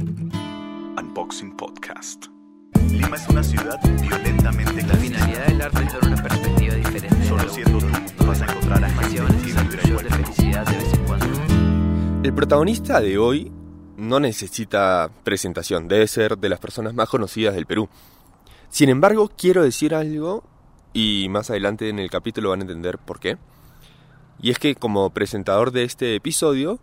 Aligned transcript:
Unboxing 0.00 1.54
Podcast. 1.58 2.28
Lima 2.90 3.16
es 3.16 3.28
una 3.28 3.42
ciudad 3.42 3.78
violentamente 4.00 4.82
La 4.82 4.94
finalidad 4.94 5.46
del 5.46 5.60
arte 5.60 5.84
es 5.84 5.92
dar 5.92 6.04
una 6.06 6.22
perspectiva 6.22 6.74
diferente. 6.74 7.28
Solo 7.28 7.48
siendo 7.50 7.78
tú 7.78 8.26
vas 8.26 8.40
a 8.40 8.46
encontrar 8.46 8.82
a 8.82 8.88
Pasiones 8.96 9.46
y 9.46 9.52
de 9.52 10.10
felicidad 10.10 10.66
de 10.66 10.76
vez 10.78 10.94
en 10.94 11.04
cuando. 11.04 11.26
El 12.22 12.32
protagonista 12.32 13.00
de 13.02 13.18
hoy 13.18 13.52
no 13.98 14.20
necesita 14.20 15.10
presentación, 15.22 15.86
debe 15.86 16.08
ser 16.08 16.38
de 16.38 16.48
las 16.48 16.60
personas 16.60 16.94
más 16.94 17.10
conocidas 17.10 17.54
del 17.54 17.66
Perú. 17.66 17.90
Sin 18.70 18.88
embargo, 18.88 19.30
quiero 19.36 19.62
decir 19.62 19.94
algo 19.94 20.44
y 20.94 21.26
más 21.28 21.50
adelante 21.50 21.90
en 21.90 21.98
el 21.98 22.08
capítulo 22.08 22.50
van 22.50 22.60
a 22.60 22.62
entender 22.62 22.96
por 22.96 23.20
qué. 23.20 23.36
Y 24.40 24.50
es 24.50 24.58
que 24.58 24.76
como 24.76 25.10
presentador 25.10 25.72
de 25.72 25.84
este 25.84 26.14
episodio, 26.14 26.80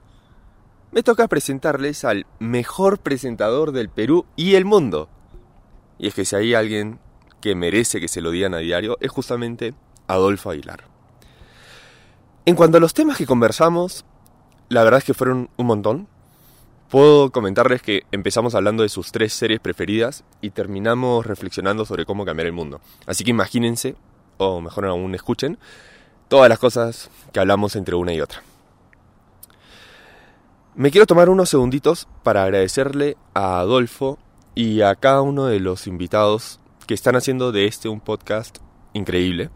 me 0.91 1.03
toca 1.03 1.27
presentarles 1.27 2.03
al 2.05 2.25
mejor 2.39 2.99
presentador 2.99 3.71
del 3.71 3.89
Perú 3.89 4.25
y 4.35 4.55
el 4.55 4.65
mundo. 4.65 5.09
Y 5.99 6.07
es 6.07 6.13
que 6.13 6.25
si 6.25 6.35
hay 6.35 6.53
alguien 6.53 6.99
que 7.41 7.55
merece 7.55 7.99
que 7.99 8.07
se 8.07 8.21
lo 8.21 8.31
digan 8.31 8.53
a 8.53 8.59
diario, 8.59 8.97
es 9.01 9.11
justamente 9.11 9.73
Adolfo 10.07 10.49
Aguilar. 10.49 10.85
En 12.45 12.55
cuanto 12.55 12.77
a 12.77 12.79
los 12.81 12.93
temas 12.93 13.17
que 13.17 13.25
conversamos, 13.25 14.05
la 14.69 14.83
verdad 14.83 14.99
es 14.99 15.03
que 15.03 15.13
fueron 15.13 15.49
un 15.57 15.65
montón. 15.65 16.07
Puedo 16.89 17.31
comentarles 17.31 17.81
que 17.81 18.03
empezamos 18.11 18.55
hablando 18.55 18.83
de 18.83 18.89
sus 18.89 19.11
tres 19.11 19.33
series 19.33 19.59
preferidas 19.59 20.23
y 20.39 20.51
terminamos 20.51 21.25
reflexionando 21.25 21.83
sobre 21.85 22.05
cómo 22.05 22.23
cambiar 22.23 22.47
el 22.47 22.53
mundo. 22.53 22.79
Así 23.05 23.25
que 23.25 23.31
imagínense, 23.31 23.95
o 24.37 24.61
mejor 24.61 24.85
aún 24.85 25.13
escuchen, 25.13 25.57
todas 26.29 26.47
las 26.47 26.59
cosas 26.59 27.09
que 27.33 27.39
hablamos 27.41 27.75
entre 27.75 27.95
una 27.95 28.13
y 28.13 28.21
otra. 28.21 28.41
Me 30.77 30.91
quiero 30.91 31.07
tomar 31.07 31.27
unos 31.31 31.49
segunditos 31.49 32.07
para 32.21 32.43
agradecerle 32.43 33.17
a 33.33 33.57
Adolfo 33.57 34.19
y 34.53 34.81
a 34.81 34.93
cada 34.93 35.23
uno 35.23 35.47
de 35.47 35.59
los 35.59 35.87
invitados 35.87 36.59
que 36.85 36.93
están 36.93 37.15
haciendo 37.15 37.51
de 37.51 37.65
este 37.65 37.89
un 37.89 37.99
podcast 37.99 38.59
increíble. 38.93 39.49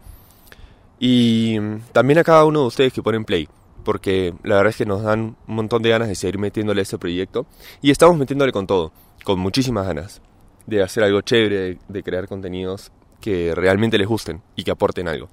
Y 0.98 1.60
también 1.92 2.18
a 2.18 2.24
cada 2.24 2.44
uno 2.44 2.62
de 2.62 2.66
ustedes 2.66 2.92
que 2.92 3.04
ponen 3.04 3.24
play, 3.24 3.48
porque 3.84 4.34
la 4.42 4.56
verdad 4.56 4.70
es 4.70 4.76
que 4.78 4.84
nos 4.84 5.04
dan 5.04 5.36
un 5.46 5.54
montón 5.54 5.80
de 5.82 5.90
ganas 5.90 6.08
de 6.08 6.16
seguir 6.16 6.38
metiéndole 6.38 6.80
a 6.80 6.82
este 6.82 6.98
proyecto. 6.98 7.46
Y 7.82 7.92
estamos 7.92 8.16
metiéndole 8.16 8.50
con 8.50 8.66
todo, 8.66 8.90
con 9.22 9.38
muchísimas 9.38 9.86
ganas 9.86 10.20
de 10.66 10.82
hacer 10.82 11.04
algo 11.04 11.20
chévere, 11.20 11.78
de 11.86 12.02
crear 12.02 12.26
contenidos 12.26 12.90
que 13.20 13.54
realmente 13.54 13.96
les 13.96 14.08
gusten 14.08 14.42
y 14.56 14.64
que 14.64 14.72
aporten 14.72 15.06
algo. 15.06 15.28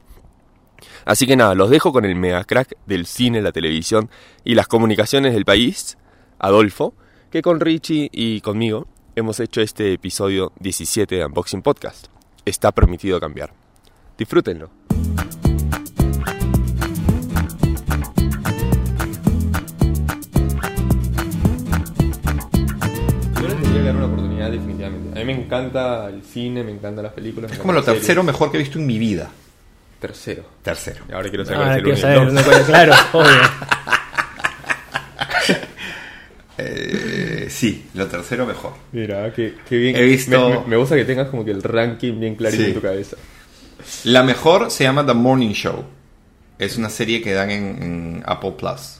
Así 1.05 1.27
que 1.27 1.35
nada, 1.35 1.55
los 1.55 1.69
dejo 1.69 1.91
con 1.91 2.05
el 2.05 2.15
mega 2.15 2.43
crack 2.43 2.75
del 2.85 3.05
cine, 3.05 3.41
la 3.41 3.51
televisión 3.51 4.09
y 4.43 4.55
las 4.55 4.67
comunicaciones 4.67 5.33
del 5.33 5.45
país, 5.45 5.97
Adolfo, 6.39 6.93
que 7.31 7.41
con 7.41 7.59
Richie 7.59 8.09
y 8.11 8.41
conmigo 8.41 8.87
hemos 9.15 9.39
hecho 9.39 9.61
este 9.61 9.93
episodio 9.93 10.51
17 10.59 11.15
de 11.15 11.25
Unboxing 11.25 11.61
Podcast. 11.61 12.07
Está 12.45 12.71
permitido 12.71 13.19
cambiar. 13.19 13.53
Disfrútenlo. 14.17 14.69
Yo 23.41 23.47
le 23.47 23.55
tendría 23.55 23.73
que 23.73 23.83
dar 23.83 23.95
una 23.95 24.05
oportunidad 24.05 24.51
definitivamente. 24.51 25.19
A 25.19 25.23
mí 25.23 25.33
me 25.33 25.43
encanta 25.43 26.09
el 26.09 26.23
cine, 26.23 26.63
me 26.63 26.71
encantan 26.71 27.03
las 27.03 27.13
películas. 27.13 27.51
Es 27.51 27.59
como 27.59 27.73
lo 27.73 27.83
tercero 27.83 28.23
mejor 28.23 28.51
que 28.51 28.57
he 28.57 28.59
visto 28.59 28.79
en 28.79 28.87
mi 28.87 28.97
vida. 28.97 29.29
Tercero. 29.99 30.43
Tercero. 30.63 31.03
Y 31.09 31.11
ahora 31.11 31.27
quiero 31.29 31.45
saber 31.45 31.61
Ah, 31.61 31.65
cuál 31.71 31.81
quiero 31.81 31.93
es 31.95 31.99
saber, 32.01 32.33
no, 32.33 32.41
claro, 32.65 32.93
obvio. 33.13 33.31
Eh, 36.61 37.47
sí, 37.49 37.87
lo 37.93 38.07
tercero 38.07 38.45
mejor. 38.45 38.73
Mira, 38.91 39.31
qué, 39.33 39.55
qué 39.67 39.77
bien. 39.77 39.95
He 39.95 40.03
visto- 40.03 40.49
Me, 40.49 40.59
me- 40.59 40.65
me 40.67 40.75
gusta 40.75 40.95
que 40.97 41.05
tengas 41.05 41.29
como 41.29 41.45
que 41.45 41.51
el 41.51 41.63
ranking 41.63 42.19
bien 42.19 42.35
clarito 42.35 42.61
Sí. 42.63 42.67
en 42.69 42.73
tu 42.75 42.81
cabeza. 42.81 43.15
La 44.03 44.23
mejor 44.23 44.69
se 44.69 44.83
llama 44.83 45.05
The 45.05 45.13
Morning 45.13 45.53
Show. 45.53 45.85
Es 46.57 46.75
una 46.77 46.89
serie 46.89 47.21
que 47.21 47.31
dan 47.33 47.49
en, 47.49 47.63
en 47.81 48.23
Apple 48.25 48.55
Plus. 48.59 48.99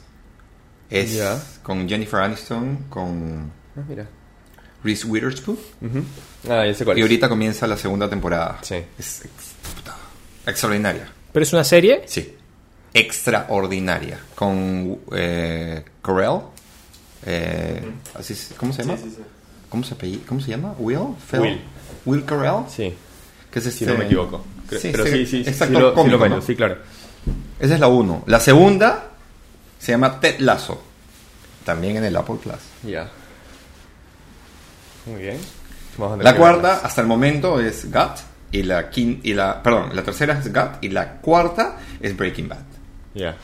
Es 0.90 1.60
con 1.62 1.88
Jennifer 1.88 2.22
Aniston, 2.22 2.86
con 2.90 3.52
Ah, 3.78 3.82
mira. 3.88 4.08
Reese 4.82 5.06
Witherspoon. 5.06 5.58
Ah, 6.50 6.66
ya 6.66 6.74
sé 6.74 6.86
cuál 6.86 6.98
Y 6.98 7.02
es. 7.02 7.06
ahorita 7.06 7.28
comienza 7.28 7.68
la 7.68 7.76
segunda 7.76 8.10
temporada. 8.10 8.60
Sí. 8.62 8.76
Es 8.98 9.24
puta, 9.76 9.98
extraordinaria. 10.46 11.08
Pero 11.32 11.44
es 11.44 11.54
una 11.54 11.64
serie. 11.64 12.04
Sí. 12.08 12.36
Extraordinaria. 12.94 14.20
Con 14.36 15.00
eh, 15.14 15.84
Corell. 16.02 16.40
Eh, 17.26 17.84
así 18.16 18.34
es- 18.34 18.54
¿Cómo 18.58 18.74
se 18.74 18.84
llama? 18.84 18.98
¿Cómo, 19.70 19.84
se 19.84 19.96
¿Cómo 20.28 20.42
se 20.42 20.50
llama? 20.52 20.74
¿Will? 20.80 21.16
Phil? 21.30 21.40
Will. 21.42 21.62
Will 22.06 22.26
Corell. 22.26 22.64
Sí, 22.70 22.94
Que 23.52 23.60
es 23.60 23.66
si 23.66 23.70
este- 23.70 23.86
no 23.88 23.98
me 23.98 24.06
equivoco. 24.06 24.44
Sí, 24.72 24.90
Pero 24.92 25.04
sí, 25.06 25.12
sí, 25.12 25.26
sí, 25.26 25.44
es 25.48 25.58
sí, 25.58 25.64
actor 25.64 25.82
lo, 25.82 25.90
sí 25.90 25.96
cómico, 25.96 26.18
lo 26.18 26.30
¿no? 26.30 26.42
sí, 26.42 26.56
claro. 26.56 26.78
Esa 27.60 27.74
es 27.74 27.80
la 27.80 27.88
uno. 27.88 28.24
La 28.28 28.40
segunda 28.40 29.10
se 29.80 29.92
llama 29.92 30.20
Ted 30.20 30.40
Lasso. 30.40 30.82
También 31.66 31.98
en 31.98 32.06
el 32.06 32.16
Apple 32.16 32.36
Plus. 32.42 32.56
Ya. 32.84 33.10
Muy 35.06 35.22
bien. 35.22 35.38
Vamos 35.98 36.14
a 36.16 36.18
tener 36.20 36.34
La 36.34 36.38
cuarta, 36.40 36.62
verlas. 36.62 36.84
hasta 36.86 37.02
el 37.02 37.08
momento, 37.08 37.60
es 37.60 37.86
Gut. 37.92 38.18
Y 38.52 38.64
la, 38.64 38.90
quin- 38.90 39.20
y 39.24 39.34
la 39.34 39.62
Perdón, 39.62 39.90
la 39.94 40.04
tercera 40.04 40.40
es 40.40 40.52
Gut. 40.52 40.72
Y 40.82 40.90
la 40.90 41.14
cuarta 41.18 41.78
es 42.02 42.16
Breaking 42.18 42.50
Bad. 42.50 42.58
Ya. 43.14 43.36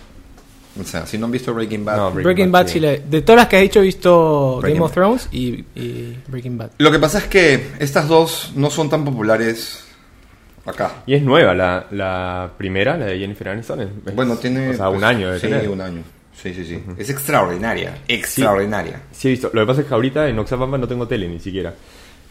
O 0.80 0.84
sea, 0.84 1.06
si 1.06 1.18
no 1.18 1.26
han 1.28 1.32
visto 1.32 1.54
Breaking 1.54 1.86
Bad. 1.86 1.96
No, 1.98 2.12
Breaking 2.12 2.24
Breaking 2.24 2.52
Bad, 2.52 2.62
Bad, 2.64 2.68
sí. 2.68 2.74
sí. 2.74 2.80
le- 2.80 3.00
de 3.00 3.22
todas 3.22 3.38
las 3.42 3.48
que 3.48 3.56
has 3.58 3.62
dicho, 3.62 3.80
he 3.80 3.84
visto 3.84 4.58
Breaking 4.62 4.76
Game 4.80 4.86
of. 4.86 4.92
Thrones 4.94 5.30
y, 5.32 5.64
y 5.76 6.18
Breaking 6.28 6.58
Bad. 6.58 6.72
Lo 6.80 6.92
que 6.92 7.00
pasa 7.00 7.20
es 7.20 7.26
que 7.26 7.72
estas 7.80 8.08
dos 8.08 8.52
no 8.56 8.70
son 8.70 8.90
tan 8.90 9.06
populares 9.06 9.86
acá. 10.66 11.04
Y 11.06 11.14
es 11.14 11.22
nueva 11.24 11.54
la, 11.54 11.86
la 11.92 12.52
primera, 12.58 12.98
la 12.98 13.06
de 13.06 13.20
Jennifer 13.20 13.50
Aniston. 13.50 13.82
es- 13.82 14.16
Bueno, 14.16 14.36
tiene. 14.38 14.70
O 14.72 14.74
sea, 14.74 14.90
un 14.90 14.96
pues, 14.96 15.06
año 15.06 15.32
de 15.32 15.40
Sí, 15.40 15.48
tener. 15.48 15.70
un 15.70 15.82
año. 15.82 16.02
Sí, 16.36 16.54
sí, 16.54 16.66
sí. 16.66 16.84
Es 16.98 17.10
extraordinaria. 17.10 18.00
Extraordinaria. 18.10 19.02
Sí, 19.14 19.30
he 19.30 19.32
visto. 19.32 19.50
Lo 19.54 19.62
que 19.62 19.68
pasa 19.68 19.82
es 19.82 19.88
que 19.88 19.94
ahorita 19.94 20.28
en 20.28 20.38
Oxapampa 20.40 20.78
no 20.78 20.88
tengo 20.88 21.08
tele 21.08 21.30
ni 21.30 21.40
siquiera. 21.40 21.74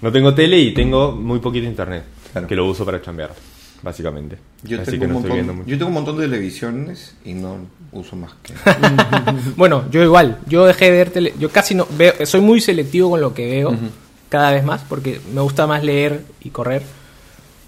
No 0.02 0.12
tengo 0.12 0.34
tele 0.34 0.58
y 0.58 0.74
tengo 0.74 1.12
muy 1.12 1.38
poquito 1.38 1.66
internet. 1.66 2.02
Claro. 2.34 2.46
Que 2.48 2.56
lo 2.56 2.66
uso 2.66 2.84
para 2.84 3.00
chambear, 3.00 3.30
básicamente. 3.82 4.36
Yo, 4.62 4.80
Así 4.82 4.98
tengo 4.98 5.06
que 5.14 5.20
estoy 5.20 5.32
viendo 5.32 5.54
mucho. 5.54 5.68
yo 5.68 5.76
tengo 5.78 5.88
un 5.88 5.94
montón 5.94 6.18
de 6.18 6.24
televisiones 6.26 7.14
y 7.24 7.32
no 7.34 7.56
uso 7.92 8.16
más 8.16 8.32
que. 8.42 8.52
Bueno, 9.56 9.84
yo 9.90 10.02
igual. 10.02 10.38
Yo 10.46 10.66
dejé 10.66 10.86
de 10.86 10.90
ver 10.90 11.10
tele. 11.10 11.32
Yo 11.38 11.48
casi 11.50 11.74
no 11.74 11.86
veo. 11.96 12.12
Soy 12.26 12.40
muy 12.42 12.60
selectivo 12.60 13.10
con 13.10 13.20
lo 13.20 13.32
que 13.32 13.46
veo. 13.48 13.74
Cada 14.28 14.50
vez 14.52 14.64
más. 14.64 14.82
Porque 14.88 15.20
me 15.32 15.40
gusta 15.40 15.66
más 15.66 15.82
leer 15.84 16.22
y 16.42 16.50
correr. 16.50 16.82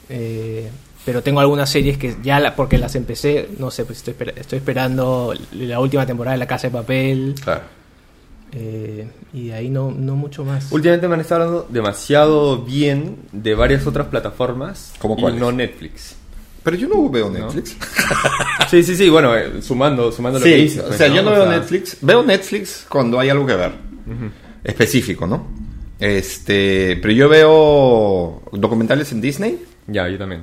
Eh, 0.08 0.68
pero 1.04 1.22
tengo 1.22 1.38
algunas 1.40 1.70
series 1.70 1.98
que 1.98 2.16
ya. 2.22 2.40
La, 2.40 2.56
porque 2.56 2.78
las 2.78 2.94
empecé. 2.96 3.48
No 3.58 3.70
sé, 3.70 3.84
pues 3.84 3.98
estoy, 3.98 4.14
esper- 4.14 4.32
estoy 4.36 4.58
esperando 4.58 5.32
la 5.52 5.78
última 5.80 6.04
temporada 6.06 6.32
de 6.32 6.38
La 6.38 6.46
Casa 6.48 6.66
de 6.68 6.72
Papel. 6.72 7.34
Claro. 7.42 7.62
Eh, 8.58 9.06
y 9.34 9.48
de 9.48 9.54
ahí 9.54 9.68
no, 9.68 9.90
no 9.90 10.16
mucho 10.16 10.42
más. 10.44 10.72
Últimamente 10.72 11.06
me 11.08 11.14
han 11.14 11.20
estado 11.20 11.42
hablando 11.42 11.66
demasiado 11.68 12.62
bien 12.64 13.16
de 13.32 13.54
varias 13.54 13.86
otras 13.86 14.06
plataformas. 14.06 14.94
¿Cómo 14.98 15.14
y 15.18 15.20
cuáles? 15.20 15.40
no 15.40 15.52
Netflix. 15.52 16.16
Pero 16.62 16.76
yo 16.78 16.88
no 16.88 17.08
veo 17.10 17.30
Netflix. 17.30 17.76
Sí, 18.70 18.82
sí, 18.82 18.96
sí, 18.96 19.08
bueno, 19.08 19.36
eh, 19.36 19.62
sumando, 19.62 20.10
sumando 20.10 20.40
lo 20.40 20.44
que 20.44 20.56
Sí, 20.56 20.62
dices. 20.62 20.82
o 20.82 20.86
pues, 20.86 20.98
sea, 20.98 21.06
yo 21.06 21.22
no 21.22 21.30
O 21.30 21.34
veo 21.34 21.44
sea, 21.44 21.52
Netflix. 21.58 21.98
Veo 22.00 22.22
Netflix 22.24 22.86
cuando 22.88 23.20
hay 23.20 23.28
algo 23.28 23.46
que 23.46 23.54
ver. 23.54 23.72
Específico, 24.64 25.26
¿no? 25.26 25.46
Este, 26.00 26.98
pero 27.00 27.12
yo 27.14 27.28
veo 27.28 28.42
documentales 28.52 29.12
en 29.12 29.20
Disney, 29.20 29.62
Ya, 29.86 30.08
yo 30.08 30.18
también. 30.18 30.42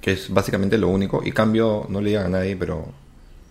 que 0.00 0.12
es 0.12 0.30
básicamente 0.32 0.78
lo 0.78 0.88
único. 0.88 1.22
Y 1.24 1.32
cambio, 1.32 1.86
no 1.88 2.00
le 2.00 2.10
digan 2.10 2.26
a 2.26 2.38
nadie, 2.38 2.54
pero 2.56 2.86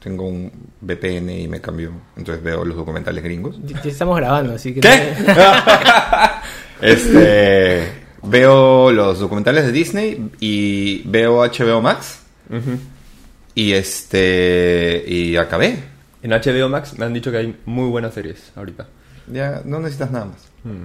tengo 0.03 0.27
un 0.27 0.51
VPN 0.81 1.29
y 1.29 1.47
me 1.47 1.61
cambio. 1.61 1.91
Entonces 2.17 2.43
veo 2.43 2.65
los 2.65 2.75
documentales 2.75 3.23
gringos. 3.23 3.55
Ya 3.63 3.79
estamos 3.89 4.17
grabando, 4.17 4.53
así 4.55 4.73
que. 4.73 4.81
¿Qué? 4.81 5.13
Este, 6.81 7.87
veo 8.23 8.91
los 8.91 9.19
documentales 9.19 9.65
de 9.65 9.71
Disney 9.71 10.29
y 10.41 11.03
veo 11.07 11.37
HBO 11.45 11.81
Max. 11.81 12.19
Y 13.55 13.71
este, 13.71 15.03
y 15.07 15.37
acabé. 15.37 15.77
En 16.21 16.31
HBO 16.31 16.67
Max 16.67 16.97
me 16.99 17.05
han 17.05 17.13
dicho 17.13 17.31
que 17.31 17.37
hay 17.37 17.57
muy 17.65 17.87
buenas 17.89 18.13
series 18.13 18.51
ahorita. 18.55 18.87
Ya 19.27 19.61
no 19.63 19.79
necesitas 19.79 20.11
nada 20.11 20.25
más. 20.25 20.37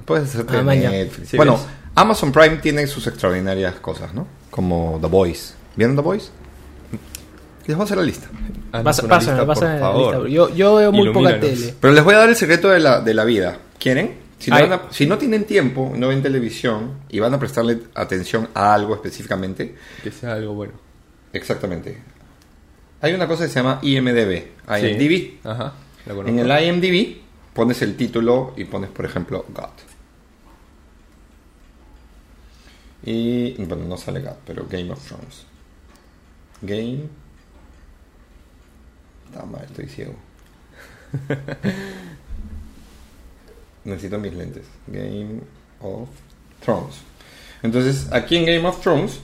Puedes 0.04 0.28
hacerte 0.28 0.56
Ah. 0.56 0.62
Netflix. 0.62 1.30
Sí, 1.30 1.36
bueno, 1.36 1.54
ves. 1.54 1.66
Amazon 1.96 2.30
Prime 2.30 2.58
tiene 2.58 2.86
sus 2.86 3.06
extraordinarias 3.08 3.74
cosas, 3.76 4.14
¿no? 4.14 4.28
Como 4.50 4.98
The 5.00 5.08
Voice. 5.08 5.54
¿Vieron 5.74 5.96
The 5.96 6.02
Voice? 6.02 6.28
Les 7.66 7.76
voy 7.76 7.82
a 7.82 7.84
hacer 7.84 7.96
la 7.98 8.04
lista. 8.04 8.28
Una 8.72 8.82
pásame, 8.84 9.08
por 9.08 9.46
pásame 9.46 9.74
la 9.74 9.80
favor. 9.80 10.14
lista. 10.24 10.28
Yo, 10.34 10.54
yo 10.54 10.74
veo 10.76 10.92
muy 10.92 11.12
poca 11.12 11.40
tele. 11.40 11.74
Pero 11.80 11.94
les 11.94 12.04
voy 12.04 12.14
a 12.14 12.18
dar 12.18 12.28
el 12.28 12.36
secreto 12.36 12.68
de 12.68 12.80
la, 12.80 13.00
de 13.00 13.14
la 13.14 13.24
vida. 13.24 13.58
¿Quieren? 13.78 14.26
Si 14.38 14.50
no, 14.50 14.56
Ay. 14.56 14.68
van 14.68 14.72
a- 14.80 14.92
si 14.92 15.06
no 15.06 15.18
tienen 15.18 15.44
tiempo, 15.44 15.92
no 15.96 16.08
ven 16.08 16.22
televisión 16.22 16.98
y 17.08 17.18
van 17.18 17.34
a 17.34 17.38
prestarle 17.40 17.80
atención 17.94 18.48
a 18.54 18.74
algo 18.74 18.94
específicamente, 18.94 19.74
Que 20.02 20.10
sea 20.12 20.34
algo 20.34 20.54
bueno. 20.54 20.74
exactamente. 21.32 21.98
Hay 23.00 23.14
una 23.14 23.26
cosa 23.26 23.44
que 23.44 23.48
se 23.50 23.56
llama 23.60 23.78
IMDB. 23.82 24.44
Sí. 24.78 24.86
IMDb. 24.86 25.38
Ajá. 25.48 25.72
En 26.26 26.38
el 26.38 26.64
IMDb 26.64 27.18
pones 27.54 27.80
el 27.82 27.96
título 27.96 28.52
y 28.56 28.64
pones, 28.64 28.90
por 28.90 29.04
ejemplo, 29.04 29.44
God. 29.48 29.70
Y 33.04 33.52
bueno, 33.64 33.84
no 33.86 33.96
sale 33.96 34.20
acá, 34.20 34.36
pero 34.46 34.66
Game 34.68 34.90
of 34.90 35.04
Thrones. 35.06 35.44
Game. 36.62 37.04
Está 39.30 39.44
mal, 39.44 39.64
estoy 39.64 39.86
ciego. 39.86 40.14
Necesito 43.84 44.18
mis 44.18 44.34
lentes. 44.34 44.64
Game 44.86 45.40
of 45.80 46.08
Thrones. 46.64 46.96
Entonces, 47.62 48.08
aquí 48.12 48.36
en 48.36 48.46
Game 48.46 48.66
of 48.68 48.80
Thrones 48.80 49.20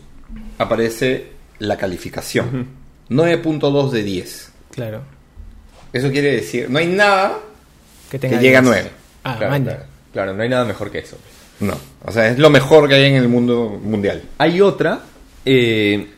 aparece 0.58 1.32
la 1.58 1.76
calificación. 1.76 2.68
9.2 3.10 3.90
de 3.90 4.02
10. 4.02 4.52
Claro. 4.72 5.02
Eso 5.92 6.10
quiere 6.10 6.32
decir, 6.32 6.68
no 6.70 6.78
hay 6.78 6.86
nada 6.86 7.38
Que, 8.10 8.18
que 8.18 8.28
tenga 8.28 8.40
llegue 8.40 8.56
a 8.56 8.62
10. 8.62 8.70
9. 8.72 8.90
Ah, 9.24 9.36
claro, 9.38 9.64
claro, 9.64 9.82
claro, 10.12 10.34
no 10.34 10.42
hay 10.42 10.48
nada 10.48 10.64
mejor 10.64 10.90
que 10.90 10.98
eso. 10.98 11.16
No, 11.60 11.74
o 12.04 12.10
sea, 12.10 12.28
es 12.28 12.38
lo 12.38 12.50
mejor 12.50 12.88
que 12.88 12.94
hay 12.94 13.04
en 13.04 13.14
el 13.14 13.28
mundo 13.28 13.80
mundial. 13.82 14.22
Hay 14.38 14.60
otra, 14.60 15.00
eh, 15.44 16.10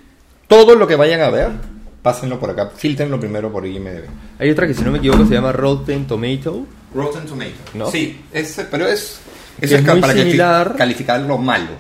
Todo 0.49 0.77
lo 0.77 0.87
que 0.87 0.97
vayan 0.97 1.21
a 1.21 1.29
ver, 1.31 1.51
pásenlo 2.07 2.39
por 2.39 2.51
acá. 2.51 2.71
Filtrenlo 2.77 3.19
primero 3.19 3.51
por 3.51 3.67
IMDb. 3.67 4.05
hay 4.39 4.51
otra 4.51 4.65
que 4.69 4.75
si 4.75 4.85
no 4.85 4.93
me 4.93 4.99
equivoco 4.99 5.27
se 5.27 5.35
llama 5.35 5.51
Rotten 5.51 6.07
Tomato. 6.07 6.65
Rotten 6.95 7.27
Tomato. 7.27 7.51
¿No? 7.75 7.91
Sí, 7.91 8.21
es, 8.33 8.65
pero 8.71 8.87
es, 8.87 9.19
es 9.61 9.73
es 9.73 9.83
muy 9.85 10.01
para 10.01 10.15
que 10.15 10.23
similar. 10.23 10.77
calificar 10.77 11.21
lo 11.23 11.37
malo. 11.37 11.73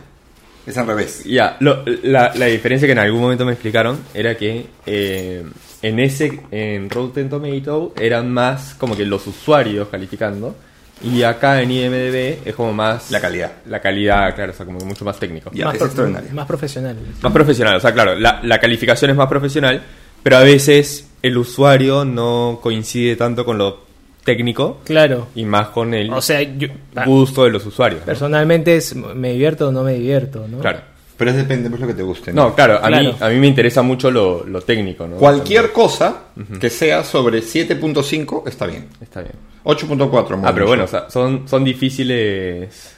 Es 0.66 0.76
al 0.76 0.88
revés. 0.88 1.22
Ya, 1.24 1.56
lo- 1.60 1.84
la, 2.02 2.32
la 2.34 2.46
diferencia 2.46 2.86
que 2.88 2.92
en 2.92 2.98
algún 2.98 3.20
momento 3.20 3.44
me 3.46 3.52
explicaron 3.52 4.00
era 4.12 4.36
que 4.36 4.66
eh, 4.84 5.44
en 5.82 6.00
ese, 6.00 6.40
en 6.50 6.90
Rotten 6.90 7.28
Tomato 7.30 7.94
eran 7.96 8.32
más 8.32 8.74
como 8.74 8.96
que 8.96 9.04
los 9.06 9.24
usuarios 9.28 9.86
calificando 9.88 10.56
y 11.04 11.22
acá 11.22 11.62
en 11.62 11.70
IMDB 11.70 12.38
es 12.48 12.54
como 12.56 12.72
más 12.72 13.12
La 13.12 13.20
calidad. 13.20 13.52
la 13.66 13.80
calidad, 13.80 14.34
claro, 14.34 14.50
o 14.50 14.54
sea, 14.56 14.66
como 14.66 14.80
mucho 14.80 15.04
más 15.04 15.20
técnico. 15.20 15.50
Ya, 15.54 15.66
más, 15.66 15.74
es 15.74 15.78
pro- 15.78 15.86
extraordinario. 15.86 16.30
más 16.32 16.46
profesional. 16.46 16.96
Más 17.22 17.32
profesional, 17.32 17.76
o 17.76 17.80
sea, 17.80 17.92
claro, 17.94 18.16
la, 18.16 18.40
la 18.42 18.58
calificación 18.58 19.12
es 19.12 19.16
más 19.16 19.28
profesional, 19.28 19.80
pero 20.26 20.38
a 20.38 20.42
veces 20.42 21.06
el 21.22 21.38
usuario 21.38 22.04
no 22.04 22.58
coincide 22.60 23.14
tanto 23.14 23.44
con 23.44 23.58
lo 23.58 23.78
técnico 24.24 24.80
Claro. 24.84 25.28
y 25.36 25.44
más 25.44 25.68
con 25.68 25.94
el 25.94 26.12
O 26.12 26.20
sea, 26.20 26.42
yo 26.42 26.66
gusto 27.06 27.44
de 27.44 27.50
los 27.50 27.64
usuarios. 27.64 28.00
¿no? 28.00 28.06
personalmente 28.06 28.74
es 28.74 28.96
me 28.96 29.30
divierto 29.34 29.68
o 29.68 29.72
no 29.72 29.84
me 29.84 29.92
divierto, 29.92 30.48
¿no? 30.48 30.58
Claro. 30.58 30.80
Pero 31.16 31.30
es 31.30 31.36
depende 31.36 31.68
de 31.68 31.78
lo 31.78 31.86
que 31.86 31.94
te 31.94 32.02
guste. 32.02 32.32
No, 32.32 32.56
claro, 32.56 32.74
a, 32.82 32.88
Claro. 32.88 33.04
Mí, 33.12 33.16
a 33.20 33.28
mí 33.28 33.36
me 33.36 33.46
interesa 33.46 33.82
mucho 33.82 34.10
lo, 34.10 34.44
lo 34.44 34.62
técnico, 34.62 35.06
¿no? 35.06 35.14
Cualquier 35.14 35.70
cosa 35.70 36.22
que 36.60 36.70
sea 36.70 37.04
sobre 37.04 37.38
7.5 37.40 38.48
está 38.48 38.66
bien. 38.66 38.88
Está 39.00 39.20
bien. 39.20 39.34
8.4. 39.62 40.40
Ah, 40.42 40.50
pero 40.52 40.66
bueno, 40.66 40.82
o 40.84 40.88
sea, 40.88 41.08
son, 41.08 41.46
son 41.48 41.62
difíciles. 41.62 42.96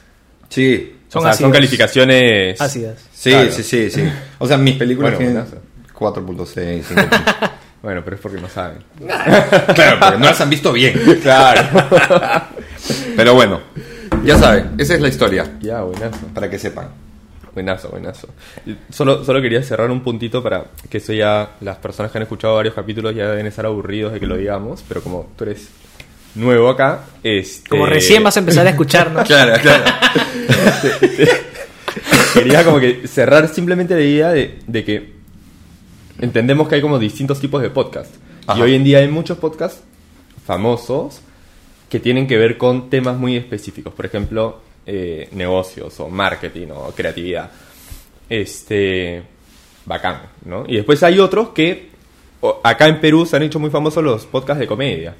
Sí. 0.49 0.95
Son, 1.09 1.21
Son 1.21 1.29
o 1.29 1.33
sea, 1.33 1.33
son 1.43 1.53
calificaciones. 1.53 2.59
Ácidas. 2.59 2.97
Sí, 3.13 3.29
Claro. 3.31 3.53
sí, 3.53 3.63
sí, 3.63 3.91
sí. 3.91 4.03
O 4.39 4.47
sea, 4.49 4.57
mis 4.57 4.77
películas 4.77 5.15
Bueno, 5.15 5.45
tienen. 5.45 5.68
4.6, 5.99 6.83
5. 6.83 7.03
Bueno, 7.81 8.03
pero 8.03 8.17
es 8.17 8.23
porque 8.23 8.41
no 8.41 8.49
saben. 8.49 8.79
claro, 9.75 10.01
porque 10.01 10.19
no 10.19 10.25
las 10.27 10.41
han 10.41 10.51
visto 10.51 10.73
bien. 10.73 10.95
Claro. 11.23 11.63
Pero 13.17 13.35
bueno, 13.35 13.61
ya 14.25 14.37
saben, 14.37 14.73
esa 14.79 14.95
es 14.95 15.01
la 15.01 15.09
historia, 15.09 15.59
ya, 15.61 15.83
buenazo. 15.83 16.27
para 16.35 16.51
que 16.51 16.59
sepan. 16.59 16.89
Buenazo, 17.55 17.89
buenazo. 17.91 18.29
Solo, 18.91 19.25
solo 19.25 19.41
quería 19.41 19.63
cerrar 19.63 19.91
un 19.91 20.03
puntito 20.03 20.43
para 20.43 20.65
que 20.91 20.99
eso 20.99 21.13
ya 21.13 21.51
las 21.61 21.77
personas 21.77 22.11
que 22.11 22.19
han 22.19 22.23
escuchado 22.23 22.57
varios 22.57 22.75
capítulos 22.75 23.15
ya 23.15 23.29
deben 23.31 23.47
estar 23.47 23.65
aburridos 23.67 24.13
de 24.13 24.21
que 24.21 24.27
lo 24.27 24.37
digamos, 24.37 24.85
pero 24.87 25.01
como 25.01 25.31
tú 25.37 25.45
eres 25.45 25.69
nuevo 26.35 26.69
acá, 26.69 27.05
este, 27.23 27.69
Como 27.69 27.87
recién 27.87 28.23
vas 28.23 28.37
a 28.37 28.41
empezar 28.41 28.67
a 28.67 28.71
escucharnos. 28.71 29.27
Claro, 29.27 29.55
claro. 29.63 29.85
quería 32.35 32.65
como 32.65 32.81
que 32.81 33.07
cerrar 33.07 33.49
simplemente 33.49 33.95
la 33.95 34.03
idea 34.03 34.31
de, 34.31 34.59
de 34.67 34.85
que 34.85 35.18
entendemos 36.21 36.69
que 36.69 36.77
hay 36.77 36.81
como 36.81 36.99
distintos 36.99 37.41
tipos 37.41 37.63
de 37.63 37.71
podcast. 37.71 38.15
Ajá. 38.47 38.59
Y 38.59 38.63
hoy 38.63 38.75
en 38.75 38.85
día 38.85 38.99
hay 38.99 39.09
muchos 39.09 39.39
podcasts 39.39 39.83
famosos 40.47 41.21
que 41.89 42.01
tienen 42.01 42.27
que 42.27 42.37
ver 42.37 42.59
con 42.59 42.91
temas 42.91 43.17
muy 43.17 43.37
específicos. 43.37 43.93
Por 43.93 44.07
ejemplo, 44.07 44.61
eh, 44.87 45.29
negocios 45.33 45.99
o 46.01 46.09
marketing 46.09 46.69
o 46.75 46.93
creatividad. 46.93 47.51
Este. 48.29 49.23
Bacán, 49.85 50.21
¿no? 50.45 50.65
Y 50.67 50.77
después 50.77 51.03
hay 51.03 51.19
otros 51.19 51.51
que. 51.51 51.91
acá 52.63 52.89
en 52.89 53.01
Perú 53.01 53.27
se 53.27 53.37
han 53.37 53.43
hecho 53.43 53.59
muy 53.59 53.71
famosos 53.71 54.03
los 54.03 54.27
podcasts 54.27 54.61
de 54.61 54.67
comedia. 54.67 55.15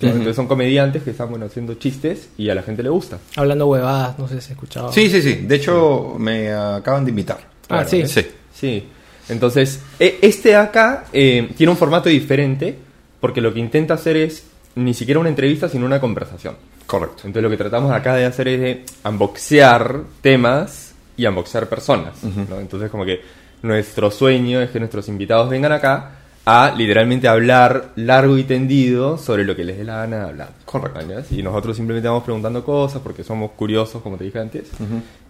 Entonces 0.00 0.36
son 0.36 0.46
comediantes 0.46 1.02
que 1.02 1.10
están 1.10 1.28
bueno, 1.30 1.46
haciendo 1.46 1.74
chistes 1.74 2.28
y 2.38 2.48
a 2.50 2.54
la 2.54 2.62
gente 2.62 2.84
le 2.84 2.88
gusta. 2.88 3.18
Hablando 3.34 3.66
huevadas, 3.66 4.16
no 4.18 4.28
sé 4.28 4.34
si 4.34 4.38
has 4.38 4.50
escuchado. 4.50 4.92
Sí, 4.92 5.10
sí, 5.10 5.20
sí. 5.20 5.34
De 5.34 5.56
hecho, 5.56 6.14
me 6.18 6.52
acaban 6.52 7.04
de 7.04 7.10
invitar. 7.10 7.38
Ah, 7.68 7.84
sí. 7.84 8.06
Sí. 8.06 8.24
Sí. 8.54 8.84
Entonces, 9.28 9.80
e- 9.98 10.18
este 10.22 10.56
acá 10.56 11.04
eh, 11.12 11.50
tiene 11.56 11.70
un 11.70 11.76
formato 11.76 12.08
diferente 12.08 12.76
porque 13.20 13.40
lo 13.40 13.52
que 13.52 13.60
intenta 13.60 13.94
hacer 13.94 14.16
es 14.16 14.44
ni 14.74 14.94
siquiera 14.94 15.20
una 15.20 15.28
entrevista, 15.28 15.68
sino 15.68 15.86
una 15.86 16.00
conversación. 16.00 16.56
Correcto. 16.86 17.22
Entonces, 17.24 17.42
lo 17.42 17.50
que 17.50 17.56
tratamos 17.56 17.92
acá 17.92 18.14
de 18.14 18.24
hacer 18.24 18.48
es 18.48 18.60
de 18.60 18.84
unboxear 19.04 20.00
temas 20.22 20.94
y 21.16 21.26
unboxear 21.26 21.68
personas. 21.68 22.22
¿no? 22.22 22.60
Entonces, 22.60 22.90
como 22.90 23.04
que 23.04 23.20
nuestro 23.62 24.10
sueño 24.10 24.60
es 24.60 24.70
que 24.70 24.78
nuestros 24.78 25.08
invitados 25.08 25.50
vengan 25.50 25.72
acá 25.72 26.12
a 26.46 26.72
literalmente 26.74 27.28
hablar 27.28 27.90
largo 27.96 28.38
y 28.38 28.44
tendido 28.44 29.18
sobre 29.18 29.44
lo 29.44 29.54
que 29.54 29.64
les 29.64 29.76
dé 29.76 29.84
la 29.84 29.96
gana 29.98 30.16
de 30.16 30.22
hablar. 30.22 30.48
Correcto. 30.64 30.98
¿Vale? 31.06 31.22
Y 31.30 31.42
nosotros 31.42 31.76
simplemente 31.76 32.08
vamos 32.08 32.24
preguntando 32.24 32.64
cosas 32.64 33.02
porque 33.02 33.22
somos 33.22 33.50
curiosos, 33.50 34.00
como 34.00 34.16
te 34.16 34.24
dije 34.24 34.38
antes. 34.38 34.68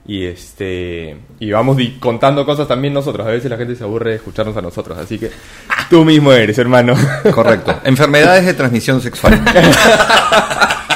Y 0.08 0.24
este 0.24 1.18
y 1.38 1.50
vamos 1.50 1.76
contando 2.00 2.46
cosas 2.46 2.66
también 2.66 2.94
nosotros. 2.94 3.26
A 3.26 3.30
veces 3.30 3.50
la 3.50 3.58
gente 3.58 3.76
se 3.76 3.84
aburre 3.84 4.10
de 4.10 4.16
escucharnos 4.16 4.56
a 4.56 4.62
nosotros. 4.62 4.96
Así 4.96 5.18
que 5.18 5.30
tú 5.90 6.02
mismo 6.02 6.32
eres, 6.32 6.56
hermano. 6.58 6.94
Correcto. 7.30 7.78
Enfermedades 7.84 8.46
de 8.46 8.54
transmisión 8.54 9.02
sexual. 9.02 9.38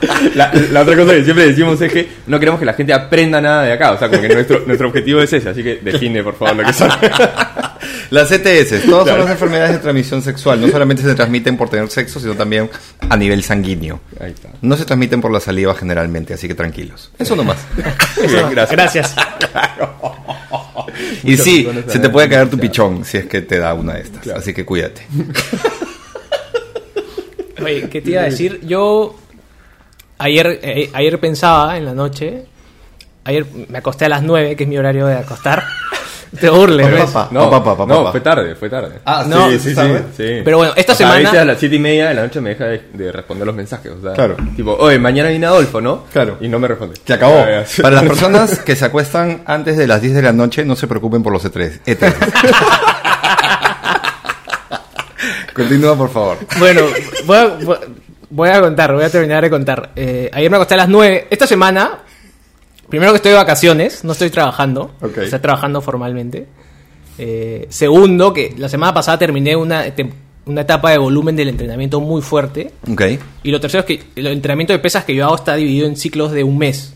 La, 0.34 0.52
la 0.72 0.82
otra 0.82 0.96
cosa 0.96 1.12
que 1.12 1.24
siempre 1.24 1.46
decimos 1.46 1.80
es 1.80 1.92
que 1.92 2.08
no 2.26 2.38
queremos 2.38 2.58
que 2.58 2.66
la 2.66 2.74
gente 2.74 2.92
aprenda 2.92 3.40
nada 3.40 3.62
de 3.62 3.72
acá. 3.72 3.92
O 3.92 3.98
sea, 3.98 4.08
como 4.08 4.20
que 4.20 4.28
nuestro, 4.28 4.62
nuestro 4.66 4.88
objetivo 4.88 5.20
es 5.20 5.32
ese. 5.32 5.48
Así 5.48 5.62
que 5.62 5.76
define, 5.76 6.22
por 6.22 6.36
favor, 6.36 6.56
lo 6.56 6.64
que 6.64 6.72
son. 6.72 6.90
Las 8.10 8.30
ETS, 8.30 8.86
todas 8.86 9.08
son 9.08 9.18
las 9.18 9.30
enfermedades 9.30 9.72
de 9.72 9.78
transmisión 9.78 10.22
sexual. 10.22 10.60
No 10.60 10.68
solamente 10.68 11.02
se 11.02 11.14
transmiten 11.14 11.56
por 11.56 11.68
tener 11.68 11.88
sexo, 11.90 12.20
sino 12.20 12.34
también 12.34 12.70
a 13.08 13.16
nivel 13.16 13.42
sanguíneo. 13.42 14.00
Ahí 14.20 14.30
está. 14.30 14.50
No 14.62 14.76
se 14.76 14.84
transmiten 14.84 15.20
por 15.20 15.32
la 15.32 15.40
saliva 15.40 15.74
generalmente, 15.74 16.34
así 16.34 16.46
que 16.48 16.54
tranquilos. 16.54 17.10
Eso 17.18 17.34
nomás. 17.34 17.58
Bien, 18.16 18.50
gracias. 18.50 18.70
Gracias. 18.70 19.14
y 21.24 21.36
sí, 21.36 21.68
se 21.88 21.98
te 21.98 22.08
puede 22.08 22.28
caer 22.28 22.48
tu 22.48 22.58
pichón 22.58 23.04
si 23.04 23.18
es 23.18 23.26
que 23.26 23.42
te 23.42 23.58
da 23.58 23.74
una 23.74 23.94
de 23.94 24.02
estas. 24.02 24.22
Claro. 24.22 24.38
Así 24.38 24.54
que 24.54 24.64
cuídate. 24.64 25.06
Oye, 27.62 27.88
¿qué 27.88 28.00
te 28.00 28.10
iba 28.10 28.22
a 28.22 28.24
decir? 28.24 28.60
Yo 28.62 29.16
ayer, 30.24 30.60
eh, 30.62 30.90
ayer 30.92 31.18
pensaba 31.20 31.76
en 31.76 31.84
la 31.84 31.94
noche, 31.94 32.44
ayer 33.24 33.46
me 33.68 33.78
acosté 33.78 34.06
a 34.06 34.08
las 34.08 34.22
9, 34.22 34.56
que 34.56 34.64
es 34.64 34.68
mi 34.68 34.78
horario 34.78 35.06
de 35.06 35.14
acostar. 35.16 35.64
Te 36.40 36.50
burles, 36.50 36.84
Papá, 36.88 36.98
¿ves? 37.00 37.10
papá. 37.12 37.28
No, 37.30 37.48
papá, 37.48 37.76
papá, 37.76 37.86
no, 37.86 37.98
papá. 37.98 38.10
fue 38.10 38.20
tarde, 38.20 38.56
fue 38.56 38.68
tarde. 38.68 38.98
Ah, 39.04 39.24
No, 39.24 39.48
sí, 39.50 39.58
sí, 39.60 39.72
sí. 39.72 39.80
Sí. 40.16 40.40
Pero 40.44 40.56
bueno, 40.56 40.72
esta 40.74 40.92
O 40.92 40.96
sea, 40.96 41.06
semana- 41.06 41.28
A 41.28 41.32
veces 41.32 41.40
a 41.40 41.44
las 41.44 41.60
siete 41.60 41.76
y 41.76 41.78
media 41.78 42.08
de 42.08 42.14
la 42.14 42.22
noche 42.22 42.40
me 42.40 42.50
deja 42.50 42.64
de, 42.64 42.82
de 42.92 43.12
responder 43.12 43.46
los 43.46 43.54
mensajes. 43.54 43.92
O 43.92 44.02
sea, 44.02 44.14
Claro. 44.14 44.36
Tipo, 44.56 44.74
oye, 44.74 44.98
mañana 44.98 45.28
viene 45.28 45.46
Adolfo, 45.46 45.80
¿no? 45.80 46.06
Claro. 46.12 46.38
Y 46.40 46.48
no 46.48 46.58
me 46.58 46.66
responde. 46.66 46.96
Se 47.06 47.12
acabó. 47.12 47.44
Para 47.82 47.94
las 47.94 48.04
personas 48.04 48.58
que 48.58 48.74
se 48.74 48.84
acuestan 48.84 49.42
antes 49.46 49.76
de 49.76 49.86
las 49.86 50.02
10 50.02 50.12
de 50.14 50.22
la 50.22 50.32
noche, 50.32 50.64
no 50.64 50.74
se 50.74 50.88
preocupen 50.88 51.22
por 51.22 51.32
los 51.32 51.44
E3. 51.44 51.80
ETS. 51.86 52.02
Continúa, 55.54 55.96
por 55.96 56.10
favor. 56.10 56.38
Bueno, 56.58 56.80
voy 57.26 57.36
a, 57.38 57.46
voy- 57.62 57.78
voy 58.34 58.48
a 58.48 58.60
contar, 58.60 58.92
voy 58.94 59.04
a 59.04 59.10
terminar 59.10 59.42
de 59.44 59.50
contar. 59.50 59.90
Eh, 59.96 60.28
ayer 60.32 60.50
me 60.50 60.56
acosté 60.56 60.74
a 60.74 60.78
las 60.78 60.88
9. 60.88 61.28
Esta 61.30 61.46
semana, 61.46 62.00
primero 62.88 63.12
que 63.12 63.16
estoy 63.16 63.30
de 63.32 63.36
vacaciones, 63.38 64.04
no 64.04 64.12
estoy 64.12 64.30
trabajando. 64.30 64.94
Ok. 65.00 65.18
Estoy 65.18 65.38
trabajando 65.40 65.80
formalmente. 65.80 66.46
Eh, 67.18 67.66
segundo, 67.70 68.32
que 68.32 68.54
la 68.58 68.68
semana 68.68 68.92
pasada 68.92 69.18
terminé 69.18 69.54
una, 69.54 69.84
una 70.46 70.60
etapa 70.62 70.90
de 70.90 70.98
volumen 70.98 71.36
del 71.36 71.48
entrenamiento 71.48 72.00
muy 72.00 72.22
fuerte. 72.22 72.72
Ok. 72.90 73.02
Y 73.44 73.50
lo 73.50 73.60
tercero 73.60 73.80
es 73.80 73.86
que 73.86 74.04
el 74.16 74.26
entrenamiento 74.26 74.72
de 74.72 74.78
pesas 74.80 75.04
que 75.04 75.14
yo 75.14 75.24
hago 75.24 75.36
está 75.36 75.54
dividido 75.54 75.86
en 75.86 75.96
ciclos 75.96 76.32
de 76.32 76.42
un 76.44 76.58
mes. 76.58 76.94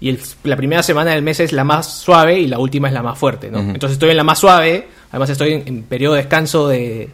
Y 0.00 0.08
el- 0.10 0.20
la 0.44 0.56
primera 0.56 0.82
semana 0.82 1.10
del 1.10 1.22
mes 1.22 1.40
es 1.40 1.52
la 1.52 1.64
más 1.64 1.92
suave 1.92 2.38
y 2.38 2.46
la 2.46 2.58
última 2.58 2.88
es 2.88 2.94
la 2.94 3.02
más 3.02 3.18
fuerte, 3.18 3.50
¿no? 3.50 3.58
Ujú. 3.60 3.70
Entonces 3.70 3.94
estoy 3.94 4.10
en 4.10 4.16
la 4.16 4.24
más 4.24 4.38
suave, 4.38 4.86
además 5.10 5.28
estoy 5.30 5.52
en, 5.54 5.62
en 5.66 5.82
periodo 5.82 6.14
de 6.14 6.20
descanso 6.20 6.68
de, 6.68 7.08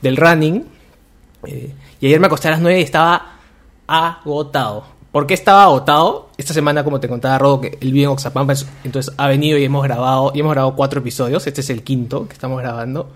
del 0.00 0.16
running. 0.16 0.64
eh, 1.46 1.70
y 2.02 2.06
ayer 2.06 2.20
me 2.20 2.26
acosté 2.26 2.48
a 2.48 2.50
las 2.50 2.60
9 2.60 2.78
y 2.80 2.82
estaba 2.82 3.36
agotado. 3.86 4.84
¿Por 5.10 5.26
qué 5.26 5.34
estaba 5.34 5.64
agotado? 5.64 6.30
Esta 6.38 6.52
semana, 6.54 6.84
como 6.84 6.98
te 7.00 7.08
contaba 7.08 7.38
Rodo, 7.38 7.60
que 7.60 7.78
él 7.80 7.92
vive 7.92 8.04
en 8.04 8.08
Oxapampa, 8.10 8.54
entonces 8.84 9.14
ha 9.18 9.28
venido 9.28 9.58
y 9.58 9.64
hemos 9.64 9.82
grabado, 9.84 10.32
y 10.34 10.40
hemos 10.40 10.52
grabado 10.52 10.74
cuatro 10.74 11.00
episodios. 11.00 11.46
Este 11.46 11.60
es 11.60 11.70
el 11.70 11.82
quinto 11.82 12.26
que 12.26 12.32
estamos 12.34 12.58
grabando. 12.60 13.10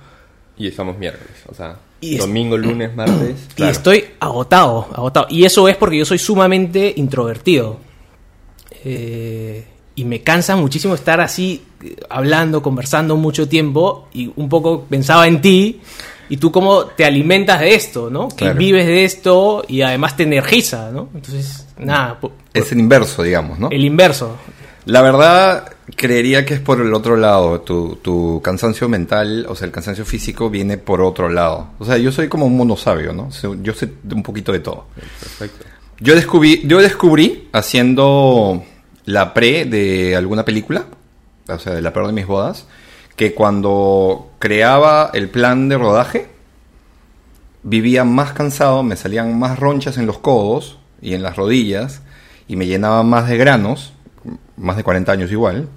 Y 0.58 0.68
estamos 0.68 0.96
miércoles. 0.98 1.32
O 1.48 1.54
sea, 1.54 1.76
Y 2.00 2.14
es- 2.14 2.20
domingo, 2.20 2.56
lunes, 2.58 2.94
martes. 2.96 3.48
Y 3.56 3.62
estoy 3.64 4.04
agotado, 4.20 4.88
agotado. 4.94 5.26
Y 5.30 5.44
eso 5.44 5.68
es 5.68 5.76
porque 5.76 5.98
yo 5.98 6.04
soy 6.04 6.18
sumamente 6.18 6.92
introvertido. 6.96 7.78
Eh, 8.84 9.66
y 9.94 10.04
me 10.04 10.20
cansa 10.22 10.54
muchísimo 10.56 10.94
estar 10.94 11.20
así 11.20 11.64
eh, 11.82 11.96
hablando, 12.10 12.62
conversando 12.62 13.16
mucho 13.16 13.48
tiempo 13.48 14.08
y 14.12 14.30
un 14.36 14.48
poco 14.50 14.82
pensaba 14.84 15.26
en 15.26 15.40
ti 15.40 15.80
y 16.28 16.36
tú 16.38 16.50
cómo 16.52 16.86
te 16.86 17.04
alimentas 17.04 17.60
de 17.60 17.74
esto, 17.74 18.10
¿no? 18.10 18.28
Que 18.28 18.36
Claro. 18.46 18.58
vives 18.58 18.86
de 18.86 19.04
esto 19.04 19.64
y 19.68 19.82
además 19.82 20.16
te 20.16 20.24
energiza, 20.24 20.90
¿no? 20.90 21.08
Entonces, 21.14 21.66
nada, 21.78 22.18
po- 22.20 22.32
Es 22.54 22.72
el 22.72 22.80
inverso, 22.80 23.22
digamos, 23.22 23.58
¿no? 23.58 23.68
el 23.70 23.84
inverso. 23.84 24.36
La 24.86 25.02
verdad, 25.02 25.72
creería 25.96 26.44
que 26.46 26.54
es 26.54 26.60
por 26.60 26.80
el 26.80 26.94
otro 26.94 27.16
lado. 27.16 27.60
Tu, 27.62 27.96
tu 27.96 28.40
cansancio 28.42 28.88
mental, 28.88 29.44
o 29.48 29.56
sea, 29.56 29.66
el 29.66 29.72
cansancio 29.72 30.04
físico 30.04 30.48
viene 30.48 30.78
por 30.78 31.00
otro 31.00 31.28
lado. 31.28 31.70
O 31.80 31.84
sea, 31.84 31.96
yo 31.98 32.12
soy 32.12 32.28
como 32.28 32.46
un 32.46 32.56
mono 32.56 32.76
sabio, 32.76 33.12
¿no? 33.12 33.28
Yo 33.62 33.74
sé 33.74 33.88
un 34.14 34.22
poquito 34.22 34.52
de 34.52 34.60
todo. 34.60 34.86
Perfecto. 34.94 35.64
Yo 35.98 36.14
descubrí, 36.14 36.62
yo 36.66 36.78
descubrí 36.80 37.48
haciendo 37.52 38.62
la 39.06 39.34
pre 39.34 39.64
de 39.64 40.14
alguna 40.14 40.44
película, 40.44 40.84
o 41.48 41.58
sea, 41.58 41.74
de 41.74 41.82
la 41.82 41.92
peor 41.92 42.06
de 42.06 42.12
mis 42.12 42.26
bodas, 42.26 42.66
que 43.16 43.34
cuando 43.34 44.30
creaba 44.38 45.10
el 45.14 45.30
plan 45.30 45.68
de 45.68 45.78
rodaje, 45.78 46.28
vivía 47.62 48.04
más 48.04 48.32
cansado, 48.32 48.82
me 48.82 48.96
salían 48.96 49.38
más 49.38 49.58
ronchas 49.58 49.96
en 49.96 50.06
los 50.06 50.18
codos 50.18 50.78
y 51.00 51.14
en 51.14 51.22
las 51.22 51.36
rodillas, 51.36 52.02
y 52.46 52.56
me 52.56 52.66
llenaba 52.66 53.02
más 53.02 53.28
de 53.28 53.38
granos, 53.38 53.94
más 54.56 54.76
de 54.76 54.84
40 54.84 55.10
años 55.10 55.32
igual, 55.32 55.68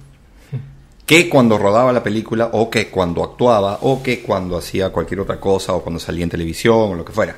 que 1.06 1.28
cuando 1.28 1.58
rodaba 1.58 1.92
la 1.92 2.04
película, 2.04 2.50
o 2.52 2.70
que 2.70 2.88
cuando 2.88 3.24
actuaba, 3.24 3.78
o 3.82 4.02
que 4.02 4.22
cuando 4.22 4.56
hacía 4.56 4.90
cualquier 4.90 5.20
otra 5.20 5.40
cosa, 5.40 5.72
o 5.72 5.82
cuando 5.82 5.98
salía 5.98 6.24
en 6.24 6.30
televisión, 6.30 6.92
o 6.92 6.94
lo 6.94 7.04
que 7.04 7.12
fuera. 7.12 7.36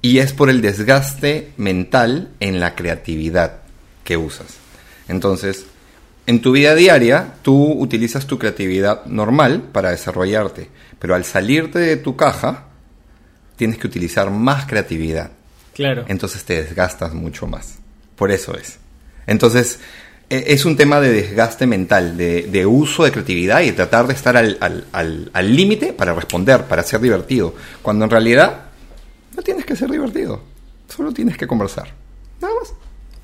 Y 0.00 0.18
es 0.18 0.32
por 0.32 0.50
el 0.50 0.60
desgaste 0.60 1.52
mental 1.56 2.30
en 2.40 2.60
la 2.60 2.74
creatividad 2.74 3.62
que 4.04 4.16
usas. 4.16 4.58
Entonces, 5.08 5.66
en 6.26 6.40
tu 6.40 6.52
vida 6.52 6.74
diaria, 6.74 7.34
tú 7.42 7.72
utilizas 7.72 8.26
tu 8.26 8.38
creatividad 8.38 9.04
normal 9.06 9.62
para 9.72 9.90
desarrollarte, 9.90 10.68
pero 10.98 11.14
al 11.14 11.24
salirte 11.24 11.78
de 11.78 11.96
tu 11.96 12.16
caja, 12.16 12.66
tienes 13.56 13.78
que 13.78 13.86
utilizar 13.86 14.30
más 14.30 14.66
creatividad. 14.66 15.30
Claro. 15.74 16.04
Entonces 16.08 16.44
te 16.44 16.62
desgastas 16.62 17.12
mucho 17.14 17.46
más. 17.46 17.78
Por 18.16 18.30
eso 18.30 18.56
es. 18.56 18.78
Entonces, 19.26 19.80
e- 20.28 20.44
es 20.48 20.64
un 20.64 20.76
tema 20.76 21.00
de 21.00 21.10
desgaste 21.12 21.66
mental, 21.66 22.16
de, 22.16 22.42
de 22.42 22.66
uso 22.66 23.04
de 23.04 23.10
creatividad 23.12 23.60
y 23.62 23.66
de 23.66 23.72
tratar 23.72 24.06
de 24.06 24.12
estar 24.14 24.36
al 24.36 24.58
al- 24.60 24.84
al- 24.92 25.30
al 25.32 25.56
límite 25.56 25.92
para 25.92 26.12
responder, 26.14 26.64
para 26.64 26.82
ser 26.82 27.00
divertido. 27.00 27.54
Cuando 27.82 28.04
en 28.04 28.10
realidad 28.10 28.62
no 29.36 29.42
tienes 29.42 29.64
que 29.64 29.74
ser 29.76 29.90
divertido. 29.90 30.42
Solo 30.88 31.10
tienes 31.12 31.36
que 31.38 31.46
conversar. 31.46 31.88
Nada 32.40 32.54
más. 32.60 32.74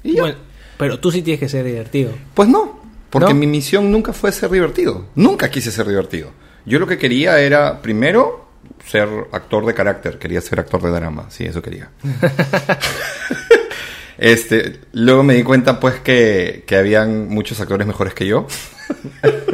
Y 0.02 0.14
ya. 0.14 0.22
Bueno, 0.22 0.38
pero 0.78 0.98
tú 1.00 1.10
sí 1.10 1.20
tienes 1.22 1.40
que 1.40 1.48
ser 1.48 1.64
divertido. 1.66 2.12
Pues 2.34 2.48
no, 2.48 2.77
porque 3.10 3.32
¿No? 3.32 3.40
mi 3.40 3.46
misión 3.46 3.90
nunca 3.90 4.12
fue 4.12 4.32
ser 4.32 4.50
divertido. 4.50 5.06
Nunca 5.14 5.50
quise 5.50 5.70
ser 5.70 5.86
divertido. 5.86 6.30
Yo 6.66 6.78
lo 6.78 6.86
que 6.86 6.98
quería 6.98 7.40
era, 7.40 7.80
primero, 7.80 8.46
ser 8.86 9.08
actor 9.32 9.64
de 9.64 9.74
carácter. 9.74 10.18
Quería 10.18 10.40
ser 10.40 10.60
actor 10.60 10.82
de 10.82 10.90
drama. 10.90 11.26
Sí, 11.30 11.44
eso 11.44 11.62
quería. 11.62 11.90
este, 14.18 14.80
luego 14.92 15.22
me 15.22 15.34
di 15.34 15.42
cuenta, 15.42 15.80
pues, 15.80 16.00
que, 16.00 16.64
que 16.66 16.76
habían 16.76 17.28
muchos 17.28 17.60
actores 17.60 17.86
mejores 17.86 18.12
que 18.12 18.26
yo. 18.26 18.46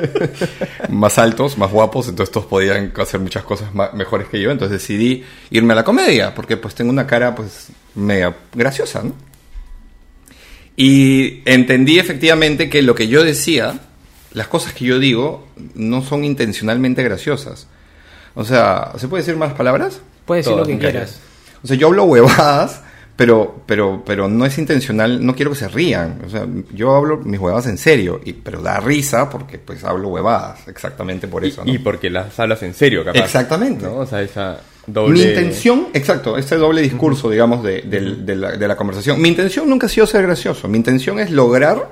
más 0.88 1.18
altos, 1.18 1.58
más 1.58 1.70
guapos, 1.70 2.08
entonces 2.08 2.32
todos 2.32 2.46
podían 2.46 2.92
hacer 2.96 3.20
muchas 3.20 3.44
cosas 3.44 3.68
mejores 3.94 4.28
que 4.28 4.40
yo. 4.40 4.50
Entonces 4.50 4.80
decidí 4.80 5.24
irme 5.50 5.74
a 5.74 5.76
la 5.76 5.84
comedia, 5.84 6.34
porque 6.34 6.56
pues 6.56 6.74
tengo 6.74 6.90
una 6.90 7.06
cara, 7.06 7.36
pues, 7.36 7.68
mega 7.94 8.34
graciosa, 8.52 9.04
¿no? 9.04 9.12
Y 10.76 11.42
entendí 11.44 11.98
efectivamente 11.98 12.68
que 12.68 12.82
lo 12.82 12.94
que 12.94 13.08
yo 13.08 13.22
decía, 13.22 13.80
las 14.32 14.48
cosas 14.48 14.72
que 14.72 14.84
yo 14.84 14.98
digo, 14.98 15.46
no 15.74 16.02
son 16.02 16.24
intencionalmente 16.24 17.02
graciosas. 17.02 17.68
O 18.34 18.44
sea, 18.44 18.92
¿se 18.96 19.06
puede 19.06 19.22
decir 19.22 19.36
más 19.36 19.54
palabras? 19.54 20.00
Puedes 20.24 20.44
decir 20.44 20.56
Todas, 20.56 20.68
lo 20.68 20.74
que 20.74 20.80
quieras. 20.80 21.20
O 21.62 21.66
sea, 21.66 21.76
yo 21.76 21.86
hablo 21.86 22.04
huevadas, 22.04 22.82
pero, 23.16 23.62
pero, 23.66 24.02
pero 24.04 24.28
no 24.28 24.44
es 24.44 24.58
intencional, 24.58 25.24
no 25.24 25.34
quiero 25.36 25.52
que 25.52 25.58
se 25.58 25.68
rían. 25.68 26.20
O 26.26 26.30
sea, 26.30 26.46
yo 26.72 26.94
hablo 26.94 27.18
mis 27.18 27.38
huevadas 27.38 27.66
en 27.66 27.78
serio, 27.78 28.20
y, 28.24 28.32
pero 28.32 28.60
da 28.60 28.80
risa 28.80 29.30
porque 29.30 29.58
pues 29.58 29.84
hablo 29.84 30.08
huevadas, 30.08 30.66
exactamente 30.66 31.28
por 31.28 31.44
eso. 31.44 31.64
¿no? 31.64 31.72
Y 31.72 31.78
porque 31.78 32.10
las 32.10 32.38
hablas 32.40 32.62
en 32.64 32.74
serio, 32.74 33.04
capaz. 33.04 33.20
Exactamente. 33.20 33.84
¿no? 33.84 33.98
O 33.98 34.06
sea, 34.06 34.20
esa 34.20 34.58
doble... 34.86 35.14
Mi 35.14 35.28
intención, 35.28 35.88
exacto, 35.94 36.36
este 36.36 36.56
doble 36.56 36.82
discurso, 36.82 37.30
digamos, 37.30 37.62
de, 37.62 37.82
de 37.82 38.36
la, 38.36 38.56
de 38.56 38.68
la 38.68 38.76
conversación. 38.76 39.20
Mi 39.20 39.28
intención 39.28 39.68
nunca 39.70 39.86
ha 39.86 39.90
sido 39.90 40.06
ser 40.06 40.22
gracioso. 40.22 40.66
Mi 40.66 40.78
intención 40.78 41.20
es 41.20 41.30
lograr 41.30 41.88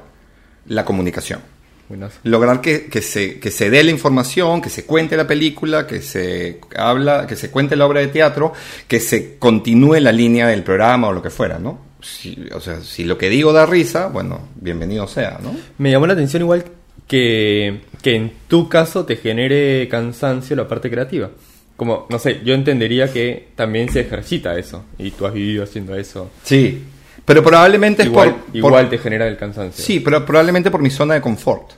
la 0.66 0.84
comunicación. 0.84 1.40
Buenazo. 1.88 2.18
Lograr 2.24 2.60
que, 2.60 2.86
que 2.86 3.02
se, 3.02 3.38
que 3.38 3.50
se 3.50 3.70
dé 3.70 3.82
la 3.84 3.90
información, 3.90 4.60
que 4.62 4.70
se 4.70 4.84
cuente 4.84 5.16
la 5.16 5.26
película, 5.26 5.86
que 5.86 6.00
se 6.00 6.60
habla, 6.76 7.26
que 7.26 7.36
se 7.36 7.50
cuente 7.50 7.76
la 7.76 7.86
obra 7.86 8.00
de 8.00 8.08
teatro, 8.08 8.52
que 8.88 9.00
se 9.00 9.36
continúe 9.38 10.00
la 10.00 10.12
línea 10.12 10.46
del 10.48 10.62
programa 10.62 11.08
o 11.08 11.12
lo 11.12 11.22
que 11.22 11.30
fuera, 11.30 11.58
¿no? 11.58 11.92
Si, 12.00 12.48
o 12.52 12.60
sea, 12.60 12.80
si 12.80 13.04
lo 13.04 13.18
que 13.18 13.28
digo 13.28 13.52
da 13.52 13.66
risa, 13.66 14.08
bueno, 14.08 14.48
bienvenido 14.56 15.06
sea, 15.06 15.38
¿no? 15.42 15.54
Me 15.78 15.90
llamó 15.90 16.06
la 16.06 16.14
atención 16.14 16.42
igual 16.42 16.64
que, 17.06 17.82
que 18.02 18.16
en 18.16 18.32
tu 18.48 18.68
caso 18.68 19.04
te 19.04 19.16
genere 19.16 19.86
cansancio 19.88 20.56
la 20.56 20.66
parte 20.66 20.90
creativa. 20.90 21.30
Como, 21.76 22.06
no 22.10 22.18
sé, 22.18 22.40
yo 22.44 22.54
entendería 22.54 23.12
que 23.12 23.48
también 23.54 23.90
se 23.90 24.00
ejercita 24.00 24.58
eso. 24.58 24.84
Y 24.98 25.10
tú 25.10 25.26
has 25.26 25.34
vivido 25.34 25.64
haciendo 25.64 25.94
eso. 25.94 26.30
Sí. 26.44 26.82
Pero 27.24 27.42
probablemente 27.42 28.02
es 28.02 28.08
Igual, 28.08 28.30
por, 28.34 28.40
por- 28.46 28.56
igual 28.56 28.88
te 28.90 28.98
genera 28.98 29.26
el 29.28 29.36
cansancio. 29.36 29.84
Sí, 29.84 30.00
pero 30.00 30.24
probablemente 30.26 30.70
por 30.70 30.80
mi 30.82 30.90
zona 30.90 31.14
de 31.14 31.20
confort. 31.20 31.70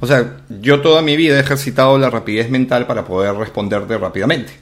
O 0.00 0.06
sea, 0.06 0.36
yo 0.48 0.80
toda 0.80 1.02
mi 1.02 1.16
vida 1.16 1.36
he 1.36 1.40
ejercitado 1.40 1.98
la 1.98 2.08
rapidez 2.10 2.48
mental 2.50 2.86
para 2.86 3.04
poder 3.04 3.34
responderte 3.34 3.98
rápidamente. 3.98 4.52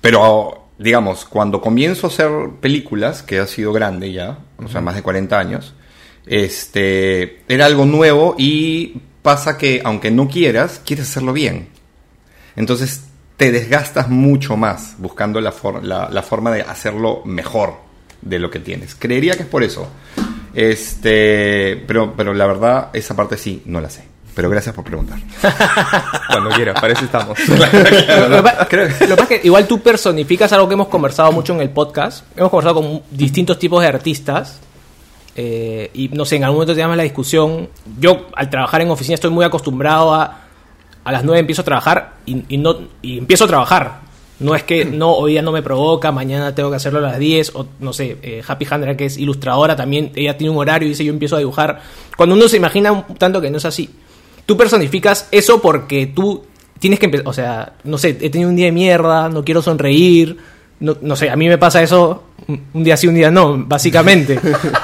Pero, 0.00 0.68
digamos, 0.78 1.26
cuando 1.26 1.60
comienzo 1.60 2.06
a 2.06 2.10
hacer 2.10 2.30
películas, 2.60 3.22
que 3.22 3.38
ha 3.38 3.46
sido 3.46 3.72
grande 3.74 4.12
ya, 4.12 4.38
o 4.64 4.68
sea, 4.68 4.80
más 4.80 4.94
de 4.94 5.02
40 5.02 5.38
años, 5.38 5.74
este, 6.26 7.42
era 7.48 7.66
algo 7.66 7.84
nuevo 7.86 8.34
y 8.38 9.00
pasa 9.22 9.56
que, 9.58 9.82
aunque 9.84 10.10
no 10.10 10.28
quieras, 10.28 10.80
quieres 10.84 11.08
hacerlo 11.10 11.32
bien. 11.34 11.68
Entonces, 12.56 13.04
te 13.36 13.50
desgastas 13.52 14.08
mucho 14.08 14.56
más 14.56 14.94
buscando 14.98 15.40
la, 15.40 15.52
for- 15.52 15.84
la, 15.84 16.08
la 16.10 16.22
forma 16.22 16.50
de 16.52 16.62
hacerlo 16.62 17.22
mejor 17.24 17.83
de 18.24 18.38
lo 18.38 18.50
que 18.50 18.58
tienes. 18.58 18.94
Creería 18.94 19.34
que 19.36 19.42
es 19.44 19.48
por 19.48 19.62
eso. 19.62 19.88
Este, 20.54 21.82
pero, 21.86 22.14
pero 22.16 22.32
la 22.34 22.46
verdad, 22.46 22.88
esa 22.92 23.14
parte 23.14 23.36
sí, 23.36 23.62
no 23.66 23.80
la 23.80 23.90
sé. 23.90 24.04
Pero 24.34 24.50
gracias 24.50 24.74
por 24.74 24.82
preguntar. 24.84 25.18
Cuando 26.28 26.50
quieras, 26.50 26.80
para 26.80 26.92
eso 26.92 27.04
estamos. 27.04 27.38
Lo 27.48 27.56
que 27.56 28.42
pasa 28.42 29.22
es 29.22 29.28
que 29.28 29.40
igual 29.44 29.66
tú 29.68 29.80
personificas 29.80 30.52
algo 30.52 30.66
que 30.66 30.74
hemos 30.74 30.88
conversado 30.88 31.30
mucho 31.30 31.54
en 31.54 31.60
el 31.60 31.70
podcast. 31.70 32.24
Hemos 32.36 32.50
conversado 32.50 32.74
con 32.82 33.02
distintos 33.12 33.58
tipos 33.60 33.80
de 33.80 33.86
artistas. 33.88 34.58
eh, 35.36 35.88
y 35.94 36.08
no 36.08 36.24
sé, 36.24 36.36
en 36.36 36.44
algún 36.44 36.56
momento 36.56 36.72
teníamos 36.74 36.96
la 36.96 37.04
discusión. 37.04 37.68
Yo, 38.00 38.26
al 38.34 38.50
trabajar 38.50 38.80
en 38.80 38.90
oficina, 38.90 39.14
estoy 39.14 39.30
muy 39.30 39.44
acostumbrado 39.44 40.12
a. 40.14 40.40
A 41.04 41.12
las 41.12 41.22
9 41.22 41.38
empiezo 41.40 41.60
a 41.60 41.64
trabajar 41.66 42.14
y, 42.24 42.44
y 42.48 42.56
no, 42.56 42.78
y 43.02 43.18
empiezo 43.18 43.44
a 43.44 43.46
trabajar. 43.46 44.00
No 44.40 44.54
es 44.54 44.64
que 44.64 44.84
no, 44.84 45.12
hoy 45.12 45.32
día 45.32 45.42
no 45.42 45.52
me 45.52 45.62
provoca, 45.62 46.10
mañana 46.10 46.54
tengo 46.54 46.70
que 46.70 46.76
hacerlo 46.76 46.98
a 46.98 47.02
las 47.02 47.18
10. 47.18 47.52
O 47.54 47.66
no 47.80 47.92
sé, 47.92 48.16
eh, 48.22 48.42
Happy 48.46 48.66
Handra, 48.68 48.96
que 48.96 49.06
es 49.06 49.16
ilustradora, 49.16 49.76
también 49.76 50.10
ella 50.14 50.36
tiene 50.36 50.50
un 50.50 50.58
horario 50.58 50.86
y 50.86 50.90
dice: 50.90 51.04
Yo 51.04 51.12
empiezo 51.12 51.36
a 51.36 51.38
dibujar. 51.38 51.80
Cuando 52.16 52.34
uno 52.34 52.48
se 52.48 52.56
imagina 52.56 52.92
un 52.92 53.04
tanto 53.16 53.40
que 53.40 53.50
no 53.50 53.58
es 53.58 53.64
así. 53.64 53.90
Tú 54.46 54.56
personificas 54.56 55.28
eso 55.30 55.62
porque 55.62 56.06
tú 56.08 56.44
tienes 56.78 56.98
que 56.98 57.06
empezar, 57.06 57.28
o 57.28 57.32
sea, 57.32 57.72
no 57.84 57.96
sé, 57.96 58.10
he 58.20 58.28
tenido 58.28 58.50
un 58.50 58.56
día 58.56 58.66
de 58.66 58.72
mierda, 58.72 59.28
no 59.30 59.42
quiero 59.42 59.62
sonreír, 59.62 60.36
no, 60.80 60.98
no 61.00 61.16
sé, 61.16 61.30
a 61.30 61.36
mí 61.36 61.48
me 61.48 61.56
pasa 61.56 61.82
eso 61.82 62.24
un 62.46 62.84
día 62.84 62.96
sí, 62.96 63.06
un 63.06 63.14
día 63.14 63.30
no, 63.30 63.56
básicamente. 63.66 64.38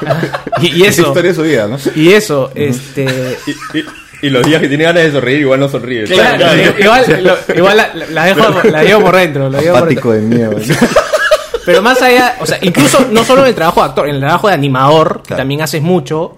y, 0.62 0.83
eso, 0.83 1.02
historia 1.09 1.33
de 1.33 1.37
su 1.37 1.42
vida, 1.42 1.69
¿no? 1.69 1.76
y 1.95 2.09
eso, 2.11 2.50
este... 2.54 3.37
y, 3.47 3.78
y- 3.78 3.85
y 4.23 4.31
los 4.31 4.45
días 4.47 4.61
que 4.61 4.69
tiene 4.69 4.85
ganas 4.85 5.03
de 5.05 5.12
sonreír, 5.12 5.41
igual 5.41 5.61
no 5.61 5.69
sonríe. 5.69 6.05
Claro, 6.05 6.45
igual, 6.79 7.05
lo- 7.25 7.55
igual 7.55 7.77
la, 7.77 7.91
la 8.11 8.25
dejo, 8.27 8.62
la 8.71 8.83
llevo 8.85 9.03
por 9.03 9.17
dentro, 9.17 9.49
la 9.50 9.61
llevo 9.61 9.79
por 9.79 9.89
dentro. 9.89 10.11
de 10.12 10.21
mierda. 10.21 10.61
Pero 11.67 11.83
más 11.83 12.00
allá, 12.03 12.37
o 12.41 12.47
sea, 12.47 12.59
incluso 12.62 13.07
no 13.11 13.23
solo 13.25 13.43
en 13.43 13.49
el 13.49 13.55
trabajo 13.55 13.81
de 13.83 13.89
actor, 13.89 14.09
en 14.09 14.15
el 14.17 14.21
trabajo 14.21 14.49
de 14.49 14.55
animador, 14.55 15.19
que 15.23 15.29
Claro. 15.29 15.41
también 15.43 15.62
haces 15.62 15.83
mucho. 15.83 16.37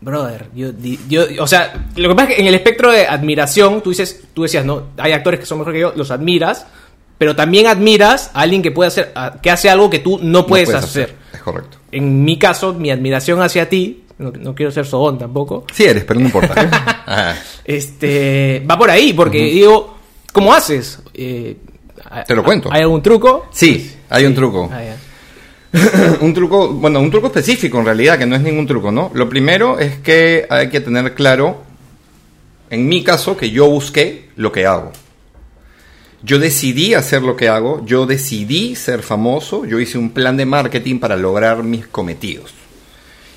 Brother, 0.00 0.46
yo, 0.52 0.70
yo, 1.08 1.24
o 1.40 1.46
sea, 1.46 1.74
lo 1.94 2.08
que 2.08 2.14
pasa 2.16 2.30
es 2.30 2.34
que 2.36 2.40
en 2.42 2.48
el 2.48 2.54
espectro 2.56 2.90
de 2.90 3.06
admiración, 3.06 3.82
tú 3.82 3.90
dices, 3.90 4.24
tú 4.34 4.42
decías, 4.42 4.64
no, 4.64 4.88
hay 4.98 5.12
actores 5.12 5.38
que 5.38 5.46
son 5.46 5.58
mejor 5.58 5.72
que 5.74 5.78
yo, 5.80 5.92
los 5.94 6.10
admiras, 6.10 6.66
pero 7.18 7.36
también 7.36 7.68
admiras 7.68 8.32
a 8.34 8.40
alguien 8.40 8.62
que 8.62 8.72
puede 8.72 8.88
hacer, 8.88 9.12
que 9.40 9.50
hace 9.50 9.70
algo 9.70 9.88
que 9.90 10.00
tú 10.00 10.18
no 10.20 10.44
puedes, 10.44 10.74
hacer. 10.74 11.14
Es 11.32 11.40
correcto. 11.40 11.76
En 11.92 12.24
mi 12.24 12.36
caso, 12.36 12.74
mi 12.74 12.90
admiración 12.90 13.40
hacia 13.42 13.68
ti, 13.68 14.02
no, 14.22 14.32
no 14.32 14.54
quiero 14.54 14.70
ser 14.70 14.86
sobón 14.86 15.18
tampoco, 15.18 15.66
Sí 15.72 15.84
eres, 15.84 16.04
pero 16.04 16.20
no 16.20 16.26
importa. 16.26 16.54
Ajá. 17.06 17.36
este, 17.64 18.64
va 18.68 18.78
por 18.78 18.90
ahí, 18.90 19.12
porque 19.12 19.38
digo, 19.38 19.96
¿cómo 20.32 20.52
haces? 20.52 21.00
Eh, 21.14 21.56
Te 22.26 22.34
lo 22.34 22.42
cuento. 22.44 22.68
¿Hay 22.72 22.82
algún 22.82 23.02
truco? 23.02 23.46
Sí, 23.52 23.92
hay 24.08 24.24
un 24.24 24.34
truco. 24.34 24.70
Ah, 24.72 24.80
un 26.20 26.34
truco, 26.34 26.68
bueno, 26.68 27.00
un 27.00 27.10
truco 27.10 27.28
específico 27.28 27.78
en 27.78 27.86
realidad, 27.86 28.18
que 28.18 28.26
no 28.26 28.36
es 28.36 28.42
ningún 28.42 28.66
truco, 28.66 28.92
¿no? 28.92 29.10
Lo 29.14 29.28
primero 29.28 29.78
es 29.78 29.98
que 29.98 30.46
hay 30.48 30.68
que 30.68 30.80
tener 30.80 31.14
claro, 31.14 31.62
en 32.70 32.88
mi 32.88 33.02
caso, 33.02 33.36
que 33.36 33.50
yo 33.50 33.68
busqué 33.68 34.28
lo 34.36 34.52
que 34.52 34.66
hago. 34.66 34.92
Yo 36.22 36.38
decidí 36.38 36.94
hacer 36.94 37.22
lo 37.22 37.36
que 37.36 37.48
hago, 37.48 37.84
yo 37.84 38.06
decidí 38.06 38.76
ser 38.76 39.02
famoso, 39.02 39.64
yo 39.64 39.80
hice 39.80 39.98
un 39.98 40.10
plan 40.10 40.36
de 40.36 40.46
marketing 40.46 41.00
para 41.00 41.16
lograr 41.16 41.64
mis 41.64 41.86
cometidos. 41.86 42.61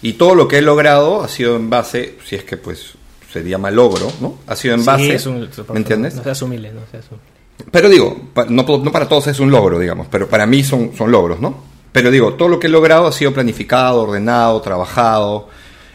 Y 0.05 0.13
todo 0.13 0.35
lo 0.35 0.47
que 0.47 0.59
he 0.59 0.61
logrado 0.61 1.23
ha 1.23 1.27
sido 1.27 1.55
en 1.55 1.69
base, 1.69 2.17
si 2.25 2.35
es 2.35 2.43
que 2.43 2.57
pues 2.57 2.93
se 3.31 3.43
llama 3.43 3.71
logro, 3.71 4.11
¿no? 4.21 4.37
Ha 4.47 4.55
sido 4.55 4.75
en 4.75 4.81
Sí, 4.81 4.85
base, 4.85 5.15
es 5.15 5.25
un- 5.25 5.49
¿me 5.69 5.77
entiendes? 5.77 6.15
No 6.15 6.23
seas 6.23 6.41
humilde, 6.43 6.71
no 6.71 6.81
seas 6.91 7.05
humilde. 7.09 7.25
Pero 7.71 7.89
digo, 7.89 8.29
no, 8.49 8.63
no 8.63 8.91
para 8.91 9.07
todos 9.07 9.27
es 9.27 9.39
un 9.39 9.49
logro, 9.49 9.79
digamos, 9.79 10.07
pero 10.11 10.27
para 10.29 10.45
mí 10.45 10.63
son, 10.63 10.91
son 10.95 11.11
logros, 11.11 11.39
¿no? 11.39 11.57
Pero 11.91 12.11
digo, 12.11 12.33
todo 12.35 12.49
lo 12.49 12.59
que 12.59 12.67
he 12.67 12.69
logrado 12.69 13.07
ha 13.07 13.11
sido 13.11 13.33
planificado, 13.33 14.03
ordenado, 14.03 14.61
trabajado. 14.61 15.47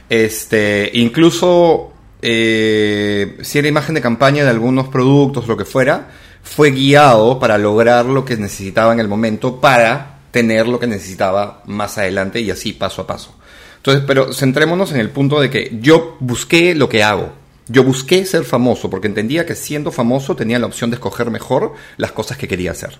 Este, 0.08 0.90
incluso 0.94 1.92
eh, 2.22 3.38
si 3.42 3.58
era 3.58 3.68
imagen 3.68 3.94
de 3.94 4.00
campaña 4.00 4.42
de 4.44 4.50
algunos 4.50 4.88
productos, 4.88 5.46
lo 5.46 5.56
que 5.56 5.64
fuera, 5.64 6.08
fue 6.42 6.70
guiado 6.72 7.38
para 7.38 7.58
lograr 7.58 8.06
lo 8.06 8.24
que 8.24 8.36
necesitaba 8.36 8.92
en 8.92 9.00
el 9.00 9.08
momento 9.08 9.60
para 9.60 10.18
tener 10.30 10.66
lo 10.66 10.78
que 10.80 10.86
necesitaba 10.86 11.62
más 11.66 11.96
adelante 11.98 12.40
y 12.40 12.50
así 12.50 12.72
paso 12.72 13.02
a 13.02 13.06
paso. 13.06 13.34
Entonces, 13.80 14.04
pero 14.06 14.32
centrémonos 14.32 14.92
en 14.92 15.00
el 15.00 15.08
punto 15.08 15.40
de 15.40 15.48
que 15.48 15.78
yo 15.80 16.18
busqué 16.20 16.74
lo 16.74 16.88
que 16.88 17.02
hago. 17.02 17.32
Yo 17.66 17.82
busqué 17.82 18.26
ser 18.26 18.44
famoso 18.44 18.90
porque 18.90 19.06
entendía 19.06 19.46
que 19.46 19.54
siendo 19.54 19.90
famoso 19.90 20.36
tenía 20.36 20.58
la 20.58 20.66
opción 20.66 20.90
de 20.90 20.96
escoger 20.96 21.30
mejor 21.30 21.72
las 21.96 22.12
cosas 22.12 22.36
que 22.36 22.48
quería 22.48 22.72
hacer. 22.72 22.98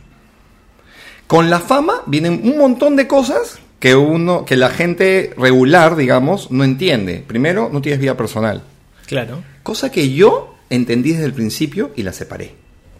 Con 1.27 1.51
la 1.51 1.61
fama 1.61 2.03
vienen 2.07 2.41
un 2.45 2.57
montón 2.57 2.97
de 2.97 3.07
cosas 3.07 3.59
que 3.79 3.95
uno, 3.95 4.45
que 4.45 4.57
la 4.57 4.71
gente 4.71 5.35
regular, 5.37 5.97
digamos, 5.97 6.51
no 6.51 6.65
entiende. 6.65 7.23
Primero, 7.27 7.69
no 7.73 7.83
tienes 7.83 8.01
vida 8.01 8.17
personal. 8.17 8.63
Claro. 9.07 9.43
Cosa 9.63 9.91
que 9.91 10.13
yo 10.13 10.55
entendí 10.71 11.13
desde 11.13 11.27
el 11.27 11.35
principio 11.35 11.91
y 11.97 12.05
la 12.05 12.13
separé. 12.13 12.55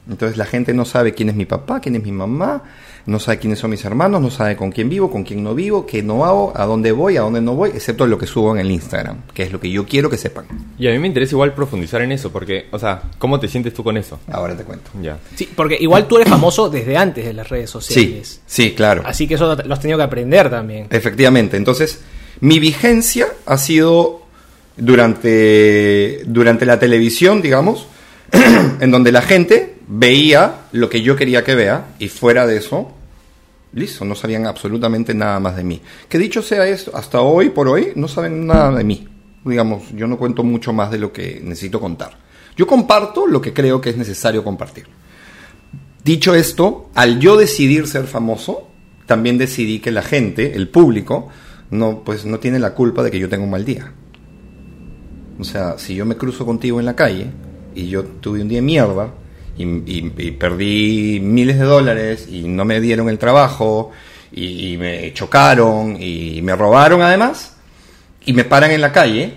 Entonces 0.09 0.37
la 0.37 0.47
gente 0.47 0.75
no 0.75 0.85
sabe 0.85 1.15
quién 1.15 1.29
es 1.29 1.35
mi 1.35 1.47
papá, 1.47 1.81
quién 1.81 1.95
es 1.97 2.03
mi 2.03 2.13
mamá, 2.13 2.65
no 3.11 3.19
sabe 3.19 3.39
quiénes 3.39 3.59
son 3.59 3.71
mis 3.71 3.85
hermanos, 3.85 4.23
no 4.23 4.31
sabe 4.31 4.55
con 4.55 4.71
quién 4.71 4.89
vivo, 4.89 5.11
con 5.11 5.25
quién 5.25 5.43
no 5.43 5.53
vivo, 5.55 5.85
qué 5.85 6.01
no 6.01 6.25
hago, 6.25 6.53
a 6.55 6.65
dónde 6.65 6.93
voy, 6.93 7.17
a 7.17 7.23
dónde 7.23 7.41
no 7.41 7.55
voy, 7.55 7.71
excepto 7.71 8.07
lo 8.07 8.17
que 8.17 8.27
subo 8.27 8.55
en 8.55 8.61
el 8.61 8.71
Instagram, 8.71 9.23
que 9.35 9.43
es 9.43 9.51
lo 9.53 9.59
que 9.59 9.69
yo 9.69 9.85
quiero 9.85 10.09
que 10.09 10.17
sepan. 10.17 10.45
Y 10.79 10.87
a 10.87 10.93
mí 10.93 10.99
me 11.01 11.09
interesa 11.09 11.35
igual 11.35 11.53
profundizar 11.53 12.01
en 12.03 12.13
eso, 12.13 12.31
porque, 12.31 12.67
o 12.71 12.79
sea, 12.79 13.03
¿cómo 13.19 13.41
te 13.41 13.49
sientes 13.49 13.75
tú 13.75 13.83
con 13.83 13.97
eso? 13.97 14.21
Ahora 14.31 14.57
te 14.57 14.63
cuento. 14.63 14.91
Ya. 15.03 15.19
Sí, 15.35 15.49
porque 15.57 15.77
igual 15.81 16.07
tú 16.07 16.17
eres 16.17 16.29
famoso 16.29 16.71
desde 16.71 16.97
antes 16.97 17.25
de 17.25 17.33
las 17.33 17.49
redes 17.49 17.71
Sí, 17.71 17.73
sociales. 17.73 18.41
sí, 18.47 18.73
claro. 18.77 19.03
Así 19.05 19.27
que 19.27 19.35
eso 19.35 19.57
lo 19.57 19.75
has 19.75 19.81
tenido 19.81 19.99
que 19.99 20.05
aprender 20.05 20.49
también. 20.49 20.87
Efectivamente. 20.91 21.57
Entonces, 21.57 22.01
mi 22.41 22.61
vigencia 22.61 23.27
ha 23.45 23.59
sido 23.59 24.23
durante, 24.77 26.23
durante 26.27 26.67
la 26.67 26.79
televisión, 26.79 27.43
digamos, 27.43 27.87
en 28.81 28.91
donde 28.91 29.13
la 29.13 29.23
gente 29.23 29.75
veía 29.89 30.55
lo 30.73 30.89
que 30.89 31.03
yo 31.03 31.17
quería 31.17 31.43
que 31.43 31.55
vea 31.55 31.89
y 31.99 32.09
fuera 32.09 32.47
de 32.47 32.59
eso, 32.59 32.93
listo, 33.73 34.05
no 34.05 34.15
sabían 34.15 34.47
absolutamente 34.47 35.15
nada 35.15 35.41
más 35.41 35.57
de 35.57 35.65
mí. 35.65 35.81
Que 36.09 36.19
dicho 36.19 36.43
sea 36.43 36.67
esto, 36.67 36.93
hasta 36.95 37.21
hoy 37.21 37.51
por 37.51 37.69
hoy 37.69 37.93
no 37.95 38.09
saben 38.09 38.47
nada 38.47 38.77
de 38.77 38.85
mí. 38.85 39.07
Digamos, 39.45 39.85
yo 39.95 40.07
no 40.07 40.19
cuento 40.19 40.43
mucho 40.43 40.73
más 40.73 40.91
de 40.91 40.99
lo 40.99 41.13
que 41.13 41.41
necesito 41.43 41.81
contar. 41.81 42.19
Yo 42.57 42.67
comparto 42.67 43.27
lo 43.27 43.41
que 43.41 43.53
creo 43.53 43.81
que 43.81 43.91
es 43.91 43.97
necesario 43.97 44.45
compartir. 44.45 44.87
Dicho 46.05 46.35
esto, 46.35 46.91
al 46.95 47.21
yo 47.21 47.37
decidir 47.37 47.87
ser 47.87 48.05
famoso, 48.05 48.69
también 49.07 49.39
decidí 49.39 49.81
que 49.81 49.91
la 49.91 50.03
gente, 50.03 50.57
el 50.57 50.69
público, 50.69 51.29
no, 51.71 52.03
pues, 52.05 52.25
no 52.25 52.39
tiene 52.39 52.59
la 52.59 52.75
culpa 52.75 53.03
de 53.03 53.11
que 53.11 53.19
yo 53.19 53.29
tenga 53.29 53.45
un 53.45 53.51
mal 53.51 53.65
día. 53.65 53.93
O 55.39 55.45
sea, 55.45 55.79
si 55.79 55.95
yo 55.95 56.05
me 56.05 56.17
cruzo 56.17 56.45
contigo 56.45 56.81
en 56.81 56.87
la 56.87 56.97
calle 56.97 57.29
y 57.75 57.89
yo 57.89 58.05
tuve 58.05 58.43
un 58.43 58.49
día 58.49 58.59
de 58.59 58.63
mierda 58.63 59.15
y, 59.63 60.31
perdí 60.33 61.21
miles 61.21 61.59
de 61.59 61.65
dólares 61.65 62.27
y 62.31 62.43
no 62.43 62.65
me 62.65 62.81
dieron 62.81 63.09
el 63.09 63.19
trabajo 63.19 63.91
y, 64.33 64.77
me 64.77 65.13
chocaron 65.13 65.97
y 66.01 66.41
me 66.43 66.57
robaron 66.57 67.03
además 67.03 67.57
y 68.25 68.33
me 68.33 68.45
paran 68.45 68.71
en 68.71 68.81
la 68.81 68.93
calle, 68.93 69.35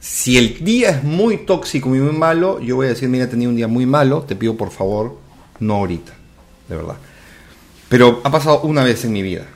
si 0.00 0.36
el 0.36 0.64
día 0.64 0.90
es 0.90 1.04
muy 1.04 1.38
tóxico 1.38 1.94
y 1.94 1.98
muy 1.98 2.12
malo, 2.12 2.60
yo 2.60 2.76
voy 2.76 2.86
a 2.86 2.88
decir, 2.90 3.08
mira, 3.08 3.24
he 3.24 3.28
tenido 3.28 3.50
un 3.50 3.56
día 3.56 3.68
muy 3.68 3.86
malo, 3.86 4.22
te 4.22 4.36
pido 4.36 4.56
por 4.56 4.70
favor, 4.70 5.18
no 5.60 5.76
ahorita, 5.76 6.12
de 6.68 6.76
verdad. 6.76 6.96
Pero 7.88 8.20
ha 8.24 8.30
pasado 8.30 8.62
una 8.62 8.82
vez 8.82 9.04
en 9.04 9.12
mi 9.12 9.22
vida. 9.22 9.46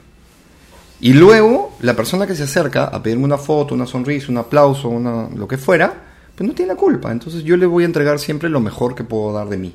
Y 1.00 1.12
luego, 1.12 1.76
la 1.80 1.94
persona 1.94 2.26
que 2.26 2.34
se 2.34 2.44
acerca 2.44 2.84
a 2.84 3.02
pedirme 3.02 3.24
una 3.24 3.38
foto, 3.38 3.74
una 3.74 3.86
sonrisa, 3.86 4.30
un 4.30 4.38
aplauso, 4.38 4.90
lo 5.34 5.46
que 5.46 5.58
fuera, 5.58 5.92
pues 6.34 6.48
no 6.48 6.54
tiene 6.54 6.72
la 6.72 6.78
culpa. 6.78 7.12
Entonces 7.12 7.44
yo 7.44 7.56
le 7.56 7.66
voy 7.66 7.84
a 7.84 7.86
entregar 7.86 8.18
siempre 8.18 8.48
lo 8.48 8.60
mejor 8.60 8.94
que 8.94 9.04
puedo 9.04 9.32
dar 9.32 9.48
de 9.48 9.58
mí. 9.58 9.74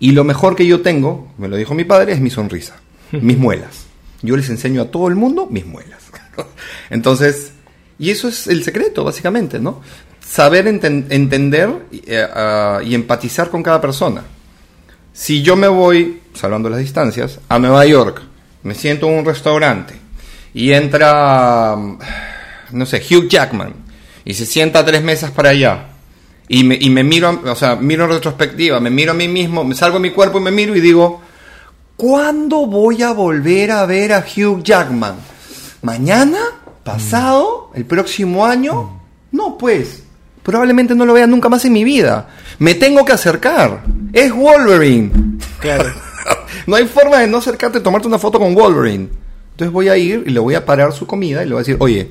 Y 0.00 0.12
lo 0.12 0.24
mejor 0.24 0.54
que 0.56 0.66
yo 0.66 0.80
tengo, 0.80 1.32
me 1.38 1.48
lo 1.48 1.56
dijo 1.56 1.74
mi 1.74 1.84
padre, 1.84 2.12
es 2.12 2.20
mi 2.20 2.30
sonrisa, 2.30 2.76
mis 3.12 3.36
muelas. 3.36 3.86
Yo 4.22 4.36
les 4.36 4.48
enseño 4.48 4.82
a 4.82 4.90
todo 4.90 5.08
el 5.08 5.14
mundo 5.14 5.46
mis 5.50 5.66
muelas. 5.66 6.02
Entonces, 6.90 7.52
y 7.98 8.10
eso 8.10 8.28
es 8.28 8.46
el 8.46 8.62
secreto, 8.62 9.04
básicamente, 9.04 9.58
¿no? 9.58 9.80
Saber 10.20 10.66
enten- 10.66 11.06
entender 11.10 11.70
eh, 11.92 12.26
ah, 12.32 12.80
y 12.84 12.94
empatizar 12.94 13.50
con 13.50 13.62
cada 13.62 13.80
persona. 13.80 14.22
Si 15.12 15.42
yo 15.42 15.56
me 15.56 15.68
voy, 15.68 16.20
salvando 16.34 16.70
las 16.70 16.78
distancias, 16.78 17.40
a 17.48 17.58
Nueva 17.58 17.84
York, 17.86 18.22
me 18.62 18.74
siento 18.74 19.08
en 19.08 19.18
un 19.18 19.24
restaurante 19.24 19.94
y 20.54 20.72
entra, 20.72 21.74
mm, 21.76 21.98
no 22.72 22.86
sé, 22.86 22.98
Hugh 23.02 23.28
Jackman 23.28 23.74
y 24.24 24.34
se 24.34 24.46
sienta 24.46 24.84
tres 24.84 25.02
mesas 25.02 25.30
para 25.32 25.50
allá 25.50 25.87
y 26.48 26.64
me, 26.64 26.78
y 26.80 26.90
me 26.90 27.04
miro, 27.04 27.40
o 27.44 27.54
sea, 27.54 27.76
miro 27.76 28.04
en 28.04 28.10
retrospectiva, 28.10 28.80
me 28.80 28.90
miro 28.90 29.12
a 29.12 29.14
mí 29.14 29.28
mismo, 29.28 29.64
me 29.64 29.74
salgo 29.74 29.98
a 29.98 30.00
mi 30.00 30.10
cuerpo 30.10 30.38
y 30.38 30.42
me 30.42 30.50
miro 30.50 30.74
y 30.74 30.80
digo, 30.80 31.20
¿cuándo 31.96 32.66
voy 32.66 33.02
a 33.02 33.12
volver 33.12 33.70
a 33.70 33.84
ver 33.84 34.12
a 34.12 34.20
Hugh 34.20 34.62
Jackman? 34.62 35.16
¿Mañana? 35.82 36.38
¿Pasado? 36.82 37.70
¿El 37.74 37.84
próximo 37.84 38.46
año? 38.46 39.00
No, 39.30 39.58
pues. 39.58 40.02
Probablemente 40.42 40.94
no 40.94 41.04
lo 41.04 41.12
vea 41.12 41.26
nunca 41.26 41.50
más 41.50 41.64
en 41.66 41.74
mi 41.74 41.84
vida. 41.84 42.28
Me 42.58 42.74
tengo 42.74 43.04
que 43.04 43.12
acercar. 43.12 43.84
Es 44.14 44.32
Wolverine. 44.32 45.38
Claro. 45.60 45.92
no 46.66 46.76
hay 46.76 46.86
forma 46.86 47.18
de 47.18 47.26
no 47.26 47.38
acercarte 47.38 47.78
y 47.78 47.82
tomarte 47.82 48.08
una 48.08 48.18
foto 48.18 48.38
con 48.38 48.54
Wolverine. 48.54 49.10
Entonces 49.50 49.72
voy 49.72 49.88
a 49.88 49.96
ir 49.98 50.24
y 50.26 50.30
le 50.30 50.40
voy 50.40 50.54
a 50.54 50.64
parar 50.64 50.92
su 50.92 51.06
comida 51.06 51.42
y 51.42 51.46
le 51.46 51.52
voy 51.52 51.58
a 51.58 51.64
decir, 51.64 51.76
oye, 51.78 52.10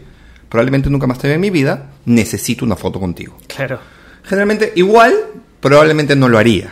probablemente 0.50 0.90
nunca 0.90 1.08
más 1.08 1.18
te 1.18 1.28
vea 1.28 1.36
en 1.36 1.42
mi 1.42 1.50
vida, 1.50 1.92
necesito 2.06 2.64
una 2.64 2.76
foto 2.76 3.00
contigo. 3.00 3.38
Claro. 3.48 3.80
Generalmente, 4.28 4.74
igual, 4.76 5.14
probablemente 5.60 6.16
no 6.16 6.28
lo 6.30 6.38
haría. 6.38 6.72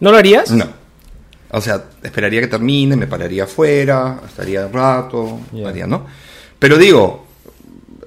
¿No 0.00 0.10
lo 0.12 0.18
harías? 0.18 0.50
No. 0.50 0.66
O 1.50 1.60
sea, 1.60 1.84
esperaría 2.02 2.40
que 2.40 2.46
termine, 2.48 2.96
me 2.96 3.06
pararía 3.06 3.44
afuera, 3.44 4.20
estaría 4.26 4.66
un 4.66 4.72
rato, 4.72 5.40
Ya. 5.52 5.68
haría, 5.68 5.86
¿no? 5.86 6.06
Pero 6.58 6.76
digo, 6.76 7.26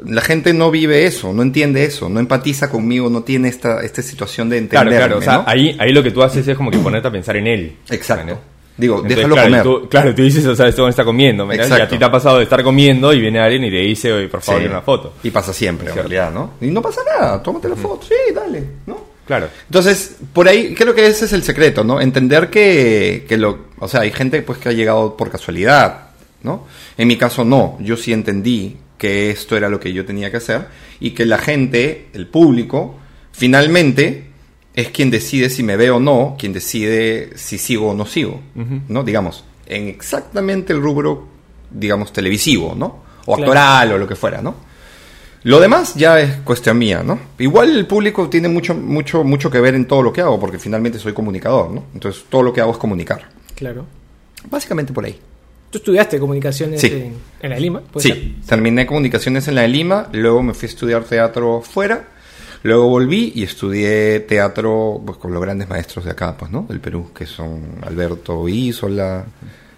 la 0.06 0.22
gente 0.22 0.54
no 0.54 0.70
vive 0.72 1.06
eso, 1.06 1.34
no 1.34 1.42
entiende 1.42 1.84
eso, 1.86 2.10
no 2.10 2.20
empatiza 2.20 2.70
conmigo, 2.70 3.10
no 3.10 3.24
tiene 3.24 3.48
esta, 3.50 3.82
esta 3.82 4.02
situación 4.02 4.50
de 4.50 4.68
Claro, 4.68 4.90
entenderme, 4.92 4.98
claro. 5.16 5.18
O 5.20 5.22
sea, 5.22 5.38
¿no? 5.38 5.44
ahí, 5.48 5.76
ahí 5.80 5.92
lo 5.92 6.04
que 6.04 6.12
tú 6.12 6.22
haces 6.22 6.48
es 6.48 6.56
como 6.58 6.70
que 6.70 6.78
ponerte 6.80 7.08
a 7.08 7.12
pensar 7.12 7.36
en 7.38 7.48
él. 7.48 7.78
Exacto. 7.90 8.26
¿no? 8.34 8.40
Digo, 8.82 8.96
Entonces, 8.96 9.18
déjalo 9.18 9.36
claro, 9.36 9.50
comer. 9.50 9.64
tú- 9.64 9.90
claro, 9.90 10.16
tú 10.16 10.22
dices, 10.24 10.44
o 10.46 10.56
sea, 10.56 10.68
esto 10.68 10.88
está 10.88 11.06
comiendo. 11.06 11.46
¿me 11.46 11.54
entiendes? 11.54 11.70
Y 11.70 11.74
a 11.74 11.76
Exacto. 11.84 11.96
ti 11.96 12.00
te 12.00 12.06
ha 12.06 12.12
pasado 12.12 12.38
de 12.40 12.44
estar 12.46 12.64
comiendo 12.64 13.14
y 13.14 13.22
viene 13.22 13.40
alguien 13.40 13.64
y 13.66 13.70
te 13.70 13.78
dice, 13.78 14.12
oye, 14.12 14.28
por 14.28 14.42
favor, 14.42 14.62
Sí. 14.62 14.68
una 14.68 14.82
foto. 14.82 15.14
Y 15.24 15.30
pasa 15.30 15.54
siempre, 15.54 15.90
en 15.90 15.96
realidad, 15.96 16.32
¿no? 16.34 16.54
Y 16.60 16.66
no 16.68 16.82
pasa 16.82 17.02
nada, 17.06 17.44
tómate 17.44 17.70
la 17.70 17.76
foto, 17.76 18.06
sí, 18.08 18.34
dale, 18.34 18.64
¿no? 18.88 19.12
Claro. 19.28 19.48
Entonces, 19.68 20.16
por 20.34 20.48
ahí 20.48 20.74
creo 20.74 20.96
que 20.96 21.06
ese 21.06 21.26
es 21.26 21.34
el 21.34 21.44
secreto, 21.44 21.84
¿no? 21.84 22.02
Entender 22.02 22.50
que, 22.50 23.26
que 23.30 23.38
lo, 23.38 23.60
o 23.78 23.88
sea, 23.88 24.02
hay 24.02 24.12
gente 24.12 24.42
pues 24.42 24.58
que 24.58 24.70
ha 24.70 24.72
llegado 24.74 25.16
por 25.16 25.30
casualidad, 25.30 26.10
¿no? 26.44 26.66
En 26.98 27.08
mi 27.08 27.18
caso 27.18 27.46
no, 27.46 27.78
yo 27.82 27.96
sí 27.98 28.12
entendí 28.14 28.78
que 28.98 29.30
esto 29.30 29.56
era 29.56 29.70
lo 29.70 29.80
que 29.80 29.94
yo 29.94 30.06
tenía 30.06 30.32
que 30.32 30.38
hacer 30.38 30.66
y 31.00 31.12
que 31.12 31.26
la 31.28 31.38
gente, 31.38 32.08
el 32.14 32.26
público, 32.28 32.96
finalmente 33.32 34.31
es 34.74 34.90
quien 34.90 35.10
decide 35.12 35.50
si 35.50 35.64
me 35.64 35.76
ve 35.78 35.92
o 35.92 36.00
no, 36.00 36.36
quien 36.40 36.54
decide 36.54 37.32
si 37.36 37.58
sigo 37.58 37.90
o 37.92 37.94
no 37.94 38.06
sigo, 38.06 38.40
¿no? 38.88 39.04
Digamos, 39.04 39.44
en 39.66 39.88
exactamente 39.88 40.74
el 40.74 40.82
rubro, 40.82 41.28
digamos, 41.70 42.14
televisivo, 42.14 42.74
¿no? 42.76 43.04
O 43.26 43.36
Claro. 43.36 43.44
actoral 43.52 43.92
o 43.94 43.98
lo 43.98 44.08
que 44.08 44.16
fuera, 44.16 44.42
¿no? 44.42 44.56
Lo 45.44 45.60
demás 45.60 45.96
ya 45.96 46.20
es 46.20 46.36
cuestión 46.38 46.78
mía, 46.78 47.02
¿no? 47.04 47.20
Igual 47.40 47.76
el 47.76 47.88
público 47.88 48.30
tiene 48.30 48.48
mucho, 48.48 48.76
mucho, 48.76 49.24
mucho 49.24 49.50
que 49.50 49.60
ver 49.60 49.74
en 49.76 49.86
todo 49.86 50.04
lo 50.04 50.14
que 50.14 50.22
hago, 50.22 50.40
porque 50.40 50.60
finalmente 50.60 51.00
soy 51.00 51.14
comunicador, 51.14 51.72
¿no? 51.72 51.86
Entonces 51.94 52.24
todo 52.30 52.44
lo 52.44 52.54
que 52.54 52.62
hago 52.62 52.72
es 52.72 52.78
comunicar. 52.78 53.28
Claro. 53.56 53.86
Básicamente 54.50 54.94
por 54.94 55.06
ahí. 55.06 55.20
¿Tú 55.72 55.78
estudiaste 55.80 56.20
comunicaciones 56.20 56.82
Sí. 56.82 56.88
en, 56.88 57.16
en 57.42 57.50
la 57.50 57.58
Lima? 57.60 57.82
Sí, 57.98 58.38
terminé 58.46 58.86
comunicaciones 58.86 59.48
en 59.48 59.56
la 59.56 59.62
de 59.62 59.70
Lima, 59.70 60.10
luego 60.12 60.44
me 60.44 60.54
fui 60.54 60.68
a 60.68 60.70
estudiar 60.70 61.04
teatro 61.06 61.62
fuera, 61.62 62.08
luego 62.64 62.88
volví 62.88 63.32
y 63.36 63.44
estudié 63.44 64.22
teatro 64.22 65.02
pues, 65.06 65.18
con 65.18 65.32
los 65.34 65.42
grandes 65.42 65.68
maestros 65.70 66.06
de 66.06 66.12
acá, 66.12 66.36
pues, 66.38 66.52
¿no? 66.52 66.66
Del 66.68 66.80
Perú, 66.80 67.12
que 67.16 67.26
son 67.26 67.78
Alberto 67.82 68.48
Isola, 68.48 69.26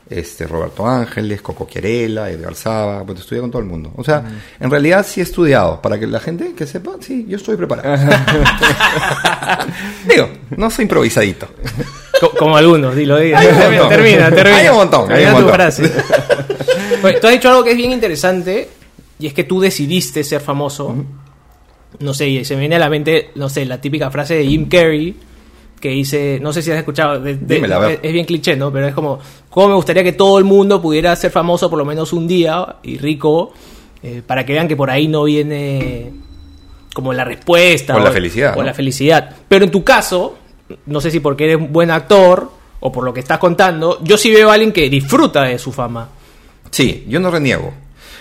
este 0.09 0.45
Roberto 0.45 0.85
Ángeles, 0.85 1.41
Coco 1.41 1.65
Querela, 1.65 2.29
Edgar 2.29 2.53
Saba, 2.55 3.03
pues 3.05 3.21
estudié 3.21 3.41
con 3.41 3.49
todo 3.49 3.61
el 3.61 3.67
mundo. 3.67 3.91
O 3.95 4.03
sea, 4.03 4.23
en 4.59 4.69
realidad 4.69 5.05
sí 5.07 5.21
he 5.21 5.23
estudiado, 5.23 5.81
para 5.81 5.97
que 5.99 6.05
la 6.05 6.19
gente 6.19 6.53
que 6.53 6.67
sepa, 6.67 6.91
sí, 6.99 7.25
yo 7.27 7.37
estoy 7.37 7.55
preparado. 7.55 7.95
Digo, 10.07 10.29
no 10.57 10.69
soy 10.69 10.83
improvisadito. 10.83 11.47
Co- 12.19 12.31
como 12.37 12.57
algunos, 12.57 12.95
dilo, 12.95 13.17
dilo. 13.17 13.37
Hay 13.37 13.47
termina, 13.47 13.89
termina, 13.89 14.29
termina. 14.29 14.57
Hay 14.57 14.67
un 14.69 14.75
montón, 14.75 15.11
hay 15.11 15.23
un 15.25 15.29
tu 15.29 15.35
montón. 15.37 15.53
frase. 15.55 15.83
Oye, 17.03 17.19
tú 17.19 17.27
has 17.27 17.33
dicho 17.33 17.49
algo 17.49 17.63
que 17.63 17.71
es 17.71 17.77
bien 17.77 17.91
interesante 17.91 18.69
y 19.19 19.27
es 19.27 19.33
que 19.33 19.43
tú 19.45 19.59
decidiste 19.61 20.23
ser 20.23 20.41
famoso. 20.41 20.93
No 21.99 22.13
sé, 22.13 22.27
y 22.29 22.45
se 22.45 22.55
me 22.55 22.61
viene 22.61 22.75
a 22.75 22.79
la 22.79 22.89
mente, 22.89 23.29
no 23.35 23.49
sé, 23.49 23.65
la 23.65 23.79
típica 23.79 24.09
frase 24.11 24.35
de 24.35 24.45
Jim 24.47 24.67
Carrey 24.67 25.15
que 25.79 25.89
dice, 25.89 26.39
no 26.41 26.53
sé 26.53 26.61
si 26.61 26.71
has 26.71 26.77
escuchado, 26.77 27.19
de- 27.19 27.35
Dímela, 27.35 27.91
es, 27.91 27.99
es 28.01 28.13
bien 28.13 28.25
cliché, 28.25 28.55
¿no? 28.55 28.71
Pero 28.71 28.87
es 28.87 28.93
como, 28.93 29.19
¿cómo 29.49 29.67
me 29.69 29.75
gustaría 29.75 30.01
que 30.03 30.13
todo 30.13 30.37
el 30.39 30.45
mundo 30.45 30.81
pudiera 30.81 31.13
ser 31.15 31.29
famoso 31.29 31.69
por 31.69 31.77
lo 31.77 31.83
menos 31.85 32.13
un 32.13 32.25
día 32.27 32.77
y 32.83 32.97
rico 32.97 33.51
eh, 34.01 34.21
para 34.25 34.45
que 34.45 34.53
vean 34.53 34.67
que 34.69 34.77
por 34.77 34.89
ahí 34.89 35.07
no 35.09 35.23
viene 35.25 36.13
como 36.93 37.11
la 37.11 37.25
respuesta 37.25 37.95
O 37.95 37.99
la 37.99 38.11
o- 38.11 38.13
felicidad, 38.13 38.53
o 38.55 38.61
¿no? 38.61 38.63
la 38.63 38.73
felicidad. 38.73 39.35
Pero 39.47 39.65
en 39.65 39.71
tu 39.71 39.83
caso, 39.83 40.37
no 40.85 41.01
sé 41.01 41.11
si 41.11 41.19
porque 41.19 41.43
eres 41.45 41.57
un 41.57 41.73
buen 41.73 41.91
actor 41.91 42.49
o 42.79 42.91
por 42.91 43.03
lo 43.03 43.13
que 43.13 43.19
estás 43.19 43.37
contando, 43.39 43.99
yo 44.03 44.17
sí 44.17 44.31
veo 44.31 44.49
a 44.51 44.53
alguien 44.53 44.71
que 44.71 44.89
disfruta 44.89 45.43
de 45.43 45.59
su 45.59 45.71
fama. 45.73 46.07
Sí, 46.71 47.05
yo 47.09 47.19
no 47.19 47.29
reniego. 47.29 47.73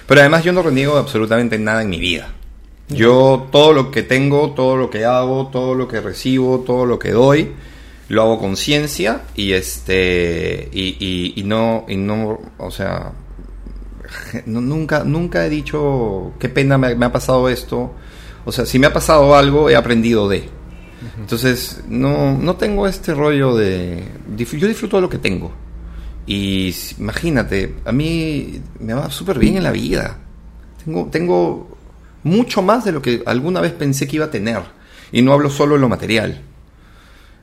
Pero 0.07 0.21
además 0.21 0.43
yo 0.43 0.53
no 0.53 0.63
reniego 0.63 0.97
absolutamente 0.99 1.59
nada 1.59 1.83
en 1.83 1.91
mi 1.91 2.01
vida. 2.01 2.29
Yo 2.95 3.49
todo 3.51 3.73
lo 3.73 3.91
que 3.91 4.03
tengo, 4.03 4.53
todo 4.53 4.77
lo 4.77 4.91
que 4.91 5.05
hago, 5.05 5.49
todo 5.49 5.75
lo 5.75 5.89
que 5.89 6.01
recibo, 6.01 6.61
todo 6.61 6.87
lo 6.87 6.99
que 6.99 7.11
doy, 7.13 7.53
lo 8.09 8.23
hago 8.23 8.39
con 8.39 8.57
ciencia 8.57 9.23
y 9.35 9.53
este 9.53 10.69
y, 10.73 10.97
y- 11.01 11.33
y 11.41 11.45
no 11.45 11.85
y 11.89 11.97
no, 11.97 12.39
o 12.59 12.71
sea, 12.71 13.13
no- 14.47 14.61
nunca 14.61 15.05
nunca 15.05 15.47
he 15.47 15.51
dicho 15.51 16.33
qué 16.39 16.49
pena 16.49 16.79
me, 16.79 16.95
me 16.95 17.07
ha 17.07 17.13
pasado 17.13 17.49
esto. 17.49 17.93
O 18.45 18.51
sea, 18.53 18.67
si 18.67 18.79
me 18.79 18.87
ha 18.89 18.93
pasado 18.93 19.35
algo, 19.37 19.71
he 19.71 19.77
aprendido 19.77 20.29
de. 20.29 20.49
Entonces, 21.19 21.83
no, 21.89 22.37
no 22.39 22.57
tengo 22.57 22.87
este 22.87 23.13
rollo 23.15 23.55
de... 23.57 24.05
Yo 24.37 24.69
disfruto 24.69 24.97
de 24.97 25.03
lo 25.03 25.09
que 25.09 25.19
tengo. 25.19 25.51
Y 26.27 26.73
imagínate, 26.99 27.75
a 27.85 27.91
mí 27.93 28.61
me 28.81 28.95
va 28.95 29.11
súper 29.11 29.39
bien 29.39 29.57
en 29.57 29.63
la 29.65 29.71
vida. 29.73 30.19
Tengo, 30.85 31.07
tengo 31.11 31.72
mucho 32.25 32.63
más 32.63 32.85
de 32.85 32.93
lo 32.93 33.03
que 33.03 33.23
alguna 33.27 33.61
vez 33.61 33.73
pensé 33.73 34.07
que 34.07 34.17
iba 34.17 34.27
a 34.27 34.31
tener. 34.31 34.61
Y 35.13 35.23
no 35.23 35.33
hablo 35.33 35.51
solo 35.51 35.75
de 35.75 35.81
lo 35.81 35.89
material. 35.89 36.41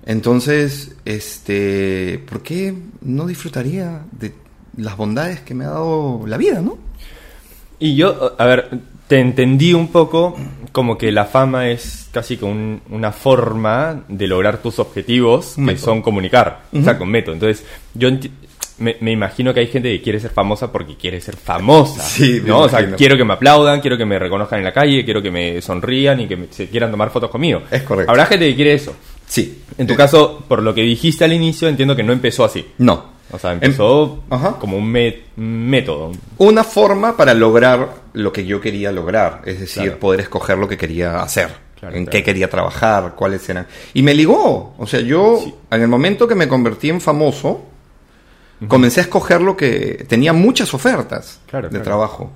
Entonces, 0.05 0.95
este, 1.05 2.23
¿por 2.27 2.41
qué 2.41 2.73
no 3.01 3.27
disfrutaría 3.27 4.01
de 4.11 4.33
las 4.77 4.97
bondades 4.97 5.41
que 5.41 5.53
me 5.53 5.65
ha 5.65 5.69
dado 5.69 6.23
la 6.25 6.37
vida, 6.37 6.61
no? 6.61 6.77
Y 7.79 7.95
yo, 7.95 8.35
a 8.39 8.45
ver, 8.45 8.69
te 9.07 9.19
entendí 9.19 9.73
un 9.73 9.89
poco 9.89 10.35
como 10.71 10.97
que 10.97 11.11
la 11.11 11.25
fama 11.25 11.69
es 11.69 12.07
casi 12.11 12.37
como 12.37 12.51
un- 12.53 12.81
una 12.89 13.11
forma 13.11 14.03
de 14.07 14.27
lograr 14.27 14.61
tus 14.61 14.79
objetivos, 14.79 15.55
que 15.55 15.77
son 15.77 16.01
comunicar, 16.01 16.63
o 16.73 16.81
sea, 16.81 16.97
con 16.97 17.09
método. 17.09 17.33
Entonces, 17.35 17.65
yo 17.93 18.09
me, 18.79 18.97
me 19.01 19.11
imagino 19.11 19.53
que 19.53 19.59
hay 19.61 19.67
gente 19.67 19.89
que 19.91 20.01
quiere 20.01 20.19
ser 20.19 20.31
famosa 20.31 20.71
porque 20.71 20.95
quiere 20.95 21.19
ser 21.21 21.35
famosa. 21.35 22.01
Sí, 22.09 22.41
¿no? 22.45 22.59
O 22.61 22.69
sea, 22.69 22.95
quiero 22.95 23.15
que 23.17 23.23
me 23.25 23.33
aplaudan, 23.33 23.81
quiero 23.81 23.97
que 23.97 24.05
me 24.05 24.17
reconozcan 24.19 24.59
en 24.59 24.65
la 24.65 24.73
calle, 24.73 25.03
quiero 25.05 25.21
que 25.21 25.31
me 25.31 25.61
sonrían 25.61 26.19
y 26.21 26.27
que 26.27 26.35
me- 26.37 26.47
se 26.51 26.67
quieran 26.69 26.91
tomar 26.91 27.09
fotos 27.11 27.29
conmigo. 27.29 27.61
Es 27.71 27.83
correcto. 27.83 28.11
Habrá 28.11 28.25
gente 28.25 28.47
que 28.49 28.55
quiere 28.55 28.73
eso. 28.73 28.95
Sí. 29.27 29.61
En 29.77 29.85
tu 29.87 29.93
Eh, 29.93 29.97
caso, 29.97 30.43
por 30.47 30.61
lo 30.63 30.73
que 30.73 30.81
dijiste 30.81 31.23
al 31.23 31.33
inicio, 31.33 31.67
entiendo 31.67 31.95
que 31.95 32.03
no 32.03 32.11
empezó 32.13 32.43
así. 32.45 32.65
No. 32.79 33.17
O 33.31 33.37
sea, 33.37 33.51
Em- 33.51 33.59
empezó 33.61 34.23
Ajá. 34.31 34.55
como 34.59 34.75
un, 34.77 34.91
método. 35.35 36.11
una 36.39 36.63
forma 36.63 37.15
para 37.15 37.33
lograr 37.33 37.89
lo 38.13 38.33
que 38.33 38.45
yo 38.45 38.59
quería 38.59 38.91
lograr, 38.91 39.41
es 39.45 39.59
decir, 39.59 39.83
Claro. 39.83 39.99
poder 39.99 40.19
escoger 40.21 40.57
lo 40.57 40.67
que 40.67 40.77
quería 40.77 41.21
hacer, 41.21 41.49
Claro, 41.79 41.95
en 41.95 42.05
claro. 42.05 42.11
qué 42.17 42.23
quería 42.23 42.49
trabajar, 42.49 43.13
cuáles 43.15 43.47
eran. 43.49 43.67
Y 43.93 44.01
me 44.01 44.13
ligó, 44.15 44.73
o 44.77 44.87
sea, 44.87 44.99
yo 45.01 45.39
Sí. 45.43 45.53
en 45.71 45.81
el 45.81 45.87
momento 45.87 46.27
que 46.27 46.33
me 46.35 46.47
convertí 46.47 46.89
en 46.89 46.99
famoso, 47.01 47.61
comencé 48.67 48.99
a 48.99 49.03
escoger 49.03 49.41
lo 49.41 49.55
que 49.55 50.05
tenía 50.07 50.33
muchas 50.33 50.73
ofertas 50.73 51.39
Claro, 51.47 51.67
de 51.67 51.71
claro. 51.71 51.83
trabajo. 51.85 52.31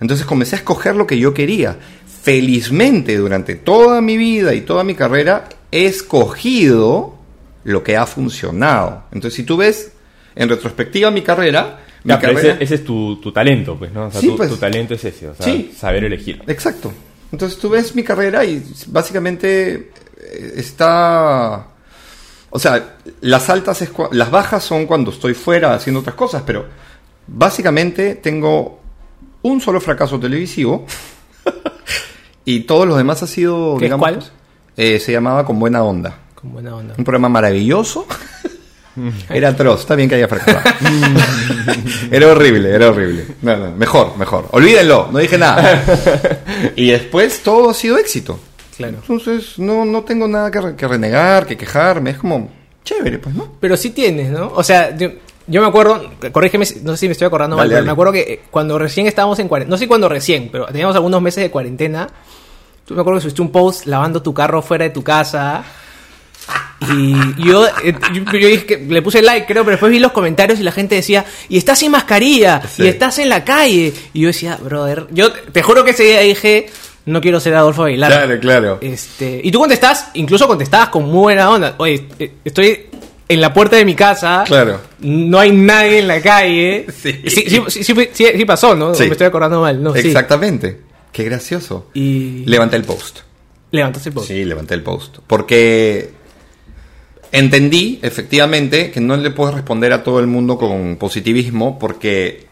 Entonces 0.00 0.26
comencé 0.26 0.56
a 0.56 0.58
escoger 0.58 0.94
lo 0.96 1.06
que 1.06 1.18
yo 1.18 1.32
quería. 1.34 1.76
Felizmente 2.22 3.16
durante 3.16 3.54
toda 3.54 4.00
mi 4.00 4.16
vida 4.16 4.54
y 4.54 4.62
toda 4.62 4.82
mi 4.84 4.94
carrera 4.94 5.48
he 5.70 5.86
escogido 5.86 7.16
lo 7.64 7.82
que 7.82 7.96
ha 7.96 8.06
funcionado. 8.06 9.04
Entonces, 9.12 9.36
si 9.36 9.42
tú 9.44 9.56
ves 9.56 9.92
en 10.34 10.48
retrospectiva 10.48 11.10
mi 11.10 11.22
carrera, 11.22 11.80
Ya, 12.02 12.18
pero 12.20 12.38
ese, 12.38 12.56
ese 12.60 12.74
es 12.76 12.84
tu, 12.84 13.20
tu 13.20 13.32
talento, 13.32 13.78
pues, 13.78 13.92
¿no? 13.92 14.06
O 14.06 14.10
sea, 14.10 14.20
Sí, 14.20 14.28
tu, 14.28 14.36
pues. 14.36 14.50
tu 14.50 14.56
talento 14.56 14.94
es 14.94 15.04
ese, 15.04 15.28
o 15.28 15.34
sea, 15.34 15.44
Sí. 15.46 15.72
saber 15.76 16.04
elegir. 16.04 16.42
Exacto. 16.46 16.92
Entonces 17.32 17.58
tú 17.58 17.68
ves 17.70 17.94
mi 17.94 18.02
carrera 18.02 18.44
y 18.44 18.62
básicamente 18.88 19.90
eh, 20.20 20.52
está... 20.56 21.68
O 22.56 22.60
sea, 22.60 22.98
las 23.20 23.50
altas, 23.50 23.82
es 23.82 23.90
las 24.12 24.30
bajas 24.30 24.62
son 24.62 24.86
cuando 24.86 25.10
estoy 25.10 25.34
fuera 25.34 25.74
haciendo 25.74 25.98
otras 25.98 26.14
cosas, 26.14 26.44
pero 26.46 26.64
básicamente 27.26 28.14
tengo 28.14 28.78
un 29.42 29.60
solo 29.60 29.80
fracaso 29.80 30.20
televisivo 30.20 30.86
y 32.44 32.60
todos 32.60 32.86
los 32.86 32.96
demás 32.96 33.24
ha 33.24 33.26
sido... 33.26 33.76
¿Qué 33.76 33.90
cuál? 33.90 34.22
eh, 34.76 35.00
se 35.00 35.10
llamaba 35.10 35.44
Con 35.44 35.58
Buena 35.58 35.82
Onda. 35.82 36.16
Con 36.36 36.52
buena 36.52 36.76
onda. 36.76 36.94
Un 36.96 37.02
programa 37.02 37.28
maravilloso. 37.28 38.06
Era 39.28 39.48
atroz, 39.48 39.80
está 39.80 39.96
bien 39.96 40.08
que 40.08 40.14
haya 40.14 40.28
fracasado. 40.28 40.60
era 42.12 42.28
horrible, 42.28 42.70
era 42.70 42.90
horrible. 42.90 43.26
No, 43.42 43.56
no, 43.56 43.72
mejor, 43.72 44.16
mejor. 44.16 44.46
Olvídenlo, 44.52 45.08
no 45.10 45.18
dije 45.18 45.36
nada. 45.36 45.82
y 46.76 46.92
después 46.92 47.42
todo 47.42 47.70
ha 47.70 47.74
sido 47.74 47.98
éxito. 47.98 48.38
Claro. 48.76 48.94
Entonces 49.00 49.58
no, 49.58 49.84
no 49.84 50.02
tengo 50.02 50.26
nada 50.28 50.50
que, 50.50 50.60
re- 50.60 50.76
que 50.76 50.88
renegar, 50.88 51.46
que 51.46 51.56
quejarme. 51.56 52.10
Es 52.10 52.18
como 52.18 52.50
chévere, 52.84 53.18
pues, 53.18 53.34
¿no? 53.34 53.52
Pero 53.60 53.76
sí 53.76 53.90
tienes, 53.90 54.30
¿no? 54.30 54.52
O 54.54 54.62
sea, 54.62 54.96
yo, 54.96 55.10
yo 55.46 55.60
me 55.62 55.68
acuerdo, 55.68 56.10
corrígeme, 56.32 56.66
no 56.82 56.92
sé 56.92 56.96
si 56.98 57.06
me 57.08 57.12
estoy 57.12 57.26
acordando 57.26 57.56
mal, 57.56 57.64
Dale, 57.68 57.74
pero 57.74 57.76
dale. 57.80 57.86
me 57.86 57.92
acuerdo 57.92 58.12
que 58.12 58.20
eh, 58.20 58.40
cuando 58.50 58.78
recién 58.78 59.06
estábamos 59.06 59.38
en 59.38 59.48
cuarentena, 59.48 59.74
no 59.74 59.78
sé 59.78 59.86
cuándo 59.88 60.08
recién, 60.08 60.48
pero 60.50 60.66
teníamos 60.66 60.94
algunos 60.96 61.22
meses 61.22 61.42
de 61.42 61.50
cuarentena. 61.50 62.08
Tú 62.84 62.94
me 62.94 63.00
acuerdo 63.00 63.18
que 63.18 63.22
subiste 63.22 63.40
un 63.42 63.50
post 63.50 63.86
lavando 63.86 64.20
tu 64.22 64.34
carro 64.34 64.60
fuera 64.60 64.84
de 64.84 64.90
tu 64.90 65.02
casa. 65.02 65.64
Y 66.92 67.14
yo, 67.42 67.66
eh, 67.66 67.94
yo, 68.12 68.22
yo 68.24 68.48
dije 68.48 68.66
que 68.66 68.76
le 68.76 69.00
puse 69.00 69.22
like, 69.22 69.46
creo, 69.46 69.64
pero 69.64 69.72
después 69.72 69.90
vi 69.90 69.98
los 69.98 70.12
comentarios 70.12 70.60
y 70.60 70.62
la 70.62 70.72
gente 70.72 70.96
decía, 70.96 71.24
y 71.48 71.56
estás 71.56 71.78
sin 71.78 71.90
mascarilla, 71.92 72.60
Sí. 72.68 72.82
y 72.82 72.88
estás 72.88 73.18
en 73.18 73.30
la 73.30 73.42
calle. 73.44 73.94
Y 74.12 74.20
yo 74.20 74.26
decía, 74.26 74.58
brother, 74.62 75.06
yo 75.10 75.32
te 75.32 75.62
juro 75.62 75.84
que 75.84 75.92
ese 75.92 76.02
día 76.02 76.20
dije, 76.20 76.66
no 77.06 77.20
quiero 77.20 77.38
ser 77.40 77.54
Adolfo 77.54 77.84
Aguilar. 77.84 78.10
Claro, 78.10 78.40
claro. 78.40 78.78
Este, 78.80 79.40
y 79.42 79.50
tú 79.50 79.58
contestás, 79.60 80.08
incluso 80.14 80.46
contestabas 80.46 80.88
con 80.88 81.04
muy 81.04 81.20
buena 81.22 81.50
onda. 81.50 81.74
Oye, 81.78 82.06
eh, 82.18 82.32
estoy 82.44 82.86
en 83.28 83.40
la 83.40 83.52
puerta 83.52 83.76
de 83.76 83.84
mi 83.84 83.94
casa. 83.94 84.44
Claro. 84.46 84.80
No 85.00 85.38
hay 85.38 85.52
nadie 85.52 85.98
en 86.00 86.08
la 86.08 86.20
calle. 86.20 86.86
Sí. 87.02 87.12
Sí, 87.26 87.44
sí, 87.48 87.62
sí, 87.68 87.84
sí, 87.84 88.08
sí- 88.12 88.26
sí 88.36 88.44
pasó, 88.44 88.74
¿no? 88.74 88.92
Me 88.92 89.06
estoy 89.06 89.26
acordando 89.26 89.60
mal, 89.60 89.82
¿no? 89.82 89.94
Exactamente. 89.94 90.80
Qué 91.12 91.24
gracioso. 91.24 91.88
Y 91.94 92.44
Levanté 92.46 92.76
el 92.76 92.84
post. 92.84 93.20
levantaste 93.70 94.08
el 94.08 94.14
post. 94.14 94.28
Sí, 94.28 94.44
levanté 94.44 94.74
el 94.74 94.82
post. 94.82 95.18
Porque 95.26 96.10
entendí, 97.32 97.98
efectivamente, 98.02 98.90
que 98.90 99.00
no 99.00 99.16
le 99.16 99.30
puedes 99.30 99.54
responder 99.54 99.92
a 99.92 100.02
todo 100.02 100.20
el 100.20 100.26
mundo 100.26 100.58
con 100.58 100.96
positivismo 100.96 101.78
porque 101.78 102.46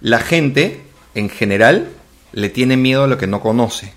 la 0.00 0.18
gente, 0.18 0.80
en 1.14 1.28
general, 1.28 1.88
le 2.32 2.48
tiene 2.48 2.76
miedo 2.76 3.04
a 3.04 3.06
lo 3.06 3.18
que 3.18 3.26
no 3.26 3.40
conoce. 3.40 3.92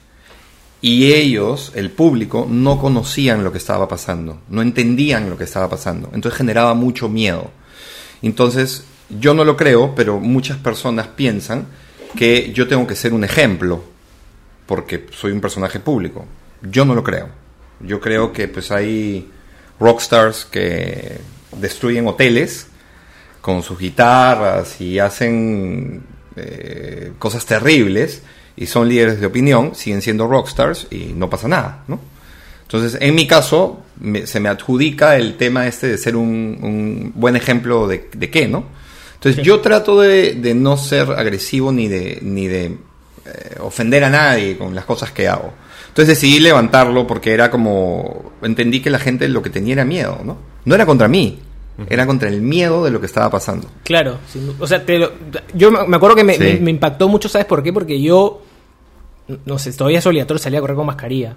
Y 0.81 1.13
ellos, 1.13 1.71
el 1.75 1.89
público, 1.89 2.47
no 2.49 2.79
conocían 2.79 3.43
lo 3.43 3.51
que 3.51 3.57
estaba 3.57 3.87
pasando, 3.87 4.41
no 4.49 4.61
entendían 4.61 5.29
lo 5.29 5.37
que 5.37 5.45
estaba 5.45 5.69
pasando. 5.69 6.09
Entonces 6.13 6.37
generaba 6.37 6.73
mucho 6.73 7.09
miedo. 7.09 7.49
Entonces, 8.21 8.85
yo 9.09 9.33
no 9.33 9.43
lo 9.43 9.57
creo, 9.57 9.95
pero 9.95 10.19
muchas 10.19 10.57
personas 10.57 11.07
piensan 11.07 11.67
que 12.15 12.51
yo 12.53 12.67
tengo 12.67 12.87
que 12.87 12.95
ser 12.95 13.13
un 13.13 13.23
ejemplo 13.23 13.83
porque 14.65 15.07
soy 15.11 15.31
un 15.31 15.41
personaje 15.41 15.79
público. 15.79 16.25
Yo 16.61 16.85
no 16.85 16.95
lo 16.95 17.03
creo. 17.03 17.29
Yo 17.79 17.99
creo 17.99 18.31
que 18.31 18.47
pues 18.47 18.71
hay 18.71 19.29
rockstars 19.79 20.45
que 20.45 21.19
destruyen 21.57 22.07
hoteles 22.07 22.67
con 23.41 23.61
sus 23.61 23.77
guitarras 23.77 24.79
y 24.81 24.99
hacen 24.99 26.03
eh, 26.35 27.11
cosas 27.19 27.45
terribles 27.45 28.21
y 28.57 28.65
son 28.67 28.87
líderes 28.89 29.19
de 29.19 29.25
opinión, 29.25 29.75
siguen 29.75 30.01
siendo 30.01 30.27
rockstars 30.27 30.87
y 30.91 31.13
no 31.15 31.29
pasa 31.29 31.47
nada, 31.47 31.83
¿no? 31.87 31.99
Entonces, 32.63 32.97
en 33.01 33.13
mi 33.15 33.27
caso, 33.27 33.83
me- 33.99 34.25
se 34.27 34.39
me 34.39 34.49
adjudica 34.49 35.17
el 35.17 35.35
tema 35.37 35.67
este 35.67 35.87
de 35.87 35.97
ser 35.97 36.15
un, 36.15 36.57
un 36.61 37.11
buen 37.15 37.35
ejemplo 37.35 37.87
de, 37.87 38.09
de 38.15 38.29
qué, 38.29 38.47
¿no? 38.47 38.65
Entonces, 39.15 39.43
yo 39.43 39.59
trato 39.59 39.99
de, 40.01 40.33
de 40.35 40.53
no 40.55 40.77
ser 40.77 41.11
agresivo 41.11 41.71
ni 41.71 41.87
de, 41.87 42.19
ni 42.21 42.47
de 42.47 42.65
eh, 42.65 43.55
ofender 43.59 44.03
a 44.03 44.09
nadie 44.09 44.57
con 44.57 44.73
las 44.75 44.85
cosas 44.85 45.11
que 45.11 45.27
hago. 45.27 45.53
Entonces 45.89 46.15
decidí 46.19 46.39
levantarlo 46.39 47.07
porque 47.07 47.31
era 47.33 47.49
como, 47.49 48.33
entendí 48.41 48.81
que 48.81 48.89
la 48.89 48.99
gente 48.99 49.27
lo 49.29 49.41
que 49.41 49.49
tenía 49.49 49.73
era 49.73 49.85
miedo, 49.85 50.19
¿no? 50.23 50.37
No 50.65 50.75
era 50.75 50.85
contra 50.85 51.07
mí, 51.07 51.39
Era 51.89 52.05
contra 52.07 52.29
el 52.29 52.41
miedo 52.41 52.83
de 52.85 52.91
lo 52.91 52.99
que 53.01 53.05
estaba 53.05 53.29
pasando. 53.29 53.67
Claro, 53.83 54.17
o 54.59 54.65
sea, 54.67 54.85
te 54.85 54.97
lo- 54.97 55.11
yo 55.53 55.71
me 55.71 55.95
acuerdo 55.97 56.15
que 56.15 56.23
me, 56.23 56.35
Sí. 56.35 56.39
me- 56.43 56.59
me 56.61 56.71
impactó 56.71 57.07
mucho, 57.09 57.27
¿sabes 57.27 57.45
por 57.45 57.61
qué? 57.63 57.73
Porque 57.73 58.01
yo, 58.01 58.41
no 59.45 59.59
sé, 59.59 59.73
todavía 59.73 59.99
es 59.99 60.05
obligatorio 60.05 60.39
salir 60.41 60.57
a 60.57 60.61
correr 60.61 60.75
con 60.77 60.85
mascarilla. 60.85 61.35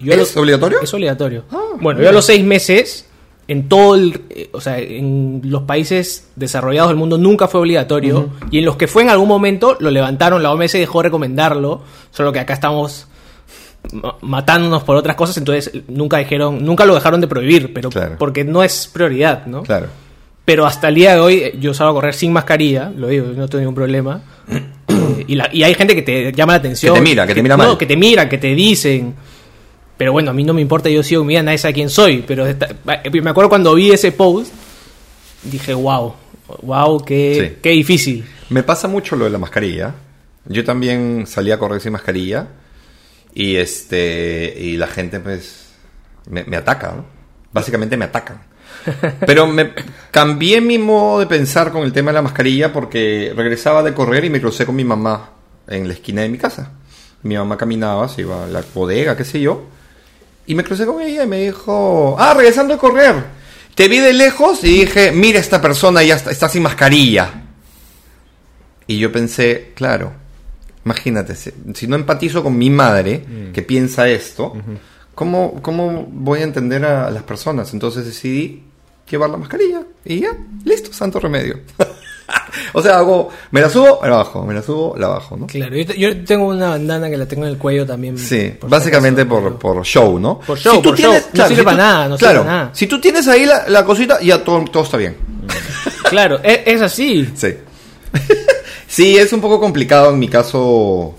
Yo 0.00 0.12
¿Es 0.12 0.36
obligatorio? 0.36 0.80
Es 0.82 0.92
obligatorio. 0.94 1.44
Ah, 1.50 1.58
bueno, 1.80 2.00
yo 2.02 2.08
a 2.08 2.12
los 2.12 2.24
seis 2.26 2.44
meses, 2.44 3.06
en 3.48 3.68
todo 3.68 3.94
el, 3.94 4.20
eh, 4.30 4.50
o 4.52 4.60
sea, 4.60 4.78
en 4.78 5.40
los 5.44 5.62
países 5.62 6.28
desarrollados 6.36 6.90
del 6.90 6.98
mundo 6.98 7.16
nunca 7.16 7.48
fue 7.48 7.60
obligatorio, 7.60 8.28
y 8.50 8.58
en 8.58 8.64
los 8.66 8.76
que 8.76 8.86
fue 8.88 9.02
en 9.02 9.10
algún 9.10 9.26
momento 9.28 9.76
lo 9.80 9.90
levantaron, 9.90 10.42
la 10.42 10.52
OMS 10.52 10.78
dejó 10.78 10.98
de 11.00 11.04
recomendarlo, 11.04 11.80
solo 12.10 12.30
que 12.32 12.40
acá 12.40 12.52
estamos 12.52 13.08
matándonos 14.20 14.82
por 14.84 14.96
otras 14.96 15.16
cosas, 15.16 15.36
entonces 15.38 15.70
nunca 15.88 16.18
dijeron, 16.18 16.64
nunca 16.64 16.84
lo 16.84 16.94
dejaron 16.94 17.20
de 17.20 17.26
prohibir, 17.28 17.72
pero 17.72 17.90
Claro. 17.90 18.16
porque 18.18 18.44
no 18.44 18.62
es 18.62 18.86
prioridad, 18.92 19.46
¿no? 19.46 19.62
Claro. 19.62 19.86
Pero 20.44 20.66
hasta 20.66 20.88
el 20.88 20.94
día 20.94 21.14
de 21.14 21.20
hoy 21.20 21.34
eh, 21.36 21.56
yo 21.60 21.74
salgo 21.74 21.90
a 21.90 21.94
correr 21.94 22.14
sin 22.14 22.32
mascarilla, 22.32 22.90
lo 22.96 23.08
digo, 23.08 23.26
no 23.36 23.48
tengo 23.48 23.60
ningún 23.60 23.74
problema. 23.74 24.22
Eh, 24.48 25.24
y, 25.28 25.34
la- 25.34 25.50
y 25.52 25.62
hay 25.62 25.74
gente 25.74 25.94
que 25.94 26.02
te 26.02 26.32
llama 26.32 26.54
la 26.54 26.58
atención. 26.58 26.94
Que 26.94 27.00
te 27.00 27.04
mira, 27.04 27.26
que 27.26 27.34
te 27.34 27.42
mira 27.42 27.56
no, 27.56 27.64
mal. 27.64 27.78
que 27.78 27.86
te 27.86 27.96
mira, 27.96 28.28
que 28.28 28.38
te 28.38 28.54
dicen. 28.54 29.14
Pero 29.98 30.12
bueno, 30.12 30.30
a 30.30 30.34
mí 30.34 30.44
no 30.44 30.54
me 30.54 30.60
importa, 30.62 30.88
yo 30.88 31.02
sigo 31.02 31.24
mi 31.24 31.34
vida, 31.34 31.42
nadie 31.42 31.58
sabe 31.58 31.74
quién 31.74 31.90
soy. 31.90 32.24
Pero 32.26 32.46
eh, 32.46 32.56
me 33.22 33.30
acuerdo 33.30 33.48
cuando 33.50 33.74
vi 33.74 33.90
ese 33.90 34.12
post, 34.12 34.52
dije, 35.42 35.74
wow, 35.74 36.14
wow, 36.62 37.04
qué, 37.04 37.48
Sí. 37.54 37.58
qué 37.62 37.70
difícil. 37.70 38.24
Me 38.50 38.62
pasa 38.62 38.88
mucho 38.88 39.16
lo 39.16 39.24
de 39.24 39.30
la 39.30 39.38
mascarilla. 39.38 39.94
Yo 40.46 40.64
también 40.64 41.26
salí 41.26 41.50
a 41.50 41.58
correr 41.58 41.80
sin 41.80 41.92
mascarilla. 41.92 42.46
Y 43.38 43.54
este. 43.54 44.52
Y 44.58 44.76
la 44.76 44.88
gente, 44.88 45.20
pues. 45.20 45.68
Me, 46.28 46.42
me 46.42 46.56
ataca, 46.56 46.90
¿no? 46.90 47.04
Básicamente 47.52 47.96
me 47.96 48.06
atacan. 48.06 48.42
Pero 49.26 49.46
me 49.46 49.74
cambié 50.10 50.60
mi 50.60 50.76
modo 50.76 51.20
de 51.20 51.26
pensar 51.26 51.70
con 51.70 51.84
el 51.84 51.92
tema 51.92 52.10
de 52.10 52.16
la 52.16 52.22
mascarilla 52.22 52.72
porque 52.72 53.32
regresaba 53.36 53.84
de 53.84 53.94
correr 53.94 54.24
y 54.24 54.30
me 54.30 54.40
crucé 54.40 54.66
con 54.66 54.74
mi 54.74 54.82
mamá 54.82 55.30
en 55.68 55.86
la 55.86 55.94
esquina 55.94 56.22
de 56.22 56.30
mi 56.30 56.36
casa. 56.36 56.72
Mi 57.22 57.36
mamá 57.36 57.56
caminaba, 57.56 58.08
se 58.08 58.22
iba 58.22 58.42
a 58.42 58.48
la 58.48 58.64
bodega, 58.74 59.16
qué 59.16 59.24
sé 59.24 59.40
yo. 59.40 59.66
Y 60.46 60.56
me 60.56 60.64
crucé 60.64 60.84
con 60.84 61.00
ella 61.00 61.22
y 61.22 61.28
me 61.28 61.44
dijo, 61.44 62.16
ah, 62.18 62.34
regresando 62.34 62.74
de 62.74 62.80
correr. 62.80 63.22
Te 63.76 63.86
vi 63.86 63.98
de 64.00 64.14
lejos 64.14 64.64
y 64.64 64.80
dije, 64.80 65.12
mira 65.12 65.38
esta 65.38 65.62
persona 65.62 66.02
ya 66.02 66.16
está, 66.16 66.32
está 66.32 66.48
sin 66.48 66.64
mascarilla. 66.64 67.44
Y 68.88 68.98
yo 68.98 69.12
pensé, 69.12 69.70
claro, 69.76 70.12
imagínate, 70.84 71.34
si, 71.34 71.50
si 71.74 71.86
no 71.86 71.96
empatizo 71.96 72.42
con 72.42 72.56
mi 72.56 72.70
madre, 72.70 73.24
que 73.52 73.62
piensa 73.62 74.08
esto, 74.08 74.54
¿cómo, 75.14 75.60
¿cómo 75.62 76.06
voy 76.10 76.40
a 76.40 76.44
entender 76.44 76.84
a 76.84 77.10
las 77.10 77.22
personas? 77.22 77.72
Entonces 77.72 78.04
decidí 78.06 78.62
llevar 79.10 79.30
la 79.30 79.36
mascarilla 79.38 79.82
y 80.04 80.20
ya, 80.20 80.30
listo, 80.64 80.92
santo 80.92 81.18
remedio. 81.20 81.60
o 82.74 82.82
sea, 82.82 82.98
hago, 82.98 83.30
me 83.52 83.60
la 83.62 83.70
subo, 83.70 84.00
la 84.02 84.16
bajo, 84.16 84.44
me 84.44 84.52
la 84.54 84.62
subo, 84.62 84.94
la 84.98 85.08
bajo, 85.08 85.36
¿no? 85.36 85.46
Claro, 85.46 85.74
yo, 85.76 85.86
te- 85.86 85.98
yo 85.98 86.24
tengo 86.24 86.46
una 86.48 86.68
bandana 86.70 87.08
que 87.08 87.16
la 87.16 87.26
tengo 87.26 87.44
en 87.44 87.52
el 87.52 87.58
cuello 87.58 87.86
también. 87.86 88.18
Sí, 88.18 88.52
por 88.60 88.68
si 88.68 88.70
básicamente 88.76 89.24
por, 89.24 89.58
por 89.58 89.82
show, 89.84 90.18
¿no? 90.18 90.38
Por 90.40 90.58
show, 90.58 90.82
por 90.82 90.98
show. 90.98 91.14
No 91.32 91.46
sirve 91.46 91.56
si 91.56 91.62
para 91.64 91.76
nada, 91.76 92.08
no 92.08 92.16
sirve 92.18 92.30
claro, 92.30 92.44
para 92.44 92.56
nada. 92.56 92.70
Si 92.74 92.86
tú 92.86 93.00
tienes 93.00 93.26
ahí 93.28 93.46
la, 93.46 93.66
la 93.68 93.84
cosita, 93.84 94.20
ya 94.20 94.44
todo, 94.44 94.62
todo 94.66 94.82
está 94.82 94.96
bien. 94.98 95.16
Claro, 96.10 96.38
es, 96.42 96.60
es 96.66 96.82
así. 96.82 97.30
Sí. 97.34 97.48
sí, 98.88 99.16
es 99.16 99.32
un 99.32 99.40
poco 99.40 99.60
complicado 99.60 100.10
en 100.10 100.18
mi 100.18 100.26
caso 100.26 101.14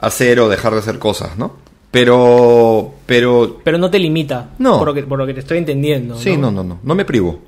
hacer 0.00 0.40
o 0.40 0.48
dejar 0.48 0.72
de 0.72 0.78
hacer 0.78 0.98
cosas, 0.98 1.36
¿no? 1.36 1.56
Pero, 1.90 2.94
pero, 3.06 3.60
Pero 3.62 3.78
no 3.78 3.90
te 3.90 3.98
limita. 3.98 4.50
No. 4.58 4.78
Por 4.78 4.88
lo 4.88 4.94
que, 4.94 5.02
por 5.02 5.18
lo 5.18 5.26
que 5.26 5.34
te 5.34 5.40
estoy 5.40 5.58
entendiendo. 5.58 6.18
sí, 6.18 6.36
no, 6.36 6.50
no, 6.50 6.64
no, 6.64 6.80
no 6.82 6.94
me 6.94 7.04
privo. 7.04 7.40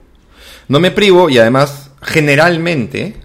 No 0.69 0.81
me 0.81 0.91
privo 0.91 1.31
y 1.31 1.39
además, 1.39 1.91
generalmente, 2.03 3.17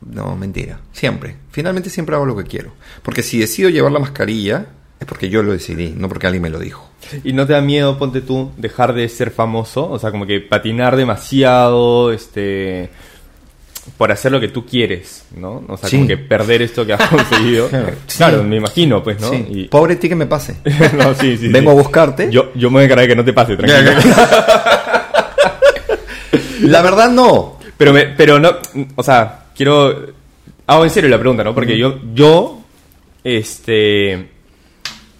no, 0.00 0.36
mentira, 0.36 0.80
siempre. 0.92 1.36
Finalmente 1.50 1.90
siempre 1.90 2.16
hago 2.16 2.26
lo 2.26 2.36
que 2.36 2.44
quiero. 2.44 2.72
Porque 3.02 3.22
si 3.22 3.38
decido 3.38 3.68
llevar 3.68 3.92
la 3.92 3.98
mascarilla, 3.98 4.66
es 4.98 5.06
porque 5.06 5.28
yo 5.28 5.42
lo 5.42 5.52
decidí, 5.52 5.94
no 5.96 6.08
porque 6.08 6.26
alguien 6.26 6.42
me 6.42 6.50
lo 6.50 6.58
dijo. 6.58 6.88
¿Y 7.24 7.32
no 7.32 7.46
te 7.46 7.52
da 7.54 7.60
miedo, 7.60 7.98
ponte 7.98 8.20
tú, 8.20 8.52
dejar 8.56 8.94
de 8.94 9.08
ser 9.08 9.30
famoso? 9.30 9.90
O 9.90 9.98
sea, 9.98 10.10
como 10.10 10.26
que 10.26 10.40
patinar 10.40 10.96
demasiado, 10.96 12.12
este... 12.12 12.90
Por 13.96 14.10
hacer 14.12 14.32
lo 14.32 14.40
que 14.40 14.48
tú 14.48 14.64
quieres, 14.64 15.24
¿no? 15.36 15.62
O 15.68 15.76
sea, 15.76 15.88
Sí. 15.88 15.96
como 15.96 16.08
que 16.08 16.16
perder 16.16 16.62
esto 16.62 16.86
que 16.86 16.94
has 16.94 17.08
conseguido. 17.10 17.68
Claro. 17.68 17.92
claro, 18.16 18.42
me 18.44 18.56
imagino, 18.56 19.02
pues, 19.02 19.20
¿no? 19.20 19.30
Sí. 19.30 19.46
Y- 19.50 19.64
Pobre 19.68 19.96
ti 19.96 20.08
que 20.08 20.14
me 20.16 20.26
pase. 20.26 20.56
No, 20.96 21.14
sí, 21.14 21.36
sí, 21.36 21.48
Vengo 21.48 21.70
a 21.70 21.74
buscarte. 21.74 22.30
Yo, 22.30 22.50
yo 22.54 22.70
me 22.70 22.74
voy 22.74 22.82
a 22.82 22.84
encargar 22.86 23.04
de 23.04 23.08
que 23.08 23.16
no 23.16 23.24
te 23.24 23.32
pase, 23.32 23.56
tranquilo. 23.56 23.92
La 26.62 26.82
verdad 26.82 27.10
no. 27.10 27.58
Pero, 27.76 27.92
me, 27.92 28.06
pero 28.06 28.38
no, 28.38 28.50
o 28.96 29.02
sea, 29.02 29.44
quiero... 29.56 30.06
Hago 30.66 30.84
en 30.84 30.90
serio 30.90 31.10
la 31.10 31.18
pregunta, 31.18 31.42
¿no? 31.42 31.54
Porque 31.54 31.76
yo, 31.78 31.98
yo, 32.14 32.60
este... 33.24 34.28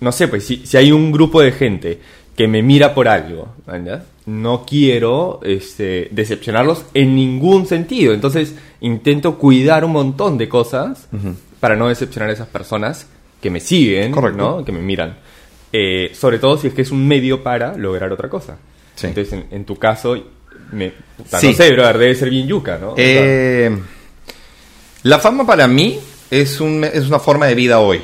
No 0.00 0.12
sé, 0.12 0.28
pues 0.28 0.46
si, 0.46 0.64
si 0.66 0.76
hay 0.76 0.92
un 0.92 1.10
grupo 1.12 1.40
de 1.42 1.52
gente 1.52 1.98
que 2.36 2.46
me 2.48 2.62
mira 2.62 2.94
por 2.94 3.08
algo, 3.08 3.54
¿verdad? 3.66 4.04
No 4.30 4.64
quiero 4.66 5.40
este, 5.42 6.08
decepcionarlos 6.12 6.84
en 6.94 7.14
ningún 7.16 7.66
sentido. 7.66 8.12
Entonces 8.14 8.54
intento 8.80 9.36
cuidar 9.38 9.84
un 9.84 9.92
montón 9.92 10.38
de 10.38 10.48
cosas 10.48 11.08
para 11.60 11.76
no 11.76 11.88
decepcionar 11.88 12.30
a 12.30 12.32
esas 12.32 12.48
personas 12.48 13.06
que 13.40 13.50
me 13.50 13.60
siguen, 13.60 14.12
Correcto. 14.12 14.38
¿no? 14.58 14.64
que 14.64 14.72
me 14.72 14.80
miran. 14.80 15.18
Eh, 15.72 16.10
sobre 16.14 16.38
todo 16.38 16.56
si 16.58 16.68
es 16.68 16.74
que 16.74 16.82
es 16.82 16.90
un 16.90 17.06
medio 17.06 17.42
para 17.42 17.76
lograr 17.76 18.12
otra 18.12 18.28
cosa. 18.28 18.56
Sí. 18.94 19.06
Entonces, 19.08 19.32
en, 19.32 19.46
en 19.50 19.64
tu 19.64 19.76
caso, 19.76 20.16
me, 20.72 20.92
puta, 21.16 21.38
Sí. 21.40 21.48
no 21.48 21.52
sé, 21.54 21.72
brother, 21.72 21.98
debe 21.98 22.14
ser 22.14 22.30
bien 22.30 22.46
yuca, 22.46 22.78
¿no? 22.78 22.94
Eh, 22.96 23.76
la 25.04 25.18
fama 25.18 25.46
para 25.46 25.66
mí 25.68 25.98
es, 26.30 26.60
un, 26.60 26.84
es 26.84 27.06
una 27.06 27.18
forma 27.18 27.46
de 27.46 27.54
vida 27.54 27.80
hoy. 27.80 28.02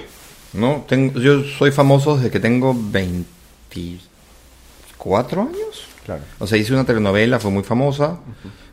¿no? 0.55 0.85
Tengo, 0.89 1.21
yo 1.21 1.43
soy 1.45 1.71
famoso 1.71 2.17
desde 2.17 2.31
que 2.31 2.41
tengo 2.41 2.75
24 2.75 5.43
años. 5.43 5.87
Claro. 6.07 6.23
O 6.38 6.47
sea, 6.47 6.57
hice 6.57 6.73
una 6.73 6.85
telenovela, 6.85 7.38
fue 7.38 7.51
muy 7.51 7.62
famosa. 7.62 8.21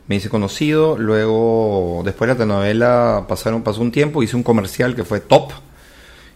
Me 0.06 0.16
hice 0.16 0.28
conocido. 0.28 0.96
Luego, 0.96 2.02
después 2.04 2.28
de 2.28 2.34
la 2.34 2.38
telenovela, 2.38 3.24
pasaron, 3.28 3.62
pasó 3.62 3.82
un 3.82 3.92
tiempo, 3.92 4.22
hice 4.22 4.36
un 4.36 4.42
comercial 4.42 4.94
que 4.94 5.04
fue 5.04 5.20
top. 5.20 5.52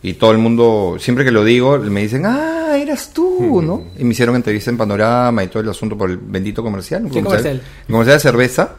Y 0.02 0.14
todo 0.14 0.32
el 0.32 0.38
mundo, 0.38 0.96
siempre 0.98 1.24
que 1.24 1.30
lo 1.30 1.44
digo, 1.44 1.78
me 1.78 2.02
dicen, 2.02 2.24
ah, 2.26 2.76
eras 2.76 3.12
tú, 3.12 3.62
¿no? 3.62 3.84
Y 3.98 4.04
me 4.04 4.12
hicieron 4.12 4.36
entrevista 4.36 4.70
en 4.70 4.76
Panorama 4.76 5.42
y 5.42 5.48
todo 5.48 5.62
el 5.62 5.68
asunto 5.68 5.96
por 5.96 6.10
el 6.10 6.18
bendito 6.18 6.62
comercial. 6.62 7.08
¿Qué 7.12 7.22
comercial? 7.22 7.62
El 7.86 7.92
comercial 7.92 8.16
de 8.16 8.20
cerveza. 8.20 8.76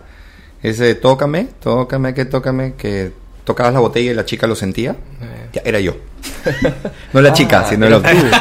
Ese 0.62 0.96
tócame, 0.96 1.48
tócame, 1.60 2.14
que 2.14 2.26
tócame, 2.26 2.74
que 2.76 3.12
tocabas 3.46 3.74
la 3.74 3.80
botella 3.80 4.12
y 4.12 4.14
la 4.14 4.26
chica 4.26 4.46
lo 4.46 4.56
sentía. 4.56 4.92
Eh. 4.92 5.50
Ya, 5.54 5.62
era 5.66 5.80
yo. 5.80 5.96
no 7.14 7.22
la 7.22 7.34
chica, 7.34 7.66
sino 7.66 7.88
el 7.88 7.94
otro. 7.96 8.12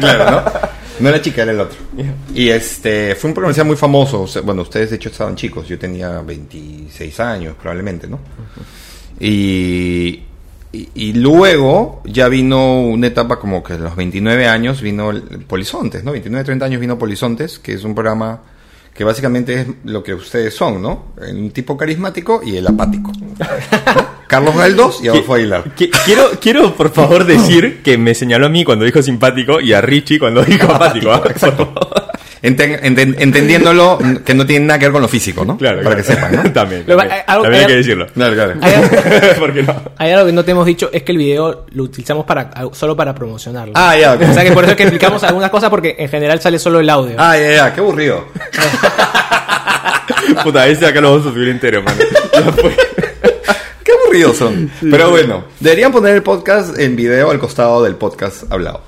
claro, 0.00 0.30
¿no? 0.30 0.42
No 1.02 1.10
la 1.10 1.20
chica, 1.20 1.42
era 1.42 1.50
el 1.50 1.58
otro. 1.58 1.78
Y 2.32 2.48
este, 2.48 3.16
fue 3.16 3.30
un 3.30 3.34
comercial 3.34 3.66
muy 3.66 3.76
famoso. 3.76 4.22
O 4.22 4.26
sea, 4.28 4.42
bueno, 4.42 4.62
ustedes 4.62 4.90
de 4.90 4.96
hecho 4.96 5.08
estaban 5.08 5.34
chicos. 5.34 5.66
Yo 5.66 5.76
tenía 5.76 6.20
26 6.20 7.18
años, 7.18 7.56
probablemente, 7.60 8.06
¿no? 8.06 8.20
Y, 9.18 10.22
y, 10.72 10.88
y 10.94 11.12
luego 11.14 12.02
ya 12.04 12.28
vino 12.28 12.82
una 12.82 13.08
etapa 13.08 13.40
como 13.40 13.64
que 13.64 13.72
a 13.72 13.78
los 13.78 13.96
29 13.96 14.46
años 14.46 14.80
vino 14.80 15.12
Polizontes, 15.48 16.04
¿no? 16.04 16.12
29, 16.12 16.44
30 16.44 16.66
años 16.66 16.80
vino 16.80 16.96
Polizontes, 16.96 17.58
que 17.58 17.72
es 17.72 17.82
un 17.82 17.96
programa 17.96 18.40
que 18.94 19.02
básicamente 19.02 19.60
es 19.60 19.66
lo 19.84 20.04
que 20.04 20.14
ustedes 20.14 20.54
son, 20.54 20.80
¿no? 20.80 21.06
Un 21.16 21.50
tipo 21.50 21.76
carismático 21.76 22.42
y 22.44 22.56
el 22.56 22.66
apático. 22.68 23.10
¿no? 23.20 23.34
Carlos 24.32 24.56
Galdós 24.56 25.00
y 25.04 25.08
Adolfo 25.08 25.34
Aguilar. 25.34 25.64
Qui- 25.76 25.90
Quiero, 26.06 26.30
quiero, 26.40 26.74
por 26.74 26.90
favor, 26.90 27.24
decir 27.26 27.82
que 27.84 27.98
me 27.98 28.14
señaló 28.14 28.46
a 28.46 28.48
mí 28.48 28.64
cuando 28.64 28.86
dijo 28.86 29.02
simpático 29.02 29.60
y 29.60 29.74
a 29.74 29.82
Richie 29.82 30.18
cuando 30.18 30.42
dijo 30.42 30.72
apático. 30.72 31.12
¿ah? 31.12 31.22
Por 31.22 31.38
favor. 31.38 31.68
Enten- 32.42 32.80
enten- 32.82 33.14
entendiendo 33.18 33.98
que 34.24 34.34
no 34.34 34.46
tiene 34.46 34.64
nada 34.66 34.78
que 34.78 34.86
ver 34.86 34.92
con 34.92 35.02
lo 35.02 35.06
físico, 35.06 35.44
¿no? 35.44 35.56
Claro, 35.58 35.82
Para 35.82 35.96
claro. 35.96 35.96
que 36.08 36.12
sepan, 36.14 36.44
¿no? 36.44 36.52
también. 36.54 36.82
Pero, 36.86 36.98
También, 36.98 37.18
eh, 37.20 37.24
algo- 37.26 37.42
También 37.44 37.60
hay 37.62 37.68
que 37.68 37.76
decirlo. 37.76 38.06
Claro, 38.08 38.34
claro. 38.34 38.54
Hay, 38.62 38.72
¿Por 39.38 39.52
qué 39.52 39.62
no? 39.64 39.76
hay 39.98 40.10
algo 40.12 40.26
que 40.26 40.32
no 40.32 40.44
te 40.44 40.50
hemos 40.52 40.64
dicho, 40.66 40.88
es 40.94 41.02
que 41.02 41.12
el 41.12 41.18
video 41.18 41.66
lo 41.72 41.82
utilizamos 41.84 42.24
para 42.24 42.50
solo 42.72 42.96
para 42.96 43.14
promocionarlo. 43.14 43.74
Ah, 43.76 43.96
ya, 43.98 44.14
ok. 44.14 44.22
O 44.30 44.32
sea 44.34 44.42
que 44.44 44.52
por 44.52 44.64
eso 44.64 44.70
es 44.72 44.76
que 44.78 44.82
explicamos 44.84 45.22
algunas 45.24 45.50
cosas 45.50 45.68
porque 45.70 45.94
en 45.98 46.08
general 46.08 46.40
sale 46.40 46.58
solo 46.58 46.80
el 46.80 46.88
audio. 46.90 47.16
Ah, 47.18 47.36
ya, 47.36 47.50
ya, 47.52 47.74
qué 47.74 47.80
aburrido. 47.80 48.24
Puta, 50.42 50.66
ese 50.66 50.86
acá 50.86 51.00
lo 51.00 51.10
vamos 51.12 51.26
a 51.26 51.30
subir 51.32 51.48
entero, 51.48 51.82
mano. 51.82 51.98
Ya 52.32 52.52
fue. 52.52 52.74
Qué 54.12 54.22
aburridos 54.24 54.36
son. 54.36 54.70
Pero 54.80 55.10
bueno, 55.10 55.44
deberían 55.60 55.90
poner 55.92 56.14
el 56.14 56.22
podcast 56.22 56.78
en 56.78 56.94
video 56.96 57.30
al 57.30 57.38
costado 57.38 57.82
del 57.82 57.96
podcast 57.96 58.44
hablado. 58.52 58.82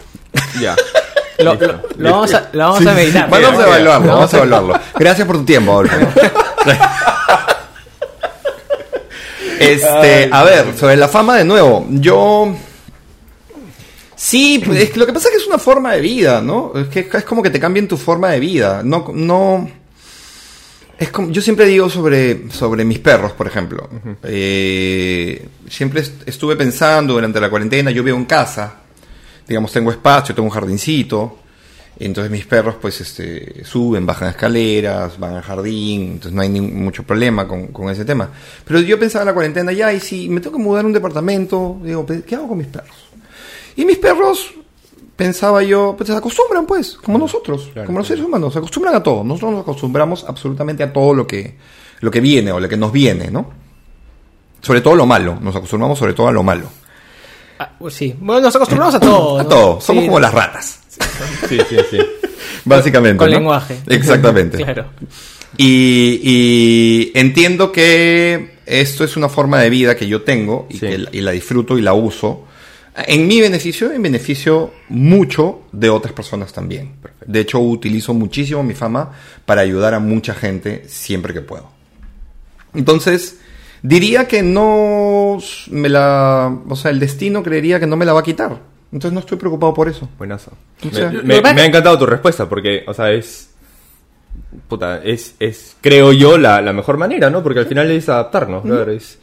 Ya. 0.61 0.77
lo, 1.39 1.53
Listo. 1.55 1.67
lo- 1.67 1.81
lo 1.97 2.11
vamos 2.11 2.35
a, 2.35 2.49
lo 2.53 2.59
vamos 2.59 2.87
a 2.87 2.93
meditar. 2.95 3.31
Vamos 3.31 3.59
a 3.59 3.67
evaluarlo, 3.67 4.07
Lo 4.07 4.13
vamos 4.15 4.35
a 4.35 4.37
evaluarlo. 4.37 4.81
Gracias 4.99 5.27
por 5.27 5.37
tu 5.39 5.45
tiempo, 5.45 5.73
Adolfo. 5.73 5.97
Este, 9.61 10.29
a 10.31 10.43
ver, 10.45 10.77
sobre 10.77 10.97
la 10.97 11.09
fama 11.09 11.37
de 11.39 11.45
nuevo. 11.45 11.87
Yo. 11.89 12.55
Sí, 14.17 14.63
pues, 14.65 14.95
lo 14.97 15.07
que 15.07 15.13
pasa 15.13 15.29
es 15.29 15.35
que 15.35 15.41
es 15.41 15.47
una 15.47 15.59
forma 15.59 15.93
de 15.93 16.01
vida, 16.01 16.41
¿no? 16.43 16.73
Es 16.75 16.89
que 16.89 17.09
es 17.17 17.25
como 17.25 17.43
que 17.43 17.51
te 17.51 17.61
cambien 17.61 17.89
tu 17.89 17.97
forma 17.97 18.31
de 18.31 18.41
vida. 18.41 18.83
No, 18.85 19.07
no. 19.15 19.71
Es 20.99 21.11
como, 21.11 21.31
yo 21.31 21.43
siempre 21.43 21.67
digo 21.67 21.91
sobre, 21.91 22.51
sobre 22.51 22.85
mis 22.85 22.99
perros, 23.01 23.33
por 23.33 23.47
ejemplo. 23.47 23.89
Eh, 24.23 25.49
siempre 25.69 26.01
est- 26.01 26.29
estuve 26.29 26.57
pensando 26.57 27.15
durante 27.15 27.41
la 27.41 27.51
cuarentena, 27.51 27.91
yo 27.91 28.03
vivo 28.05 28.17
en 28.17 28.25
casa, 28.27 28.75
digamos, 29.47 29.73
tengo 29.73 29.91
espacio, 29.91 30.35
tengo 30.35 30.47
un 30.47 30.55
jardincito, 30.55 31.39
entonces 31.99 32.31
mis 32.31 32.47
perros 32.47 32.77
pues 32.81 33.01
este, 33.01 33.65
suben, 33.65 34.07
bajan 34.07 34.29
escaleras, 34.29 35.19
van 35.19 35.35
al 35.35 35.43
jardín, 35.43 36.03
entonces 36.13 36.33
no 36.33 36.43
hay 36.43 36.49
ni- 36.49 36.61
mucho 36.61 37.03
problema 37.03 37.47
con, 37.49 37.69
con 37.69 37.91
ese 37.91 38.05
tema. 38.05 38.31
Pero 38.65 38.81
yo 38.81 38.99
pensaba 38.99 39.23
en 39.23 39.27
la 39.29 39.35
cuarentena, 39.35 39.73
ya, 39.73 39.93
y 39.93 40.01
si 40.01 40.29
me 40.29 40.41
tengo 40.41 40.57
que 40.57 40.63
mudar 40.63 40.85
a 40.85 40.87
un 40.87 40.93
departamento, 40.93 41.81
digo, 41.83 42.07
¿qué 42.27 42.35
hago 42.37 42.49
con 42.49 42.59
mis 42.59 42.69
perros? 42.69 42.97
Y 43.77 43.85
mis 43.85 43.99
perros, 43.99 44.55
pensaba 45.17 45.63
yo, 45.63 45.95
pues 45.97 46.09
se 46.09 46.17
acostumbran, 46.17 46.67
pues, 46.67 46.95
como 46.95 47.19
nosotros, 47.19 47.71
como 47.87 47.99
los 47.99 48.07
seres 48.09 48.25
humanos, 48.25 48.53
se 48.53 48.59
acostumbran 48.59 48.95
a 48.95 49.03
todo. 49.03 49.23
Nosotros 49.25 49.53
nos 49.53 49.61
acostumbramos 49.63 50.25
absolutamente 50.29 50.83
a 50.83 50.93
todo 50.93 51.15
lo 51.15 51.27
que, 51.27 51.57
lo 52.01 52.11
que 52.11 52.21
viene 52.21 52.51
o 52.53 52.61
lo 52.61 52.69
que 52.69 52.77
nos 52.77 52.93
viene, 52.93 53.31
¿no? 53.31 53.51
Sobre 54.61 54.81
todo 54.81 54.95
lo 54.97 55.07
malo, 55.07 55.39
nos 55.41 55.55
acostumbramos 55.55 55.99
sobre 55.99 56.15
todo 56.15 56.29
a 56.29 56.33
lo 56.33 56.43
malo. 56.43 56.69
Ah, 57.59 57.71
pues 57.79 57.95
sí. 57.95 58.15
Bueno, 58.19 58.41
nos 58.43 58.57
acostumbramos 58.57 58.95
a 58.95 59.01
todo. 59.01 59.39
A 59.39 59.49
todo, 59.49 59.81
somos 59.81 60.03
Sí, 60.03 60.09
como 60.09 60.19
las 60.21 60.35
ratas, 60.35 60.81
Sí, 61.49 61.59
sí, 61.69 61.77
sí. 61.91 61.99
básicamente. 62.65 63.19
Con 63.19 63.31
¿no? 63.31 63.37
lenguaje. 63.37 63.79
Exactamente. 63.87 64.57
claro. 64.65 64.87
Y, 65.57 66.21
y 66.23 67.13
entiendo 67.15 67.71
que 67.71 68.55
esto 68.67 69.05
es 69.05 69.17
una 69.17 69.29
forma 69.29 69.61
de 69.61 69.71
vida 69.71 69.95
que 69.97 70.09
yo 70.09 70.23
tengo 70.23 70.67
y 70.69 70.75
Sí. 70.75 70.81
que 70.81 70.99
la- 70.99 71.11
y 71.13 71.21
la 71.21 71.31
disfruto 71.31 71.79
y 71.79 71.83
la 71.83 71.93
uso 71.93 72.45
en 72.97 73.27
mi 73.27 73.41
beneficio 73.41 73.93
y 73.93 73.97
en 73.97 74.03
beneficio 74.03 74.73
mucho 74.89 75.63
de 75.73 75.91
otras 75.91 76.13
personas 76.13 76.53
también. 76.53 76.97
De 77.27 77.41
hecho, 77.41 77.59
utilizo 77.59 78.15
muchísimo 78.15 78.63
mi 78.63 78.75
fama 78.75 79.13
para 79.45 79.63
ayudar 79.63 79.95
a 79.95 79.99
mucha 79.99 80.35
gente 80.35 80.85
siempre 80.87 81.35
que 81.35 81.41
puedo. 81.41 81.69
Entonces, 82.73 83.39
diría 83.83 84.29
que 84.29 84.43
no 84.43 85.39
me 85.71 85.89
la... 85.89 86.57
O 86.69 86.77
sea, 86.77 86.91
el 86.91 87.01
destino 87.01 87.43
creería 87.43 87.81
que 87.81 87.87
no 87.87 87.97
me 87.97 88.05
la 88.05 88.13
va 88.13 88.21
a 88.21 88.25
quitar. 88.25 88.61
Entonces 88.93 89.13
no 89.13 89.21
estoy 89.21 89.39
preocupado 89.39 89.75
por 89.75 89.89
eso. 89.89 90.09
Buenazo. 90.17 90.53
O 90.87 90.95
sea, 90.95 91.11
me, 91.11 91.35
ha 91.37 91.67
encantado 91.67 91.99
tu 91.99 92.07
respuesta 92.07 92.49
porque, 92.49 92.85
o 92.87 92.95
sea, 92.95 93.11
es. 93.11 93.51
Puta, 94.69 95.03
es, 95.03 95.35
es 95.41 95.77
creo 95.81 96.13
yo, 96.13 96.39
la, 96.39 96.61
la 96.61 96.73
mejor 96.73 96.97
manera, 96.97 97.29
¿no? 97.29 97.43
Porque 97.43 97.59
al 97.59 97.67
final 97.67 97.91
es 97.91 98.09
adaptarnos, 98.09 98.63
claro, 98.63 98.91
es 98.93 99.19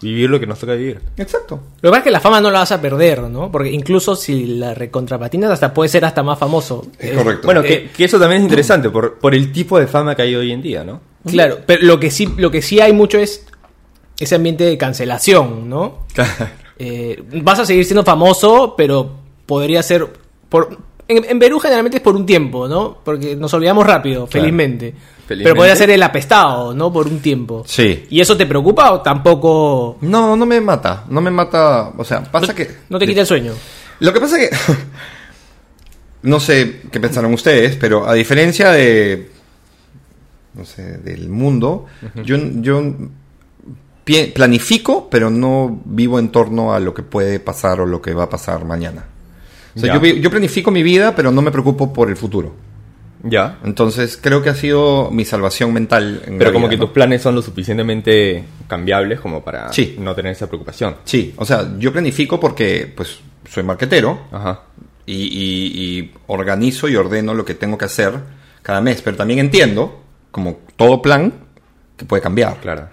vivir 0.00 0.30
lo 0.30 0.38
que 0.38 0.46
nos 0.46 0.58
toca 0.58 0.74
vivir. 0.74 1.00
Exacto. 1.16 1.60
Lo 1.80 1.88
que 1.88 1.88
pasa 1.88 1.98
es 1.98 2.04
que 2.04 2.10
la 2.10 2.20
fama 2.20 2.40
no 2.40 2.50
la 2.50 2.60
vas 2.60 2.72
a 2.72 2.80
perder, 2.80 3.22
¿no? 3.22 3.50
Porque 3.50 3.70
incluso 3.70 4.14
si 4.14 4.46
la 4.46 4.74
recontrapatinas 4.74 5.50
hasta 5.50 5.74
puede 5.74 5.88
ser 5.88 6.04
hasta 6.04 6.22
más 6.22 6.38
famoso. 6.38 6.86
Es 6.98 7.16
correcto. 7.16 7.46
Bueno, 7.46 7.60
Eh, 7.62 7.66
que, 7.66 7.90
que 7.90 8.04
eso 8.04 8.18
también 8.18 8.42
es 8.42 8.44
interesante 8.44 8.90
por, 8.90 9.18
por 9.18 9.34
el 9.34 9.50
tipo 9.52 9.78
de 9.78 9.86
fama 9.86 10.14
que 10.14 10.22
hay 10.22 10.34
hoy 10.34 10.52
en 10.52 10.62
día, 10.62 10.84
¿no? 10.84 11.00
Claro, 11.26 11.58
pero 11.66 11.84
lo 11.84 11.98
que 11.98 12.10
sí, 12.10 12.32
lo 12.36 12.50
que 12.50 12.62
sí 12.62 12.80
hay 12.80 12.92
mucho 12.92 13.18
es 13.18 13.44
ese 14.18 14.34
ambiente 14.36 14.64
de 14.64 14.78
cancelación, 14.78 15.68
¿no? 15.68 16.06
Eh, 16.80 17.20
vas 17.42 17.58
a 17.58 17.66
seguir 17.66 17.84
siendo 17.84 18.04
famoso, 18.04 18.74
pero 18.76 19.16
podría 19.46 19.82
ser 19.82 20.06
por 20.48 20.78
en, 21.08 21.24
en 21.24 21.38
Perú 21.38 21.58
generalmente 21.58 21.96
es 21.96 22.02
por 22.02 22.14
un 22.14 22.26
tiempo, 22.26 22.68
¿no? 22.68 22.98
Porque 23.02 23.34
nos 23.34 23.52
olvidamos 23.54 23.86
rápido, 23.86 24.26
felizmente. 24.26 24.94
Felizmente. 25.26 25.44
Pero 25.44 25.56
podría 25.56 25.74
ser 25.74 25.90
el 25.90 26.02
apestado, 26.02 26.74
¿no? 26.74 26.92
Por 26.92 27.06
un 27.06 27.20
tiempo. 27.20 27.64
Sí. 27.66 28.06
¿Y 28.10 28.20
eso 28.20 28.36
te 28.36 28.46
preocupa 28.46 28.92
o 28.92 29.00
tampoco 29.00 29.98
No, 30.02 30.36
no 30.36 30.46
me 30.46 30.60
mata. 30.60 31.04
No 31.08 31.20
me 31.20 31.30
mata. 31.30 31.92
O 31.96 32.04
sea, 32.04 32.22
pasa 32.22 32.54
que. 32.54 32.68
no 32.90 32.98
te 32.98 33.06
quita 33.06 33.22
el 33.22 33.26
sueño? 33.26 33.52
Lo 34.00 34.12
que 34.12 34.20
pasa 34.20 34.38
que. 34.38 34.50
no 36.22 36.40
sé 36.40 36.82
qué 36.90 37.00
pensaron 37.00 37.32
ustedes, 37.32 37.76
pero 37.76 38.06
a 38.06 38.14
diferencia 38.14 38.70
de. 38.70 39.30
No 40.54 40.64
sé, 40.64 40.98
del 40.98 41.28
mundo, 41.28 41.86
yo, 42.24 42.36
yo 42.36 42.82
planifico, 44.34 45.08
pero 45.08 45.30
no 45.30 45.82
vivo 45.84 46.18
en 46.18 46.30
torno 46.30 46.74
a 46.74 46.80
lo 46.80 46.92
que 46.92 47.02
puede 47.02 47.38
pasar 47.38 47.80
o 47.80 47.86
lo 47.86 48.02
que 48.02 48.12
va 48.12 48.24
a 48.24 48.28
pasar 48.28 48.64
mañana. 48.64 49.04
O 49.76 49.80
sea, 49.80 49.94
yo, 49.94 50.04
yo 50.04 50.30
planifico 50.30 50.70
mi 50.70 50.82
vida, 50.82 51.14
pero 51.14 51.30
no 51.30 51.42
me 51.42 51.50
preocupo 51.50 51.92
por 51.92 52.08
el 52.08 52.16
futuro. 52.16 52.54
Ya. 53.22 53.58
Entonces, 53.64 54.16
creo 54.20 54.42
que 54.42 54.48
ha 54.50 54.54
sido 54.54 55.10
mi 55.10 55.24
salvación 55.24 55.72
mental. 55.72 56.22
en 56.26 56.38
Pero 56.38 56.52
como 56.52 56.66
vida, 56.68 56.70
que 56.70 56.76
¿no? 56.78 56.84
tus 56.86 56.92
planes 56.94 57.20
son 57.22 57.34
lo 57.34 57.42
suficientemente 57.42 58.44
cambiables 58.68 59.20
como 59.20 59.42
para 59.42 59.72
Sí. 59.72 59.96
no 59.98 60.14
tener 60.14 60.32
esa 60.32 60.46
preocupación. 60.46 60.96
Sí, 61.04 61.34
o 61.36 61.44
sea, 61.44 61.68
yo 61.78 61.92
planifico 61.92 62.38
porque, 62.38 62.92
pues, 62.96 63.18
soy 63.50 63.62
marquetero. 63.62 64.20
Ajá. 64.32 64.62
y, 65.10 65.14
y- 65.14 65.98
y 65.98 66.12
organizo 66.26 66.86
y 66.86 66.94
ordeno 66.94 67.32
lo 67.32 67.42
que 67.42 67.54
tengo 67.54 67.78
que 67.78 67.86
hacer 67.86 68.12
cada 68.60 68.82
mes, 68.82 69.00
pero 69.00 69.16
también 69.16 69.38
entiendo, 69.38 70.02
como 70.30 70.58
todo 70.76 71.00
plan, 71.00 71.32
que 71.96 72.04
puede 72.04 72.20
cambiar. 72.22 72.60
Claro. 72.60 72.90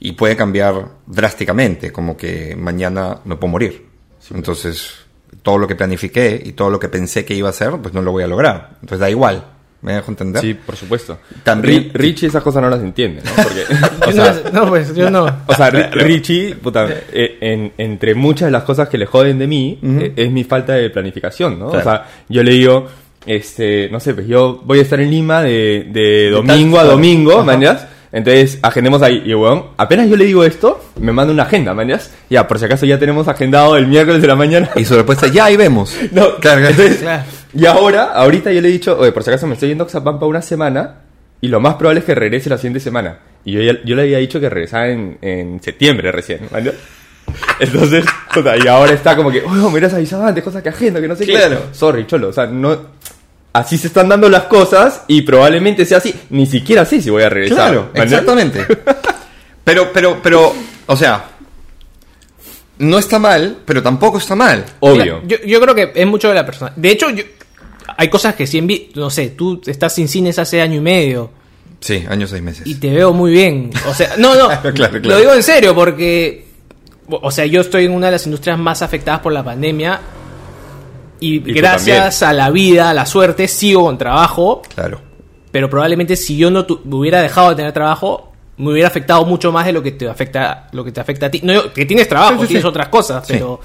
Y 0.00 0.12
puede 0.12 0.34
cambiar 0.34 0.88
drásticamente, 1.06 1.92
como 1.92 2.16
que 2.16 2.56
mañana 2.58 3.20
me 3.24 3.36
puedo 3.36 3.52
morir. 3.52 3.86
Entonces, 4.34 4.94
todo 5.42 5.58
lo 5.58 5.66
que 5.68 5.74
planifiqué 5.76 6.40
y 6.44 6.52
todo 6.52 6.70
lo 6.70 6.78
que 6.80 6.88
pensé 6.88 7.24
que 7.24 7.34
iba 7.34 7.48
a 7.48 7.50
hacer, 7.50 7.70
pues 7.82 7.92
no 7.94 8.02
lo 8.02 8.12
voy 8.12 8.22
a 8.22 8.26
lograr. 8.26 8.70
Entonces 8.74 8.98
da 9.00 9.10
igual. 9.10 9.44
¿Me 9.82 9.92
dejo 9.92 10.10
entender? 10.12 10.40
Sí, 10.40 10.54
por 10.54 10.76
supuesto. 10.76 11.18
También- 11.42 11.90
Ri- 11.92 11.92
Richie 11.92 12.28
esas 12.28 12.42
cosas 12.42 12.62
no 12.62 12.70
las 12.70 12.80
entiende, 12.80 13.20
¿no? 13.22 13.30
Porque, 13.42 13.64
o 14.06 14.10
Yo 14.10 14.12
sea, 14.12 14.40
no, 14.50 14.64
no, 14.64 14.68
pues 14.70 14.94
yo 14.94 15.10
no. 15.10 15.24
o 15.46 15.54
sea, 15.54 15.70
Ri- 15.70 15.90
Richie, 15.92 16.54
puta, 16.54 16.88
eh, 17.12 17.36
en- 17.42 17.72
entre 17.76 18.14
muchas 18.14 18.46
de 18.46 18.52
las 18.52 18.62
cosas 18.62 18.88
que 18.88 18.96
le 18.96 19.04
joden 19.04 19.38
de 19.38 19.46
mí, 19.46 19.78
eh, 19.82 20.12
es 20.16 20.30
mi 20.30 20.42
falta 20.44 20.72
de 20.72 20.88
planificación, 20.88 21.58
¿no? 21.58 21.68
Claro. 21.68 21.80
O 21.80 21.82
sea, 21.92 22.06
yo 22.30 22.42
le 22.42 22.52
digo, 22.52 22.86
este, 23.26 23.90
no 23.90 24.00
sé, 24.00 24.14
pues 24.14 24.26
yo 24.26 24.62
voy 24.64 24.78
a 24.78 24.82
estar 24.82 24.98
en 25.00 25.10
Lima 25.10 25.42
de, 25.42 25.86
de 25.92 26.30
domingo 26.30 26.78
a 26.78 26.84
domingo, 26.84 27.32
Ajá. 27.40 27.44
¿Mañas? 28.14 28.26
Entonces, 28.28 28.58
agendemos 28.62 29.02
ahí. 29.02 29.22
Y, 29.26 29.34
weón, 29.34 29.64
apenas 29.76 30.08
yo 30.08 30.16
le 30.16 30.24
digo 30.24 30.44
esto, 30.44 30.80
me 31.00 31.12
manda 31.12 31.32
una 31.32 31.42
agenda, 31.44 31.74
¿mañas? 31.74 32.12
Ya, 32.30 32.46
por 32.46 32.58
si 32.58 32.64
acaso 32.66 32.86
ya 32.86 32.98
tenemos 32.98 33.26
agendado 33.28 33.76
el 33.76 33.86
miércoles 33.86 34.22
de 34.22 34.28
la 34.28 34.36
mañana. 34.36 34.70
Y 34.76 34.84
su 34.84 34.94
respuesta, 34.94 35.26
ya, 35.28 35.46
ahí 35.46 35.56
vemos. 35.56 35.96
No, 36.12 36.36
Claro, 36.36 36.60
claro. 36.60 36.68
entonces, 36.68 36.98
Claro. 36.98 37.22
y 37.54 37.66
ahora, 37.66 38.04
ahorita 38.12 38.52
yo 38.52 38.60
le 38.60 38.68
he 38.68 38.72
dicho, 38.72 38.96
oye, 38.98 39.12
por 39.12 39.22
si 39.22 39.30
acaso 39.30 39.46
me 39.46 39.54
estoy 39.54 39.68
yendo 39.70 39.84
a 39.84 39.86
Oxapampa 39.86 40.26
una 40.26 40.42
semana 40.42 40.96
y 41.40 41.48
lo 41.48 41.60
más 41.60 41.74
probable 41.74 42.00
es 42.00 42.06
que 42.06 42.14
regrese 42.14 42.48
la 42.50 42.56
siguiente 42.56 42.80
semana. 42.80 43.18
Y 43.44 43.52
yo, 43.52 43.60
yo 43.84 43.94
le 43.96 44.02
había 44.02 44.18
dicho 44.18 44.40
que 44.40 44.48
regresaba 44.48 44.88
en, 44.88 45.18
en 45.20 45.60
septiembre 45.62 46.10
recién, 46.12 46.40
¿vale? 46.50 46.72
Entonces, 47.60 48.04
puta, 48.32 48.54
y 48.56 48.66
ahora 48.66 48.92
está 48.92 49.14
como 49.16 49.30
que, 49.30 49.40
oye, 49.42 49.56
me 49.60 49.66
hubieras 49.66 49.92
avisado 49.94 50.24
antes, 50.26 50.42
cosas 50.42 50.62
que 50.62 50.68
agendo, 50.70 51.00
que 51.00 51.08
no 51.08 51.16
sé 51.16 51.24
Claro. 51.26 51.58
qué. 51.70 51.74
Sorry, 51.76 52.06
cholo, 52.06 52.28
o 52.28 52.32
sea, 52.32 52.46
no... 52.46 52.93
Así 53.54 53.78
se 53.78 53.86
están 53.86 54.08
dando 54.08 54.28
las 54.28 54.42
cosas 54.44 55.04
y 55.08 55.22
probablemente 55.22 55.86
sea 55.86 55.98
así. 55.98 56.14
Ni 56.30 56.44
siquiera 56.44 56.84
sé 56.84 57.00
si 57.00 57.08
voy 57.08 57.22
a 57.22 57.30
regresar. 57.30 57.56
Claro, 57.70 57.90
¿vale? 57.94 58.04
exactamente. 58.04 58.66
Pero, 59.64 59.90
pero, 59.94 60.20
pero, 60.22 60.52
o 60.86 60.96
sea, 60.96 61.24
no 62.78 62.98
está 62.98 63.18
mal, 63.18 63.58
pero 63.64 63.82
tampoco 63.82 64.18
está 64.18 64.34
mal. 64.34 64.64
Obvio. 64.80 65.20
Mira, 65.22 65.38
yo, 65.40 65.46
yo 65.46 65.60
creo 65.60 65.74
que 65.74 65.92
es 65.94 66.06
mucho 66.06 66.28
de 66.28 66.34
la 66.34 66.44
persona. 66.44 66.72
De 66.76 66.90
hecho, 66.90 67.08
yo, 67.10 67.22
hay 67.96 68.08
cosas 68.08 68.34
que 68.34 68.46
sí 68.46 68.58
envi 68.58 68.90
No 68.94 69.08
sé, 69.08 69.30
tú 69.30 69.60
estás 69.64 69.94
sin 69.94 70.08
cines 70.08 70.38
hace 70.38 70.60
año 70.60 70.76
y 70.76 70.80
medio 70.80 71.30
Sí, 71.80 72.04
años 72.08 72.30
seis 72.30 72.42
meses. 72.42 72.66
y 72.66 72.76
te 72.76 72.90
veo 72.90 73.12
muy 73.12 73.30
bien. 73.30 73.70
O 73.86 73.94
sea, 73.94 74.14
no, 74.16 74.34
no. 74.34 74.48
Claro, 74.62 74.72
claro. 74.74 75.00
Lo 75.02 75.18
digo 75.18 75.34
en 75.34 75.42
serio 75.42 75.74
porque. 75.74 76.46
O 77.06 77.30
sea, 77.30 77.44
yo 77.44 77.60
estoy 77.60 77.84
en 77.84 77.92
una 77.92 78.06
de 78.06 78.12
las 78.12 78.24
industrias 78.24 78.58
más 78.58 78.80
afectadas 78.80 79.20
por 79.20 79.32
la 79.34 79.44
pandemia. 79.44 80.00
Y, 81.32 81.38
gracias 81.40 82.22
a 82.22 82.32
la 82.32 82.50
vida, 82.50 82.90
a 82.90 82.94
la 82.94 83.06
suerte, 83.06 83.48
sigo 83.48 83.84
con 83.84 83.96
trabajo. 83.98 84.62
Claro. 84.74 85.00
Pero 85.50 85.70
probablemente 85.70 86.16
si 86.16 86.36
yo 86.36 86.50
no 86.50 86.66
tu- 86.66 86.80
hubiera 86.90 87.22
dejado 87.22 87.50
de 87.50 87.56
tener 87.56 87.72
trabajo, 87.72 88.32
me 88.56 88.70
hubiera 88.72 88.88
afectado 88.88 89.24
mucho 89.24 89.50
más 89.52 89.66
de 89.66 89.72
lo 89.72 89.82
que 89.82 89.92
te 89.92 90.08
afecta, 90.08 90.68
lo 90.72 90.84
que 90.84 90.92
te 90.92 91.00
afecta 91.00 91.26
a 91.26 91.30
ti. 91.30 91.40
No, 91.42 91.72
que 91.72 91.86
tienes 91.86 92.08
trabajo, 92.08 92.34
Sí, 92.36 92.40
sí, 92.42 92.46
tienes 92.48 92.62
sí. 92.62 92.68
otras 92.68 92.88
cosas, 92.88 93.26
Sí. 93.26 93.34
pero, 93.34 93.60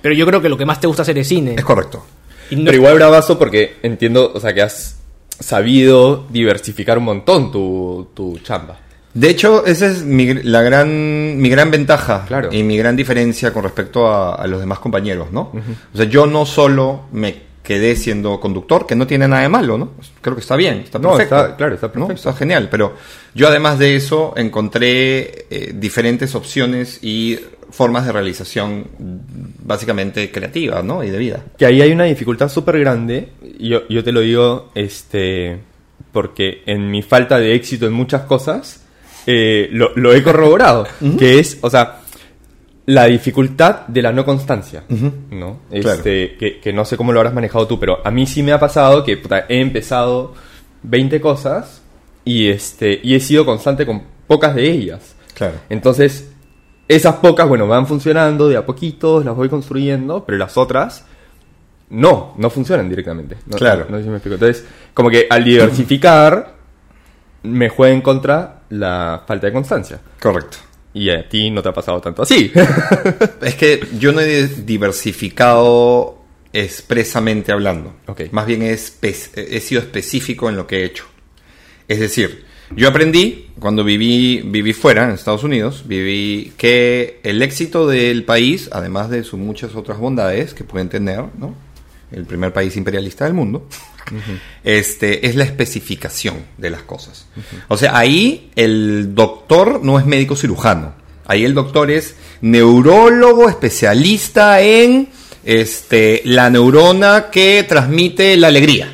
pero 0.00 0.14
yo 0.14 0.26
creo 0.26 0.40
que 0.42 0.48
lo 0.48 0.56
que 0.56 0.64
más 0.66 0.80
te 0.80 0.86
gusta 0.86 1.02
hacer 1.02 1.16
es 1.18 1.28
cine. 1.28 1.54
Es 1.56 1.64
correcto. 1.64 2.04
Y 2.50 2.56
no- 2.56 2.64
Pero 2.64 2.76
igual 2.76 2.94
bravazo 2.96 3.38
porque 3.38 3.76
entiendo, 3.82 4.30
o 4.34 4.40
sea, 4.40 4.52
que 4.52 4.62
has 4.62 4.98
sabido 5.40 6.26
diversificar 6.30 6.98
un 6.98 7.04
montón 7.04 7.50
tu, 7.50 8.08
tu 8.14 8.38
chamba. 8.40 8.78
De 9.14 9.28
hecho, 9.28 9.66
esa 9.66 9.86
es 9.88 10.02
mi, 10.04 10.32
la 10.34 10.62
gran, 10.62 11.36
mi 11.38 11.48
gran 11.50 11.70
ventaja 11.70 12.24
Claro. 12.26 12.48
y 12.52 12.62
mi 12.62 12.76
gran 12.78 12.96
diferencia 12.96 13.52
con 13.52 13.62
respecto 13.62 14.06
a, 14.06 14.34
a 14.36 14.46
los 14.46 14.60
demás 14.60 14.78
compañeros, 14.78 15.30
¿no? 15.32 15.52
O 15.92 15.96
sea, 15.96 16.06
yo 16.06 16.26
no 16.26 16.46
solo 16.46 17.02
me 17.12 17.52
quedé 17.62 17.94
siendo 17.94 18.40
conductor, 18.40 18.86
que 18.86 18.96
no 18.96 19.06
tiene 19.06 19.28
nada 19.28 19.42
de 19.42 19.48
malo, 19.48 19.78
¿no? 19.78 19.90
Creo 20.20 20.34
que 20.34 20.40
está 20.40 20.56
bien, 20.56 20.78
está 20.78 20.98
No, 20.98 21.10
perfecto. 21.10 21.36
está- 21.36 21.56
claro, 21.56 21.74
está 21.74 21.92
¿no? 21.94 22.08
genial, 22.34 22.68
pero 22.70 22.94
yo 23.34 23.46
además 23.48 23.78
de 23.78 23.94
eso 23.96 24.32
encontré 24.36 25.46
eh, 25.50 25.72
diferentes 25.74 26.34
opciones 26.34 26.98
y 27.02 27.38
formas 27.70 28.04
de 28.06 28.12
realización 28.12 28.86
básicamente 29.64 30.30
creativas, 30.30 30.82
¿no? 30.84 31.04
Y 31.04 31.10
de 31.10 31.18
vida. 31.18 31.44
Que 31.56 31.66
ahí 31.66 31.80
hay 31.82 31.92
una 31.92 32.04
dificultad 32.04 32.48
súper 32.48 32.78
grande, 32.80 33.28
yo, 33.58 33.86
yo 33.88 34.02
te 34.02 34.12
lo 34.12 34.20
digo, 34.20 34.70
este, 34.74 35.58
porque 36.12 36.62
en 36.66 36.90
mi 36.90 37.02
falta 37.02 37.38
de 37.38 37.54
éxito 37.54 37.86
en 37.86 37.92
muchas 37.92 38.22
cosas, 38.22 38.81
eh, 39.26 39.68
lo, 39.72 39.94
lo 39.96 40.12
he 40.12 40.22
corroborado, 40.22 40.86
que 41.18 41.38
es, 41.38 41.58
o 41.60 41.70
sea, 41.70 42.00
la 42.86 43.06
dificultad 43.06 43.86
de 43.86 44.02
la 44.02 44.12
no 44.12 44.24
constancia, 44.24 44.84
¿no? 45.30 45.60
Claro. 45.70 45.98
Este, 45.98 46.36
que, 46.36 46.60
que 46.60 46.72
no 46.72 46.84
sé 46.84 46.96
cómo 46.96 47.12
lo 47.12 47.20
habrás 47.20 47.34
manejado 47.34 47.66
tú, 47.66 47.78
pero 47.78 48.00
a 48.04 48.10
mí 48.10 48.26
sí 48.26 48.42
me 48.42 48.52
ha 48.52 48.58
pasado 48.58 49.04
que 49.04 49.16
puta, 49.16 49.46
he 49.48 49.60
empezado 49.60 50.34
20 50.82 51.20
cosas 51.20 51.82
y, 52.24 52.48
este, 52.48 53.00
y 53.02 53.14
he 53.14 53.20
sido 53.20 53.44
constante 53.46 53.86
con 53.86 54.02
pocas 54.26 54.54
de 54.54 54.68
ellas. 54.68 55.14
Claro. 55.34 55.54
Entonces, 55.70 56.32
esas 56.88 57.16
pocas, 57.16 57.48
bueno, 57.48 57.66
van 57.66 57.86
funcionando 57.86 58.48
de 58.48 58.56
a 58.56 58.66
poquito, 58.66 59.22
las 59.22 59.36
voy 59.36 59.48
construyendo, 59.48 60.24
pero 60.24 60.38
las 60.38 60.56
otras 60.56 61.04
no, 61.90 62.34
no 62.36 62.50
funcionan 62.50 62.88
directamente. 62.88 63.36
No, 63.46 63.56
Claro. 63.56 63.86
No, 63.88 63.98
sé 63.98 64.04
si 64.04 64.08
me 64.08 64.16
explico. 64.16 64.34
Entonces, 64.34 64.66
como 64.94 65.10
que 65.10 65.26
al 65.28 65.44
diversificar, 65.44 66.51
me 67.42 67.68
juega 67.68 67.94
en 67.94 68.00
contra 68.00 68.62
la 68.70 69.24
falta 69.26 69.46
de 69.46 69.52
constancia. 69.52 70.00
Correcto. 70.20 70.58
Y 70.94 71.10
a 71.10 71.28
ti 71.28 71.50
no 71.50 71.62
te 71.62 71.68
ha 71.68 71.72
pasado 71.72 72.00
tanto 72.00 72.22
así. 72.22 72.52
Es 73.42 73.54
que 73.54 73.86
yo 73.98 74.12
no 74.12 74.20
he 74.20 74.46
diversificado 74.46 76.18
expresamente 76.52 77.50
hablando. 77.52 77.94
Ok. 78.06 78.22
Más 78.30 78.46
bien 78.46 78.62
he, 78.62 78.72
he 78.72 79.60
sido 79.60 79.80
específico 79.80 80.48
en 80.48 80.56
lo 80.56 80.66
que 80.66 80.80
he 80.80 80.84
hecho. 80.84 81.04
Es 81.88 81.98
decir, 81.98 82.44
yo 82.74 82.88
aprendí 82.88 83.50
cuando 83.58 83.84
viví, 83.84 84.42
viví 84.44 84.72
fuera, 84.72 85.04
en 85.04 85.10
Estados 85.10 85.44
Unidos, 85.44 85.84
viví 85.86 86.52
que 86.56 87.20
el 87.22 87.42
éxito 87.42 87.86
del 87.86 88.24
país, 88.24 88.70
además 88.72 89.10
de 89.10 89.24
sus 89.24 89.38
muchas 89.38 89.74
otras 89.74 89.98
bondades 89.98 90.54
que 90.54 90.64
pueden 90.64 90.88
tener, 90.88 91.24
¿no? 91.38 91.54
El 92.12 92.24
primer 92.24 92.52
país 92.52 92.76
imperialista 92.76 93.24
del 93.24 93.34
mundo, 93.34 93.68
este, 94.64 95.26
es 95.26 95.36
la 95.36 95.44
especificación 95.44 96.44
de 96.58 96.70
las 96.70 96.82
cosas. 96.82 97.26
O 97.68 97.76
sea, 97.76 97.96
ahí 97.96 98.50
el 98.56 99.14
doctor 99.14 99.80
no 99.82 99.98
es 99.98 100.06
médico 100.06 100.36
cirujano. 100.36 100.94
Ahí 101.26 101.44
el 101.44 101.54
doctor 101.54 101.90
es 101.90 102.16
neurólogo 102.40 103.48
especialista 103.48 104.60
en 104.60 105.08
este, 105.44 106.22
la 106.24 106.50
neurona 106.50 107.30
que 107.30 107.64
transmite 107.68 108.36
la 108.36 108.48
alegría. 108.48 108.92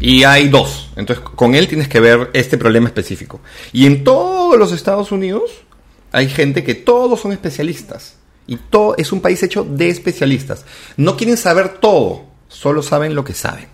Y 0.00 0.24
hay 0.24 0.48
dos. 0.48 0.90
Entonces, 0.96 1.24
con 1.24 1.54
él 1.54 1.68
tienes 1.68 1.88
que 1.88 2.00
ver 2.00 2.30
este 2.32 2.56
problema 2.56 2.88
específico. 2.88 3.40
Y 3.72 3.86
en 3.86 4.04
todos 4.04 4.58
los 4.58 4.72
Estados 4.72 5.12
Unidos 5.12 5.50
hay 6.12 6.28
gente 6.28 6.64
que 6.64 6.74
todos 6.74 7.20
son 7.20 7.32
especialistas. 7.32 8.17
Y 8.48 8.56
todo 8.56 8.96
es 8.96 9.12
un 9.12 9.20
país 9.20 9.42
hecho 9.42 9.62
de 9.62 9.90
especialistas. 9.90 10.64
No 10.96 11.16
quieren 11.16 11.36
saber 11.36 11.74
todo, 11.80 12.24
solo 12.48 12.82
saben 12.82 13.14
lo 13.14 13.22
que 13.22 13.34
saben. 13.34 13.66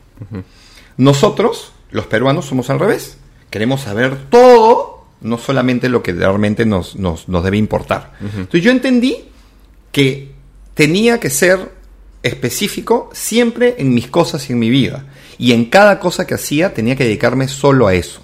Nosotros, 0.97 1.73
los 1.93 2.07
peruanos, 2.07 2.45
somos 2.45 2.69
al 2.71 2.81
revés. 2.81 3.17
Queremos 3.51 3.83
saber 3.83 4.29
todo, 4.31 5.07
no 5.21 5.39
solamente 5.39 5.89
lo 5.89 6.03
que 6.03 6.13
realmente 6.13 6.67
nos, 6.67 6.97
nos, 6.97 7.29
nos 7.29 7.45
debe 7.45 7.57
importar. 7.57 8.15
Entonces 8.21 8.63
yo 8.63 8.73
entendí 8.73 9.27
que 9.93 10.33
tenía 10.75 11.21
que 11.21 11.31
ser 11.31 11.73
específico 12.25 13.11
siempre 13.13 13.77
en 13.79 13.95
mis 13.95 14.09
cosas 14.09 14.51
y 14.51 14.55
en 14.55 14.59
mi 14.59 14.71
vida. 14.71 15.07
Y 15.39 15.53
en 15.53 15.67
cada 15.67 16.01
cosa 16.01 16.27
que 16.27 16.35
hacía 16.35 16.75
tenía 16.75 16.97
que 16.97 17.05
dedicarme 17.05 17.47
solo 17.47 17.87
a 17.87 17.95
eso. 17.95 18.23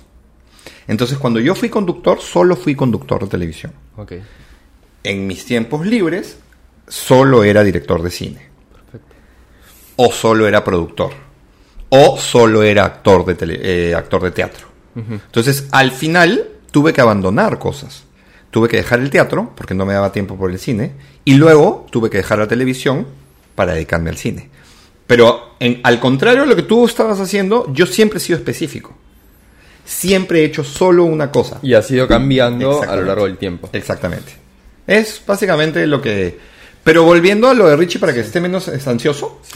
Entonces 0.88 1.16
cuando 1.16 1.38
yo 1.38 1.54
fui 1.54 1.68
conductor, 1.68 2.20
solo 2.20 2.56
fui 2.56 2.74
conductor 2.74 3.22
de 3.22 3.28
televisión. 3.28 3.72
ok. 3.96 4.14
En 5.02 5.26
mis 5.26 5.44
tiempos 5.44 5.86
libres, 5.86 6.36
solo 6.88 7.44
era 7.44 7.62
director 7.64 8.02
de 8.02 8.10
cine. 8.10 8.48
O 9.96 10.12
solo 10.12 10.46
era 10.46 10.62
productor. 10.64 11.12
O 11.90 12.18
solo 12.18 12.62
era 12.62 12.84
actor 12.84 13.24
de, 13.24 13.34
tele- 13.34 13.60
eh, 13.62 13.94
actor 13.94 14.22
de 14.22 14.30
teatro. 14.30 14.66
Entonces, 14.96 15.66
al 15.72 15.92
final, 15.92 16.48
tuve 16.70 16.92
que 16.92 17.00
abandonar 17.00 17.58
cosas. 17.58 18.04
Tuve 18.50 18.68
que 18.68 18.76
dejar 18.78 19.00
el 19.00 19.10
teatro, 19.10 19.52
porque 19.56 19.74
no 19.74 19.86
me 19.86 19.94
daba 19.94 20.12
tiempo 20.12 20.36
por 20.36 20.50
el 20.50 20.58
cine. 20.58 20.92
Y 21.24 21.34
luego 21.34 21.86
tuve 21.90 22.10
que 22.10 22.18
dejar 22.18 22.38
la 22.38 22.48
televisión 22.48 23.06
para 23.54 23.72
dedicarme 23.74 24.10
al 24.10 24.16
cine. 24.16 24.50
Pero, 25.06 25.54
en- 25.60 25.80
al 25.84 25.98
contrario 26.00 26.42
de 26.42 26.48
lo 26.48 26.56
que 26.56 26.62
tú 26.62 26.84
estabas 26.86 27.20
haciendo, 27.20 27.72
yo 27.72 27.86
siempre 27.86 28.18
he 28.18 28.20
sido 28.20 28.38
específico. 28.38 28.94
Siempre 29.84 30.40
he 30.40 30.44
hecho 30.44 30.62
solo 30.64 31.04
una 31.04 31.30
cosa. 31.32 31.58
Y 31.62 31.74
ha 31.74 31.82
sido 31.82 32.06
cambiando 32.06 32.82
a 32.82 32.96
lo 32.96 33.02
largo 33.04 33.24
del 33.26 33.38
tiempo. 33.38 33.68
Exactamente. 33.72 34.32
Es 34.90 35.22
básicamente 35.26 35.86
lo 35.86 36.02
que... 36.02 36.38
Pero 36.82 37.04
volviendo 37.04 37.48
a 37.48 37.54
lo 37.54 37.68
de 37.68 37.76
Richie 37.76 38.00
para 38.00 38.12
que 38.12 38.20
esté 38.20 38.40
menos 38.40 38.68
ansioso. 38.86 39.40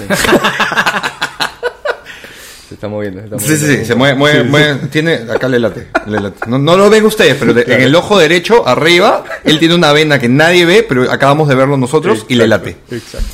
Se 2.69 2.75
está 2.75 2.89
moviendo. 2.89 3.21
Se 3.21 3.25
está 3.27 3.39
Sí, 3.39 3.57
sí, 3.57 3.63
moviendo. 3.63 3.81
sí, 3.83 3.85
se 3.87 3.95
mueve, 3.95 4.15
mueve, 4.17 4.45
mueve. 4.45 4.75
Tiene, 4.91 5.15
acá 5.31 5.49
le 5.49 5.59
late. 5.59 5.89
le 6.07 6.21
late. 6.21 6.49
No, 6.49 6.59
no 6.59 6.77
lo 6.77 6.89
ven 6.91 7.05
ustedes, 7.05 7.37
pero 7.39 7.59
en 7.59 7.81
el 7.83 7.95
ojo 7.95 8.19
derecho, 8.19 8.67
arriba, 8.67 9.25
él 9.45 9.59
tiene 9.59 9.75
una 9.75 9.93
vena 9.93 10.19
que 10.19 10.29
nadie 10.29 10.65
ve, 10.65 10.83
pero 10.89 11.11
acabamos 11.11 11.49
de 11.49 11.55
verlo 11.57 11.77
nosotros 11.77 12.25
y 12.29 12.37
le 12.37 12.47
late. 12.47 12.77
Exacto. 12.91 13.27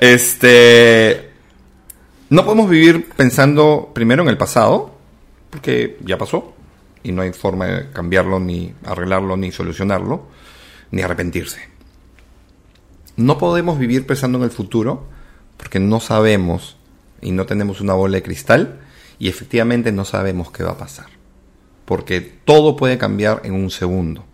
Este. 0.00 1.30
No 2.30 2.44
podemos 2.44 2.68
vivir 2.68 3.08
pensando 3.16 3.90
primero 3.94 4.22
en 4.22 4.28
el 4.28 4.36
pasado, 4.36 4.94
porque 5.50 5.98
ya 6.04 6.18
pasó, 6.18 6.53
y 7.04 7.12
no 7.12 7.22
hay 7.22 7.32
forma 7.32 7.66
de 7.66 7.90
cambiarlo, 7.90 8.40
ni 8.40 8.74
arreglarlo, 8.84 9.36
ni 9.36 9.52
solucionarlo, 9.52 10.26
ni 10.90 11.02
arrepentirse. 11.02 11.60
No 13.16 13.38
podemos 13.38 13.78
vivir 13.78 14.06
pensando 14.06 14.38
en 14.38 14.44
el 14.44 14.50
futuro, 14.50 15.06
porque 15.56 15.78
no 15.78 16.00
sabemos 16.00 16.76
y 17.22 17.30
no 17.30 17.46
tenemos 17.46 17.80
una 17.80 17.94
bola 17.94 18.16
de 18.16 18.22
cristal, 18.22 18.80
y 19.18 19.28
efectivamente 19.28 19.92
no 19.92 20.04
sabemos 20.04 20.50
qué 20.50 20.64
va 20.64 20.72
a 20.72 20.78
pasar. 20.78 21.06
Porque 21.84 22.20
todo 22.20 22.74
puede 22.74 22.98
cambiar 22.98 23.42
en 23.44 23.54
un 23.54 23.70
segundo. 23.70 24.24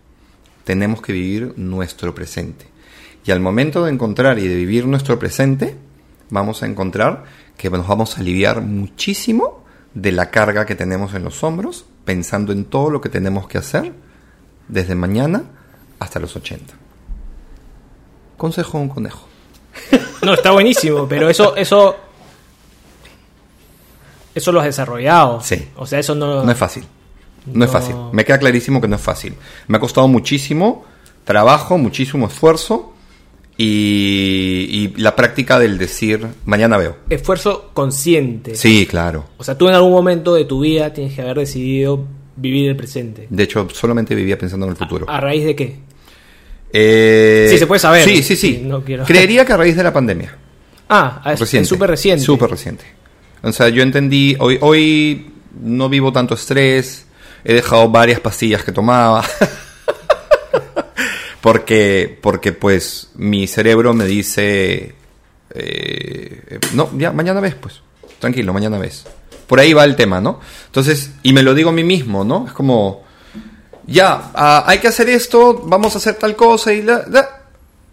Tenemos 0.63 1.01
que 1.01 1.13
vivir 1.13 1.53
nuestro 1.57 2.15
presente. 2.15 2.65
Y 3.25 3.31
al 3.31 3.39
momento 3.39 3.83
de 3.83 3.91
encontrar 3.91 4.39
y 4.39 4.47
de 4.47 4.55
vivir 4.55 4.87
nuestro 4.87 5.19
presente, 5.19 5.75
vamos 6.29 6.63
a 6.63 6.65
encontrar 6.65 7.25
que 7.57 7.69
nos 7.69 7.87
vamos 7.87 8.17
a 8.17 8.21
aliviar 8.21 8.61
muchísimo 8.61 9.63
de 9.93 10.11
la 10.11 10.31
carga 10.31 10.65
que 10.65 10.75
tenemos 10.75 11.13
en 11.13 11.23
los 11.23 11.43
hombros, 11.43 11.85
pensando 12.05 12.51
en 12.51 12.65
todo 12.65 12.89
lo 12.89 13.01
que 13.01 13.09
tenemos 13.09 13.47
que 13.47 13.57
hacer 13.57 13.93
desde 14.67 14.95
mañana 14.95 15.43
hasta 15.99 16.19
los 16.19 16.35
80. 16.35 16.73
Consejo 18.37 18.77
de 18.77 18.83
un 18.83 18.89
conejo. 18.89 19.27
No, 20.21 20.35
está 20.35 20.51
buenísimo, 20.51 21.07
pero 21.07 21.31
eso, 21.31 21.55
eso, 21.55 21.95
eso 24.35 24.51
lo 24.51 24.59
has 24.59 24.67
desarrollado. 24.67 25.41
Sí. 25.41 25.67
O 25.75 25.87
sea, 25.87 25.97
eso 25.97 26.13
no. 26.13 26.43
No 26.43 26.51
es 26.51 26.57
fácil. 26.59 26.85
No, 27.47 27.65
es 27.65 27.71
fácil. 27.71 27.95
Me 28.11 28.23
queda 28.23 28.37
clarísimo 28.37 28.79
que 28.79 28.87
no 28.87 28.97
es 28.97 29.01
fácil. 29.01 29.35
Me 29.67 29.77
ha 29.77 29.79
costado 29.79 30.07
muchísimo 30.07 30.85
trabajo, 31.23 31.79
muchísimo 31.79 32.27
esfuerzo 32.27 32.93
y, 33.63 34.67
y 34.95 35.01
la 35.01 35.15
práctica 35.15 35.59
del 35.59 35.77
decir 35.77 36.25
mañana 36.45 36.77
veo. 36.77 36.97
Esfuerzo 37.09 37.71
consciente. 37.73 38.55
Sí, 38.55 38.85
claro. 38.85 39.25
O 39.37 39.43
sea, 39.43 39.57
tú 39.57 39.69
en 39.69 39.75
algún 39.75 39.91
momento 39.91 40.33
de 40.33 40.45
tu 40.45 40.61
vida 40.61 40.91
tienes 40.93 41.13
que 41.13 41.21
haber 41.21 41.37
decidido 41.37 42.05
vivir 42.35 42.69
el 42.69 42.75
presente. 42.75 43.27
De 43.29 43.43
hecho, 43.43 43.67
solamente 43.73 44.15
vivía 44.15 44.37
pensando 44.37 44.65
en 44.65 44.71
el 44.71 44.77
futuro. 44.77 45.05
¿A 45.09 45.19
raíz 45.19 45.45
de 45.45 45.55
qué? 45.55 45.75
Eh, 46.73 47.47
Sí, 47.51 47.57
se 47.57 47.67
puede 47.67 47.79
saber. 47.79 48.03
Sí, 48.03 48.23
sí, 48.23 48.35
sí. 48.35 48.55
Sí, 48.55 48.61
no 48.63 48.83
quiero- 48.83 49.05
Creería 49.05 49.45
que 49.45 49.53
a 49.53 49.57
raíz 49.57 49.75
de 49.75 49.83
la 49.83 49.93
pandemia. 49.93 50.37
Ah, 50.93 51.21
es 51.33 51.67
súper 51.69 51.89
reciente. 51.89 52.21
Súper 52.25 52.49
reciente. 52.49 52.83
O 53.43 53.51
sea, 53.53 53.69
yo 53.69 53.81
entendí, 53.81 54.35
hoy, 54.39 54.57
hoy 54.59 55.31
no 55.63 55.87
vivo 55.87 56.11
tanto 56.11 56.33
estrés, 56.35 57.05
he 57.45 57.53
dejado 57.53 57.87
varias 57.89 58.19
pastillas 58.19 58.61
que 58.61 58.73
tomaba. 58.73 59.23
porque, 61.41 62.17
porque 62.21 62.51
pues 62.53 63.09
mi 63.15 63.47
cerebro 63.47 63.93
me 63.93 64.05
dice, 64.05 64.95
eh, 65.53 66.59
no, 66.73 66.89
ya, 66.97 67.11
mañana 67.11 67.39
ves, 67.39 67.55
pues. 67.55 67.81
Tranquilo, 68.19 68.53
mañana 68.53 68.77
ves. 68.77 69.05
Por 69.47 69.59
ahí 69.59 69.73
va 69.73 69.83
el 69.83 69.95
tema, 69.95 70.21
¿no? 70.21 70.39
Entonces, 70.67 71.11
y 71.23 71.33
me 71.33 71.41
lo 71.43 71.53
digo 71.53 71.69
a 71.69 71.73
mí 71.73 71.83
mismo, 71.83 72.23
¿no? 72.23 72.45
Es 72.47 72.53
como, 72.53 73.03
ya, 73.87 74.31
ah, 74.33 74.63
hay 74.67 74.77
que 74.79 74.87
hacer 74.87 75.09
esto, 75.09 75.63
vamos 75.65 75.95
a 75.95 75.97
hacer 75.97 76.15
tal 76.15 76.35
cosa 76.35 76.71
y 76.73 76.81
la, 76.83 77.03
la- 77.09 77.41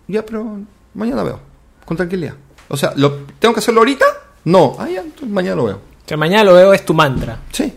ya, 0.07 0.25
pero 0.25 0.59
mañana 0.95 1.23
veo, 1.23 1.41
con 1.85 1.97
tranquilidad. 1.97 2.35
O 2.69 2.77
sea, 2.77 2.93
¿lo, 2.97 3.23
¿tengo 3.39 3.55
que 3.55 3.61
hacerlo 3.61 3.81
ahorita? 3.81 4.05
No, 4.45 4.77
ah, 4.79 4.89
ya, 4.89 5.01
entonces 5.01 5.29
mañana 5.31 5.57
lo 5.57 5.65
veo. 5.65 5.81
Sea, 6.07 6.17
mañana 6.17 6.45
lo 6.45 6.55
veo 6.55 6.73
es 6.75 6.85
tu 6.85 6.95
mantra. 6.95 7.41
Sí, 7.51 7.73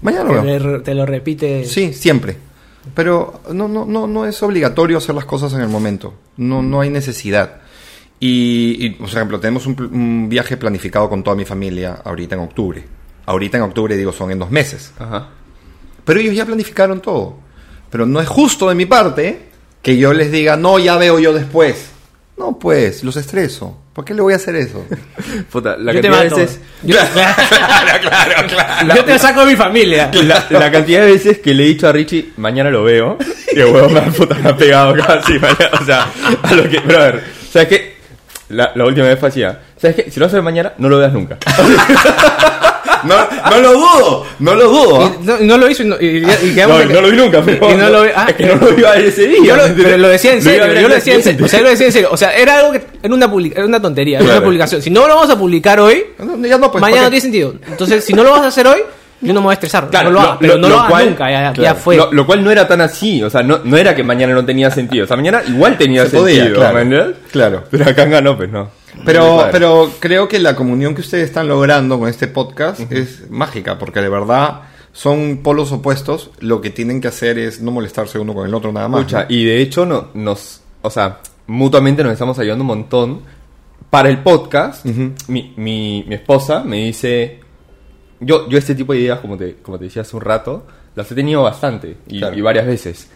mañana 0.00 0.28
Que 0.28 0.34
lo 0.34 0.42
veo. 0.42 0.82
te 0.82 0.94
lo 0.94 1.06
repite. 1.06 1.64
Sí, 1.64 1.92
siempre. 1.92 2.36
Pero 2.94 3.40
no, 3.52 3.68
no, 3.68 3.84
no, 3.84 4.06
no 4.06 4.26
es 4.26 4.42
obligatorio 4.42 4.98
hacer 4.98 5.14
las 5.14 5.24
cosas 5.24 5.52
en 5.54 5.60
el 5.60 5.68
momento. 5.68 6.14
No, 6.36 6.62
no 6.62 6.80
hay 6.80 6.90
necesidad. 6.90 7.60
Y, 8.18 8.76
y, 8.84 8.90
por 8.90 9.08
ejemplo, 9.08 9.40
tenemos 9.40 9.66
un, 9.66 10.28
viaje 10.28 10.56
planificado 10.56 11.08
con 11.08 11.22
toda 11.22 11.36
mi 11.36 11.44
familia 11.44 12.00
ahorita 12.04 12.34
en 12.34 12.40
octubre. 12.42 12.84
Ahorita 13.26 13.56
en 13.56 13.64
octubre, 13.64 13.96
digo, 13.96 14.12
son 14.12 14.30
en 14.30 14.38
dos 14.38 14.50
meses. 14.50 14.92
Ajá. 14.98 15.28
Pero 16.04 16.20
ellos 16.20 16.34
ya 16.34 16.44
planificaron 16.44 17.00
todo. 17.00 17.36
Pero 17.90 18.06
no 18.06 18.20
es 18.20 18.28
justo 18.28 18.68
de 18.68 18.74
mi 18.74 18.86
parte 18.86 19.48
que 19.80 19.96
yo 19.96 20.12
les 20.12 20.32
diga, 20.32 20.56
no, 20.56 20.78
ya 20.78 20.96
veo 20.96 21.18
yo 21.18 21.32
después. 21.32 21.91
No, 22.36 22.58
pues, 22.58 23.04
los 23.04 23.16
estreso. 23.16 23.78
¿Por 23.92 24.04
qué 24.06 24.14
le 24.14 24.22
voy 24.22 24.32
a 24.32 24.36
hacer 24.36 24.56
eso? 24.56 24.84
Puta, 25.52 25.76
la 25.76 25.92
Yo 25.92 26.00
te 26.00 26.08
cantidad 26.08 26.24
de 26.24 26.30
mato. 26.30 26.36
veces. 26.36 26.60
Yo, 26.82 26.96
claro, 27.14 28.00
claro, 28.00 28.48
claro. 28.48 28.94
yo 28.96 29.04
te 29.04 29.18
saco 29.18 29.40
de 29.44 29.46
mi 29.52 29.56
familia. 29.56 30.10
La, 30.24 30.46
la 30.50 30.70
cantidad 30.70 31.02
de 31.04 31.12
veces 31.12 31.38
que 31.38 31.52
le 31.54 31.64
he 31.64 31.66
dicho 31.68 31.86
a 31.86 31.92
Richie, 31.92 32.32
mañana 32.38 32.70
lo 32.70 32.82
veo, 32.84 33.18
y 33.54 33.60
el 33.60 33.66
huevo 33.66 33.88
me 33.90 34.00
ha, 34.00 34.04
puta, 34.06 34.34
me 34.36 34.48
ha 34.50 34.56
pegado 34.56 34.94
casi. 34.96 35.34
mañana, 35.38 35.70
O 35.80 35.84
sea, 35.84 36.06
a 36.42 36.54
lo 36.54 36.68
que. 36.68 36.80
Pero 36.80 36.98
a 37.00 37.04
ver, 37.04 37.24
¿sabes 37.52 37.68
qué? 37.68 37.92
La, 38.48 38.72
la 38.74 38.84
última 38.84 39.06
vez 39.06 39.18
fue 39.18 39.28
así, 39.28 39.42
¿ah? 39.44 39.60
¿sabes 39.80 39.96
qué? 39.96 40.10
Si 40.10 40.18
lo 40.18 40.26
haces 40.26 40.42
mañana, 40.42 40.72
no 40.78 40.88
lo 40.88 40.98
veas 40.98 41.12
nunca. 41.12 41.38
No, 43.04 43.14
no 43.50 43.60
lo 43.60 43.72
dudo, 43.72 44.26
no 44.38 44.54
lo 44.54 44.68
dudo. 44.68 45.14
Y 45.22 45.24
no, 45.26 45.38
no 45.38 45.58
lo 45.58 45.68
hizo 45.70 45.82
y, 45.82 45.86
no- 45.86 45.96
y- 46.00 46.24
y 46.42 46.54
quedamos 46.54 46.80
No, 46.82 46.88
que- 46.88 46.94
no 46.94 47.00
lo 47.00 47.10
vi 47.10 47.16
nunca, 47.16 47.42
pero. 47.44 47.70
y 47.70 47.74
no 47.74 47.88
lo 47.90 48.02
vi- 48.02 48.10
ah, 48.14 48.26
es 48.28 48.34
que 48.36 48.46
no 48.46 48.54
lo 48.56 48.78
iba 48.78 48.90
a 48.90 48.94
ver 48.94 49.04
ese 49.06 49.26
día. 49.28 49.38
Yo 49.44 49.56
lo, 49.56 49.96
lo 49.98 50.08
decía 50.08 50.32
en 50.32 50.38
Lo 50.38 50.42
serio, 50.44 50.66
yo 50.80 50.88
lo 50.88 50.94
decía 50.94 51.14
en 51.14 51.22
serio, 51.22 51.44
o 51.44 51.48
sea, 51.48 51.58
yo 51.58 51.64
lo 51.64 51.70
decía 51.70 51.86
en 51.86 51.92
serio, 51.92 52.08
o 52.10 52.16
sea, 52.16 52.30
era 52.36 52.58
algo 52.58 52.72
que 52.72 52.82
era 53.02 53.14
una, 53.14 53.30
publica- 53.30 53.56
era 53.58 53.66
una 53.66 53.80
tontería, 53.82 54.18
era 54.18 54.28
una 54.28 54.42
publicación. 54.44 54.82
Si 54.82 54.90
no 54.90 55.06
lo 55.06 55.14
vamos 55.14 55.30
a 55.30 55.38
publicar 55.38 55.80
hoy, 55.80 56.04
No, 56.18 56.46
ya 56.46 56.58
no, 56.58 56.70
pues, 56.70 56.80
mañana 56.80 56.96
¿para 56.98 57.06
no 57.06 57.10
tiene 57.10 57.20
sentido. 57.22 57.54
Entonces, 57.68 58.04
si 58.04 58.12
no 58.12 58.22
lo 58.22 58.30
vas 58.30 58.42
a 58.42 58.46
hacer 58.48 58.66
hoy, 58.66 58.78
yo 59.20 59.32
no 59.32 59.40
me 59.40 59.44
voy 59.44 59.52
a 59.52 59.54
estresar. 59.54 59.88
Claro, 59.88 60.08
no 60.10 60.14
lo 60.14 60.20
hagas, 60.20 60.36
pero 60.40 60.58
no 60.58 60.68
lo, 60.68 60.74
hagas 60.78 60.90
cual- 60.90 61.06
nunca, 61.10 61.30
ya, 61.30 61.42
ya 61.42 61.52
claro, 61.52 61.78
fue. 61.78 61.96
Lo, 61.96 62.12
lo 62.12 62.26
cual 62.26 62.42
no 62.42 62.50
era 62.50 62.66
tan 62.66 62.80
así, 62.80 63.22
o 63.22 63.30
sea, 63.30 63.42
no, 63.44 63.60
no 63.62 63.76
era 63.76 63.94
que 63.94 64.02
mañana 64.02 64.34
no 64.34 64.44
tenía 64.44 64.68
sentido, 64.70 65.04
o 65.04 65.06
sea, 65.06 65.16
mañana 65.16 65.42
igual 65.46 65.78
tenía 65.78 66.02
Se 66.06 66.10
sentido, 66.10 66.22
podía, 66.46 66.52
claro. 66.72 67.12
Claro. 67.30 67.64
Pero 67.70 67.84
acá 67.88 68.04
ganó, 68.06 68.36
pues 68.36 68.50
no. 68.50 68.70
Pero, 69.04 69.46
pero 69.50 69.90
creo 70.00 70.28
que 70.28 70.38
la 70.38 70.54
comunión 70.54 70.94
que 70.94 71.00
ustedes 71.00 71.24
están 71.24 71.48
logrando 71.48 71.98
con 71.98 72.08
este 72.08 72.28
podcast 72.28 72.80
es 72.92 73.30
mágica, 73.30 73.78
porque 73.78 74.00
de 74.00 74.08
verdad 74.08 74.62
son 74.92 75.38
polos 75.42 75.72
opuestos. 75.72 76.30
Lo 76.40 76.60
que 76.60 76.70
tienen 76.70 77.00
que 77.00 77.08
hacer 77.08 77.38
es 77.38 77.60
no 77.62 77.70
molestarse 77.70 78.18
uno 78.18 78.34
con 78.34 78.46
el 78.46 78.54
otro 78.54 78.70
nada 78.72 78.88
más. 78.88 79.00
Escucha, 79.00 79.20
¿no? 79.22 79.26
y 79.34 79.44
de 79.44 79.60
hecho 79.62 79.86
no, 79.86 80.08
nos, 80.14 80.60
o 80.82 80.90
sea, 80.90 81.20
mutuamente 81.46 82.02
nos 82.04 82.12
estamos 82.12 82.38
ayudando 82.38 82.62
un 82.62 82.68
montón. 82.68 83.20
Para 83.90 84.08
el 84.08 84.22
podcast, 84.22 84.86
mi, 84.86 85.52
mi, 85.56 86.04
mi 86.08 86.14
esposa 86.14 86.62
me 86.64 86.76
dice, 86.84 87.40
yo, 88.20 88.48
yo 88.48 88.56
este 88.56 88.74
tipo 88.74 88.92
de 88.94 89.00
ideas, 89.00 89.20
como 89.20 89.36
te, 89.36 89.56
como 89.56 89.78
te 89.78 89.84
decía 89.84 90.00
hace 90.02 90.16
un 90.16 90.22
rato, 90.22 90.66
las 90.94 91.10
he 91.12 91.14
tenido 91.14 91.42
bastante 91.42 91.96
y, 92.06 92.18
Claro. 92.18 92.36
y 92.36 92.40
varias 92.40 92.66
veces. 92.66 93.10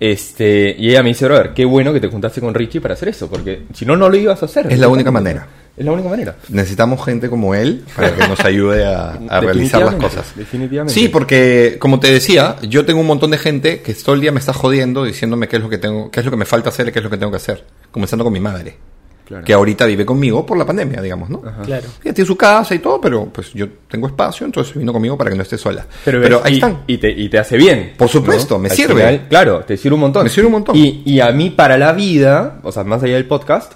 Este, 0.00 0.74
y 0.78 0.90
ella 0.90 1.02
me 1.02 1.10
dice, 1.10 1.24
brother, 1.24 1.54
qué 1.54 1.64
bueno 1.64 1.92
que 1.92 2.00
te 2.00 2.08
juntaste 2.08 2.40
con 2.40 2.52
Richie 2.52 2.80
para 2.80 2.94
hacer 2.94 3.08
eso, 3.08 3.28
porque 3.28 3.62
si 3.72 3.86
no, 3.86 3.96
no 3.96 4.08
lo 4.08 4.16
ibas 4.16 4.42
a 4.42 4.46
hacer. 4.46 4.70
Es 4.70 4.78
la 4.78 4.88
única 4.88 5.10
manera. 5.10 5.46
Es 5.76 5.84
la 5.84 5.92
única 5.92 6.08
manera. 6.08 6.36
Necesitamos 6.50 7.04
gente 7.04 7.28
como 7.28 7.54
él 7.54 7.84
para 7.96 8.14
que 8.14 8.28
nos 8.28 8.40
ayude 8.44 8.84
a, 8.84 9.18
a 9.28 9.40
realizar 9.40 9.82
las 9.82 9.96
cosas. 9.96 10.32
Definitivamente. 10.36 10.94
Sí, 10.94 11.08
porque 11.08 11.76
como 11.80 11.98
te 11.98 12.12
decía, 12.12 12.56
yo 12.62 12.84
tengo 12.84 13.00
un 13.00 13.06
montón 13.06 13.32
de 13.32 13.38
gente 13.38 13.80
que 13.80 13.92
todo 13.94 14.14
el 14.14 14.20
día 14.20 14.30
me 14.30 14.38
está 14.38 14.52
jodiendo 14.52 15.04
diciéndome 15.04 15.48
qué 15.48 15.56
es 15.56 15.62
lo 15.62 15.68
que 15.68 15.78
tengo, 15.78 16.10
qué 16.10 16.20
es 16.20 16.26
lo 16.26 16.30
que 16.30 16.36
me 16.36 16.44
falta 16.44 16.68
hacer 16.68 16.88
y 16.88 16.92
qué 16.92 17.00
es 17.00 17.04
lo 17.04 17.10
que 17.10 17.16
tengo 17.16 17.32
que 17.32 17.38
hacer. 17.38 17.64
Comenzando 17.90 18.22
con 18.24 18.32
mi 18.32 18.40
madre, 18.40 18.76
Claro. 19.24 19.42
que 19.44 19.54
ahorita 19.54 19.86
vive 19.86 20.04
conmigo 20.04 20.44
por 20.44 20.58
la 20.58 20.66
pandemia, 20.66 21.00
digamos, 21.00 21.30
¿no? 21.30 21.40
Claro. 21.40 21.86
Ella 22.04 22.12
tiene 22.12 22.26
su 22.26 22.36
casa 22.36 22.74
y 22.74 22.78
todo, 22.80 23.00
pero 23.00 23.24
pues 23.32 23.52
yo 23.54 23.66
tengo 23.90 24.06
espacio, 24.06 24.44
entonces 24.44 24.76
vino 24.76 24.92
conmigo 24.92 25.16
para 25.16 25.30
que 25.30 25.36
no 25.36 25.42
esté 25.42 25.56
sola. 25.56 25.86
Pero, 26.04 26.20
Pero, 26.20 26.36
ves, 26.38 26.46
ahí 26.46 26.52
y, 26.52 26.56
están. 26.56 26.82
Y 26.86 26.98
te, 26.98 27.10
y 27.10 27.28
te 27.30 27.38
hace 27.38 27.56
bien. 27.56 27.94
Por 27.96 28.08
supuesto, 28.10 28.58
me 28.58 28.68
Al 28.68 28.76
sirve. 28.76 28.94
final, 28.94 29.26
claro, 29.30 29.60
te 29.66 29.76
sirve 29.78 29.94
un 29.94 30.00
montón. 30.02 30.24
Me 30.24 30.28
sirve 30.28 30.46
un 30.48 30.52
montón. 30.52 30.76
Y, 30.76 31.02
y 31.06 31.20
a 31.20 31.30
mí 31.32 31.48
para 31.48 31.78
la 31.78 31.92
vida, 31.94 32.60
o 32.62 32.70
sea, 32.70 32.84
más 32.84 33.02
allá 33.02 33.14
del 33.14 33.24
podcast, 33.24 33.72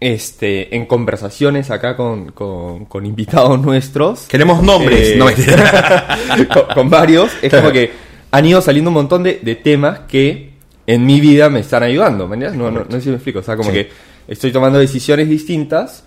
este, 0.00 0.74
en 0.76 0.86
conversaciones 0.86 1.70
acá 1.70 1.96
con, 1.96 2.30
con, 2.32 2.84
con 2.84 3.06
invitados 3.06 3.60
nuestros. 3.60 4.26
Queremos 4.28 4.62
nombres. 4.62 5.10
eh, 5.10 5.16
No, 5.16 5.26
con, 6.54 6.74
con 6.74 6.90
varios, 6.90 7.32
es 7.42 7.52
como 7.52 7.72
que 7.72 7.90
han 8.30 8.44
ido 8.46 8.60
saliendo 8.60 8.90
un 8.90 8.94
montón 8.94 9.22
de, 9.22 9.40
de 9.42 9.56
temas 9.56 10.00
que 10.08 10.52
en 10.86 11.06
mi 11.06 11.20
vida 11.20 11.48
me 11.48 11.60
están 11.60 11.82
ayudando. 11.82 12.28
¿me 12.28 12.34
entiendes? 12.34 12.58
No, 12.60 12.70
no, 12.70 12.80
no 12.84 12.90
sé 12.92 13.00
si 13.02 13.08
me 13.08 13.16
explico. 13.16 13.38
O 13.38 13.42
sea, 13.42 13.56
como 13.56 13.70
Sí. 13.70 13.76
que 13.76 13.88
estoy 14.28 14.52
tomando 14.52 14.78
decisiones 14.78 15.28
distintas 15.28 16.04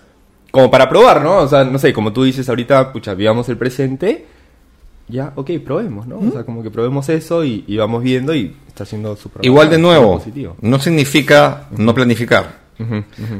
como 0.50 0.70
para 0.70 0.88
probar, 0.88 1.22
¿no? 1.22 1.38
O 1.38 1.48
sea, 1.48 1.64
no 1.64 1.78
sé, 1.78 1.92
como 1.92 2.12
tú 2.12 2.24
dices 2.24 2.48
ahorita, 2.48 2.92
pucha, 2.92 3.14
vivamos 3.14 3.48
el 3.48 3.56
presente. 3.56 4.26
Ya, 5.08 5.32
ok, 5.36 5.50
probemos, 5.64 6.06
¿no? 6.06 6.18
O 6.18 6.30
sea, 6.30 6.44
como 6.44 6.62
que 6.62 6.70
probemos 6.70 7.08
eso 7.08 7.42
y, 7.42 7.64
y 7.66 7.76
vamos 7.78 8.02
viendo 8.02 8.34
y 8.34 8.54
está 8.66 8.84
siendo 8.84 9.16
súper 9.16 9.44
Igual 9.44 9.70
de 9.70 9.78
nuevo, 9.78 10.22
no 10.60 10.78
significa 10.78 11.68
no 11.70 11.94
planificar. 11.94 12.68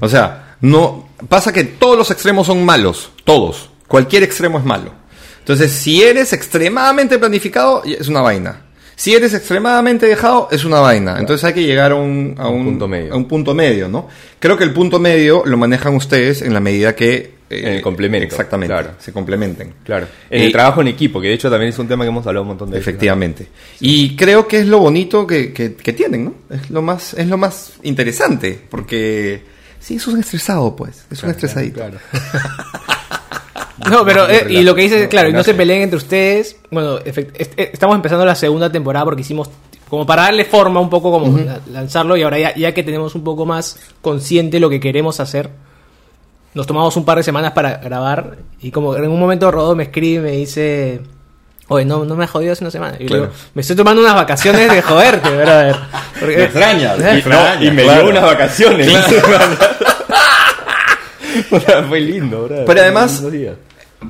O 0.01 0.09
sea, 0.09 0.57
no 0.61 1.09
pasa 1.29 1.53
que 1.53 1.64
todos 1.64 1.97
los 1.97 2.11
extremos 2.11 2.47
son 2.47 2.64
malos, 2.64 3.12
todos. 3.24 3.70
Cualquier 3.87 4.22
extremo 4.22 4.59
es 4.59 4.64
malo. 4.64 4.93
Entonces, 5.41 5.72
si 5.72 6.03
eres 6.03 6.33
extremadamente 6.33 7.18
planificado, 7.18 7.83
es 7.85 8.09
una 8.09 8.20
vaina. 8.20 8.62
Si 9.01 9.14
eres 9.14 9.32
extremadamente 9.32 10.07
dejado, 10.07 10.49
es 10.51 10.64
una 10.64 10.80
vaina. 10.80 11.18
Entonces 11.20 11.44
hay 11.44 11.55
que 11.55 11.62
llegar 11.62 11.92
a 11.92 11.94
un, 11.94 12.34
a 12.36 12.42
A 12.42 12.49
un 12.49 12.61
un- 12.62 12.64
punto 12.64 12.88
medio. 12.88 13.14
a 13.14 13.16
un 13.16 13.28
punto 13.28 13.55
medio, 13.55 13.88
¿no? 13.88 14.09
Creo 14.40 14.57
que 14.59 14.64
el 14.64 14.72
punto 14.72 14.99
medio 14.99 15.44
lo 15.46 15.57
manejan 15.57 15.94
ustedes 15.94 16.42
en 16.42 16.53
la 16.53 16.59
medida 16.59 16.96
que... 16.96 17.14
eh, 17.49 17.61
En 17.62 17.72
el 17.74 17.80
complemento, 17.80 18.26
Exactamente, 18.26 18.74
claro. 18.74 18.90
se 18.99 19.12
complementen. 19.12 19.72
Claro. 19.84 20.09
En 20.28 20.42
Y- 20.42 20.46
el 20.46 20.53
trabajo 20.53 20.80
en 20.80 20.88
equipo, 20.88 21.20
que 21.20 21.28
de 21.28 21.34
hecho 21.34 21.49
también 21.49 21.68
es 21.70 21.78
un 21.78 21.86
tema 21.86 22.03
que 22.03 22.09
hemos 22.09 22.26
hablado 22.26 22.42
un 22.42 22.49
montón 22.49 22.70
de 22.70 22.78
veces. 22.78 22.88
Efectivamente. 22.88 23.46
Y 23.78 24.16
creo 24.16 24.49
que 24.49 24.59
es 24.59 24.66
lo 24.66 24.80
bonito 24.80 25.24
que, 25.28 25.53
que- 25.53 25.76
que 25.76 25.92
tienen, 25.92 26.24
¿no? 26.24 26.34
Es 26.51 26.68
lo 26.68 26.82
más, 26.82 27.14
es 27.14 27.28
lo 27.28 27.38
más 27.38 27.74
interesante, 27.84 28.59
porque 28.68 29.42
sí, 29.78 29.94
es 29.94 30.07
un 30.09 30.18
estresado, 30.18 30.74
pues, 30.74 31.05
es 31.09 31.22
un 31.22 31.30
estresadito. 31.30 31.76
Claro. 31.80 31.99
No, 33.91 34.05
pero, 34.05 34.28
eh, 34.28 34.47
y 34.49 34.62
lo 34.62 34.74
que 34.74 34.82
dices, 34.82 35.03
No, 35.05 35.09
claro, 35.09 35.28
y 35.28 35.32
no 35.32 35.43
se 35.45 35.55
peleen 35.55 35.82
entre 35.82 35.97
ustedes. 35.97 36.57
Bueno, 36.70 36.99
efect- 37.01 37.32
est- 37.34 37.59
eh, 37.59 37.70
estamos 37.72 37.97
empezando 37.97 38.24
la 38.24 38.34
segunda 38.34 38.70
temporada 38.70 39.05
porque 39.05 39.22
hicimos, 39.22 39.49
como 39.89 40.05
para 40.07 40.22
darle 40.22 40.45
forma 40.45 40.80
un 40.80 40.91
poco, 40.91 41.11
como 41.11 41.39
la- 41.39 41.61
lanzarlo, 41.72 42.16
y 42.16 42.22
ahora 42.22 42.39
ya, 42.39 42.55
ya 42.55 42.72
que 42.72 42.82
tenemos 42.82 43.14
un 43.14 43.24
poco 43.24 43.47
más 43.47 43.78
consciente 44.01 44.61
lo 44.61 44.68
que 44.70 44.80
queremos 44.80 45.20
hacer, 45.20 45.51
nos 46.55 46.66
tomamos 46.66 46.97
un 46.97 47.05
par 47.05 47.18
de 47.18 47.22
semanas 47.24 47.53
para 47.53 47.76
grabar, 47.76 48.39
y 48.61 48.70
como 48.70 48.97
en 48.97 49.09
un 49.09 49.18
momento 49.20 49.51
Rodó 49.51 49.74
me 49.76 49.84
escribe 49.84 50.18
y 50.28 50.32
me 50.32 50.36
dice... 50.39 51.01
Oye, 51.70 51.84
no, 51.84 52.03
no 52.07 52.16
me 52.16 52.24
has 52.24 52.30
jodido 52.30 52.55
hace 52.55 52.64
una 52.64 52.70
semana. 52.70 52.97
Y 52.99 53.05
Claro. 53.05 53.24
digo, 53.24 53.34
me 53.53 53.61
estoy 53.61 53.76
tomando 53.76 54.01
unas 54.01 54.14
vacaciones 54.14 54.72
de 54.72 54.80
joderte, 54.80 55.28
brother. 55.28 55.76
Porque- 56.18 56.36
Me 56.39 56.45
extraña, 56.45 56.95
Eh, 56.95 56.99
me 57.03 57.12
Y, 57.12 57.16
extraña, 57.18 57.55
no, 57.57 57.64
y 57.66 57.70
me 57.72 57.82
claro. 57.82 58.01
dio 58.05 58.11
unas 58.11 58.22
vacaciones. 58.24 58.89
O 61.51 61.61
sea, 61.61 61.82
Fue 61.84 62.01
lindo, 62.01 62.45
bro. 62.45 62.64
Pero 62.66 62.80
además-. 62.80 63.22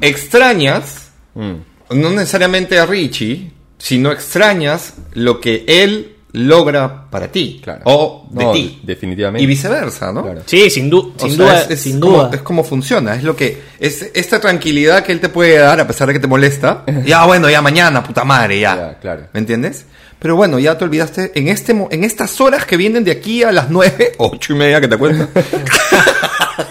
Extrañas, 0.01 1.11
Mm. 1.34 1.55
no 1.91 2.11
necesariamente 2.11 2.78
a 2.78 2.86
Richie, 2.86 3.53
sino 3.78 4.11
extrañas 4.12 4.95
lo 5.14 5.41
que 5.41 5.64
él 5.68 6.14
logra 6.32 7.09
para 7.11 7.28
ti, 7.32 7.61
Claro. 7.64 7.80
o 7.84 8.28
de 8.30 8.45
No, 8.45 8.53
ti, 8.53 8.80
definitivamente. 8.82 9.43
y 9.43 9.47
viceversa, 9.47 10.12
¿no? 10.12 10.22
Claro. 10.24 10.43
Sí, 10.47 10.68
sin, 10.68 10.91
du- 10.91 11.14
O 11.16 11.20
sin 11.20 11.36
sea, 11.36 11.45
duda. 11.47 11.62
es, 11.62 11.70
es 11.70 11.80
sin 11.80 12.01
como, 12.01 12.18
duda. 12.24 12.30
es 12.34 12.43
como 12.43 12.64
funciona, 12.64 13.14
es 13.14 13.22
lo 13.24 13.34
que 13.34 13.62
es 13.80 14.11
esta 14.14 14.39
tranquilidad 14.41 15.03
que 15.05 15.12
él 15.12 15.20
te 15.20 15.28
puede 15.30 15.57
dar 15.59 15.80
a 15.80 15.86
pesar 15.86 16.09
de 16.09 16.12
que 16.14 16.20
te 16.20 16.26
molesta. 16.26 16.84
ya 17.07 17.24
bueno, 17.24 17.49
ya 17.49 17.62
mañana, 17.62 18.03
puta 18.03 18.24
madre, 18.24 18.61
ya. 18.61 18.76
Ya, 18.76 18.99
claro. 18.99 19.28
¿Me 19.32 19.41
entiendes? 19.41 19.86
Pero 20.18 20.34
bueno, 20.36 20.59
ya 20.59 20.76
te 20.76 20.84
olvidaste 20.84 21.30
en 21.39 21.47
este 21.49 21.72
en 21.91 22.03
estas 22.05 22.41
horas 22.41 22.66
que 22.66 22.76
vienen 22.76 23.05
de 23.05 23.12
aquí 23.12 23.43
a 23.45 23.53
las 23.53 23.70
nueve, 23.70 24.12
ocho 24.18 24.53
y 24.53 24.57
media 24.57 24.80
que 24.80 24.89
te 24.89 24.97
acuerdas. 24.97 25.28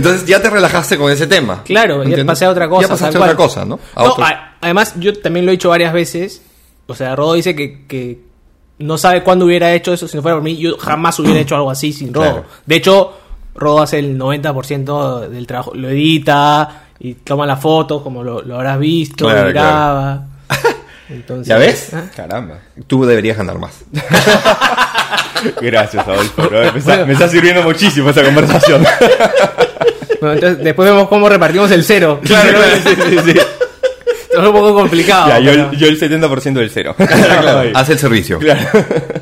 Entonces 0.00 0.26
ya 0.26 0.40
te 0.40 0.50
relajaste 0.50 0.96
con 0.96 1.10
ese 1.12 1.26
tema. 1.26 1.62
Claro, 1.64 2.02
ya 2.04 2.24
pasé 2.24 2.44
a 2.46 2.50
otra 2.50 2.68
cosa. 2.68 2.82
Ya 2.82 2.88
pasaste 2.88 3.18
a 3.18 3.20
otra 3.20 3.36
cosa, 3.36 3.64
¿no? 3.64 3.78
A 3.94 4.04
No, 4.04 4.14
a- 4.18 4.54
además, 4.60 4.94
yo 4.96 5.18
también 5.20 5.44
lo 5.46 5.52
he 5.52 5.56
dicho 5.56 5.68
varias 5.68 5.92
veces. 5.92 6.42
O 6.86 6.94
sea, 6.94 7.14
Rodo 7.14 7.34
dice 7.34 7.54
que, 7.54 7.86
que 7.86 8.18
no 8.78 8.98
sabe 8.98 9.22
cuándo 9.22 9.44
hubiera 9.44 9.72
hecho 9.72 9.92
eso 9.92 10.08
si 10.08 10.16
no 10.16 10.22
fuera 10.22 10.36
por 10.36 10.42
mí. 10.44 10.56
Yo 10.56 10.76
jamás 10.78 11.18
hubiera 11.20 11.38
hecho 11.40 11.54
algo 11.54 11.70
así 11.70 11.92
sin 11.92 12.12
Rodo. 12.12 12.24
Claro. 12.32 12.44
De 12.66 12.76
hecho, 12.76 13.12
Rodo 13.54 13.82
hace 13.82 13.98
el 13.98 14.18
90% 14.18 15.28
del 15.28 15.46
trabajo. 15.46 15.72
Lo 15.74 15.88
edita 15.88 16.84
y 16.98 17.14
toma 17.14 17.46
las 17.46 17.60
fotos, 17.60 18.02
como 18.02 18.22
lo, 18.24 18.42
lo 18.42 18.56
habrás 18.56 18.78
visto, 18.78 19.26
Claro, 19.26 19.50
y 19.50 19.52
graba. 19.52 20.24
Entonces, 21.08 21.46
¿Ya 21.48 21.56
ves? 21.58 21.92
¿ah? 21.94 22.04
Caramba. 22.16 22.58
Tú 22.86 23.04
deberías 23.04 23.36
ganar 23.36 23.58
más. 23.58 23.84
Gracias, 25.60 26.06
Adolfo. 26.06 26.42
Me, 26.50 26.78
está, 26.78 27.04
me 27.04 27.12
está 27.14 27.28
sirviendo 27.28 27.62
muchísimo 27.62 28.10
esa 28.10 28.22
conversación. 28.22 28.84
Bueno, 30.20 30.34
entonces, 30.34 30.64
después 30.64 30.88
vemos 30.90 31.08
cómo 31.08 31.28
repartimos 31.28 31.70
el 31.70 31.82
cero. 31.84 32.20
claro, 32.24 32.58
claro, 32.58 32.76
sí, 32.84 32.90
sí, 33.08 33.32
sí. 33.32 33.38
Es 34.32 34.38
un 34.38 34.52
poco 34.52 34.74
complicado. 34.74 35.28
Ya, 35.28 35.38
yo, 35.40 35.50
pero- 35.50 35.72
yo 35.72 35.86
el 35.88 35.98
70% 35.98 36.52
del 36.54 36.70
cero. 36.70 36.94
Claro, 36.96 37.70
Haz 37.74 37.88
el 37.90 37.98
servicio. 37.98 38.38
Claro. 38.38 38.60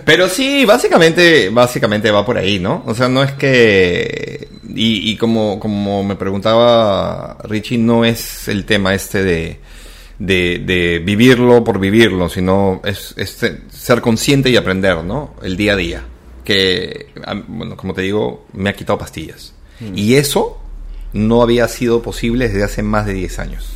Pero 0.05 0.29
sí, 0.29 0.65
básicamente, 0.65 1.49
básicamente 1.51 2.11
va 2.11 2.25
por 2.27 2.37
ahí, 2.37 2.59
¿no? 2.59 2.83
O 2.87 2.95
sea, 2.95 3.09
no 3.09 3.23
es 3.23 3.33
que 3.33 4.49
y, 4.75 5.11
y 5.11 5.17
como, 5.17 5.59
como 5.59 6.05
me 6.05 6.15
preguntaba 6.17 7.39
Richie, 7.45 7.79
no 7.79 8.05
es 8.05 8.49
el 8.49 8.65
tema 8.65 8.95
este 8.95 9.23
de, 9.25 9.59
de, 10.19 10.59
de 10.65 10.99
vivirlo 11.05 11.65
por 11.65 11.81
vivirlo, 11.81 12.29
sino 12.29 12.81
es, 12.85 13.15
es 13.17 13.39
ser 13.71 14.01
consciente 14.01 14.51
y 14.51 14.57
aprender, 14.57 15.03
¿no? 15.05 15.35
El 15.43 15.57
día 15.57 15.73
a 15.73 15.77
día. 15.77 16.03
Que, 16.45 17.09
bueno, 17.49 17.77
como 17.77 17.93
te 17.95 18.03
digo, 18.03 18.47
me 18.53 18.71
ha 18.71 18.75
quitado 18.75 18.99
pastillas. 18.99 19.53
Y 19.95 20.15
eso 20.15 20.59
no 21.13 21.43
había 21.43 21.69
sido 21.69 22.03
posible 22.03 22.49
desde 22.49 22.65
hace 22.65 22.83
más 22.83 23.07
de 23.07 23.15
10 23.15 23.39
años. 23.39 23.73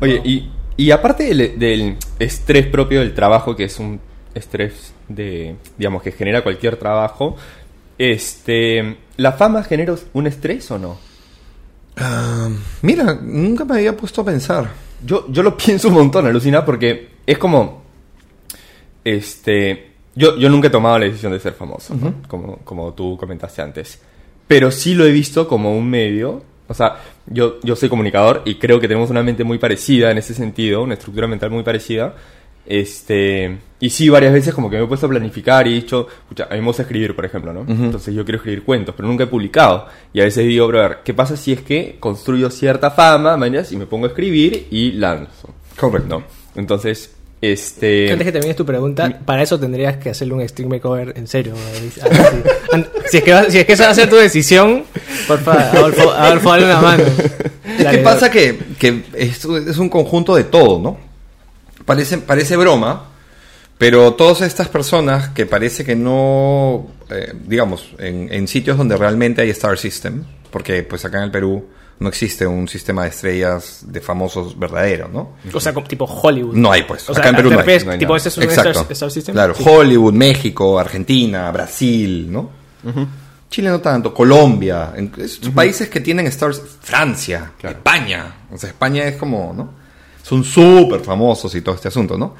Oye, 0.00 0.20
y, 0.24 0.50
y 0.76 0.90
aparte 0.90 1.24
del, 1.24 1.58
del 1.58 1.96
estrés 2.18 2.66
propio 2.66 3.00
del 3.00 3.14
trabajo, 3.14 3.56
que 3.56 3.64
es 3.64 3.78
un 3.78 4.00
estrés 4.34 4.94
de, 5.08 5.56
digamos, 5.76 6.02
que 6.02 6.12
genera 6.12 6.42
cualquier 6.42 6.76
trabajo, 6.76 7.36
este, 7.98 8.96
¿la 9.16 9.32
fama 9.32 9.62
genera 9.62 9.94
un 10.14 10.26
estrés 10.26 10.70
o 10.70 10.78
no? 10.78 10.98
Ah, 11.96 12.48
mira, 12.82 13.18
nunca 13.20 13.64
me 13.64 13.74
había 13.74 13.96
puesto 13.96 14.22
a 14.22 14.24
pensar. 14.24 14.70
Yo, 15.04 15.30
yo 15.30 15.42
lo 15.42 15.56
pienso 15.56 15.88
un 15.88 15.94
montón, 15.94 16.26
alucina, 16.26 16.64
porque 16.64 17.10
es 17.26 17.38
como, 17.38 17.82
este, 19.04 19.90
yo, 20.14 20.36
yo 20.38 20.48
nunca 20.48 20.68
he 20.68 20.70
tomado 20.70 20.98
la 20.98 21.06
decisión 21.06 21.32
de 21.32 21.40
ser 21.40 21.52
famoso, 21.52 21.94
¿no? 21.94 22.14
como, 22.26 22.56
como 22.58 22.94
tú 22.94 23.16
comentaste 23.18 23.62
antes, 23.62 24.00
pero 24.48 24.70
sí 24.70 24.94
lo 24.94 25.04
he 25.04 25.12
visto 25.12 25.46
como 25.46 25.76
un 25.76 25.88
medio 25.88 26.42
O 26.70 26.74
sea, 26.74 26.98
yo, 27.26 27.58
yo 27.64 27.74
soy 27.74 27.88
comunicador 27.88 28.42
y 28.44 28.54
creo 28.54 28.78
que 28.78 28.86
tenemos 28.86 29.10
una 29.10 29.24
mente 29.24 29.42
muy 29.42 29.58
parecida 29.58 30.12
en 30.12 30.18
ese 30.18 30.34
sentido, 30.34 30.84
una 30.84 30.94
estructura 30.94 31.26
mental 31.26 31.50
muy 31.50 31.64
parecida. 31.64 32.14
Este, 32.64 33.58
y 33.80 33.90
sí, 33.90 34.08
varias 34.08 34.32
veces 34.32 34.54
como 34.54 34.70
que 34.70 34.76
me 34.76 34.84
he 34.84 34.86
puesto 34.86 35.06
a 35.06 35.08
planificar 35.08 35.66
y 35.66 35.72
he 35.72 35.74
dicho, 35.74 36.06
escucha, 36.22 36.44
a 36.44 36.54
mí 36.54 36.60
me 36.60 36.66
gusta 36.66 36.82
escribir, 36.82 37.16
por 37.16 37.24
ejemplo, 37.24 37.52
¿no? 37.52 37.62
Entonces 37.68 38.14
yo 38.14 38.24
quiero 38.24 38.36
escribir 38.36 38.62
cuentos, 38.62 38.94
pero 38.96 39.08
nunca 39.08 39.24
he 39.24 39.26
publicado. 39.26 39.88
Y 40.12 40.20
a 40.20 40.24
veces 40.24 40.46
digo, 40.46 40.68
brother, 40.68 40.98
¿qué 41.04 41.12
pasa 41.12 41.36
si 41.36 41.52
es 41.52 41.62
que 41.62 41.96
construyo 41.98 42.48
cierta 42.50 42.92
fama, 42.92 43.36
mañas, 43.36 43.72
y 43.72 43.76
me 43.76 43.86
pongo 43.86 44.06
a 44.06 44.10
escribir 44.10 44.68
y 44.70 44.92
lanzo? 44.92 45.52
Correcto. 45.76 46.20
¿No? 46.20 46.24
Entonces, 46.54 47.16
este... 47.42 48.12
Antes 48.12 48.26
que 48.26 48.32
termines 48.32 48.56
tu 48.56 48.66
pregunta, 48.66 49.20
para 49.24 49.42
eso 49.42 49.58
tendrías 49.58 49.96
que 49.96 50.10
hacerle 50.10 50.34
un 50.34 50.48
stream 50.48 50.68
makeover 50.70 51.14
en 51.16 51.26
serio. 51.26 51.54
Si 53.10 53.16
es, 53.18 53.24
que 53.24 53.32
va- 53.32 53.44
si 53.50 53.58
es 53.58 53.64
que 53.66 53.72
esa 53.72 53.84
va 53.86 53.90
a 53.90 53.94
ser 53.94 54.08
tu 54.10 54.16
decisión, 54.16 54.84
por 55.26 55.38
favor, 55.40 55.60
Adolfo, 55.62 56.10
Adolfo, 56.12 56.50
dale 56.50 56.64
una 56.66 56.80
mano. 56.80 57.04
Es 57.78 57.86
que 57.86 57.98
pasa 57.98 58.30
que, 58.30 58.58
que 58.78 59.04
es, 59.14 59.44
es 59.44 59.78
un 59.78 59.88
conjunto 59.88 60.34
de 60.36 60.44
todo, 60.44 60.78
¿no? 60.78 60.98
Parece, 61.86 62.18
parece 62.18 62.56
broma, 62.56 63.06
pero 63.78 64.12
todas 64.14 64.42
estas 64.42 64.68
personas 64.68 65.30
que 65.30 65.46
parece 65.46 65.84
que 65.84 65.96
no, 65.96 66.88
eh, 67.10 67.32
digamos, 67.46 67.88
en, 67.98 68.28
en 68.32 68.46
sitios 68.46 68.76
donde 68.76 68.96
realmente 68.96 69.40
hay 69.42 69.50
Star 69.50 69.78
System, 69.78 70.22
porque 70.50 70.82
pues 70.82 71.04
acá 71.04 71.18
en 71.18 71.24
el 71.24 71.30
Perú 71.30 71.66
no 71.98 72.08
existe 72.08 72.46
un 72.46 72.66
sistema 72.66 73.02
de 73.02 73.10
estrellas 73.10 73.80
de 73.86 74.00
famosos 74.00 74.58
verdadero, 74.58 75.08
¿no? 75.12 75.36
O 75.52 75.60
sea, 75.60 75.74
como 75.74 75.86
tipo 75.86 76.06
Hollywood. 76.06 76.54
No 76.54 76.72
hay, 76.72 76.84
pues. 76.84 77.08
O 77.08 77.12
Acá 77.12 77.22
sea, 77.22 77.30
en 77.30 77.36
Perú 77.36 77.50
no 77.50 77.56
hay. 77.56 77.58
refieres, 77.58 77.84
no 77.84 77.92
hay 77.92 77.98
tipo, 77.98 78.16
ese 78.16 78.30
es 78.30 78.36
un 78.38 78.44
Exacto. 78.44 78.70
Star, 78.70 78.92
Star 78.92 79.10
System. 79.10 79.34
Claro, 79.34 79.54
Sí. 79.54 79.64
Hollywood, 79.66 80.12
México, 80.14 80.78
Argentina, 80.78 81.50
Brasil, 81.50 82.30
¿no? 82.32 82.50
Chile 83.50 83.68
no 83.68 83.80
tanto, 83.80 84.14
Colombia, 84.14 84.92
en- 84.96 85.12
es- 85.18 85.38
países 85.54 85.88
que 85.88 86.00
tienen 86.00 86.26
stars, 86.28 86.62
Francia, 86.80 87.52
España, 87.62 88.34
o 88.50 88.56
sea, 88.56 88.70
España 88.70 89.04
es 89.04 89.16
como, 89.16 89.52
¿no? 89.54 89.70
Son 90.22 90.44
súper 90.44 91.00
famosos 91.00 91.52
y 91.54 91.60
todo 91.60 91.74
este 91.74 91.88
asunto, 91.88 92.16
¿no? 92.16 92.36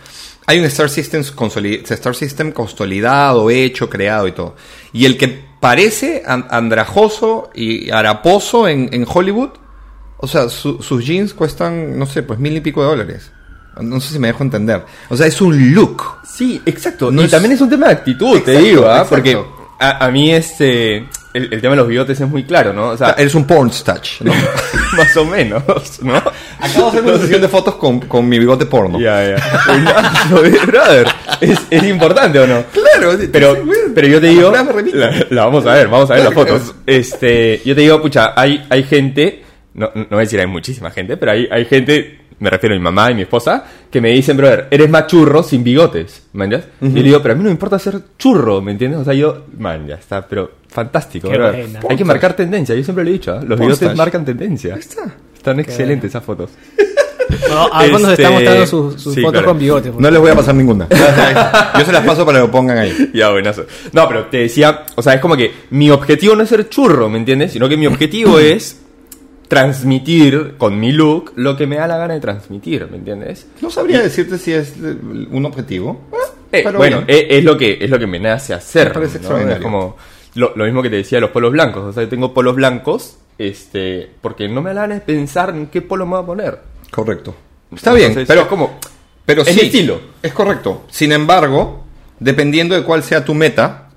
Hay 0.47 0.59
un 0.59 0.65
Star 0.65 0.89
System, 0.91 1.23
Star 1.23 2.15
System 2.17 2.53
consolidado, 2.53 3.51
hecho, 3.51 3.89
creado 3.89 4.27
y 4.27 4.33
todo. 4.33 4.57
Y 4.93 5.05
el 5.05 5.17
que 5.17 5.45
parece 5.61 6.23
an- 6.27 6.47
andrajoso 6.51 7.51
y 7.55 7.91
haraposo 7.91 8.67
en, 8.67 8.89
en 8.93 9.07
Hollywood, 9.09 9.51
o 10.17 10.27
sea, 10.27 10.49
su- 10.49 10.83
sus 10.83 11.05
jeans 11.05 11.35
cuestan, 11.35 11.99
no 11.99 12.07
sé, 12.07 12.23
pues 12.23 12.39
mil 12.39 12.57
y 12.57 12.61
pico 12.61 12.83
de 12.83 12.89
dólares. 12.89 13.31
No 13.81 14.01
sé 14.01 14.13
si 14.15 14.19
me 14.19 14.27
dejo 14.29 14.43
entender. 14.43 14.85
O 15.09 15.17
sea, 15.17 15.27
es 15.27 15.41
un 15.41 15.73
look. 15.73 16.03
Sí, 16.25 16.61
exacto. 16.67 17.11
No 17.13 17.23
y 17.23 17.27
es- 17.27 17.31
también 17.31 17.53
es 17.53 17.61
un 17.61 17.71
tema 17.71 17.87
de 17.87 17.93
actitud, 17.93 18.41
te 18.43 18.59
digo, 18.59 18.89
¿ah? 18.89 19.07
Porque 19.09 19.41
a, 19.79 20.05
a 20.07 20.11
mí 20.11 20.33
este... 20.33 21.07
El, 21.33 21.53
el 21.53 21.61
tema 21.61 21.73
de 21.73 21.77
los 21.77 21.89
bigotes 21.89 22.21
es 22.21 22.29
muy 22.29 22.43
claro, 22.43 22.73
¿no? 22.73 22.89
O 22.89 22.97
sea, 22.97 23.15
Eres 23.17 23.35
un 23.37 23.45
porn 23.47 23.71
touch, 23.71 24.21
¿no? 24.23 24.33
más 24.97 25.17
o 25.17 25.25
menos, 25.25 25.63
¿no? 26.03 26.17
Acabo 26.17 26.91
de 26.91 26.99
hacer 26.99 27.03
una 27.03 27.19
sesión 27.19 27.41
de 27.41 27.49
fotos 27.49 27.77
con, 27.77 28.01
con 28.01 28.29
mi 28.29 28.39
bigote 28.39 28.67
porno. 28.67 28.99
Ya, 28.99 29.37
ya. 29.37 29.63
Buenazo, 29.67 30.45
eh, 30.45 30.59
brother. 30.67 31.07
¿Es, 31.41 31.61
¿Es 31.71 31.83
importante 31.85 32.39
o 32.41 32.47
no? 32.47 32.65
Claro, 32.73 33.17
Pero, 33.33 33.55
sí, 33.55 33.71
pero 33.95 34.09
yo 34.09 34.21
te 34.21 34.27
digo, 34.27 34.53
la, 34.93 35.27
la 35.31 35.45
vamos 35.45 35.67
a 35.67 35.75
ver, 35.75 35.89
vamos 35.89 36.11
a 36.11 36.15
ver 36.15 36.25
las 36.25 36.35
fotos. 36.35 36.75
Este, 36.87 37.63
yo 37.65 37.75
te 37.75 37.81
digo, 37.83 38.03
pucha, 38.03 38.33
hay, 38.37 38.67
hay 38.69 38.83
gente, 38.83 39.45
no, 39.75 39.91
no 39.95 40.07
voy 40.11 40.19
a 40.19 40.21
decir 40.23 40.41
hay 40.41 40.47
muchísima 40.47 40.91
gente, 40.91 41.17
pero 41.17 41.33
hay, 41.33 41.49
hay 41.51 41.65
gente, 41.65 42.20
me 42.41 42.51
refiero 42.51 42.75
a 42.75 42.79
mi 42.79 42.83
mamá 42.83 43.11
y 43.11 43.15
mi 43.15 43.23
esposa, 43.23 43.65
que 43.91 44.01
me 44.01 44.11
dicen, 44.11 44.37
brother, 44.37 44.67
eres 44.71 44.91
más 44.91 45.07
churro 45.07 45.43
sin 45.43 45.63
bigotes, 45.63 46.23
man, 46.33 46.51
¿ya? 46.51 46.65
Y 46.81 46.89
yo 46.89 46.97
le 46.97 47.03
digo, 47.03 47.23
pero 47.23 47.33
a 47.35 47.37
mí 47.37 47.43
no 47.43 47.49
me 47.49 47.53
importa 47.53 47.79
ser 47.79 48.01
churro, 48.19 48.61
¿me 48.61 48.73
entiendes? 48.73 49.01
O 49.01 49.05
sea, 49.05 49.15
yo, 49.15 49.45
man, 49.59 49.87
ya 49.87 49.95
está, 49.97 50.27
pero 50.27 50.51
fantástico, 50.69 51.29
Qué 51.29 51.37
brother. 51.37 51.63
buena. 51.65 51.81
Hay 51.89 51.97
que 51.97 52.05
marcar 52.05 52.35
tendencia, 52.35 52.75
yo 52.75 52.83
siempre 52.83 53.05
lo 53.05 53.11
he 53.11 53.13
dicho, 53.15 53.33
¿ah? 53.33 53.43
los 53.47 53.59
bigotes 53.59 53.95
marcan 53.97 54.25
tendencia. 54.25 54.75
Está. 54.75 55.15
Están 55.37 55.61
excelentes 55.61 56.11
esas 56.11 56.25
fotos. 56.25 56.51
Adolfo 57.73 57.99
nos 57.99 58.11
Este, 58.11 58.23
está 58.23 58.35
mostrando 58.35 58.67
sus, 58.67 59.03
sus 59.03 59.15
sí, 59.15 59.21
fotos 59.21 59.33
claro. 59.33 59.47
con 59.49 59.59
bigote. 59.59 59.91
por 59.93 60.01
No 60.01 60.11
les 60.11 60.21
voy 60.21 60.31
a 60.31 60.35
pasar 60.35 60.55
ninguna. 60.55 60.87
Yo 61.79 61.85
se 61.85 61.93
las 61.93 62.05
paso 62.05 62.25
para 62.27 62.39
que 62.39 62.47
lo 62.47 62.51
pongan 62.51 62.79
ahí. 62.79 63.11
Ya, 63.15 63.31
buenazo. 63.31 63.67
No, 63.93 64.09
pero 64.09 64.27
te 64.27 64.39
decía, 64.39 64.85
o 64.97 65.03
sea, 65.03 65.15
es 65.15 65.21
como 65.21 65.37
que 65.37 65.53
mi 65.71 65.91
objetivo 65.91 66.35
no 66.35 66.43
es 66.43 66.49
ser 66.49 66.69
churro, 66.69 67.09
¿me 67.09 67.19
entiendes? 67.19 67.53
Sino 67.53 67.69
que 67.69 67.77
mi 67.77 67.87
objetivo 67.87 68.39
es 68.41 68.81
transmitir 69.51 70.55
con 70.59 70.79
mi 70.79 70.93
look 70.93 71.33
lo 71.35 71.57
que 71.57 71.67
me 71.67 71.75
da 71.75 71.89
la 71.89 71.97
gana 71.97 72.15
de 72.15 72.21
transmitir, 72.21 72.87
¿me 72.89 72.99
entiendes? 72.99 73.49
No 73.61 73.69
sabría 73.69 74.01
decirte 74.01 74.39
si 74.39 74.53
es 74.53 74.75
eh, 74.81 74.97
un 75.29 75.45
objetivo. 75.45 76.03
Eh, 76.53 76.61
pero 76.63 76.79
bueno, 76.79 77.03
bien. 77.03 77.19
eh, 77.19 77.27
es, 77.31 77.45
lo 77.45 77.59
que 77.59 77.77
es 77.81 77.91
lo 77.91 77.99
que 77.99 78.07
me 78.07 78.21
nace 78.21 78.55
hacer. 78.55 78.89
Me 78.89 78.95
parece 78.95 79.15
¿no? 79.15 79.19
extraordinario. 79.19 79.57
Es 79.57 79.63
como 79.63 79.97
lo, 80.35 80.53
lo 80.55 80.65
mismo 80.65 80.83
que 80.85 80.91
te 80.91 80.97
decía 80.97 81.17
de 81.17 81.23
los 81.23 81.31
polos 81.31 81.51
blancos. 81.51 81.83
O 81.83 81.93
sea, 81.93 82.05
yo 82.05 82.09
tengo 82.09 82.33
polos 82.33 82.55
blancos, 82.55 83.19
este, 83.39 84.09
porque 84.21 84.49
no 84.49 84.63
me 84.63 84.71
da 84.71 84.75
la 84.75 84.81
gana 84.83 84.95
de 84.95 85.01
pensar 85.01 85.51
en 85.51 85.67
qué 85.67 85.83
polo 85.83 86.07
me 86.07 86.13
voy 86.13 86.23
a 86.23 86.27
poner. 86.27 86.59
Correcto. 86.93 87.35
Está 87.75 87.93
bien, 87.93 88.15
pero 88.29 88.43
es 88.43 88.47
como 88.47 88.79
Pero 89.27 89.43
Es 89.43 89.49
sí, 89.49 89.63
estilo. 89.63 90.01
Es 90.23 90.33
correcto. 90.33 90.85
Sin 90.91 91.11
embargo, 91.11 91.85
dependiendo 92.21 92.77
de 92.77 92.85
cuál 92.85 93.03
sea 93.03 93.25
tu 93.25 93.35
meta, 93.35 93.89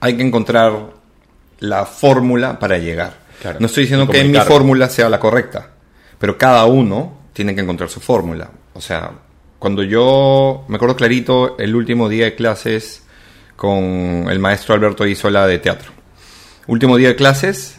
hay 0.00 0.16
que 0.16 0.22
encontrar 0.22 0.72
la 1.58 1.84
fórmula 1.84 2.58
para 2.58 2.78
llegar. 2.78 3.21
Claro. 3.42 3.58
No 3.60 3.66
estoy 3.66 3.82
diciendo 3.84 4.06
que 4.06 4.22
mi 4.24 4.38
fórmula 4.46 4.88
sea 4.88 5.08
la 5.08 5.18
correcta, 5.18 5.70
pero 6.18 6.38
cada 6.38 6.64
uno 6.66 7.18
tiene 7.32 7.54
que 7.56 7.60
encontrar 7.60 7.90
su 7.90 7.98
fórmula. 8.00 8.48
O 8.74 8.80
sea, 8.80 9.10
cuando 9.58 9.82
yo 9.82 10.64
me 10.68 10.76
acuerdo 10.76 10.94
clarito 10.96 11.58
el 11.58 11.74
último 11.74 12.08
día 12.08 12.26
de 12.26 12.34
clases 12.36 13.02
con 13.56 13.74
el 14.30 14.38
maestro 14.38 14.74
Alberto 14.74 15.04
Isola 15.06 15.46
de 15.48 15.58
teatro. 15.58 15.90
Último 16.68 16.96
día 16.96 17.08
de 17.08 17.16
clases, 17.16 17.78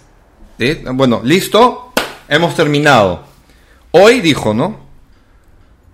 ¿eh? 0.59 0.83
bueno, 0.93 1.21
listo, 1.23 1.93
hemos 2.27 2.55
terminado. 2.55 3.23
Hoy 3.91 4.19
dijo, 4.21 4.53
¿no? 4.53 4.83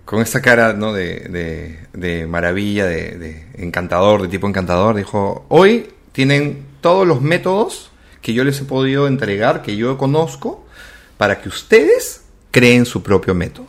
con 0.06 0.22
esta 0.24 0.42
cara 0.42 0.74
¿no? 0.74 0.92
de, 0.92 1.20
de- 1.30 1.80
de 1.94 2.26
maravilla, 2.26 2.88
de, 2.88 3.18
de 3.20 3.46
encantador, 3.60 4.24
de 4.24 4.28
tipo 4.28 4.48
encantador, 4.48 4.96
dijo, 4.96 5.46
hoy 5.50 5.92
tienen 6.12 6.66
todos 6.82 7.06
los 7.06 7.22
métodos 7.22 7.89
que 8.22 8.34
yo 8.34 8.44
les 8.44 8.60
he 8.62 8.66
podido 8.66 9.08
entregar, 9.08 9.62
que 9.62 9.76
yo 9.76 9.98
conozco, 9.98 10.66
para 11.18 11.42
que 11.42 11.50
ustedes 11.50 12.24
creen 12.52 12.86
su 12.86 13.02
propio 13.04 13.34
método. 13.34 13.68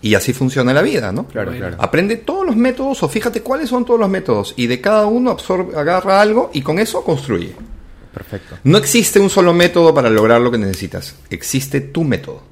Y 0.00 0.14
así 0.14 0.32
funciona 0.32 0.72
la 0.72 0.82
vida, 0.82 1.10
¿no? 1.10 1.26
Claro, 1.26 1.50
claro. 1.50 1.76
Aprende 1.80 2.16
todos 2.18 2.46
los 2.46 2.54
métodos 2.54 3.02
o 3.02 3.08
fíjate 3.08 3.42
cuáles 3.42 3.68
son 3.68 3.84
todos 3.84 3.98
los 3.98 4.08
métodos 4.08 4.54
y 4.56 4.68
de 4.68 4.80
cada 4.80 5.06
uno 5.06 5.32
absorbe, 5.32 5.76
agarra 5.76 6.20
algo 6.20 6.50
y 6.54 6.62
con 6.62 6.78
eso 6.78 7.02
construye. 7.02 7.52
Perfecto. 8.14 8.56
No 8.62 8.78
existe 8.78 9.18
un 9.18 9.28
solo 9.28 9.52
método 9.52 9.92
para 9.92 10.08
lograr 10.08 10.40
lo 10.40 10.52
que 10.52 10.58
necesitas, 10.58 11.16
existe 11.30 11.80
tu 11.80 12.04
método. 12.04 12.42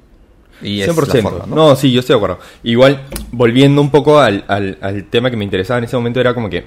Y 0.61 0.81
es 0.81 0.89
100%. 0.89 1.13
la 1.15 1.21
forma, 1.21 1.45
¿no? 1.47 1.55
¿no? 1.55 1.75
sí, 1.77 1.89
yo 1.91 2.01
estoy 2.01 2.15
de 2.15 2.17
acuerdo. 2.17 2.39
Igual, 2.63 3.05
volviendo 3.31 3.81
un 3.81 3.91
poco 3.91 4.19
al, 4.19 4.43
al- 4.49 4.77
al 4.81 5.05
tema 5.05 5.29
que 5.31 5.37
me 5.37 5.45
interesaba 5.45 5.77
en 5.77 5.85
ese 5.85 5.95
momento, 5.95 6.19
era 6.19 6.33
como 6.33 6.49
que, 6.49 6.65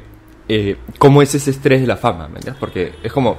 eh, 0.49 0.76
¿cómo 0.99 1.20
es 1.20 1.34
ese 1.34 1.51
estrés 1.51 1.82
de 1.82 1.86
la 1.86 1.96
fama? 1.99 2.26
¿me 2.28 2.36
entiendes? 2.36 2.59
Porque 2.59 2.94
es 3.03 3.12
como, 3.12 3.36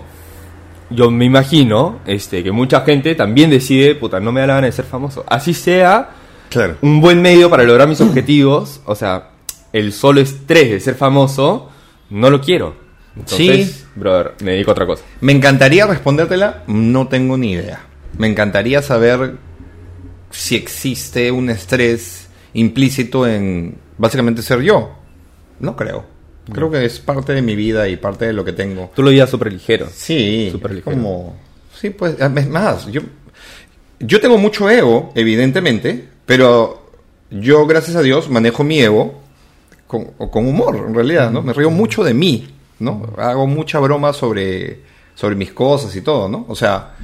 yo 0.90 1.12
me 1.12 1.26
imagino 1.26 2.00
este, 2.06 2.44
que 2.44 2.52
mucha 2.52 2.82
gente 2.82 3.16
también 3.16 3.50
decide, 3.50 3.96
puta, 3.96 4.20
no 4.20 4.32
me 4.32 4.42
da 4.42 4.48
la 4.48 4.54
gana 4.56 4.68
de 4.68 4.74
ser 4.74 4.86
famoso. 4.86 5.24
Así 5.28 5.54
sea 5.54 6.10
Claro. 6.50 6.78
un 6.82 7.00
buen 7.02 7.22
medio 7.22 7.50
para 7.50 7.64
lograr 7.64 7.88
mis 7.88 8.02
objetivos, 8.02 8.82
o 8.86 8.96
sea, 8.96 9.30
el 9.72 9.94
solo 9.94 10.20
estrés 10.22 10.72
de 10.72 10.80
ser 10.80 10.96
famoso, 10.96 11.70
no 12.10 12.30
lo 12.30 12.42
quiero. 12.42 12.76
Entonces, 13.16 13.72
Sí. 13.72 13.86
brother, 13.96 14.34
me 14.44 14.52
dedico 14.54 14.72
a 14.72 14.74
otra 14.74 14.86
cosa. 14.86 15.04
Me 15.22 15.32
encantaría 15.32 15.86
respondértela, 15.86 16.64
no 16.68 17.08
tengo 17.08 17.38
ni 17.38 17.52
idea. 17.52 17.82
Me 18.18 18.28
encantaría 18.28 18.82
saber 18.82 19.36
si 20.32 20.56
existe 20.56 21.32
un 21.32 21.50
estrés 21.50 22.30
implícito 22.54 23.28
en 23.28 23.78
básicamente 23.98 24.42
ser 24.42 24.62
yo. 24.62 24.96
No 25.60 25.76
creo. 25.76 26.06
Creo 26.54 26.70
que 26.72 26.86
es 26.86 27.00
parte 27.00 27.34
de 27.34 27.42
mi 27.42 27.56
vida 27.56 27.88
y 27.88 27.98
parte 27.98 28.26
de 28.26 28.34
lo 28.34 28.44
que 28.46 28.54
tengo. 28.54 28.92
Tú 28.96 29.04
lo 29.04 29.10
digas 29.10 29.30
súper 29.30 29.52
ligero. 29.52 29.88
Sí, 29.94 30.50
Súper 30.52 30.72
es 30.72 30.76
ligero. 30.78 30.98
como... 30.98 31.36
Sí, 31.80 31.90
pues, 31.92 32.16
es 32.20 32.50
más, 32.50 32.88
yo, 32.88 33.02
yo 34.00 34.20
tengo 34.20 34.38
mucho 34.38 34.70
ego, 34.70 35.12
evidentemente, 35.16 36.08
pero 36.26 36.92
yo, 37.32 37.66
gracias 37.68 37.96
a 37.96 38.02
Dios, 38.02 38.30
manejo 38.30 38.64
mi 38.64 38.80
ego 38.80 39.22
con, 39.88 40.06
con 40.30 40.46
humor, 40.48 40.76
en 40.88 40.94
realidad, 40.94 41.32
¿no? 41.32 41.42
Me 41.42 41.54
río 41.54 41.70
mucho 41.70 42.04
de 42.04 42.14
mí, 42.14 42.48
¿no? 42.80 43.14
Hago 43.18 43.48
mucha 43.48 43.80
broma 43.80 44.12
sobre, 44.14 44.82
sobre 45.16 45.36
mis 45.36 45.54
cosas 45.54 45.96
y 45.96 46.02
todo, 46.02 46.28
¿no? 46.28 46.46
O 46.50 46.56
sea, 46.56 46.96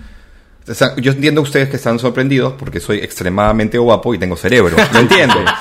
yo 0.98 1.12
entiendo 1.12 1.42
a 1.42 1.44
ustedes 1.44 1.70
que 1.70 1.76
están 1.76 2.00
sorprendidos 2.00 2.54
porque 2.58 2.80
soy 2.80 2.98
extremadamente 2.98 3.78
guapo 3.78 4.14
y 4.14 4.18
tengo 4.18 4.36
cerebro, 4.36 4.76
¿me 4.94 5.00
entienden? 5.00 5.46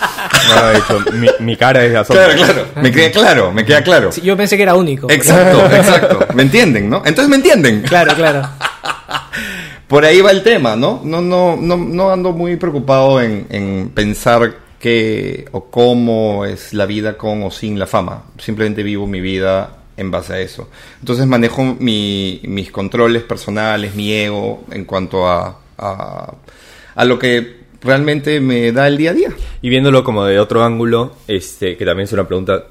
No, 0.45 0.67
de 0.67 0.77
hecho, 0.77 1.01
mi, 1.13 1.29
mi 1.41 1.57
cara 1.57 1.83
es 1.85 1.93
de 1.93 1.97
asombro. 1.99 2.27
claro, 2.35 2.53
claro, 2.53 2.67
me 2.83 2.93
queda 2.93 3.11
claro, 3.11 3.53
me 3.53 3.65
queda 3.65 3.83
claro. 3.83 4.13
Sí, 4.13 4.21
yo 4.21 4.37
pensé 4.37 4.59
que 4.59 4.63
era 4.63 4.75
único. 4.75 5.11
Exacto, 5.11 5.65
exacto, 5.75 6.27
¿me 6.35 6.43
entienden, 6.43 6.91
no? 6.91 6.99
Entonces 6.99 7.31
me 7.31 7.37
entienden. 7.37 7.81
Claro, 7.81 8.15
claro. 8.15 8.47
Por 9.89 10.05
ahí 10.05 10.21
va 10.21 10.33
el 10.33 10.43
tema, 10.43 10.77
¿no? 10.77 11.01
No, 11.03 11.23
no, 11.23 11.57
no, 11.57 11.79
no 11.79 12.11
ando 12.11 12.33
muy 12.33 12.57
preocupado 12.57 13.23
en, 13.23 13.47
en 13.49 13.91
pensar 13.95 14.55
qué 14.79 15.47
o 15.53 15.71
cómo 15.71 16.45
es 16.45 16.75
la 16.75 16.85
vida 16.85 17.17
con 17.17 17.43
o 17.43 17.51
sin 17.51 17.79
la 17.79 17.87
fama. 17.87 18.25
Simplemente 18.37 18.83
vivo 18.83 19.07
mi 19.07 19.23
vida 19.23 19.79
en 19.97 20.11
base 20.11 20.33
a 20.35 20.41
eso. 20.41 20.69
Entonces 21.01 21.27
manejo 21.27 21.63
mi- 21.79 22.41
mis 22.45 22.71
controles 22.71 23.23
personales, 23.23 23.95
mi 23.95 24.13
ego 24.13 24.65
en 24.71 24.85
cuanto 24.85 25.27
a 25.29 25.59
a, 25.77 26.33
a 26.95 27.05
lo 27.05 27.19
que 27.19 27.65
realmente 27.83 28.39
me 28.41 28.71
da 28.73 28.87
el 28.87 28.97
día 28.97 29.11
a 29.11 29.15
día. 29.15 29.29
Y 29.61 29.69
viéndolo 29.69 30.05
como 30.05 30.25
de 30.25 30.39
otro 30.39 30.63
ángulo, 30.65 31.17
este, 31.27 31.77
que 31.77 31.85
también 31.85 32.05
es 32.05 32.13
una 32.13 32.27
pregunta 32.29 32.65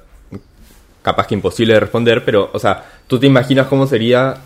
capaz 1.01 1.27
que 1.27 1.35
imposible 1.35 1.73
de 1.73 1.81
responder, 1.81 2.23
pero, 2.23 2.49
o 2.53 2.59
sea, 2.59 2.85
¿tú 3.07 3.19
te 3.19 3.27
imaginas 3.27 3.67
cómo 3.67 3.85
sería 3.87 4.37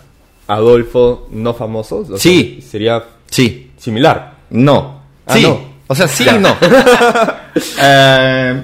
Adolfo 0.48 1.28
no 1.32 1.54
famoso? 1.54 1.98
O 1.98 2.06
sea, 2.06 2.18
Sí. 2.18 2.60
Sería 2.68 3.04
Sí, 3.30 3.72
similar. 3.78 4.34
No. 4.50 5.02
Ah, 5.28 5.34
sí. 5.36 5.44
no. 5.44 5.62
O 5.88 5.94
sea, 5.96 6.08
sí 6.08 6.26
y 6.28 6.40
no. 6.40 6.56
Eh, 7.82 8.62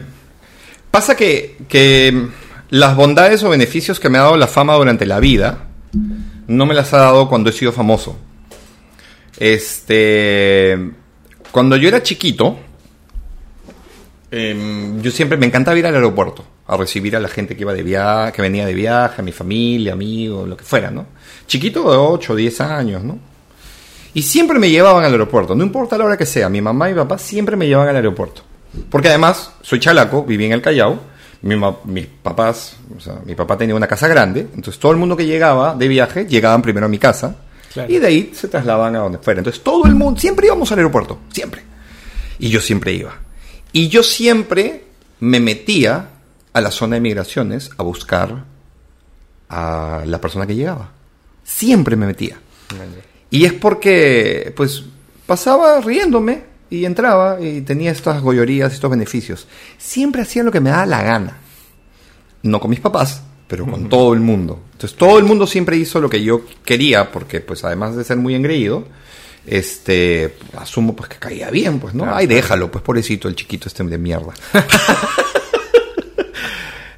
pasa 0.92 1.16
que, 1.16 1.56
que 1.68 2.28
las 2.74 2.96
bondades 2.96 3.44
o 3.44 3.50
beneficios 3.50 4.00
que 4.00 4.10
me 4.10 4.18
ha 4.18 4.24
dado 4.24 4.36
la 4.36 4.48
fama 4.48 4.74
durante 4.74 5.06
la 5.06 5.20
vida 5.20 5.68
no 6.48 6.66
me 6.66 6.74
las 6.74 6.92
ha 6.96 6.98
dado 6.98 7.30
cuando 7.30 7.52
he 7.52 7.54
sido 7.54 7.72
famoso. 7.72 8.18
Este. 9.38 10.76
Cuando 11.52 11.76
yo 11.76 11.88
era 11.88 12.02
chiquito, 12.02 12.58
em, 14.32 15.00
yo 15.04 15.12
siempre 15.12 15.38
me 15.38 15.46
encantaba 15.46 15.78
ir 15.78 15.86
al 15.86 15.94
aeropuerto 15.94 16.44
a 16.66 16.76
recibir 16.76 17.16
a 17.16 17.20
la 17.20 17.28
gente 17.28 17.56
que 17.56 17.62
iba 17.62 17.76
de 17.76 17.84
viaje, 17.84 18.32
que 18.32 18.42
venía 18.42 18.66
de 18.66 18.74
viaje, 18.74 19.22
a 19.22 19.24
mi 19.24 19.32
familia, 19.32 19.94
amigos, 19.94 20.50
lo 20.50 20.58
que 20.58 20.64
fuera, 20.64 20.90
¿no? 20.90 21.06
Chiquito 21.46 21.92
de 21.92 21.98
8 21.98 22.34
o 22.34 22.36
10 22.36 22.62
años, 22.62 23.04
¿no? 23.04 23.20
Y 24.16 24.24
siempre 24.24 24.58
me 24.58 24.72
llevaban 24.72 25.06
al 25.06 25.12
aeropuerto, 25.12 25.54
no 25.54 25.64
importa 25.64 25.96
la 25.96 26.06
hora 26.06 26.18
que 26.18 26.26
sea, 26.26 26.50
mi 26.50 26.60
mamá 26.60 26.90
y 26.90 26.96
papá 26.96 27.20
siempre 27.20 27.56
me 27.56 27.68
llevaban 27.68 27.90
al 27.90 27.98
aeropuerto. 27.98 28.42
Porque 28.90 29.10
además, 29.10 29.52
soy 29.62 29.80
chalaco, 29.80 30.24
viví 30.24 30.46
en 30.46 30.54
el 30.54 30.62
Callao, 30.64 31.13
mi 31.44 31.56
mis 31.86 32.08
papás, 32.08 32.76
o 32.98 33.00
sea, 33.00 33.20
mi 33.26 33.36
papá 33.36 33.58
tenía 33.58 33.76
una 33.76 33.88
casa 33.88 34.08
grande, 34.08 34.42
entonces 34.56 34.80
todo 34.80 34.92
el 34.92 34.98
mundo 34.98 35.16
que 35.16 35.26
llegaba 35.26 35.76
de 35.76 35.88
viaje, 35.88 36.26
llegaban 36.26 36.62
primero 36.62 36.86
a 36.88 36.90
mi 36.90 36.98
casa, 36.98 37.36
Claro. 37.74 37.92
y 37.92 37.98
de 38.00 38.08
ahí 38.08 38.32
se 38.36 38.48
trasladaban 38.48 38.96
a 38.96 39.00
donde 39.00 39.18
fuera. 39.18 39.40
Entonces 39.40 39.64
todo 39.64 39.86
el 39.86 39.96
mundo, 39.96 40.20
siempre 40.20 40.46
íbamos 40.48 40.72
al 40.72 40.78
aeropuerto, 40.80 41.20
siempre. 41.32 41.64
Y 42.40 42.50
yo 42.50 42.60
siempre 42.62 42.94
iba. 42.94 43.14
Y 43.72 43.88
yo 43.90 44.04
siempre 44.04 44.86
me 45.20 45.40
metía 45.40 46.10
a 46.54 46.62
la 46.62 46.70
zona 46.72 46.96
de 46.96 47.02
migraciones 47.02 47.72
a 47.78 47.84
buscar 47.84 48.44
a 49.50 50.04
la 50.06 50.22
persona 50.22 50.46
que 50.48 50.56
llegaba. 50.56 50.92
Siempre 51.44 51.96
me 51.96 52.06
metía. 52.06 52.38
Y 53.32 53.46
es 53.46 53.54
porque, 53.54 54.54
pues, 54.56 54.84
pasaba 55.26 55.80
riéndome 55.82 56.44
y 56.74 56.86
entraba 56.86 57.40
y 57.40 57.62
tenía 57.62 57.92
estas 57.92 58.20
gollorías, 58.24 58.74
estos 58.74 58.90
beneficios. 58.90 59.48
Siempre 59.78 60.24
hacía 60.24 60.42
lo 60.42 60.52
que 60.52 60.60
me 60.60 60.72
daba 60.72 60.88
la 60.88 61.04
gana. 61.04 61.38
No 62.42 62.60
con 62.60 62.72
mis 62.72 62.80
papás, 62.80 63.22
pero 63.48 63.68
con 63.68 63.90
todo 63.90 64.16
el 64.16 64.20
mundo. 64.22 64.60
Entonces, 64.72 64.98
todo 64.98 65.20
el 65.20 65.26
mundo 65.26 65.46
siempre 65.46 65.78
hizo 65.78 66.02
lo 66.02 66.10
que 66.10 66.24
yo 66.24 66.42
quería, 66.66 67.12
porque, 67.12 67.42
pues, 67.42 67.64
además 67.64 67.96
de 67.96 68.04
ser 68.04 68.18
muy 68.18 68.34
engreído, 68.34 68.88
este, 69.46 70.34
asumo, 70.58 70.96
pues, 70.96 71.10
que 71.10 71.18
caía 71.18 71.52
bien, 71.52 71.80
pues, 71.80 71.94
¿no? 71.94 72.12
Ay, 72.12 72.26
déjalo, 72.26 72.72
pues, 72.72 72.84
pobrecito, 72.84 73.28
el 73.28 73.36
chiquito 73.36 73.68
este 73.68 73.84
de 73.84 73.98
mierda. 74.00 74.34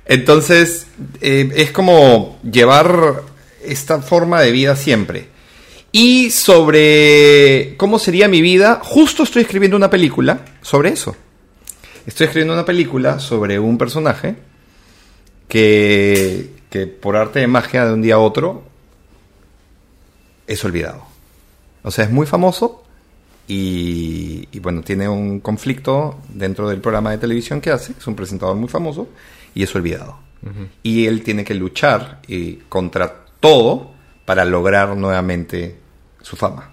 Entonces, 0.05 0.88
eh, 1.19 1.51
es 1.53 1.71
como 1.71 2.39
llevar 2.49 3.23
esta 3.61 4.01
forma 4.01 4.39
de 4.39 4.51
vida 4.53 4.78
siempre. 4.78 5.34
Y 5.98 6.30
sobre 6.30 7.76
cómo 7.78 8.00
sería 8.00 8.28
mi 8.28 8.41
vida, 8.41 8.82
justo 8.84 9.24
estoy 9.24 9.43
escribiendo 9.43 9.78
una 9.78 9.89
película 9.89 10.43
sobre 10.62 10.89
eso. 10.89 11.16
Estoy 12.06 12.26
escribiendo 12.26 12.54
una 12.54 12.66
película 12.66 13.18
sobre 13.18 13.58
un 13.60 13.78
personaje 13.78 14.36
que, 15.48 16.50
que 16.70 16.86
por 16.86 17.16
arte 17.16 17.39
de 17.39 17.48
magia 17.48 17.86
de 17.86 17.93
un 17.93 18.02
día 18.02 18.16
a 18.16 18.20
otro 18.20 18.64
es 20.48 20.66
olvidado. 20.66 21.06
O 21.84 21.91
sea, 21.91 22.04
es 22.04 22.12
muy 22.12 22.28
famoso 22.28 22.84
y, 23.48 24.50
y, 24.52 24.60
bueno, 24.60 24.82
tiene 24.82 25.08
un 25.08 25.39
conflicto 25.39 26.20
dentro 26.28 26.68
del 26.68 26.82
programa 26.82 27.12
de 27.12 27.20
televisión 27.20 27.62
que 27.62 27.72
hace. 27.72 27.93
Es 27.98 28.06
un 28.06 28.18
presentador 28.18 28.58
muy 28.58 28.68
famoso 28.68 29.08
y 29.54 29.64
es 29.64 29.74
olvidado. 29.74 30.20
Y 30.84 31.06
él 31.06 31.24
tiene 31.24 31.46
que 31.46 31.56
luchar 31.56 32.20
y 32.28 32.56
contra 32.68 33.28
todo 33.39 33.93
para 34.26 34.43
lograr 34.43 34.98
nuevamente 34.98 35.84
su 36.26 36.36
fama. 36.36 36.69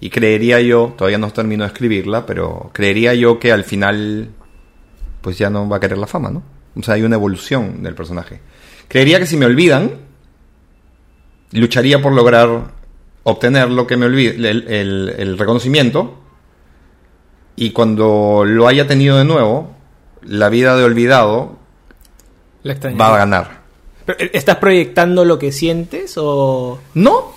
Y 0.00 0.10
creería 0.10 0.60
yo, 0.60 0.94
todavía 0.98 1.18
no 1.18 1.30
termino 1.32 1.62
de 1.64 1.68
escribirla, 1.68 2.26
pero 2.26 2.70
creería 2.72 3.14
yo 3.14 3.38
que 3.38 3.52
al 3.52 3.62
final 3.64 4.30
pues 5.22 5.38
ya 5.38 5.48
no 5.48 5.68
va 5.68 5.76
a 5.76 5.80
querer 5.80 5.96
la 5.98 6.06
fama, 6.08 6.30
¿no? 6.30 6.42
O 6.76 6.82
sea, 6.82 6.94
hay 6.94 7.02
una 7.02 7.14
evolución 7.16 7.82
del 7.82 7.94
personaje. 7.94 8.40
Creería 8.88 9.18
que 9.20 9.26
si 9.26 9.36
me 9.36 9.46
olvidan, 9.46 9.92
lucharía 11.52 12.02
por 12.02 12.12
lograr 12.12 12.72
obtener 13.22 13.70
lo 13.70 13.86
que 13.86 13.96
me 13.96 14.06
olvide, 14.06 14.34
el, 14.36 14.66
el- 14.68 15.14
el 15.16 15.38
reconocimiento, 15.38 16.18
y 17.56 17.70
cuando 17.70 18.42
lo 18.44 18.66
haya 18.66 18.86
tenido 18.86 19.16
de 19.16 19.24
nuevo, 19.24 19.74
la 20.22 20.48
vida 20.48 20.76
de 20.76 20.84
olvidado 20.84 21.56
La 22.64 22.74
va 22.98 23.14
a 23.14 23.18
ganar. 23.18 23.62
¿eh, 24.08 24.30
¿Estás 24.34 24.56
proyectando 24.56 25.24
lo 25.24 25.38
que 25.38 25.52
sientes 25.52 26.14
o 26.18 26.80
No, 26.94 27.32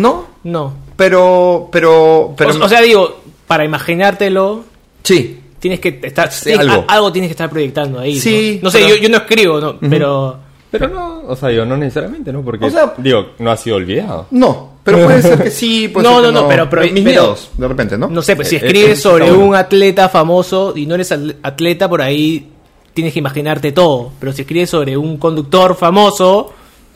no, 0.00 0.26
no? 0.44 0.72
pero, 0.96 1.68
pero, 1.72 2.34
pero, 2.36 2.50
o, 2.52 2.64
o 2.64 2.68
sea, 2.68 2.80
digo, 2.80 3.20
para 3.46 3.64
imaginártelo, 3.64 4.64
sí, 5.02 5.40
tienes 5.58 5.80
que 5.80 6.00
estar. 6.02 6.30
Sí, 6.32 6.44
tienes- 6.50 6.60
algo. 6.68 6.84
a- 6.88 6.92
algo 6.94 7.12
tienes 7.12 7.28
que 7.28 7.32
estar 7.32 7.50
proyectando 7.50 7.98
ahí. 8.00 8.14
¿no? 8.14 8.20
Sí, 8.20 8.60
No, 8.62 8.70
sé, 8.70 8.78
pero- 8.80 8.94
yo, 8.96 9.02
yo 9.02 9.08
no 9.08 9.16
escribo, 9.18 9.60
no, 9.60 9.78
pero. 9.80 10.38
Pero 10.70 10.88
no, 10.88 11.20
o 11.28 11.36
sea, 11.36 11.48
digo, 11.50 11.64
no 11.64 11.76
necesariamente, 11.76 12.32
¿no? 12.32 12.42
Porque, 12.42 12.66
O 12.66 12.70
sea- 12.70 12.92
digo, 12.98 13.28
no 13.38 13.50
ha 13.50 13.56
sido 13.56 13.76
olvidado. 13.76 14.26
no, 14.32 14.72
pero 14.84 15.04
puede 15.04 15.22
ser 15.22 15.42
que 15.44 15.50
sí, 15.50 15.88
puede 15.92 16.08
No, 16.08 16.16
ser 16.20 16.26
que 16.28 16.32
no, 16.32 16.42
no, 16.42 16.48
pero- 16.48 16.68
pero- 16.68 16.82
mis 16.82 16.92
pero- 16.92 17.04
miedos, 17.04 17.50
de 17.56 17.68
repente, 17.68 17.96
¿no? 17.96 18.08
No 18.08 18.20
sé, 18.22 18.36
pues 18.36 18.48
si 18.48 18.56
Eh, 18.56 18.60
eh, 18.62 18.66
escribes 18.66 18.98
eh, 18.98 19.02
sobre 19.02 19.32
un 19.32 19.54
atleta 19.54 20.08
famoso 20.08 20.72
y 20.76 20.86
no 20.86 20.94
eres 20.96 21.12
atleta, 21.42 21.88
por 21.88 22.02
ahí 22.02 22.48
tienes 22.94 23.12
que 23.12 23.18
imaginarte 23.20 23.72
todo. 23.72 24.10
Pero 24.18 24.32
si 24.32 24.42
escribes 24.42 24.70
sobre 24.70 24.96
un 24.96 25.16
conductor 25.18 25.76
famoso, 25.76 26.52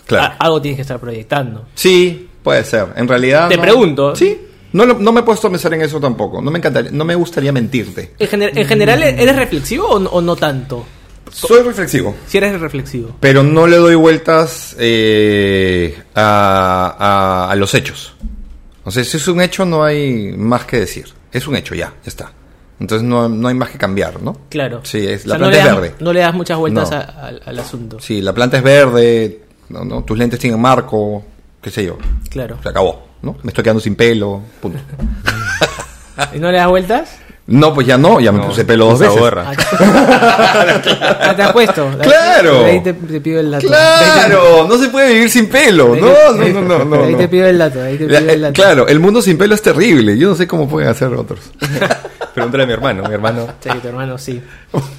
Claro. 0.06 0.34
algo 0.38 0.60
tienes 0.60 0.76
que 0.76 0.82
estar 0.82 0.98
proyectando. 0.98 1.66
Sí, 1.74 2.28
puede 2.42 2.64
ser. 2.64 2.88
En 2.96 3.06
realidad. 3.08 3.48
Te 3.48 3.56
no- 3.56 3.62
pregunto. 3.62 4.14
Sí. 4.16 4.38
No, 4.72 4.84
lo- 4.86 4.98
no 4.98 5.12
me 5.12 5.20
he 5.20 5.22
puesto 5.24 5.48
a 5.48 5.50
pensar 5.50 5.74
en 5.74 5.82
eso 5.82 5.98
tampoco. 6.00 6.40
No 6.40 6.50
me 6.50 6.58
encantaría, 6.58 6.90
no 6.92 7.04
me 7.04 7.14
gustaría 7.16 7.52
mentirte. 7.52 8.12
En, 8.18 8.28
gener- 8.28 8.52
en 8.56 8.66
general, 8.66 9.02
¿eres 9.02 9.34
reflexivo 9.36 9.86
o, 9.88 9.98
no- 9.98 10.10
o 10.10 10.20
no 10.20 10.36
tanto? 10.36 10.86
Soy 11.32 11.62
reflexivo. 11.62 12.14
Si 12.26 12.38
eres 12.38 12.60
reflexivo. 12.60 13.16
Pero 13.20 13.42
no 13.42 13.66
le 13.66 13.76
doy 13.76 13.94
vueltas 13.96 14.74
eh, 14.78 15.96
a, 16.14 16.96
a- 17.48 17.50
a 17.52 17.56
los 17.56 17.74
hechos. 17.74 18.14
O 18.84 18.90
sea, 18.90 19.04
si 19.04 19.16
es 19.16 19.28
un 19.28 19.40
hecho, 19.40 19.64
no 19.64 19.84
hay 19.84 20.32
más 20.36 20.64
que 20.64 20.78
decir. 20.80 21.06
Es 21.32 21.46
un 21.46 21.56
hecho, 21.56 21.74
ya, 21.74 21.86
ya 21.88 22.08
está. 22.08 22.32
Entonces 22.80 23.06
no, 23.06 23.28
no 23.28 23.48
hay 23.48 23.54
más 23.54 23.70
que 23.70 23.78
cambiar, 23.78 24.22
¿no? 24.22 24.36
Claro. 24.48 24.80
Sí, 24.84 25.06
es, 25.06 25.26
O 25.26 25.28
la 25.28 25.34
no 25.38 25.48
planta 25.50 25.58
es 25.58 25.64
verde. 25.74 25.94
No 26.00 26.12
le 26.12 26.20
das 26.20 26.34
muchas 26.34 26.58
vueltas 26.58 26.90
No. 26.90 26.96
a- 26.96 27.00
al- 27.00 27.42
al 27.44 27.58
asunto. 27.58 28.00
Sí, 28.00 28.20
la 28.22 28.32
planta 28.32 28.56
es 28.56 28.62
verde, 28.62 29.42
no, 29.68 29.84
no, 29.84 30.02
tus 30.02 30.16
lentes 30.16 30.40
tienen 30.40 30.60
marco, 30.60 31.22
qué 31.62 31.70
sé 31.70 31.84
yo. 31.84 31.98
Claro. 32.30 32.58
Se 32.62 32.68
acabó, 32.68 33.06
¿no? 33.22 33.36
Me 33.42 33.48
estoy 33.50 33.64
quedando 33.64 33.80
sin 33.80 33.94
pelo, 33.96 34.42
punto. 34.60 34.78
¿Y 36.34 36.38
no 36.38 36.50
le 36.50 36.58
das 36.58 36.68
vueltas? 36.68 37.16
No, 37.46 37.74
pues 37.74 37.84
ya 37.86 37.98
no, 37.98 38.20
ya 38.20 38.30
me 38.30 38.38
No, 38.38 38.46
puse 38.46 38.64
pelo 38.64 38.86
dos 38.86 39.00
veces. 39.00 39.18
gorra. 39.18 39.50
Ah, 39.50 41.32
te 41.36 41.42
has 41.42 41.52
puesto. 41.52 41.90
¡Claro! 42.00 42.62
De 42.62 42.70
ahí 42.70 42.80
te, 42.80 42.92
te 42.92 43.20
pido 43.20 43.40
el 43.40 43.50
dato. 43.50 43.66
¡Claro! 43.66 44.68
No 44.68 44.78
se 44.78 44.88
puede 44.88 45.14
vivir 45.14 45.30
sin 45.30 45.48
pelo. 45.48 45.96
No, 45.96 46.32
no, 46.32 46.46
no, 46.48 46.60
no. 46.78 46.84
no, 46.84 46.96
de 47.02 47.08
ahí 47.08 47.14
te 47.16 47.26
pido 47.28 47.46
el 47.48 47.58
dato. 47.58 47.80
de 47.80 47.88
Ahí 47.88 47.98
te 47.98 48.06
pido 48.06 48.18
el 48.18 48.40
dato. 48.42 48.52
claro, 48.54 48.86
el 48.86 49.00
mundo 49.00 49.20
sin 49.20 49.36
pelo 49.36 49.56
es 49.56 49.62
terrible. 49.62 50.16
Yo 50.16 50.28
no 50.28 50.36
sé 50.36 50.46
cómo 50.46 50.68
pueden 50.68 50.88
hacer 50.90 51.08
otros. 51.12 51.40
Pregúntale 52.34 52.62
a 52.62 52.66
mi 52.66 52.72
hermano, 52.72 53.02
mi 53.08 53.14
hermano. 53.14 53.48
Sí, 53.58 53.68
tu 53.82 53.88
hermano, 53.88 54.16
sí. 54.16 54.40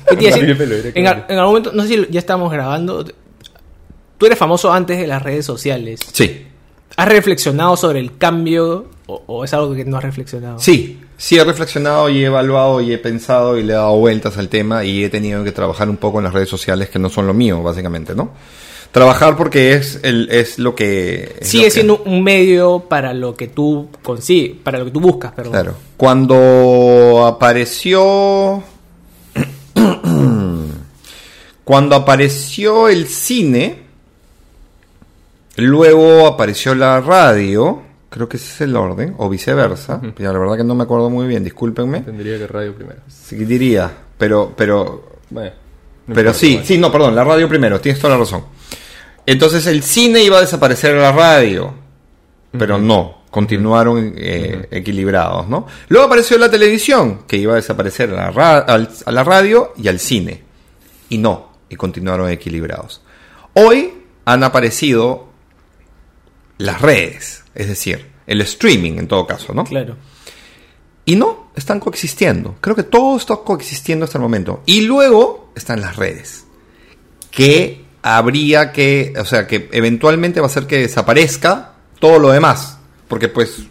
¿Qué 0.09 0.16
te 0.18 0.24
iba 0.26 0.36
a 0.36 0.39
decir? 0.39 0.57
Pelo 0.57 0.76
en, 0.76 1.07
en 1.07 1.38
algún 1.38 1.45
momento, 1.45 1.72
no 1.74 1.84
sé 1.84 1.88
si 1.89 2.07
ya 2.09 2.20
estamos 2.20 2.51
grabando. 2.51 3.05
Tú 4.18 4.26
eres 4.26 4.38
famoso 4.38 4.74
antes 4.74 4.97
de 4.97 5.07
las 5.07 5.24
redes 5.24 5.45
sociales. 5.45 6.01
Sí. 6.12 6.47
¿Has 7.01 7.07
reflexionado 7.07 7.75
sobre 7.77 7.99
el 7.99 8.15
cambio 8.17 8.85
o, 9.07 9.23
o 9.25 9.43
es 9.43 9.51
algo 9.55 9.73
que 9.73 9.83
no 9.85 9.97
has 9.97 10.03
reflexionado? 10.03 10.59
Sí, 10.59 10.99
sí 11.17 11.35
he 11.39 11.43
reflexionado 11.43 12.09
y 12.09 12.21
he 12.21 12.25
evaluado 12.27 12.79
y 12.79 12.93
he 12.93 12.99
pensado 12.99 13.57
y 13.57 13.63
le 13.63 13.73
he 13.73 13.75
dado 13.75 13.95
vueltas 13.97 14.37
al 14.37 14.49
tema 14.49 14.83
y 14.83 15.03
he 15.03 15.09
tenido 15.09 15.43
que 15.43 15.51
trabajar 15.51 15.89
un 15.89 15.97
poco 15.97 16.19
en 16.19 16.25
las 16.25 16.33
redes 16.33 16.49
sociales 16.49 16.89
que 16.89 16.99
no 16.99 17.09
son 17.09 17.25
lo 17.25 17.33
mío, 17.33 17.63
básicamente, 17.63 18.13
¿no? 18.13 18.29
Trabajar 18.91 19.35
porque 19.35 19.73
es 19.73 19.99
el 20.03 20.29
es 20.29 20.59
lo 20.59 20.75
que 20.75 21.37
es 21.39 21.49
Sigue 21.49 21.63
lo 21.63 21.67
que- 21.67 21.71
siendo 21.71 22.03
un 22.05 22.23
medio 22.23 22.81
para 22.87 23.15
lo 23.15 23.35
que 23.35 23.47
tú 23.47 23.87
consigues, 24.03 24.57
para 24.63 24.77
lo 24.77 24.85
que 24.85 24.91
tú 24.91 24.99
buscas, 24.99 25.31
perdón. 25.31 25.53
Claro. 25.53 25.73
Cuando 25.97 27.25
apareció. 27.25 28.61
Cuando 31.63 31.95
apareció 31.95 32.89
el 32.89 33.07
cine, 33.07 33.90
luego 35.62 36.28
apareció 36.28 36.76
la 36.76 36.99
radio, 37.01 37.82
creo 38.09 38.28
que 38.28 38.38
ese 38.38 38.47
es 38.53 38.62
el 38.62 38.76
orden, 38.76 39.16
o 39.18 39.30
viceversa. 39.30 40.01
La 40.18 40.32
verdad 40.32 40.57
que 40.57 40.64
no 40.64 40.76
me 40.76 40.84
acuerdo 40.84 41.09
muy 41.09 41.28
bien, 41.28 41.43
discúlpenme. 41.43 42.01
Tendría 42.01 42.38
que 42.38 42.47
radio 42.47 42.76
primero. 42.76 42.99
Sí, 43.07 43.36
diría, 43.45 43.91
pero, 44.18 44.53
pero, 44.55 45.09
Bueno. 45.30 45.51
no 46.07 46.16
pero 46.16 46.34
sí, 46.34 46.62
sí, 46.64 46.78
no, 46.78 46.91
perdón, 46.91 47.16
la 47.16 47.24
radio 47.24 47.47
primero, 47.47 47.80
tienes 47.80 47.99
toda 48.01 48.14
la 48.16 48.20
razón. 48.20 48.43
Entonces 49.26 49.66
el 49.68 49.84
cine 49.84 50.22
iba 50.24 50.38
a 50.38 50.41
desaparecer 50.41 50.93
de 50.95 50.99
la 51.01 51.12
radio, 51.12 51.74
pero 52.57 52.78
no. 52.78 53.22
continuaron 53.30 54.14
eh, 54.18 54.68
equilibrados, 54.72 55.47
¿no? 55.47 55.66
Luego 55.88 56.07
apareció 56.07 56.38
la 56.38 56.49
televisión, 56.51 57.22
que 57.28 57.38
iba 57.38 57.53
a 57.53 57.55
desaparecer 57.57 58.09
a 58.09 58.14
la, 58.14 58.32
ra- 58.32 58.57
al- 58.59 58.89
a 59.05 59.12
la 59.12 59.24
radio 59.24 59.74
y 59.78 59.88
al 59.88 59.99
cine. 59.99 60.43
Y 61.09 61.18
no, 61.18 61.51
y 61.70 61.76
continuaron 61.78 62.30
equilibrados. 62.30 63.01
Hoy 63.53 63.93
han 64.26 64.43
aparecido 64.43 65.28
las 66.62 66.82
redes, 66.82 67.43
es 67.55 67.68
decir, 67.68 68.07
el 68.28 68.41
streaming 68.41 68.93
en 68.93 69.07
todo 69.07 69.26
caso, 69.26 69.53
¿no? 69.53 69.64
Claro. 69.64 69.95
Y 71.05 71.16
no, 71.16 71.51
están 71.55 71.80
coexistiendo. 71.80 72.55
Creo 72.62 72.76
que 72.76 72.84
todo 72.84 73.18
está 73.18 73.36
coexistiendo 73.38 74.05
hasta 74.05 74.18
el 74.18 74.22
momento. 74.22 74.62
Y 74.66 74.82
luego 74.82 75.51
están 75.55 75.82
las 75.82 75.95
redes. 75.95 76.45
Que 77.32 77.86
habría 78.03 78.72
que, 78.72 79.14
o 79.20 79.26
sea, 79.26 79.47
que 79.47 79.70
eventualmente 79.72 80.39
va 80.39 80.45
a 80.45 80.49
hacer 80.49 80.68
que 80.68 80.80
desaparezca 80.80 81.74
todo 81.99 82.20
lo 82.20 82.30
demás. 82.30 82.78
Porque 83.07 83.28
pues 83.28 83.64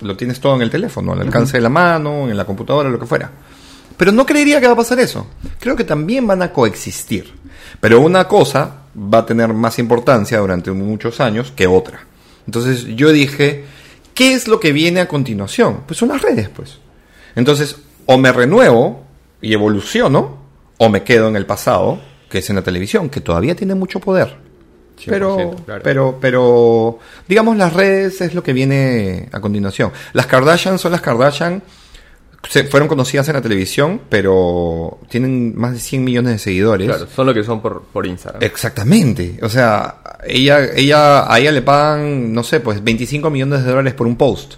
lo 0.00 0.16
tienes 0.16 0.40
todo 0.40 0.56
en 0.56 0.62
el 0.62 0.70
teléfono, 0.70 1.12
al 1.12 1.20
alcance 1.20 1.56
de 1.56 1.62
la 1.62 1.68
mano, 1.68 2.28
en 2.28 2.36
la 2.36 2.44
computadora, 2.44 2.90
lo 2.90 2.98
que 2.98 3.06
fuera. 3.06 3.30
Pero 3.96 4.10
no 4.10 4.26
creería 4.26 4.60
que 4.60 4.66
va 4.66 4.72
a 4.72 4.76
pasar 4.76 4.98
eso. 4.98 5.28
Creo 5.60 5.76
que 5.76 5.84
también 5.84 6.26
van 6.26 6.42
a 6.42 6.52
coexistir. 6.52 7.32
Pero 7.80 8.00
una 8.00 8.26
cosa 8.26 8.82
va 8.96 9.18
a 9.18 9.26
tener 9.26 9.54
más 9.54 9.78
importancia 9.78 10.38
durante 10.38 10.72
muchos 10.72 11.20
años 11.20 11.52
que 11.54 11.66
otra. 11.66 12.11
Entonces 12.46 12.84
yo 12.96 13.12
dije, 13.12 13.64
¿qué 14.14 14.34
es 14.34 14.48
lo 14.48 14.60
que 14.60 14.72
viene 14.72 15.00
a 15.00 15.08
continuación? 15.08 15.82
Pues 15.86 15.98
son 15.98 16.08
las 16.08 16.22
redes, 16.22 16.48
pues. 16.48 16.78
Entonces, 17.34 17.76
o 18.06 18.18
me 18.18 18.32
renuevo 18.32 19.04
y 19.40 19.52
evoluciono, 19.52 20.38
o 20.78 20.88
me 20.88 21.02
quedo 21.02 21.28
en 21.28 21.36
el 21.36 21.46
pasado, 21.46 22.00
que 22.28 22.38
es 22.38 22.50
en 22.50 22.56
la 22.56 22.62
televisión, 22.62 23.08
que 23.08 23.20
todavía 23.20 23.54
tiene 23.54 23.74
mucho 23.74 24.00
poder. 24.00 24.36
Pero, 25.06 25.36
100%, 25.36 25.64
claro. 25.64 25.82
pero, 25.82 26.18
pero, 26.20 26.98
digamos, 27.26 27.56
las 27.56 27.72
redes 27.72 28.20
es 28.20 28.34
lo 28.34 28.42
que 28.42 28.52
viene 28.52 29.28
a 29.32 29.40
continuación. 29.40 29.92
Las 30.12 30.26
Kardashian 30.26 30.78
son 30.78 30.92
las 30.92 31.00
Kardashian, 31.00 31.62
se, 32.48 32.64
fueron 32.64 32.88
conocidas 32.88 33.28
en 33.28 33.34
la 33.34 33.40
televisión, 33.42 34.00
pero 34.08 34.98
tienen 35.08 35.54
más 35.56 35.72
de 35.74 35.78
100 35.80 36.04
millones 36.04 36.32
de 36.32 36.38
seguidores. 36.38 36.88
Claro, 36.88 37.06
son 37.14 37.26
lo 37.26 37.34
que 37.34 37.44
son 37.44 37.60
por, 37.62 37.82
por 37.84 38.06
Instagram. 38.06 38.42
Exactamente. 38.42 39.38
O 39.42 39.48
sea, 39.48 39.96
ella, 40.26 40.64
ella, 40.74 41.32
a 41.32 41.38
ella 41.38 41.52
le 41.52 41.62
pagan, 41.62 42.32
no 42.32 42.42
sé, 42.42 42.60
pues 42.60 42.82
25 42.82 43.30
millones 43.30 43.64
de 43.64 43.70
dólares 43.70 43.94
por 43.94 44.06
un 44.06 44.16
post. 44.16 44.54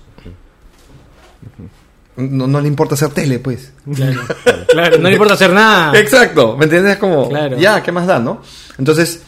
No, 2.17 2.47
no 2.47 2.61
le 2.61 2.69
importa 2.69 2.95
hacer 2.95 3.09
tele, 3.11 3.41
pues. 3.41 3.73
Claro. 3.93 4.21
claro. 4.69 4.99
No 4.99 5.09
le 5.09 5.15
importa 5.15 5.35
hacer 5.35 5.53
nada. 5.53 5.99
Exacto, 5.99 6.57
¿me 6.57 6.65
entiendes? 6.65 6.97
Como, 6.99 7.29
Claro. 7.29 7.59
ya, 7.59 7.83
¿qué 7.83 7.91
más 7.91 8.07
da, 8.07 8.21
no? 8.21 8.41
Entonces, 8.79 9.23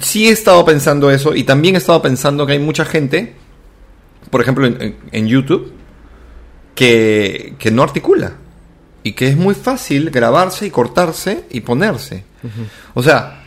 sí 0.00 0.26
he 0.28 0.30
estado 0.32 0.64
pensando 0.64 1.10
eso 1.10 1.34
y 1.34 1.44
también 1.44 1.74
he 1.74 1.78
estado 1.78 2.00
pensando 2.00 2.46
que 2.46 2.52
hay 2.54 2.58
mucha 2.58 2.86
gente, 2.86 3.34
por 4.30 4.40
ejemplo, 4.40 4.66
en, 4.66 4.80
en- 4.80 4.96
en 5.12 5.26
YouTube, 5.28 5.72
que, 6.76 7.56
que 7.58 7.72
no 7.72 7.82
articula 7.82 8.34
y 9.02 9.12
que 9.12 9.26
es 9.28 9.36
muy 9.36 9.54
fácil 9.56 10.10
grabarse 10.10 10.66
y 10.66 10.70
cortarse 10.70 11.44
y 11.50 11.60
ponerse. 11.62 12.24
O 12.94 13.02
sea, 13.02 13.42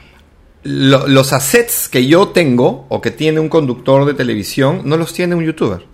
lo- 0.63 1.07
los 1.07 1.32
assets 1.32 1.88
que 1.88 2.05
yo 2.07 2.30
tengo 2.30 2.86
o 2.89 2.99
que 3.01 3.11
tiene 3.11 3.39
un 3.39 3.47
conductor 3.47 4.03
de 4.05 4.13
televisión 4.13 4.82
no 4.84 4.97
los 4.97 5.13
tiene 5.13 5.36
un 5.36 5.43
youtuber. 5.45 5.86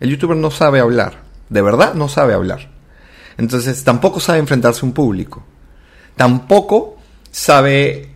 El 0.00 0.10
youtuber 0.10 0.36
no 0.36 0.50
sabe 0.50 0.80
hablar, 0.80 1.22
de 1.50 1.60
verdad 1.62 1.92
no 1.94 2.08
sabe 2.08 2.32
hablar. 2.34 2.70
Entonces 3.36 3.82
tampoco 3.84 4.20
sabe 4.20 4.38
enfrentarse 4.38 4.80
a 4.82 4.86
un 4.86 4.92
público. 4.92 5.44
Tampoco 6.16 6.96
sabe 7.30 8.08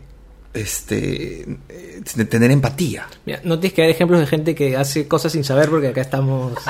este 0.54 1.58
eh, 1.68 2.02
tener 2.30 2.50
empatía. 2.50 3.06
Mira, 3.26 3.40
no 3.44 3.58
tienes 3.58 3.74
que 3.74 3.82
dar 3.82 3.90
ejemplos 3.90 4.20
de 4.20 4.26
gente 4.26 4.54
que 4.54 4.76
hace 4.76 5.08
cosas 5.08 5.32
sin 5.32 5.42
saber 5.44 5.68
porque 5.68 5.88
acá 5.88 6.00
estamos... 6.00 6.52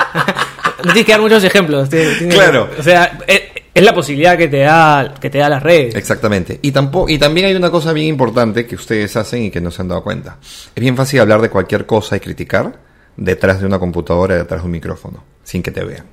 no 0.83 0.93
tienes 0.93 1.05
que 1.05 1.11
dar 1.11 1.21
muchos 1.21 1.43
ejemplos. 1.43 1.89
Tienes- 1.89 2.17
tienes- 2.19 2.35
Claro. 2.35 2.69
O 2.77 2.83
sea, 2.83 3.19
es, 3.27 3.41
es 3.73 3.83
la 3.83 3.93
posibilidad 3.93 4.37
que 4.37 4.47
te 4.47 4.59
da 4.59 5.13
que 5.19 5.29
te 5.29 5.37
da 5.37 5.49
las 5.49 5.63
redes. 5.63 5.95
Exactamente. 5.95 6.59
Y 6.61 6.71
tampoco 6.71 7.09
y 7.09 7.17
también 7.17 7.47
hay 7.47 7.55
una 7.55 7.69
cosa 7.71 7.93
bien 7.93 8.07
importante 8.07 8.65
que 8.65 8.75
ustedes 8.75 9.15
hacen 9.15 9.43
y 9.43 9.51
que 9.51 9.61
no 9.61 9.71
se 9.71 9.81
han 9.81 9.87
dado 9.87 10.03
cuenta. 10.03 10.37
Es 10.75 10.81
bien 10.81 10.95
fácil 10.97 11.19
hablar 11.21 11.41
de 11.41 11.49
cualquier 11.49 11.85
cosa 11.85 12.15
y 12.17 12.19
criticar 12.19 12.79
detrás 13.17 13.59
de 13.59 13.65
una 13.65 13.79
computadora, 13.79 14.35
detrás 14.37 14.61
de 14.61 14.65
un 14.65 14.71
micrófono, 14.71 15.23
sin 15.43 15.61
que 15.63 15.71
te 15.71 15.83
vean. 15.83 16.05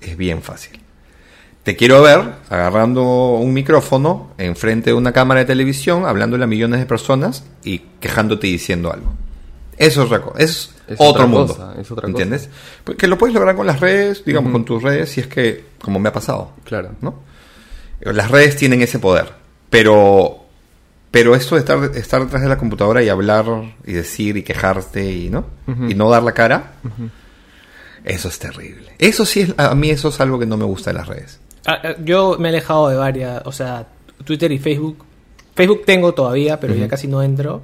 Es 0.00 0.16
bien 0.16 0.42
fácil. 0.42 0.80
Te 1.62 1.76
quiero 1.76 2.02
ver 2.02 2.20
agarrando 2.50 3.02
un 3.34 3.52
micrófono 3.52 4.32
enfrente 4.38 4.90
de 4.90 4.94
una 4.94 5.12
cámara 5.12 5.40
de 5.40 5.46
televisión, 5.46 6.06
hablándole 6.06 6.42
a 6.42 6.46
millones 6.48 6.80
de 6.80 6.86
personas 6.86 7.44
y 7.62 7.80
quejándote 8.00 8.48
y 8.48 8.52
diciendo 8.52 8.92
algo. 8.92 9.14
Eso 9.76 10.00
es 10.02 10.06
otra 10.06 10.20
cosa. 10.20 10.38
Es, 10.38 10.74
Es 10.88 10.96
otro 10.98 11.26
mundo. 11.26 11.54
cosa, 11.54 11.74
es 11.80 11.90
otra 11.90 12.08
¿Entiendes? 12.08 12.48
Porque 12.84 13.06
lo 13.06 13.18
puedes 13.18 13.34
lograr 13.34 13.56
con 13.56 13.66
las 13.66 13.80
redes, 13.80 14.24
digamos, 14.24 14.52
con 14.52 14.64
tus 14.64 14.82
redes, 14.82 15.10
si 15.10 15.20
es 15.20 15.26
que, 15.26 15.64
como 15.80 15.98
me 15.98 16.08
ha 16.08 16.12
pasado. 16.12 16.52
Claro. 16.64 16.90
¿no? 17.00 17.14
Las 18.00 18.30
redes 18.30 18.56
tienen 18.56 18.82
ese 18.82 18.98
poder, 18.98 19.32
pero 19.70 20.38
pero 21.10 21.34
esto 21.34 21.56
de 21.56 21.60
estar, 21.60 21.78
estar 21.94 22.22
detrás 22.22 22.42
de 22.42 22.48
la 22.48 22.56
computadora 22.56 23.02
y 23.02 23.10
hablar 23.10 23.44
y 23.84 23.92
decir 23.92 24.38
y 24.38 24.42
quejarte 24.42 25.12
y 25.12 25.28
no 25.28 25.44
y 25.88 25.94
no 25.94 26.10
dar 26.10 26.22
la 26.22 26.32
cara, 26.32 26.72
eso 28.02 28.28
es 28.28 28.38
terrible. 28.38 28.94
Eso 28.98 29.24
sí 29.24 29.40
es 29.40 29.54
a 29.58 29.74
mí 29.74 29.90
eso 29.90 30.08
es 30.08 30.20
algo 30.20 30.38
que 30.38 30.46
no 30.46 30.56
me 30.56 30.64
gusta 30.64 30.90
de 30.90 30.98
las 30.98 31.06
redes. 31.06 31.38
Ah, 31.66 31.78
ah, 31.84 31.94
Yo 32.02 32.36
me 32.38 32.48
he 32.48 32.50
alejado 32.50 32.88
de 32.88 32.96
varias, 32.96 33.42
o 33.44 33.52
sea, 33.52 33.86
Twitter 34.24 34.50
y 34.52 34.58
Facebook. 34.58 35.04
Facebook 35.54 35.82
tengo 35.84 36.14
todavía, 36.14 36.58
pero 36.58 36.74
ya 36.74 36.88
casi 36.88 37.06
no 37.06 37.22
entro. 37.22 37.60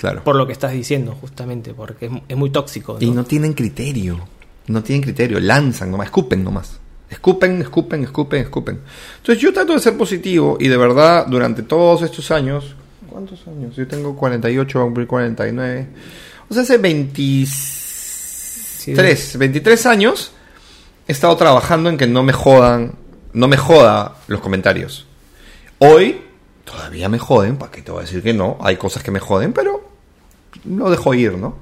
Claro. 0.00 0.24
Por 0.24 0.34
lo 0.34 0.46
que 0.46 0.54
estás 0.54 0.72
diciendo, 0.72 1.14
justamente, 1.20 1.74
porque 1.74 2.06
es, 2.06 2.12
es 2.26 2.34
muy 2.34 2.48
tóxico. 2.48 2.94
¿no? 2.94 3.00
Y 3.00 3.10
no 3.10 3.24
tienen 3.24 3.52
criterio. 3.52 4.18
No 4.66 4.82
tienen 4.82 5.02
criterio. 5.02 5.38
Lanzan 5.40 5.90
nomás, 5.90 6.06
escupen 6.06 6.42
nomás. 6.42 6.80
Escupen, 7.10 7.60
escupen, 7.60 8.04
escupen, 8.04 8.40
escupen. 8.40 8.80
Entonces 9.18 9.42
yo 9.42 9.52
trato 9.52 9.74
de 9.74 9.80
ser 9.80 9.98
positivo 9.98 10.56
y 10.58 10.68
de 10.68 10.78
verdad 10.78 11.26
durante 11.26 11.62
todos 11.62 12.00
estos 12.00 12.30
años... 12.30 12.74
¿Cuántos 13.10 13.46
años? 13.46 13.76
Yo 13.76 13.86
tengo 13.86 14.16
48, 14.16 14.78
voy 14.78 14.84
a 14.84 14.86
cumplir 14.86 15.06
49. 15.06 15.86
O 16.48 16.54
sea, 16.54 16.62
hace 16.62 16.78
23, 16.78 19.36
23 19.36 19.84
años 19.84 20.32
he 21.06 21.12
estado 21.12 21.36
trabajando 21.36 21.90
en 21.90 21.98
que 21.98 22.06
no 22.06 22.22
me 22.22 22.32
jodan, 22.32 22.94
no 23.34 23.48
me 23.48 23.58
joda 23.58 24.16
los 24.28 24.40
comentarios. 24.40 25.06
Hoy 25.78 26.22
todavía 26.64 27.10
me 27.10 27.18
joden, 27.18 27.58
¿para 27.58 27.70
qué 27.70 27.82
te 27.82 27.90
voy 27.90 27.98
a 27.98 28.04
decir 28.04 28.22
que 28.22 28.32
no? 28.32 28.56
Hay 28.62 28.76
cosas 28.76 29.02
que 29.02 29.10
me 29.10 29.20
joden, 29.20 29.52
pero 29.52 29.79
lo 30.64 30.90
dejo 30.90 31.14
ir, 31.14 31.32
¿no? 31.38 31.56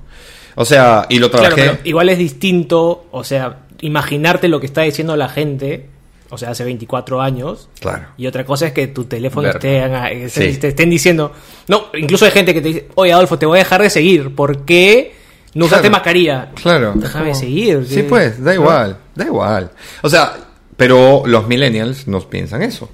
O 0.55 0.64
sea, 0.64 1.07
y 1.09 1.18
lo 1.18 1.30
Claro, 1.30 1.55
trabajé. 1.55 1.70
pero 1.76 1.88
igual 1.88 2.09
es 2.09 2.18
distinto, 2.18 3.07
o 3.11 3.22
sea, 3.24 3.61
imaginarte 3.80 4.49
lo 4.49 4.59
que 4.61 4.66
está 4.66 4.82
diciendo 4.82 5.16
la 5.16 5.28
gente, 5.28 5.86
o 6.30 6.36
sea, 6.38 6.51
hace 6.51 6.64
24 6.64 7.20
años. 7.22 7.68
Claro. 7.80 8.07
Y 8.16 8.26
otra 8.26 8.44
cosa 8.44 8.66
es 8.66 8.72
que 8.72 8.88
tu 8.88 9.05
teléfono 9.05 9.49
esté, 9.49 9.78
eh, 9.84 10.28
Sí. 10.28 10.57
te 10.59 10.68
estén 10.68 10.90
diciendo. 10.90 11.32
No, 11.68 11.84
incluso 11.94 12.24
hay 12.24 12.32
gente 12.32 12.53
que 12.53 12.61
te 12.61 12.68
dice, 12.68 12.88
oye 12.96 13.12
Adolfo, 13.12 13.38
te 13.38 13.46
voy 13.46 13.59
a 13.59 13.62
dejar 13.62 13.82
de 13.82 13.90
seguir. 13.90 14.34
¿Por 14.34 14.64
qué 14.64 15.14
no 15.55 15.66
usaste 15.66 15.82
Claro. 15.88 15.92
mascarilla? 15.92 16.51
Claro. 16.61 16.92
Déjame 16.96 17.30
como- 17.30 17.40
seguir. 17.40 17.86
Sí, 17.88 18.03
pues, 18.03 18.42
da 18.42 18.51
¿no? 18.51 18.61
igual, 18.61 18.99
da 19.14 19.24
igual. 19.26 19.70
O 20.03 20.09
sea, 20.11 20.34
pero 20.76 21.22
los 21.24 21.46
millennials 21.46 22.09
no 22.09 22.18
piensan 22.28 22.62
eso. 22.62 22.90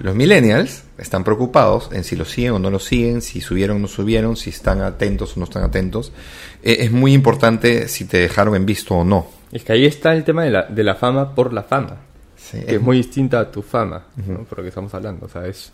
Los 0.00 0.14
millennials 0.14 0.83
están 0.98 1.24
preocupados 1.24 1.90
en 1.92 2.04
si 2.04 2.16
lo 2.16 2.24
siguen 2.24 2.52
o 2.52 2.58
no 2.58 2.70
lo 2.70 2.78
siguen, 2.78 3.20
si 3.22 3.40
subieron 3.40 3.78
o 3.78 3.80
no 3.80 3.88
subieron, 3.88 4.36
si 4.36 4.50
están 4.50 4.80
atentos 4.80 5.36
o 5.36 5.40
no 5.40 5.44
están 5.44 5.64
atentos. 5.64 6.12
Eh, 6.62 6.78
es 6.80 6.92
muy 6.92 7.12
importante 7.12 7.88
si 7.88 8.04
te 8.04 8.18
dejaron 8.18 8.54
en 8.54 8.66
visto 8.66 8.94
o 8.94 9.04
no. 9.04 9.26
Es 9.52 9.64
que 9.64 9.72
ahí 9.72 9.86
está 9.86 10.12
el 10.12 10.24
tema 10.24 10.44
de 10.44 10.50
la, 10.50 10.62
de 10.64 10.84
la 10.84 10.94
fama 10.94 11.34
por 11.34 11.52
la 11.52 11.62
fama. 11.62 11.96
Sí, 12.36 12.60
que 12.60 12.76
es 12.76 12.80
muy 12.80 12.98
distinta 12.98 13.40
a 13.40 13.50
tu 13.50 13.62
fama, 13.62 14.04
¿no? 14.26 14.44
por 14.44 14.58
lo 14.58 14.64
que 14.64 14.68
estamos 14.68 14.92
hablando. 14.94 15.26
O 15.26 15.28
sea, 15.28 15.46
es 15.46 15.72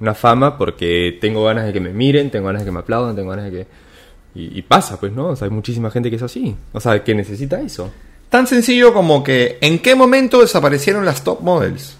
una 0.00 0.14
fama 0.14 0.56
porque 0.56 1.18
tengo 1.20 1.44
ganas 1.44 1.66
de 1.66 1.72
que 1.72 1.80
me 1.80 1.90
miren, 1.90 2.30
tengo 2.30 2.46
ganas 2.46 2.62
de 2.62 2.66
que 2.66 2.72
me 2.72 2.80
aplaudan, 2.80 3.16
tengo 3.16 3.30
ganas 3.30 3.46
de 3.46 3.50
que... 3.50 3.66
Y, 4.36 4.58
y 4.58 4.62
pasa, 4.62 4.98
pues, 4.98 5.12
¿no? 5.12 5.28
O 5.28 5.36
sea, 5.36 5.46
hay 5.46 5.54
muchísima 5.54 5.90
gente 5.90 6.10
que 6.10 6.16
es 6.16 6.22
así. 6.22 6.56
O 6.72 6.80
sea, 6.80 7.02
que 7.04 7.14
necesita 7.14 7.60
eso. 7.60 7.90
Tan 8.28 8.48
sencillo 8.48 8.92
como 8.92 9.22
que 9.22 9.58
¿en 9.60 9.78
qué 9.78 9.94
momento 9.94 10.40
desaparecieron 10.40 11.04
las 11.04 11.22
top 11.22 11.40
models? 11.40 11.96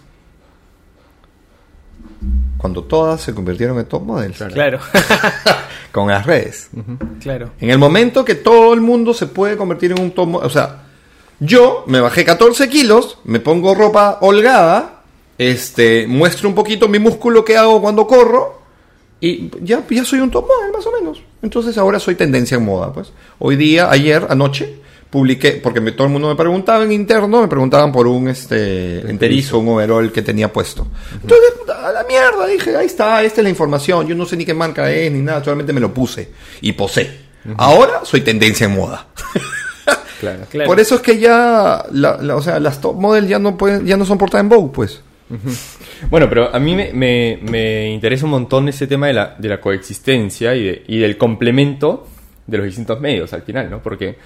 Cuando 2.58 2.84
todas 2.84 3.20
se 3.20 3.34
convirtieron 3.34 3.78
en 3.78 3.84
top 3.86 4.02
models. 4.02 4.42
Claro, 4.52 4.78
Con 5.92 6.08
las 6.08 6.26
redes. 6.26 6.70
claro. 7.20 7.50
En 7.60 7.70
el 7.70 7.78
momento 7.78 8.24
que 8.24 8.34
todo 8.34 8.72
el 8.74 8.80
mundo 8.80 9.14
se 9.14 9.26
puede 9.26 9.56
convertir 9.56 9.92
en 9.92 10.00
un 10.00 10.10
top 10.12 10.28
model. 10.28 10.46
O 10.46 10.50
sea, 10.50 10.84
yo 11.40 11.84
me 11.86 12.00
bajé 12.00 12.24
14 12.24 12.68
kilos, 12.68 13.18
me 13.24 13.38
pongo 13.40 13.74
ropa 13.74 14.18
holgada, 14.22 15.02
este, 15.38 16.06
muestro 16.06 16.48
un 16.48 16.54
poquito 16.54 16.88
mi 16.88 16.98
músculo 16.98 17.44
que 17.44 17.56
hago 17.56 17.80
cuando 17.80 18.06
corro. 18.06 18.62
Y 19.20 19.50
ya, 19.62 19.82
ya 19.88 20.04
soy 20.04 20.20
un 20.20 20.30
top 20.30 20.46
model, 20.46 20.72
más 20.72 20.86
o 20.86 20.92
menos. 20.92 21.22
Entonces 21.42 21.78
ahora 21.78 21.98
soy 21.98 22.14
tendencia 22.14 22.56
en 22.56 22.64
moda, 22.64 22.92
pues. 22.92 23.12
Hoy 23.38 23.56
día, 23.56 23.90
ayer, 23.90 24.26
anoche, 24.28 24.80
publiqué, 25.14 25.52
porque 25.62 25.80
me- 25.80 25.92
todo 25.92 26.08
el 26.08 26.12
mundo 26.12 26.28
me 26.28 26.34
preguntaba 26.34 26.82
en 26.84 26.90
interno, 26.92 27.40
me 27.40 27.46
preguntaban 27.48 27.92
por 27.92 28.06
un 28.08 28.26
este 28.28 29.08
enterizo, 29.08 29.58
un 29.60 29.68
overall 29.68 30.10
que 30.12 30.22
tenía 30.22 30.52
puesto. 30.52 30.86
Entonces, 31.12 31.52
puta, 31.58 31.88
a 31.88 31.92
la 31.92 32.02
mierda, 32.02 32.46
dije, 32.46 32.76
ahí 32.76 32.86
está, 32.86 33.22
esta 33.22 33.40
es 33.40 33.44
la 33.44 33.50
información, 33.50 34.06
yo 34.08 34.14
no 34.16 34.26
sé 34.26 34.36
ni 34.36 34.44
qué 34.44 34.52
marca 34.54 34.90
es, 34.90 35.12
ni 35.12 35.20
nada, 35.22 35.42
solamente 35.44 35.72
me 35.72 35.80
lo 35.80 35.94
puse 35.94 36.30
y 36.60 36.72
posé. 36.72 37.10
Ahora 37.56 38.00
soy 38.04 38.22
tendencia 38.22 38.66
en 38.66 38.74
moda. 38.74 39.06
Claro. 40.20 40.40
Claro. 40.50 40.68
Por 40.68 40.80
eso 40.80 40.94
es 40.94 41.00
que 41.02 41.18
ya, 41.18 41.84
la- 41.92 42.16
la- 42.22 42.36
o 42.36 42.40
sea, 42.40 42.58
las 42.58 42.80
top 42.80 42.98
model 42.98 43.26
ya 43.28 43.38
no 43.38 43.58
pueden, 43.58 43.84
ya 43.84 43.96
no 43.98 44.06
son 44.06 44.16
portada 44.16 44.40
en 44.40 44.48
Vogue, 44.48 44.70
pues. 44.72 45.02
Bueno, 46.08 46.28
pero 46.30 46.54
a 46.54 46.58
mí 46.58 46.74
me, 46.74 46.92
me- 46.94 47.38
me 47.42 47.90
interesa 47.90 48.24
un 48.24 48.30
montón 48.30 48.68
ese 48.68 48.86
tema 48.86 49.08
de 49.08 49.12
la, 49.12 49.34
de 49.38 49.48
la 49.48 49.60
coexistencia 49.60 50.54
y, 50.54 50.64
de- 50.64 50.82
y 50.86 50.98
del 50.98 51.18
complemento 51.18 52.06
de 52.46 52.56
los 52.56 52.66
distintos 52.66 53.00
medios 53.00 53.32
al 53.34 53.42
final, 53.42 53.68
¿no? 53.70 53.82
Porque 53.82 54.16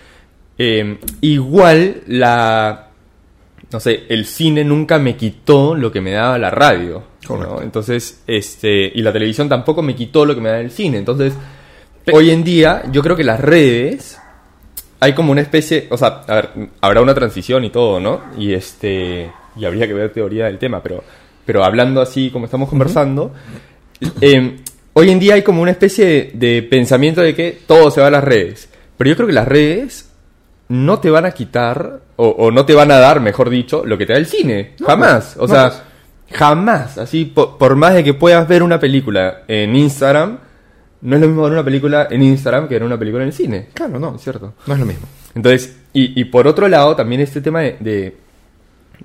eh, 0.59 0.99
igual 1.21 2.03
la... 2.09 2.89
No 3.71 3.81
sé, 3.81 4.05
el 4.09 4.25
cine 4.25 4.65
nunca 4.65 4.99
me 4.99 5.17
quitó 5.17 5.75
lo 5.75 5.93
que 5.93 6.01
me 6.01 6.13
daba 6.13 6.39
la 6.39 6.51
radio. 6.51 7.05
Entonces, 7.63 8.23
este, 8.27 8.91
y 8.95 9.03
la 9.03 9.13
televisión 9.13 9.49
tampoco 9.49 9.83
me 9.83 9.95
quitó 9.95 10.25
lo 10.25 10.35
que 10.35 10.41
me 10.41 10.49
da 10.49 10.61
el 10.61 10.71
cine. 10.71 10.99
Entonces, 10.99 11.35
hoy 12.13 12.31
en 12.31 12.43
día, 12.43 12.85
yo 12.91 13.03
creo 13.03 13.17
que 13.17 13.25
las 13.25 13.41
redes 13.41 14.19
hay 15.01 15.13
como 15.13 15.33
una 15.33 15.43
especie, 15.43 15.87
o 15.91 15.97
sea, 15.97 16.23
a 16.27 16.35
ver, 16.35 16.51
habrá 16.81 17.03
una 17.03 17.15
transición 17.15 17.65
y 17.65 17.71
todo, 17.71 18.01
¿no? 18.01 18.23
Y 18.37 18.53
este, 18.53 19.31
y 19.57 19.65
habría 19.65 19.87
que 19.87 19.95
ver 19.95 20.13
teoría 20.13 20.47
del 20.47 20.59
tema, 20.59 20.83
pero, 20.83 21.05
pero 21.45 21.65
hablando 21.65 22.01
así 22.01 22.31
como 22.31 22.47
estamos 22.47 22.69
conversando, 22.69 23.33
eh, 24.21 24.57
hoy 24.95 25.11
en 25.11 25.19
día 25.21 25.35
hay 25.35 25.43
como 25.43 25.63
una 25.63 25.71
especie 25.71 26.07
de, 26.07 26.31
de 26.35 26.63
pensamiento 26.63 27.21
de 27.21 27.35
que 27.35 27.59
todo 27.67 27.91
se 27.91 28.01
va 28.01 28.09
a 28.09 28.11
las 28.11 28.25
redes, 28.25 28.69
pero 28.97 29.11
yo 29.11 29.17
creo 29.17 29.29
que 29.29 29.35
las 29.35 29.47
redes 29.47 30.08
no 30.69 30.99
te 31.01 31.11
van 31.11 31.25
a 31.25 31.31
quitar, 31.33 32.01
o, 32.17 32.29
o 32.29 32.51
no 32.51 32.65
te 32.65 32.75
van 32.75 32.91
a 32.91 32.99
dar, 32.99 33.21
mejor 33.21 33.51
dicho, 33.51 33.85
lo 33.85 33.97
que 33.97 34.07
te 34.07 34.13
da 34.13 34.19
el 34.19 34.27
cine, 34.27 34.75
jamás, 34.85 35.37
o 35.37 35.43
no, 35.43 35.49
sea, 35.49 35.69
pues. 35.69 36.39
jamás, 36.39 36.99
así, 36.99 37.25
por, 37.25 37.59
por 37.59 37.77
más 37.77 37.95
de 37.95 38.05
que 38.05 38.15
puedas 38.15 38.47
ver 38.47 38.63
una 38.63 38.79
película 38.79 39.43
en 39.49 39.75
Instagram, 39.77 40.39
no 41.01 41.15
es 41.15 41.23
lo 41.23 41.29
mismo 41.29 41.45
ver 41.45 41.53
una 41.53 41.65
película 41.65 42.09
en 42.11 42.23
Instagram 42.23 42.67
que 42.67 42.75
ver 42.75 42.83
una 42.83 42.99
película 42.99 43.23
en 43.23 43.29
el 43.29 43.33
cine. 43.33 43.69
Claro, 43.73 44.01
no. 44.01 44.17
Es 44.17 44.23
cierto. 44.23 44.55
No 44.67 44.75
es 44.75 44.81
lo 44.81 44.87
mismo. 44.87 45.07
Entonces, 45.35 45.77
y, 45.93 46.21
y 46.21 46.25
por 46.25 46.49
otro 46.49 46.67
lado, 46.67 46.97
también 46.97 47.21
este 47.21 47.41
tema 47.41 47.61
de, 47.61 47.77
de, 47.79 48.17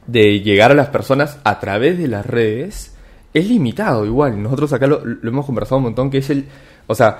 de 0.08 0.40
llegar 0.42 0.72
a 0.72 0.74
las 0.74 0.88
personas 0.88 1.38
a 1.44 1.60
través 1.60 2.00
de 2.00 2.08
las 2.08 2.26
redes 2.26 2.96
es 3.32 3.48
limitado 3.48 4.06
igual. 4.08 4.42
Nosotros 4.42 4.74
acá 4.74 4.88
lo, 4.88 5.06
lo 5.06 5.30
hemos 5.30 5.46
conversado 5.46 5.78
un 5.78 5.84
montón, 5.84 6.10
que 6.10 6.18
es 6.18 6.30
el, 6.32 6.46
o 6.88 6.96
sea, 6.96 7.20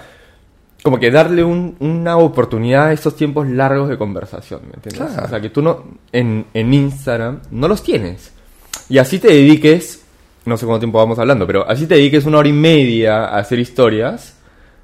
como 0.84 1.00
que 1.00 1.10
darle 1.10 1.44
un- 1.44 1.76
una 1.80 2.18
oportunidad 2.18 2.88
a 2.88 2.94
estos 2.94 3.16
tiempos 3.16 3.48
largos 3.48 3.90
de 3.90 3.98
conversación, 3.98 4.62
¿me 4.68 4.74
entiendes? 4.76 5.02
Claro. 5.12 5.26
O 5.26 5.30
sea, 5.30 5.40
que 5.42 5.50
tú 5.50 5.62
no, 5.62 5.84
en, 6.12 6.46
en 6.54 6.74
Instagram 6.74 7.40
no 7.52 7.68
los 7.68 7.82
tienes. 7.82 8.32
Y 8.90 8.98
así 8.98 9.18
te 9.18 9.30
dediques, 9.30 10.04
no 10.46 10.58
sé 10.58 10.66
cuánto 10.66 10.82
tiempo 10.82 10.98
vamos 10.98 11.18
hablando, 11.20 11.48
pero 11.48 11.68
así 11.68 11.88
te 11.88 11.96
dediques 11.96 12.26
una 12.26 12.40
hora 12.40 12.50
y 12.50 12.54
media 12.54 13.26
a 13.26 13.38
hacer 13.40 13.60
historias. 13.60 14.36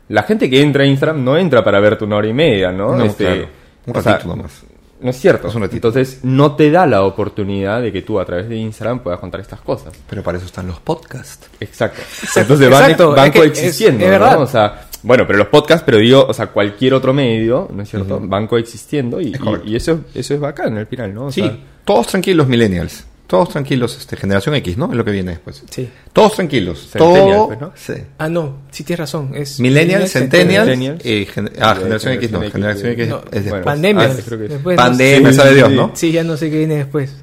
La 0.07 0.23
gente 0.23 0.49
que 0.49 0.61
entra 0.61 0.83
a 0.83 0.87
Instagram 0.87 1.23
no 1.23 1.37
entra 1.37 1.63
para 1.63 1.79
verte 1.79 2.05
una 2.05 2.15
hora 2.15 2.27
y 2.27 2.33
media, 2.33 2.71
¿no? 2.71 2.95
No, 2.95 3.03
Este, 3.03 3.25
claro. 3.25 3.47
Un 3.85 3.95
o 3.97 4.01
sea, 4.01 4.13
ratito 4.13 4.35
nomás. 4.35 4.63
no 5.01 5.09
es 5.09 5.15
cierto. 5.19 5.47
Es 5.49 5.55
un 5.55 5.61
ratito. 5.63 5.87
Entonces, 5.89 6.19
no 6.23 6.55
te 6.55 6.71
da 6.71 6.85
la 6.87 7.03
oportunidad 7.03 7.81
de 7.81 7.91
que 7.91 8.01
tú 8.03 8.19
a 8.19 8.25
través 8.25 8.47
de 8.49 8.55
Instagram 8.55 8.99
puedas 8.99 9.19
contar 9.19 9.41
estas 9.41 9.61
cosas. 9.61 9.93
Pero 10.09 10.23
para 10.23 10.37
eso 10.37 10.47
están 10.47 10.65
los 10.67 10.79
podcasts. 10.79 11.47
Exacto. 11.59 12.01
Entonces 12.35 12.69
van, 12.69 12.95
van 13.15 13.27
es 13.27 13.31
que 13.33 13.39
coexistiendo, 13.39 13.99
es- 14.05 14.11
es 14.11 14.19
¿no? 14.19 14.25
verdad. 14.25 14.41
O 14.41 14.47
sea, 14.47 14.85
bueno, 15.03 15.25
pero 15.27 15.39
los 15.39 15.47
podcasts, 15.47 15.83
pero 15.85 15.97
digo, 15.97 16.25
o 16.27 16.33
sea, 16.33 16.47
cualquier 16.47 16.93
otro 16.93 17.13
medio, 17.13 17.69
¿no 17.73 17.83
es 17.83 17.89
cierto? 17.89 18.19
Van 18.21 18.47
coexistiendo 18.47 19.19
y, 19.21 19.33
Es 19.33 19.39
correcto. 19.39 19.67
y- 19.67 19.73
y 19.73 19.75
eso, 19.75 20.01
eso 20.13 20.33
es 20.33 20.39
bacán 20.39 20.77
al 20.77 20.87
final, 20.87 21.13
¿no? 21.13 21.25
O 21.27 21.31
Sí, 21.31 21.41
sea, 21.41 21.57
todos 21.85 22.07
tranquilos 22.07 22.47
millennials. 22.47 23.05
Todos 23.27 23.49
tranquilos, 23.49 23.95
este, 23.95 24.17
generación 24.17 24.55
X, 24.55 24.75
¿no? 24.75 24.89
Es 24.89 24.97
lo 24.97 25.05
que 25.05 25.11
viene 25.11 25.29
después. 25.31 25.61
Sí. 25.69 25.87
Todos 26.13 26.33
tranquilos. 26.33 26.89
Centennials, 26.91 27.35
Todo- 27.35 27.47
pues, 27.47 27.61
¿no? 27.61 27.71
Sí. 27.75 27.93
Ah, 28.17 28.27
no, 28.27 28.55
sí 28.71 28.83
tienes 28.83 29.01
razón. 29.01 29.31
Es 29.35 29.59
Millennials, 29.59 30.11
Centennials, 30.11 30.65
Centennials. 30.67 31.05
y 31.05 31.25
gen- 31.27 31.51
ah, 31.61 31.75
generación 31.75 32.13
X 32.13 32.31
no, 32.31 32.39
generación 32.39 32.51
generación 32.51 32.91
X, 32.93 33.07
No, 33.07 33.21
es 33.31 33.43
después. 33.43 33.63
Pandemia. 33.63 34.03
Ah, 34.05 34.15
sí. 34.15 34.75
Pandemia, 34.75 35.33
sabe 35.33 35.53
Dios, 35.53 35.69
sí. 35.69 35.75
¿no? 35.75 35.91
Sí, 35.93 36.11
ya 36.11 36.23
no 36.23 36.37
sé 36.37 36.49
qué 36.49 36.57
viene 36.57 36.77
después. 36.77 37.15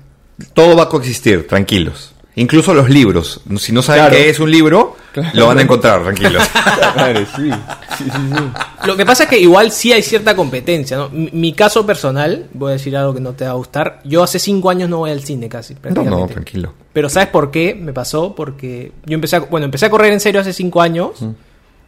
Todo 0.54 0.76
va 0.76 0.84
a 0.84 0.88
coexistir, 0.88 1.44
tranquilos. 1.48 2.12
Incluso 2.38 2.74
los 2.74 2.88
libros. 2.90 3.40
Si 3.58 3.72
no 3.72 3.80
saben 3.82 4.02
Claro. 4.02 4.14
qué 4.16 4.28
es 4.28 4.38
un 4.40 4.50
libro, 4.50 4.94
lo 5.32 5.46
van 5.46 5.58
a 5.58 5.62
encontrar, 5.62 6.02
tranquilos. 6.02 6.42
madre, 6.96 7.26
sí. 7.34 7.50
Sí, 7.96 8.04
sí, 8.04 8.10
sí. 8.10 8.44
Lo 8.86 8.94
que 8.96 9.06
pasa 9.06 9.24
es 9.24 9.30
que 9.30 9.40
igual 9.40 9.72
sí 9.72 9.90
hay 9.92 10.02
cierta 10.02 10.36
competencia, 10.36 10.98
¿no? 10.98 11.08
Mi, 11.08 11.30
mi 11.32 11.52
caso 11.54 11.86
personal, 11.86 12.46
voy 12.52 12.70
a 12.70 12.72
decir 12.74 12.94
algo 12.96 13.14
que 13.14 13.20
no 13.20 13.32
te 13.32 13.44
va 13.46 13.52
a 13.52 13.54
gustar. 13.54 14.00
Yo 14.04 14.22
hace 14.22 14.38
cinco 14.38 14.68
años 14.68 14.90
no 14.90 14.98
voy 14.98 15.10
al 15.12 15.22
cine 15.22 15.48
casi, 15.48 15.72
No, 15.74 15.80
prácticamente. 15.80 16.20
no, 16.20 16.26
tranquilo. 16.28 16.74
Pero 16.92 17.08
¿sabes 17.08 17.28
por 17.30 17.50
qué 17.50 17.74
me 17.74 17.94
pasó? 17.94 18.34
Porque 18.34 18.92
yo 19.06 19.14
empecé 19.14 19.36
a, 19.36 19.40
bueno, 19.40 19.64
empecé 19.64 19.86
a 19.86 19.90
correr 19.90 20.12
en 20.12 20.20
serio 20.20 20.42
hace 20.42 20.52
cinco 20.52 20.82
años 20.82 21.12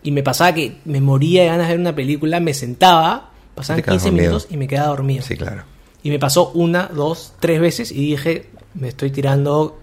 y 0.03 0.11
me 0.13 0.23
pasaba 0.23 0.55
que 0.55 0.79
me 0.87 1.03
moría 1.03 1.43
de 1.43 1.49
ganas 1.49 1.67
de 1.69 1.75
ver 1.75 1.81
una 1.81 1.95
película, 1.95 2.41
me 2.41 2.55
sentaba, 2.55 3.33
pasaban 3.55 3.83
Te 3.83 3.85
quedas 3.85 3.97
15 4.03 4.07
dormido. 4.09 4.29
minutos 4.31 4.49
y 4.51 4.57
me 4.57 4.67
quedaba 4.67 4.89
dormido. 4.89 5.23
Sí, 5.23 5.37
claro. 5.37 5.65
Y 6.03 6.09
me 6.09 6.19
pasó 6.19 6.53
una, 6.55 6.87
dos, 6.87 7.35
tres 7.39 7.61
veces 7.61 7.93
y 7.93 7.97
dije, 8.13 8.49
me 8.73 8.89
estoy 8.89 9.11
tirando 9.11 9.79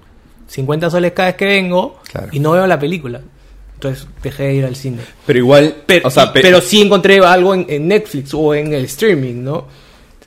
50 0.48 0.90
soles 0.90 1.12
cada 1.14 1.30
vez 1.30 1.36
que 1.36 1.46
vengo 1.46 2.00
Claro. 2.12 2.28
y 2.32 2.40
no 2.40 2.52
veo 2.52 2.68
la 2.68 2.80
película. 2.80 3.22
Entonces 3.74 4.08
dejé 4.24 4.44
de 4.44 4.54
ir 4.56 4.66
al 4.66 4.76
cine. 4.76 5.00
Pero 5.26 5.40
igual, 5.40 5.76
Pero, 5.86 6.08
o 6.08 6.12
sea, 6.12 6.32
pe- 6.32 6.42
pero 6.42 6.62
sí 6.62 6.82
encontré 6.82 7.20
algo 7.20 7.54
en, 7.54 7.66
en 7.68 7.88
Netflix 7.88 8.34
o 8.34 8.54
en 8.56 8.74
el 8.74 8.86
streaming, 8.86 9.44
¿no? 9.44 9.66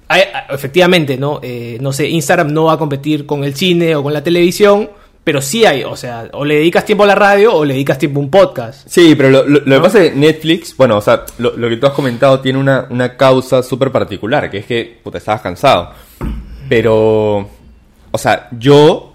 Hay- 0.08 0.24
efectivamente, 0.50 1.16
¿no? 1.16 1.40
Eh, 1.42 1.78
no 1.80 1.92
sé, 1.92 2.08
Instagram 2.08 2.52
no 2.52 2.64
va 2.64 2.74
a 2.74 2.78
competir 2.78 3.24
con 3.26 3.44
el 3.44 3.54
cine 3.54 3.94
o 3.96 4.02
con 4.02 4.12
la 4.12 4.22
televisión, 4.22 4.90
pero 5.24 5.40
sí 5.42 5.64
hay, 5.66 5.82
o 5.84 5.96
sea, 5.96 6.28
o 6.32 6.44
le 6.44 6.56
dedicas 6.56 6.84
tiempo 6.84 7.04
a 7.04 7.06
la 7.06 7.14
radio 7.14 7.54
o 7.54 7.64
le 7.64 7.74
dedicas 7.74 7.98
tiempo 7.98 8.20
a 8.20 8.22
un 8.24 8.30
podcast. 8.30 8.86
Sí, 8.88 9.14
pero 9.14 9.30
lo, 9.30 9.44
lo- 9.46 9.60
lo 9.60 9.76
que 9.76 9.80
pasa 9.82 10.02
es 10.04 10.10
que 10.12 10.16
Netflix, 10.18 10.76
bueno, 10.76 10.96
o 10.98 11.00
sea, 11.00 11.24
lo, 11.38 11.56
lo 11.56 11.68
que 11.70 11.76
tú 11.78 11.86
has 11.86 11.92
comentado 11.94 12.40
tiene 12.40 12.58
una, 12.58 12.86
una 12.90 13.16
causa 13.16 13.62
súper 13.62 13.90
particular, 13.90 14.50
que 14.50 14.58
es 14.58 14.66
que, 14.66 14.98
puta, 15.02 15.18
estabas 15.18 15.40
cansado. 15.40 15.90
Pero, 16.68 17.48
o 18.10 18.18
sea, 18.18 18.48
yo, 18.58 19.14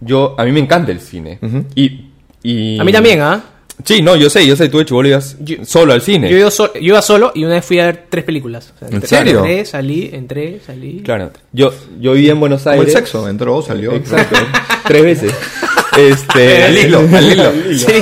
yo, 0.00 0.34
a 0.38 0.44
mí 0.44 0.52
me 0.52 0.60
encanta 0.60 0.92
el 0.92 1.00
cine. 1.00 1.38
y, 1.74 2.06
y... 2.42 2.78
A 2.80 2.84
mí 2.84 2.92
también, 2.92 3.20
¿ah? 3.20 3.44
Sí, 3.84 4.02
no, 4.02 4.14
yo 4.14 4.28
sé, 4.28 4.46
yo 4.46 4.56
sé, 4.56 4.68
tú 4.68 4.76
de 4.78 4.84
chibolo 4.84 5.08
ibas 5.08 5.36
Yo- 5.40 5.64
solo 5.64 5.94
al 5.94 6.02
cine. 6.02 6.30
Yo, 6.30 6.36
iba 6.36 6.50
so- 6.50 6.74
yo 6.74 6.80
iba 6.80 7.00
solo 7.00 7.32
y 7.34 7.44
una 7.44 7.54
vez 7.54 7.64
fui 7.64 7.78
a 7.80 7.86
ver 7.86 8.04
tres 8.10 8.24
películas. 8.24 8.74
O 8.76 8.78
sea, 8.78 8.88
¿En 8.88 8.94
entré- 9.00 9.06
serio? 9.08 9.38
Entré, 9.38 9.64
salí, 9.64 10.10
entré, 10.12 10.60
salí. 10.66 11.00
Claro, 11.02 11.30
yo, 11.52 11.72
yo 11.98 12.12
vivía 12.12 12.32
en 12.32 12.40
Buenos 12.40 12.62
Como 12.64 12.74
Aires. 12.74 12.88
el 12.94 13.00
sexo, 13.00 13.26
entró, 13.26 13.62
salió. 13.62 13.92
Exacto, 13.92 14.36
tres 14.86 15.02
veces. 15.02 15.34
Este, 15.98 16.62
Al 16.64 16.78
hilo, 16.78 16.98
al 17.00 17.32
hilo. 17.32 17.52
Sí. 17.74 17.92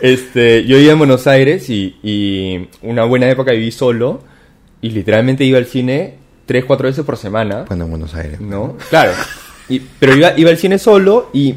Este, 0.00 0.64
yo 0.64 0.76
vivía 0.76 0.92
en 0.92 0.98
Buenos 0.98 1.26
Aires 1.26 1.68
y, 1.70 1.96
y 2.02 2.68
una 2.82 3.04
buena 3.04 3.28
época 3.30 3.52
viví 3.52 3.70
solo 3.70 4.22
y 4.80 4.90
literalmente 4.90 5.44
iba 5.44 5.58
al 5.58 5.66
cine 5.66 6.14
tres, 6.46 6.64
cuatro 6.64 6.88
veces 6.88 7.04
por 7.04 7.16
semana, 7.16 7.64
Bueno, 7.68 7.84
en 7.84 7.90
Buenos 7.90 8.14
Aires. 8.14 8.40
¿no? 8.40 8.76
Claro. 8.88 9.12
Y, 9.70 9.80
pero 9.98 10.14
iba, 10.16 10.32
iba 10.36 10.50
al 10.50 10.58
cine 10.58 10.78
solo 10.78 11.30
y, 11.32 11.54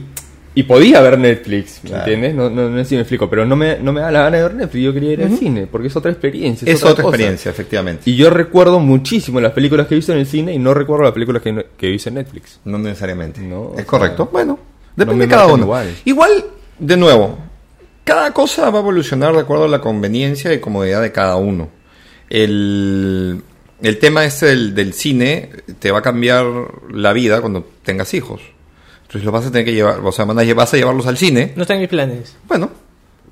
y 0.56 0.64
podía 0.64 1.02
ver 1.02 1.18
Netflix, 1.18 1.80
¿me 1.84 1.90
Claro. 1.90 2.04
entiendes? 2.06 2.36
No, 2.36 2.50
no, 2.50 2.70
no 2.70 2.78
sé 2.80 2.86
si 2.86 2.96
me 2.96 3.02
explico, 3.02 3.30
pero 3.30 3.46
no 3.46 3.56
me, 3.56 3.80
no 3.80 3.92
me 3.92 4.02
da 4.02 4.12
la 4.12 4.22
gana 4.24 4.38
de 4.38 4.44
ver 4.44 4.54
Netflix, 4.54 4.84
yo 4.84 4.94
quería 4.94 5.12
ir 5.14 5.24
al 5.24 5.38
cine 5.38 5.68
porque 5.68 5.88
es 5.88 5.96
otra 5.96 6.12
experiencia. 6.12 6.72
Es 6.72 6.84
otra 6.84 7.04
experiencia, 7.04 7.50
efectivamente. 7.52 8.04
Y 8.10 8.16
yo 8.16 8.30
recuerdo 8.30 8.80
muchísimo 8.80 9.42
las 9.42 9.52
películas 9.54 9.88
que 9.88 9.96
he 9.96 9.98
visto 9.98 10.14
en 10.14 10.20
el 10.20 10.28
cine 10.28 10.54
y 10.54 10.60
no 10.60 10.74
recuerdo 10.74 11.04
las 11.06 11.14
películas 11.14 11.42
que, 11.42 11.66
que 11.76 11.88
he 11.88 11.92
visto 11.92 12.10
en 12.10 12.16
Netflix. 12.16 12.60
No 12.66 12.78
necesariamente. 12.78 13.42
No, 13.42 13.70
es 13.72 13.76
sea, 13.78 13.86
correcto. 13.86 14.30
Bueno, 14.32 14.60
depende 14.96 15.26
de 15.26 15.30
cada 15.32 15.48
uno. 15.48 15.64
igual. 15.64 15.88
Igual. 16.06 16.32
de 16.78 16.98
nuevo, 16.98 17.38
cada 18.04 18.32
cosa 18.32 18.70
va 18.70 18.78
a 18.80 18.82
evolucionar 18.82 19.34
de 19.34 19.40
acuerdo 19.40 19.64
a 19.64 19.68
la 19.70 19.82
conveniencia 19.82 20.54
y 20.54 20.60
comodidad 20.60 21.02
de 21.02 21.12
cada 21.12 21.36
uno. 21.38 21.70
El, 22.30 23.42
el 23.84 24.00
tema 24.00 24.26
este 24.26 24.48
del, 24.48 24.74
del 24.76 24.94
cine 24.94 25.50
te 25.80 25.92
va 25.92 26.00
a 26.00 26.02
cambiar 26.02 26.46
la 26.92 27.14
vida 27.14 27.42
cuando 27.42 27.66
tengas 27.84 28.14
hijos. 28.14 28.42
Entonces 29.04 29.24
los 29.26 29.34
vas 29.34 29.46
a 29.46 29.52
tener 29.52 29.66
que 29.66 29.74
llevar, 29.74 30.00
o 30.04 30.12
sea, 30.12 30.26
vas 30.26 30.74
a 30.74 30.78
llevarlos 30.78 31.06
al 31.06 31.18
cine. 31.18 31.54
No 31.56 31.62
está 31.64 31.76
en 31.76 31.82
mis 31.82 31.90
planes. 31.90 32.36
Bueno, 32.48 32.72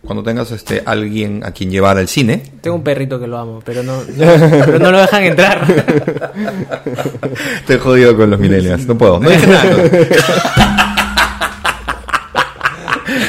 cuando 0.03 0.23
tengas 0.23 0.51
este 0.51 0.83
alguien 0.85 1.43
a 1.43 1.51
quien 1.51 1.71
llevar 1.71 1.97
al 1.97 2.07
cine. 2.07 2.43
Tengo 2.61 2.75
un 2.75 2.83
perrito 2.83 3.19
que 3.19 3.27
lo 3.27 3.37
amo, 3.37 3.61
pero 3.65 3.81
no, 3.81 3.97
no- 4.03 4.05
pero 4.65 4.79
no 4.79 4.91
lo 4.91 4.99
dejan 4.99 5.23
entrar. 5.23 5.65
Estoy 7.61 7.77
jodido 7.79 8.15
con 8.17 8.29
los 8.29 8.39
millennials, 8.39 8.85
no 8.85 8.97
puedo. 8.97 9.19
No 9.19 9.29
dije 9.29 9.47
nada. 9.47 9.75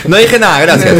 No 0.06 0.16
dije 0.16 0.38
nada, 0.38 0.60
gracias. 0.60 0.94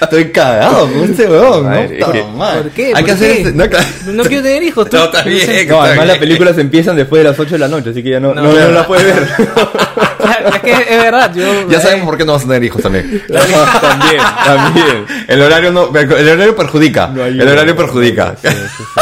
Estoy 0.00 0.30
cagado 0.30 0.88
con 0.90 1.04
este 1.04 1.26
huevón, 1.26 1.62
¿no? 1.64 1.68
Madre, 1.70 1.98
es 1.98 2.04
que-. 2.06 2.22
¿Por 2.62 2.70
qué? 2.70 2.86
Hay 2.88 2.92
¿Por 2.94 3.04
que 3.04 3.10
hacer 3.12 3.32
qué? 3.32 3.38
este- 3.42 3.52
no, 3.52 3.68
claro. 3.68 3.86
No 4.06 4.24
quiero 4.24 4.42
tener 4.42 4.62
hijos. 4.62 4.88
tú. 4.90 4.96
No, 4.96 5.04
está 5.04 5.22
bien. 5.22 5.46
No, 5.46 5.52
está 5.52 5.74
además 5.82 5.96
bien. 5.96 6.08
las 6.08 6.18
películas 6.18 6.58
empiezan 6.58 6.96
después 6.96 7.22
de 7.22 7.28
las 7.30 7.38
8 7.38 7.50
de 7.52 7.58
la 7.58 7.68
noche, 7.68 7.90
así 7.90 8.02
que 8.02 8.10
ya 8.10 8.20
no, 8.20 8.34
No, 8.34 8.42
no, 8.42 8.52
no, 8.52 8.58
no 8.58 8.66
no. 8.66 8.70
las 8.72 8.86
puedes 8.86 9.04
ver. 9.04 9.28
Es 10.46 10.60
que 10.62 10.72
es 10.72 11.02
verdad. 11.02 11.32
Yo, 11.34 11.68
Ya 11.68 11.80
sabemos 11.80 12.06
por 12.06 12.16
qué 12.18 12.24
no 12.24 12.32
vas 12.32 12.42
a 12.42 12.46
tener 12.46 12.64
hijos 12.64 12.82
también. 12.82 13.22
también, 13.32 14.20
también. 14.44 15.06
El 15.28 15.42
horario 15.42 15.72
no, 15.72 15.90
el 15.96 16.28
horario 16.28 16.56
perjudica. 16.56 17.06
No 17.08 17.24
el 17.24 17.40
horario 17.48 17.76
perjudica. 17.76 18.34
Sí, 18.40 18.48
sí, 18.48 18.84
sí. 18.94 19.00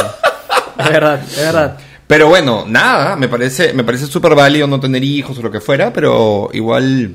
Es 0.78 0.88
verdad, 0.90 1.20
es 1.22 1.36
verdad. 1.36 1.76
Pero 2.06 2.28
bueno, 2.28 2.64
nada, 2.68 3.16
me 3.16 3.28
parece, 3.28 3.72
me 3.72 3.82
parece 3.84 4.06
súper 4.06 4.34
válido 4.34 4.66
no 4.66 4.78
tener 4.80 5.02
hijos 5.02 5.38
o 5.38 5.42
lo 5.42 5.50
que 5.50 5.60
fuera, 5.60 5.92
pero 5.92 6.50
igual 6.52 7.14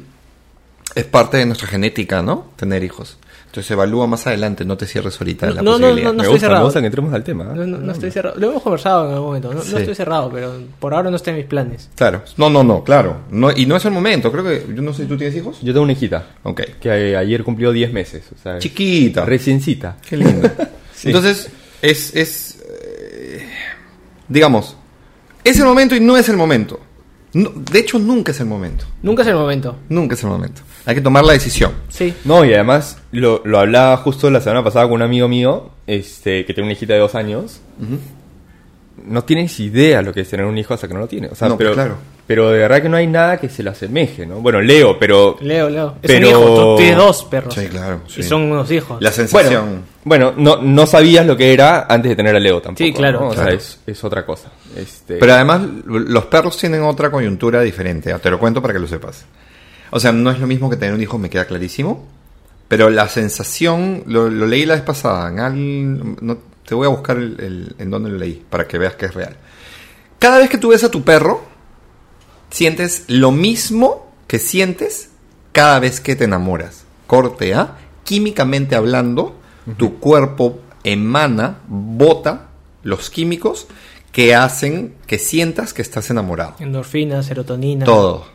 es 0.96 1.04
parte 1.06 1.38
de 1.38 1.46
nuestra 1.46 1.68
genética, 1.68 2.22
¿no? 2.24 2.48
Tener 2.56 2.84
hijos. 2.84 3.18
Entonces 3.50 3.72
evalúa 3.72 4.06
más 4.06 4.28
adelante, 4.28 4.64
no 4.64 4.78
te 4.78 4.86
cierres 4.86 5.20
ahorita 5.20 5.48
en 5.48 5.56
la 5.56 5.62
No, 5.64 5.72
no, 5.72 5.88
posibilidad. 5.88 6.04
no, 6.04 6.14
no. 6.14 6.18
me 6.18 6.22
estoy 6.22 6.34
gusta, 6.34 6.46
cerrado. 6.46 6.60
me 6.62 6.66
gusta 6.66 6.80
que 6.82 6.86
entremos 6.86 7.14
al 7.16 7.24
tema. 7.24 7.44
¿eh? 7.46 7.48
No, 7.56 7.66
no, 7.66 7.78
no 7.80 7.92
estoy 7.92 8.12
cerrado. 8.12 8.36
Lo 8.40 8.50
hemos 8.52 8.62
conversado 8.62 9.06
en 9.08 9.14
algún 9.14 9.26
momento. 9.28 9.48
No, 9.50 9.56
no 9.56 9.62
Sí. 9.66 9.76
estoy 9.76 9.96
cerrado, 9.96 10.30
pero 10.32 10.54
por 10.80 10.94
ahora 10.94 11.10
no 11.10 11.16
está 11.16 11.32
en 11.32 11.38
mis 11.38 11.46
planes. 11.48 11.90
Claro. 11.96 12.22
No, 12.38 12.50
no, 12.52 12.64
no, 12.64 12.84
claro. 12.84 13.22
No, 13.32 13.50
y 13.52 13.66
no 13.66 13.76
es 13.76 13.84
el 13.86 13.92
momento. 13.92 14.32
Creo 14.32 14.44
que. 14.44 14.68
Yo 14.76 14.84
no 14.84 14.94
sé, 14.94 15.06
¿tú 15.08 15.18
tienes 15.18 15.36
hijos? 15.36 15.58
Yo 15.62 15.74
tengo 15.74 15.82
una 15.84 15.94
hijita 15.94 16.28
Ok. 16.44 16.62
que 16.80 17.18
ayer 17.18 17.44
cumplió 17.44 17.72
10 17.72 17.92
meses. 17.92 18.24
O 18.34 18.38
sea, 18.42 18.60
Chiquita. 18.60 19.26
Reciencita. 19.26 19.98
Qué 20.08 20.18
lindo. 20.18 20.48
Sí. 20.94 21.08
Entonces, 21.08 21.50
es. 21.82 22.14
es 22.16 22.60
eh, 22.70 23.48
digamos, 24.28 24.76
es 25.44 25.58
el 25.58 25.66
momento 25.66 25.96
y 25.96 26.02
no 26.02 26.18
es 26.18 26.28
el 26.30 26.36
momento. 26.38 26.80
No- 27.34 27.52
de 27.56 27.80
hecho, 27.80 28.00
nunca 28.00 28.32
es 28.32 28.40
el 28.40 28.48
momento. 28.48 28.86
Nunca 29.04 29.22
es 29.22 29.28
el 29.28 29.36
momento. 29.36 29.76
Nunca 29.90 30.16
es 30.16 30.24
el 30.24 30.30
momento. 30.30 30.62
Hay 30.86 30.96
que 30.96 31.02
tomar 31.02 31.24
la 31.24 31.34
decisión. 31.34 31.72
Sí. 31.90 32.14
No, 32.26 32.44
y 32.44 32.54
además 32.54 32.98
lo, 33.12 33.42
lo 33.46 33.60
hablaba 33.60 33.98
justo 33.98 34.30
la 34.32 34.42
semana 34.42 34.64
pasada 34.64 34.86
con 34.86 34.96
un 34.96 35.02
amigo 35.04 35.28
mío 35.28 35.70
este, 35.86 36.46
que 36.46 36.54
tiene 36.54 36.68
una 36.68 36.74
hijita 36.74 36.94
de 36.94 37.00
dos 37.00 37.14
años. 37.16 37.62
No 39.06 39.24
tienes 39.24 39.60
idea 39.60 40.02
lo 40.02 40.14
que 40.14 40.22
es 40.22 40.30
tener 40.30 40.46
un 40.46 40.58
hijo 40.58 40.74
hasta 40.74 40.88
que 40.88 40.94
no 40.94 41.00
lo 41.00 41.08
tiene. 41.08 41.28
O 41.28 41.36
sea, 41.36 41.48
No, 41.48 41.58
pero, 41.58 41.74
claro. 41.74 41.96
Pero 42.30 42.52
de 42.52 42.60
verdad 42.60 42.80
que 42.80 42.90
no 42.90 42.98
hay 42.98 43.08
nada 43.08 43.38
que 43.38 43.50
se 43.50 43.64
le 43.64 43.72
asemeje, 43.72 44.24
¿no? 44.24 44.36
Bueno, 44.36 44.62
Leo, 44.62 45.00
pero... 45.00 45.36
Leo, 45.42 45.68
Leo. 45.68 45.96
Es 46.00 46.12
Pero- 46.12 46.28
un 46.40 46.46
hijo. 46.46 46.56
Tú 46.56 46.76
tienes 46.78 46.98
dos 46.98 47.24
perros. 47.26 47.56
Sí, 47.56 47.66
claro. 47.70 48.02
sí. 48.08 48.20
Y 48.20 48.24
son 48.24 48.44
unos 48.44 48.70
hijos. 48.70 49.02
La 49.02 49.12
sensación. 49.12 49.82
Bueno, 50.04 50.32
no, 50.38 50.58
no 50.62 50.86
sabías 50.86 51.26
lo 51.26 51.36
que 51.36 51.52
era 51.52 51.88
antes 51.90 52.10
de 52.12 52.16
tener 52.16 52.36
a 52.36 52.40
Leo 52.40 52.62
tampoco. 52.62 52.84
Sí, 52.86 52.94
claro, 52.94 53.22
¿no? 53.22 53.28
O 53.30 53.34
claro. 53.34 53.50
sea, 53.50 53.58
es, 53.58 53.80
es 53.88 54.04
otra 54.04 54.28
cosa. 54.28 54.52
Este, 54.76 55.16
Pero 55.18 55.34
además, 55.34 55.62
los 55.86 56.26
perros 56.26 56.56
tienen 56.56 56.84
otra 56.84 57.10
coyuntura 57.10 57.62
diferente. 57.62 58.14
Te 58.14 58.30
lo 58.30 58.38
cuento 58.38 58.62
para 58.62 58.76
que 58.76 58.80
lo 58.80 58.88
sepas. 58.88 59.26
O 59.90 60.00
sea, 60.00 60.12
no 60.12 60.30
es 60.30 60.38
lo 60.40 60.46
mismo 60.46 60.70
que 60.70 60.76
tener 60.78 60.94
un 60.94 61.02
hijo, 61.02 61.18
me 61.18 61.32
queda 61.32 61.46
clarísimo. 61.46 62.08
Pero 62.68 62.92
la 62.92 63.08
sensación, 63.10 64.04
lo, 64.06 64.30
lo 64.30 64.46
leí 64.46 64.68
la 64.68 64.76
vez 64.76 64.84
pasada. 64.84 65.30
En 65.30 65.40
al- 65.40 66.16
no, 66.24 66.38
te 66.64 66.76
voy 66.76 66.86
a 66.86 66.90
buscar 66.90 67.18
el, 67.18 67.36
el- 67.40 67.76
en 67.80 67.90
dónde 67.90 68.12
lo 68.12 68.20
leí 68.20 68.44
para 68.48 68.68
que 68.68 68.78
veas 68.78 68.94
que 68.94 69.08
es 69.08 69.16
real. 69.16 69.36
Cada 70.20 70.38
vez 70.38 70.48
que 70.48 70.60
tú 70.60 70.70
ves 70.70 70.84
a 70.84 70.92
tu 70.92 71.02
perro, 71.02 71.50
sientes 72.50 73.04
lo 73.08 73.32
mismo 73.32 74.12
que 74.28 74.40
sientes 74.40 75.10
cada 75.52 75.80
vez 75.80 76.00
que 76.00 76.16
te 76.16 76.26
enamoras. 76.26 76.84
Corte 77.08 77.54
A, 77.56 77.78
químicamente 78.04 78.76
hablando, 78.76 79.36
tu 79.78 80.00
cuerpo 80.00 80.60
emana, 80.84 81.60
bota 81.68 82.48
los 82.84 83.10
químicos 83.10 83.68
que 84.12 84.34
hacen 84.36 84.96
que 85.06 85.18
sientas 85.20 85.74
que 85.74 85.82
estás 85.82 86.10
enamorado. 86.10 86.56
Endorfina, 86.60 87.22
serotonina. 87.24 87.86
Todo. 87.86 88.26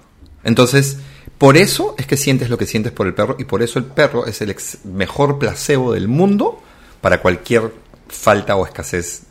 Entonces, 0.45 0.99
por 1.39 1.57
eso 1.57 1.95
es 1.99 2.07
que 2.07 2.17
sientes 2.17 2.51
lo 2.51 2.59
que 2.59 2.67
sientes 2.67 2.93
por 2.93 3.07
el 3.07 3.15
perro 3.15 3.37
y 3.39 3.45
por 3.45 3.63
eso 3.63 3.79
el 3.79 3.85
perro 3.87 4.27
es 4.27 4.41
el 4.43 4.51
ex- 4.51 4.85
mejor 4.85 5.39
placebo 5.39 5.93
del 5.93 6.07
mundo 6.09 6.61
para 7.01 7.21
cualquier 7.21 7.73
falta 8.09 8.55
o 8.57 8.65
escasez 8.67 9.23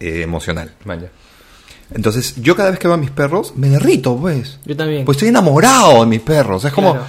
eh, 0.00 0.22
emocional. 0.22 0.74
man, 0.84 1.00
ya. 1.02 1.10
Entonces, 1.94 2.34
yo 2.42 2.56
cada 2.56 2.70
vez 2.70 2.78
que 2.78 2.88
veo 2.88 2.94
a 2.94 2.98
mis 2.98 3.10
perros, 3.10 3.52
me 3.56 3.68
derrito, 3.68 4.16
pues. 4.16 4.58
Yo 4.64 4.76
también. 4.76 5.04
Pues 5.04 5.16
estoy 5.16 5.28
enamorado 5.28 6.00
de 6.00 6.06
mis 6.06 6.20
perros. 6.20 6.64
Es 6.64 6.72
como, 6.72 6.92
Claro. 6.92 7.06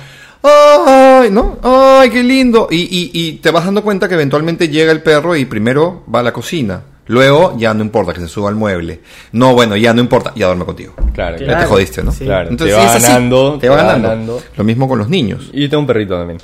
¡ay! 1.21 1.29
¿No? 1.31 1.57
¡ay, 1.63 2.09
qué 2.09 2.21
lindo! 2.23 2.67
Y, 2.69 2.77
y, 2.83 3.11
y 3.13 3.31
te 3.33 3.49
vas 3.51 3.65
dando 3.65 3.83
cuenta 3.83 4.07
que 4.07 4.13
eventualmente 4.13 4.69
llega 4.69 4.91
el 4.91 5.01
perro 5.01 5.35
y 5.35 5.45
primero 5.45 6.03
va 6.13 6.19
a 6.19 6.23
la 6.23 6.31
cocina. 6.33 6.81
Luego 7.07 7.55
ya 7.57 7.73
no 7.73 7.81
importa 7.83 8.13
que 8.13 8.19
se 8.19 8.27
suba 8.27 8.49
al 8.49 8.55
mueble. 8.55 8.99
No, 9.31 9.53
bueno, 9.53 9.77
ya 9.77 9.93
no 9.93 10.01
importa, 10.01 10.33
ya 10.35 10.45
duerme 10.47 10.65
contigo. 10.65 10.93
Claro, 11.13 11.37
Ya 11.37 11.45
claro. 11.45 11.61
te 11.61 11.65
jodiste, 11.67 12.03
¿no? 12.03 12.11
Sí. 12.11 12.25
Claro, 12.25 12.49
Entonces, 12.49 12.75
te 12.77 12.85
va 12.85 12.93
así, 12.95 13.03
ganando. 13.03 13.57
te 13.59 13.69
va 13.69 13.77
ganando. 13.83 14.41
Lo 14.57 14.63
mismo 14.65 14.87
con 14.89 14.99
los 14.99 15.07
niños. 15.09 15.49
Y 15.53 15.61
yo 15.63 15.69
tengo 15.69 15.81
un 15.81 15.87
perrito 15.87 16.17
también. 16.17 16.39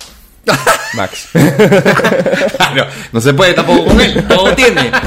Max. 0.96 1.30
Claro, 1.34 2.86
no 3.12 3.22
se 3.22 3.34
puede 3.34 3.54
tampoco 3.54 3.86
con 3.86 4.00
él, 4.02 4.24
todo 4.28 4.54
tiene. 4.56 4.90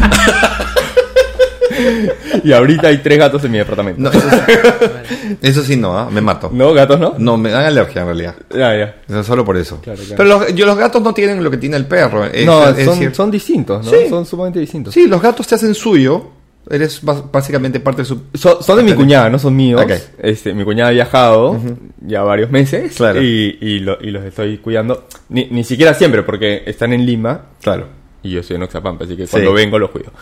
y 2.45 2.53
ahorita 2.53 2.89
hay 2.89 2.99
tres 2.99 3.18
gatos 3.18 3.45
en 3.45 3.53
mi 3.53 3.59
departamento. 3.59 4.01
No, 4.01 4.11
eso, 4.11 4.20
sí, 4.31 5.37
eso 5.43 5.62
sí 5.62 5.77
no, 5.77 5.97
¿ah? 5.99 6.09
me 6.11 6.20
mato. 6.20 6.51
¿No? 6.53 6.72
¿Gatos 6.74 6.99
no? 7.01 7.14
No, 7.18 7.37
me 7.37 7.51
dan 7.51 7.64
alergia 7.64 8.01
en 8.03 8.07
realidad. 8.07 8.35
Ya, 8.51 8.77
ya. 8.77 8.97
Eso 9.09 9.22
solo 9.24 9.45
por 9.45 9.57
eso. 9.57 9.81
Claro, 9.83 9.99
claro. 10.01 10.14
Pero 10.16 10.29
los, 10.29 10.55
yo, 10.55 10.66
los 10.66 10.77
gatos 10.77 11.03
no 11.03 11.12
tienen 11.14 11.43
lo 11.43 11.51
que 11.51 11.57
tiene 11.59 11.77
el 11.77 11.87
perro. 11.87 12.24
es- 12.24 12.45
no, 12.47 12.68
es 12.68 12.85
son, 12.85 12.99
decir- 12.99 13.14
son 13.14 13.31
distintos, 13.31 13.85
¿no? 13.85 13.91
Sí. 13.91 14.09
Son 14.09 14.24
sumamente 14.27 14.61
distintos. 14.61 14.95
Sí, 14.95 15.07
los 15.07 15.20
gatos 15.20 15.47
te 15.47 15.55
hacen 15.55 15.74
suyo. 15.74 16.31
Eres 16.68 17.01
básicamente 17.03 17.79
parte 17.79 18.03
de 18.03 18.07
su... 18.07 18.22
Son, 18.35 18.61
son 18.61 18.77
de 18.79 18.83
mi 18.83 18.93
cuñada, 18.93 19.31
no 19.31 19.39
son 19.39 19.55
míos. 19.55 19.81
Ok. 19.81 19.93
Este, 20.18 20.53
mi 20.53 20.64
cuñada 20.64 20.89
ha 20.91 20.93
viajado 20.93 21.61
ya 22.05 22.22
varios 22.24 22.51
meses 22.51 22.93
Claro. 22.97 23.22
y, 23.22 23.57
y, 23.61 23.79
lo- 23.79 23.99
y 24.01 24.11
los 24.11 24.24
estoy 24.24 24.59
cuidando. 24.59 25.07
Ni, 25.29 25.45
ni 25.45 25.62
siquiera 25.62 25.95
siempre, 25.95 26.24
porque 26.24 26.64
están 26.66 26.93
en 26.93 27.07
Lima 27.07 27.43
Claro. 27.62 27.87
Y 28.27 28.33
yo 28.33 28.43
soy 28.43 28.57
en 28.57 28.62
Oxapampa, 28.62 29.05
así 29.05 29.16
que 29.16 29.27
Sí. 29.27 29.31
cuando 29.33 29.53
vengo 29.53 29.79
los 29.79 29.91
cuido. 29.91 30.12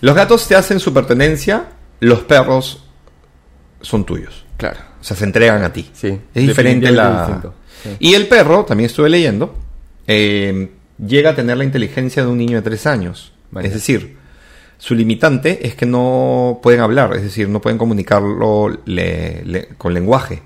Los 0.00 0.14
gatos 0.14 0.46
te 0.48 0.54
hacen 0.56 0.78
su 0.80 0.92
pertenencia, 0.92 1.64
los 2.00 2.20
perros 2.20 2.84
son 3.80 4.04
tuyos. 4.04 4.44
Claro. 4.56 4.78
O 5.00 5.04
sea, 5.04 5.16
se 5.16 5.24
entregan 5.24 5.62
a 5.64 5.72
ti. 5.72 5.90
Sí, 5.92 6.18
Es 6.34 6.46
diferente 6.46 6.90
la... 6.92 7.42
Sí. 7.82 7.88
Y 7.98 8.14
el 8.14 8.28
perro, 8.28 8.64
también 8.64 8.86
estuve 8.86 9.08
leyendo, 9.08 9.54
eh, 10.06 10.70
llega 11.04 11.30
a 11.30 11.34
tener 11.34 11.56
la 11.56 11.64
inteligencia 11.64 12.22
de 12.22 12.28
un 12.28 12.38
niño 12.38 12.56
de 12.58 12.62
tres 12.62 12.86
años. 12.86 13.32
Es 13.60 13.72
decir, 13.74 14.16
su 14.78 14.94
limitante 14.94 15.66
es 15.66 15.74
que 15.74 15.84
no 15.86 16.60
pueden 16.62 16.80
hablar, 16.80 17.14
es 17.16 17.22
decir, 17.22 17.48
no 17.48 17.60
pueden 17.60 17.78
comunicarlo 17.78 18.68
le- 18.84 19.42
le- 19.44 19.68
con 19.78 19.92
lenguaje. 19.94 20.42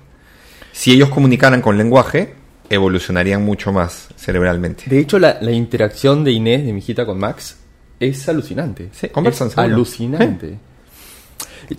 Si 0.71 0.91
ellos 0.91 1.09
comunicaran 1.09 1.61
con 1.61 1.77
lenguaje, 1.77 2.33
evolucionarían 2.69 3.43
mucho 3.43 3.71
más 3.71 4.09
cerebralmente. 4.15 4.83
De 4.87 4.99
hecho, 4.99 5.19
la, 5.19 5.37
la 5.41 5.51
interacción 5.51 6.23
de 6.23 6.31
Inés, 6.31 6.65
de 6.65 6.73
mi 6.73 6.79
hijita, 6.79 7.05
con 7.05 7.17
Max, 7.19 7.57
es 7.99 8.27
alucinante. 8.29 8.89
Sí, 8.91 9.09
conversan, 9.09 9.47
Es 9.49 9.57
alucinante. 9.57 10.57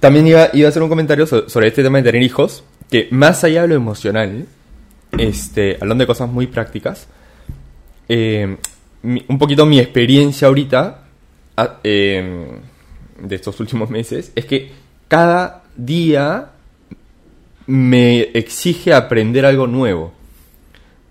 También 0.00 0.26
iba, 0.26 0.48
iba 0.52 0.66
a 0.66 0.70
hacer 0.70 0.82
un 0.82 0.88
comentario 0.88 1.26
so- 1.26 1.48
sobre 1.48 1.68
este 1.68 1.82
tema 1.82 1.98
de 1.98 2.04
tener 2.04 2.22
hijos, 2.22 2.64
que 2.90 3.08
más 3.10 3.44
allá 3.44 3.62
de 3.62 3.68
lo 3.68 3.74
emocional, 3.74 4.46
este, 5.16 5.76
hablando 5.80 6.02
de 6.02 6.06
cosas 6.06 6.28
muy 6.28 6.46
prácticas, 6.46 7.06
eh, 8.08 8.56
mi- 9.02 9.24
un 9.28 9.38
poquito 9.38 9.64
mi 9.66 9.78
experiencia 9.78 10.48
ahorita, 10.48 11.04
eh, 11.84 12.46
de 13.22 13.34
estos 13.34 13.58
últimos 13.60 13.90
meses, 13.90 14.32
es 14.34 14.44
que 14.44 14.70
cada 15.08 15.62
día 15.76 16.50
me 17.66 18.20
exige 18.34 18.92
aprender 18.94 19.44
algo 19.46 19.66
nuevo. 19.66 20.12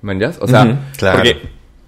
¿Me 0.02 0.14
entiendes? 0.14 0.39
O 0.41 0.48
sea, 0.48 0.64
Ujú, 0.64 0.76
claro. 0.98 1.18
porque, 1.18 1.38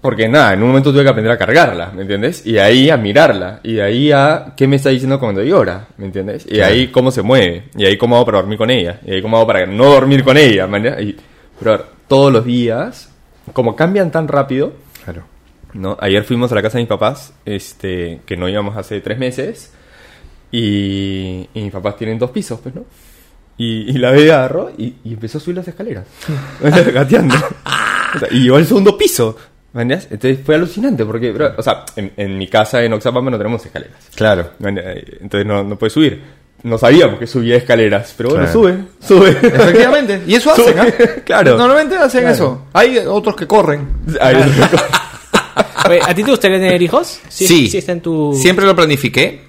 porque 0.00 0.28
nada, 0.28 0.54
en 0.54 0.62
un 0.62 0.68
momento 0.68 0.92
tuve 0.92 1.02
que 1.04 1.08
aprender 1.10 1.32
a 1.32 1.38
cargarla, 1.38 1.92
¿me 1.94 2.02
entiendes? 2.02 2.44
Y 2.46 2.52
de 2.52 2.60
ahí 2.60 2.90
a 2.90 2.96
mirarla, 2.96 3.60
y 3.62 3.74
de 3.74 3.82
ahí 3.82 4.10
a 4.12 4.54
qué 4.56 4.66
me 4.66 4.76
está 4.76 4.88
diciendo 4.90 5.18
cuando 5.20 5.42
llora, 5.42 5.88
¿me 5.96 6.06
entiendes? 6.06 6.46
Y 6.48 6.54
de 6.56 6.64
ahí 6.64 6.88
cómo 6.88 7.10
se 7.10 7.22
mueve, 7.22 7.64
y 7.76 7.82
de 7.82 7.88
ahí 7.88 7.96
cómo 7.98 8.16
hago 8.16 8.24
para 8.26 8.38
dormir 8.38 8.58
con 8.58 8.70
ella, 8.70 8.98
y 9.04 9.10
de 9.10 9.16
ahí 9.16 9.22
cómo 9.22 9.36
hago 9.36 9.46
para 9.46 9.66
no 9.66 9.84
dormir 9.84 10.24
con 10.24 10.36
ella, 10.36 10.66
¿me 10.66 10.78
entiendes? 10.78 11.04
Y, 11.06 11.16
pero 11.62 11.84
todos 12.08 12.32
los 12.32 12.44
días, 12.44 13.10
como 13.52 13.76
cambian 13.76 14.10
tan 14.10 14.26
rápido, 14.28 14.72
Claro. 15.04 15.22
¿no? 15.74 15.96
Ayer 16.00 16.24
fuimos 16.24 16.50
a 16.50 16.54
la 16.56 16.62
casa 16.62 16.78
de 16.78 16.82
mis 16.84 16.88
papás, 16.88 17.32
este, 17.44 18.20
que 18.26 18.36
no 18.36 18.48
íbamos 18.48 18.76
hace 18.76 19.00
tres 19.00 19.18
meses, 19.18 19.72
y, 20.50 21.48
y 21.54 21.62
mis 21.62 21.70
papás 21.72 21.96
tienen 21.96 22.18
dos 22.18 22.30
pisos, 22.32 22.58
pues, 22.60 22.74
¿no? 22.74 22.84
Y, 23.56 23.90
y 23.90 23.92
la 23.98 24.10
bebé 24.10 24.32
agarró 24.32 24.70
y, 24.76 24.96
y 25.04 25.12
empezó 25.12 25.38
a 25.38 25.40
subir 25.42 25.56
las 25.58 25.68
escaleras, 25.68 26.06
gateando. 26.94 27.34
Y 28.30 28.42
llegó 28.44 28.56
al 28.56 28.66
segundo 28.66 28.96
piso. 28.96 29.36
Entonces 29.72 30.38
fue 30.44 30.56
alucinante, 30.56 31.04
porque, 31.04 31.30
bro, 31.30 31.52
o 31.56 31.62
sea, 31.62 31.84
en, 31.94 32.12
en 32.16 32.36
mi 32.36 32.48
casa 32.48 32.82
en 32.82 32.92
Oxapampa 32.92 33.30
no 33.30 33.38
tenemos 33.38 33.64
escaleras, 33.64 33.96
Claro. 34.16 34.50
¿me 34.58 34.70
entiendes? 34.70 35.04
entonces 35.20 35.46
no, 35.46 35.62
no 35.62 35.76
puede 35.78 35.90
subir. 35.90 36.20
No 36.64 36.76
sabíamos 36.76 37.18
que 37.18 37.26
subía 37.26 37.56
escaleras, 37.56 38.12
pero 38.16 38.30
bueno, 38.30 38.44
Claro. 38.44 38.60
sube, 38.60 38.78
sube. 39.00 39.30
Efectivamente. 39.30 40.22
Y 40.26 40.34
eso 40.34 40.50
hacen, 40.52 40.78
¿ah? 40.78 40.86
claro. 41.24 41.56
Normalmente 41.56 41.96
hacen 41.96 42.20
Claro. 42.22 42.34
eso. 42.34 42.66
Hay 42.72 42.98
otros 42.98 43.36
que 43.36 43.46
corren. 43.46 43.88
Ay, 44.20 44.34
Oye, 45.88 46.00
¿A 46.06 46.14
ti 46.14 46.22
te 46.22 46.30
gustaría 46.30 46.58
tener 46.58 46.80
hijos? 46.82 47.20
Sí. 47.28 47.68
Sí 47.68 47.78
está 47.78 47.92
en 47.92 48.00
tu... 48.02 48.34
Siempre 48.34 48.66
lo 48.66 48.74
planifiqué. 48.76 49.40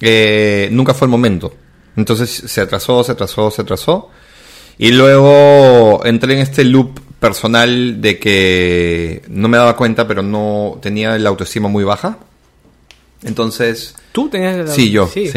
eh, 0.00 0.68
nunca 0.70 0.92
fue 0.92 1.06
el 1.06 1.10
momento. 1.10 1.54
Entonces 1.96 2.30
se 2.30 2.60
atrasó, 2.60 3.02
se 3.02 3.12
atrasó, 3.12 3.50
se 3.50 3.62
atrasó. 3.62 4.10
Y 4.76 4.92
luego 4.92 6.00
entré 6.04 6.34
en 6.34 6.40
este 6.40 6.64
loop 6.64 7.00
personal 7.20 8.00
de 8.00 8.18
que 8.18 9.22
no 9.28 9.48
me 9.48 9.56
daba 9.58 9.76
cuenta, 9.76 10.06
pero 10.06 10.22
no 10.22 10.78
tenía 10.80 11.16
la 11.18 11.28
autoestima 11.28 11.68
muy 11.68 11.84
baja. 11.84 12.18
Entonces, 13.22 13.94
¿Tú 14.12 14.28
tenías 14.28 14.56
la- 14.56 14.66
sí, 14.68 14.90
yo, 14.90 15.06
sí, 15.08 15.28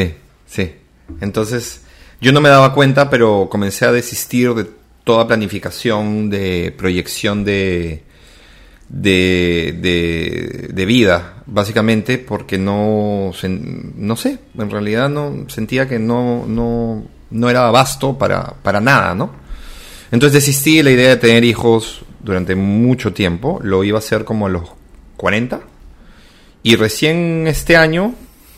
sí, 0.46 0.72
Entonces, 1.20 1.82
yo 2.22 2.32
no 2.32 2.42
me 2.42 2.50
daba 2.50 2.74
cuenta, 2.74 3.10
pero 3.10 3.48
comencé 3.50 3.86
a 3.86 3.92
desistir 3.92 4.54
de 4.54 4.68
toda 5.04 5.26
planificación, 5.28 6.30
de 6.30 6.74
proyección 6.78 7.44
de, 7.44 8.04
de, 8.88 9.76
de, 9.82 10.70
de 10.72 10.86
vida, 10.86 11.42
básicamente, 11.48 12.20
porque 12.20 12.58
no, 12.60 13.32
no 13.96 14.16
sé, 14.16 14.38
en 14.58 14.70
realidad 14.70 15.10
no 15.10 15.46
sentía 15.50 15.88
que 15.90 15.98
no, 15.98 16.46
no, 16.48 17.04
no 17.32 17.50
era 17.50 17.72
vasto 17.72 18.18
para, 18.18 18.54
para 18.62 18.80
nada, 18.80 19.16
¿no? 19.16 19.41
Entonces 20.12 20.34
desistí 20.34 20.78
de 20.78 20.84
la 20.84 20.92
idea 20.92 21.10
de 21.10 21.18
tener 21.18 21.44
hijos 21.44 22.02
durante 22.20 22.56
mucho 22.56 23.14
tiempo, 23.14 23.60
lo 23.64 23.84
iba 23.84 23.98
a 23.98 24.00
hacer 24.00 24.26
como 24.26 24.46
a 24.46 24.50
los 24.50 24.64
40. 25.18 25.62
Y 26.64 26.76
recién 26.76 27.46
este 27.48 27.78
año, 27.78 28.14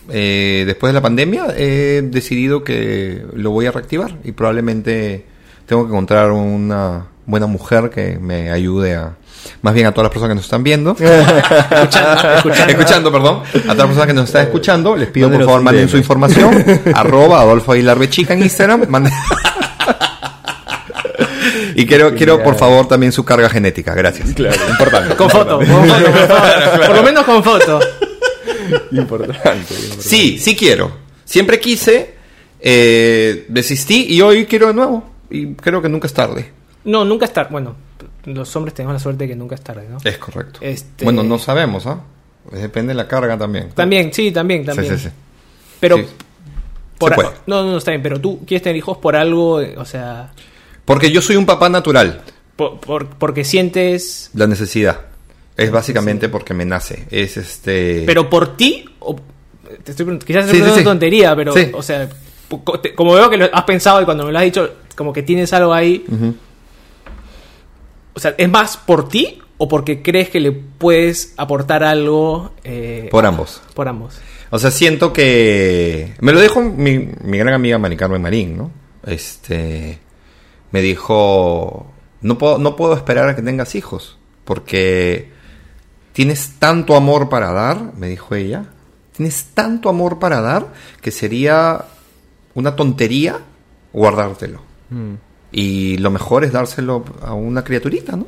eh, 0.10 0.64
después 0.66 0.90
de 0.90 0.94
la 0.96 1.02
pandemia, 1.02 1.48
he 1.56 2.02
decidido 2.04 2.64
que 2.64 3.24
lo 3.34 3.52
voy 3.52 3.68
a 3.68 3.72
reactivar. 3.72 4.16
Y 4.24 4.32
probablemente 4.34 5.26
tengo 5.66 5.84
que 5.84 5.90
encontrar 5.90 6.32
una 6.32 7.06
buena 7.26 7.48
mujer 7.48 7.90
que 7.90 8.18
me 8.20 8.52
ayude 8.52 8.96
a... 8.96 9.16
Más 9.62 9.74
bien 9.74 9.88
a 9.88 9.92
todas 9.92 10.06
las 10.06 10.12
personas 10.12 10.30
que 10.32 10.36
nos 10.36 10.46
están 10.46 10.64
viendo. 10.64 10.92
escuchando. 11.00 12.72
escuchando, 12.72 13.12
perdón. 13.12 13.42
A 13.44 13.62
todas 13.62 13.78
las 13.78 13.86
personas 13.88 14.08
que 14.08 14.14
nos 14.14 14.26
están 14.26 14.44
escuchando, 14.44 14.96
les 14.96 15.10
pido 15.10 15.30
por 15.30 15.44
favor 15.46 15.62
manden 15.62 15.88
su 15.90 15.98
información. 15.98 16.64
arroba 16.94 17.42
Adolfo 17.42 17.74
Aguilar 17.74 18.00
Bechica 18.00 18.34
en 18.34 18.44
Instagram. 18.44 18.82
Manden- 18.84 19.12
y 21.76 21.86
quiero, 21.86 22.14
quiero 22.16 22.42
por 22.44 22.56
favor 22.56 22.88
también 22.88 23.12
su 23.12 23.24
carga 23.26 23.50
genética. 23.50 23.94
Gracias. 23.94 24.34
Claro, 24.34 24.56
importante. 24.70 25.16
Con 25.16 25.30
foto, 25.30 25.58
con 25.58 25.66
foto, 25.68 26.04
con 26.04 26.14
foto. 26.14 26.78
Por 26.88 26.96
lo 26.96 27.04
menos 27.04 27.24
con 27.26 27.44
foto. 27.44 27.80
Importante. 28.92 29.34
importante. 29.38 29.74
Sí, 30.00 30.38
sí 30.40 30.56
quiero. 30.56 30.92
Siempre 31.26 31.60
quise, 31.60 32.14
eh, 32.60 33.46
desistí 33.50 34.06
y 34.10 34.22
hoy 34.22 34.46
quiero 34.46 34.68
de 34.68 34.74
nuevo. 34.74 35.12
Y 35.30 35.54
creo 35.56 35.82
que 35.82 35.90
nunca 35.90 36.08
es 36.08 36.14
tarde. 36.14 36.52
No, 36.86 37.06
nunca 37.06 37.26
es 37.26 37.34
tarde. 37.34 37.50
Bueno, 37.52 37.76
los 38.26 38.56
hombres 38.56 38.74
tenemos 38.74 38.94
la 38.94 39.00
suerte 39.00 39.24
de 39.26 39.30
que 39.30 39.36
nunca 39.36 39.56
es 39.56 39.62
tarde, 39.62 39.88
¿no? 39.90 39.98
Es 40.04 40.18
correcto. 40.18 40.60
Este- 40.62 41.04
Bueno, 41.06 41.24
no 41.24 41.40
sabemos, 41.40 41.88
¿ah? 41.88 42.02
Depende 42.52 42.92
de 42.92 42.96
la 42.96 43.08
carga 43.08 43.38
también. 43.38 43.70
También, 43.74 44.14
sí, 44.14 44.32
también, 44.32 44.66
también. 44.66 44.92
Sí, 44.94 44.98
sí, 45.04 45.10
sí. 45.10 45.16
Pero 45.80 45.98
Sí. 45.98 46.06
por 46.98 47.12
Se 47.12 47.16
puede. 47.16 47.30
no, 47.48 47.64
no, 47.64 47.78
está 47.78 47.92
bien, 47.92 48.04
pero 48.04 48.20
tú 48.20 48.44
quieres 48.46 48.62
tener 48.62 48.76
hijos 48.76 48.98
por 48.98 49.16
algo, 49.16 49.56
o 49.78 49.86
sea, 49.86 50.32
Porque 50.86 51.12
yo 51.12 51.22
soy 51.22 51.36
un 51.36 51.46
papá 51.46 51.70
natural. 51.70 52.22
por, 52.56 52.80
por- 52.80 53.08
porque 53.10 53.44
sientes 53.44 54.30
La 54.34 54.48
necesidad. 54.48 55.02
Es 55.58 55.70
básicamente 55.72 56.30
porque 56.30 56.54
me 56.54 56.66
nace. 56.66 57.06
Es 57.12 57.38
este. 57.38 58.04
pero 58.06 58.30
por 58.30 58.58
ti 58.58 58.86
o 59.00 59.16
te 59.84 59.92
estoy 59.92 60.06
preguntando, 60.06 60.26
quizás 60.26 60.46
es 60.46 60.52
Sí, 60.52 60.58
sí, 60.58 60.64
una 60.64 60.76
sí. 60.76 60.84
tontería, 60.84 61.36
pero 61.36 61.54
Sí. 61.54 61.70
o 61.74 61.82
sea, 61.84 62.10
como 62.96 63.14
veo 63.14 63.30
que 63.30 63.38
lo 63.38 63.50
has 63.52 63.64
pensado 63.64 64.02
y 64.02 64.06
cuando 64.06 64.26
me 64.26 64.32
lo 64.32 64.38
has 64.40 64.44
dicho 64.46 64.70
como 64.96 65.12
que 65.14 65.24
tienes 65.24 65.52
algo 65.54 65.74
ahí, 65.74 66.06
o 68.14 68.20
sea, 68.20 68.36
¿es 68.38 68.50
más 68.50 68.78
por 68.78 69.10
ti 69.10 69.40
o 69.58 69.68
porque 69.68 70.02
crees 70.02 70.30
que 70.30 70.40
le 70.40 70.52
puedes 70.52 71.34
aportar 71.38 71.84
algo 71.84 72.52
eh, 72.64 73.08
Por 73.12 73.26
ambos. 73.26 73.62
por 73.74 73.88
ambos? 73.88 74.16
O 74.52 74.60
sea, 74.60 74.70
siento 74.70 75.14
que. 75.14 76.14
Me 76.20 76.32
lo 76.32 76.40
dijo 76.42 76.62
mi, 76.62 77.10
mi 77.24 77.38
gran 77.40 77.54
amiga 77.56 77.78
Mari 77.80 77.98
Carmen 77.98 78.22
Marín, 78.22 78.56
¿no? 78.58 78.72
Este. 79.06 80.00
Me 80.74 80.82
dijo. 80.82 81.86
No 82.22 82.38
puedo, 82.38 82.58
no 82.58 82.76
puedo 82.76 82.94
esperar 82.96 83.30
a 83.30 83.36
que 83.36 83.42
tengas 83.42 83.76
hijos. 83.76 84.18
Porque. 84.44 85.32
Tienes 86.12 86.60
tanto 86.60 86.96
amor 86.96 87.30
para 87.30 87.52
dar, 87.54 87.94
me 87.98 88.08
dijo 88.08 88.36
ella. 88.36 88.66
Tienes 89.16 89.46
tanto 89.54 89.90
amor 89.90 90.20
para 90.20 90.42
dar 90.42 90.74
que 91.02 91.10
sería 91.10 91.86
una 92.54 92.76
tontería 92.76 93.40
guardártelo. 93.94 94.62
Mm. 94.90 95.14
Y 95.52 95.98
lo 95.98 96.12
mejor 96.12 96.44
es 96.44 96.52
dárselo 96.52 97.04
a 97.22 97.34
una 97.34 97.64
criaturita, 97.64 98.16
¿no? 98.16 98.28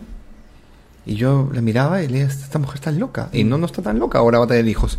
Y 1.06 1.16
yo 1.16 1.50
la 1.54 1.62
miraba 1.62 2.02
y 2.02 2.08
le 2.08 2.26
decía, 2.26 2.44
esta 2.44 2.58
mujer 2.58 2.76
está 2.76 2.92
loca. 2.92 3.30
Y 3.32 3.44
no, 3.44 3.58
no 3.60 3.68
está 3.68 3.82
tan 3.82 4.00
loca, 4.00 4.18
ahora 4.18 4.40
va 4.40 4.46
a 4.46 4.48
tener 4.48 4.68
hijos. 4.68 4.98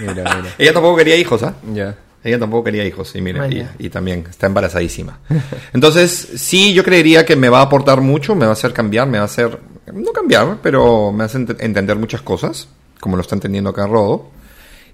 Mira, 0.00 0.14
mira. 0.14 0.54
Ella 0.58 0.72
tampoco 0.72 0.96
quería 0.96 1.16
hijos, 1.16 1.42
¿ah? 1.42 1.54
Ya. 1.74 1.96
Ella 2.24 2.38
tampoco 2.38 2.64
quería 2.64 2.84
hijos, 2.84 3.14
y 3.14 3.20
mira, 3.20 3.48
y, 3.78 3.88
también 3.90 4.24
está 4.28 4.46
embarazadísima. 4.46 5.20
Entonces, 5.72 6.10
sí, 6.36 6.74
yo 6.74 6.82
creería 6.82 7.24
que 7.24 7.36
me 7.36 7.48
va 7.48 7.60
a 7.60 7.62
aportar 7.62 8.00
mucho, 8.00 8.34
me 8.34 8.44
va 8.44 8.50
a 8.50 8.54
hacer 8.54 8.72
cambiar, 8.72 9.06
me 9.08 9.18
va 9.18 9.22
a 9.22 9.26
hacer, 9.26 9.58
no 9.92 10.12
cambiar, 10.12 10.58
pero 10.62 11.12
me 11.12 11.24
hace 11.24 11.38
ent- 11.38 11.56
entender 11.60 11.96
muchas 11.96 12.22
cosas, 12.22 12.68
como 13.00 13.16
lo 13.16 13.22
está 13.22 13.36
entendiendo 13.36 13.70
acá 13.70 13.86
Rodo, 13.86 14.30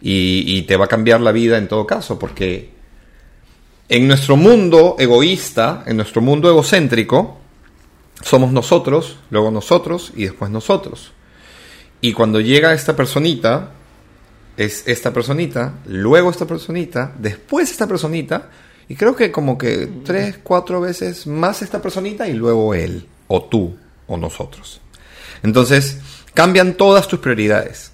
y, 0.02 0.44
y 0.46 0.62
te 0.62 0.76
va 0.76 0.84
a 0.84 0.88
cambiar 0.88 1.20
la 1.22 1.32
vida 1.32 1.56
en 1.56 1.66
todo 1.66 1.86
caso, 1.86 2.18
porque 2.18 2.70
en 3.88 4.06
nuestro 4.06 4.36
mundo 4.36 4.96
egoísta, 4.98 5.82
en 5.86 5.96
nuestro 5.96 6.20
mundo 6.20 6.48
egocéntrico, 6.51 7.38
somos 8.22 8.52
nosotros, 8.52 9.18
luego 9.30 9.51
nosotros 9.51 10.12
y 10.14 10.24
después 10.24 10.51
nosotros. 10.51 11.12
Y 12.01 12.12
cuando 12.12 12.40
llega 12.40 12.74
esta 12.74 12.94
personita, 12.94 13.70
es 14.56 14.85
esta 14.86 15.12
personita, 15.12 15.74
luego 15.86 16.31
esta 16.31 16.47
personita, 16.47 17.12
después 17.18 17.70
esta 17.70 17.86
personita, 17.86 18.51
y 18.89 18.94
creo 18.97 19.16
que 19.16 19.31
como 19.32 19.56
que 19.59 19.89
tres, 20.05 20.39
cuatro 20.43 20.81
veces 20.81 21.26
más 21.26 21.62
esta 21.62 21.81
personita 21.81 22.28
y 22.28 22.35
luego 22.35 22.74
él, 22.74 23.06
o 23.28 23.44
tú, 23.44 23.76
o 24.06 24.16
nosotros. 24.16 24.81
Entonces, 25.43 25.98
cambian 26.35 26.74
todas 26.74 27.09
tus 27.09 27.18
prioridades. 27.20 27.93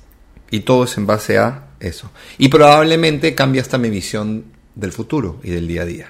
Y 0.52 0.60
todo 0.60 0.82
es 0.84 0.96
en 0.98 1.06
base 1.06 1.38
a 1.38 1.66
eso. 1.78 2.10
Y 2.36 2.48
probablemente 2.48 3.36
cambia 3.36 3.62
hasta 3.62 3.78
mi 3.78 3.88
visión 3.88 4.46
del 4.74 4.90
futuro 4.90 5.38
y 5.44 5.50
del 5.50 5.68
día 5.68 5.82
a 5.82 5.84
día. 5.84 6.08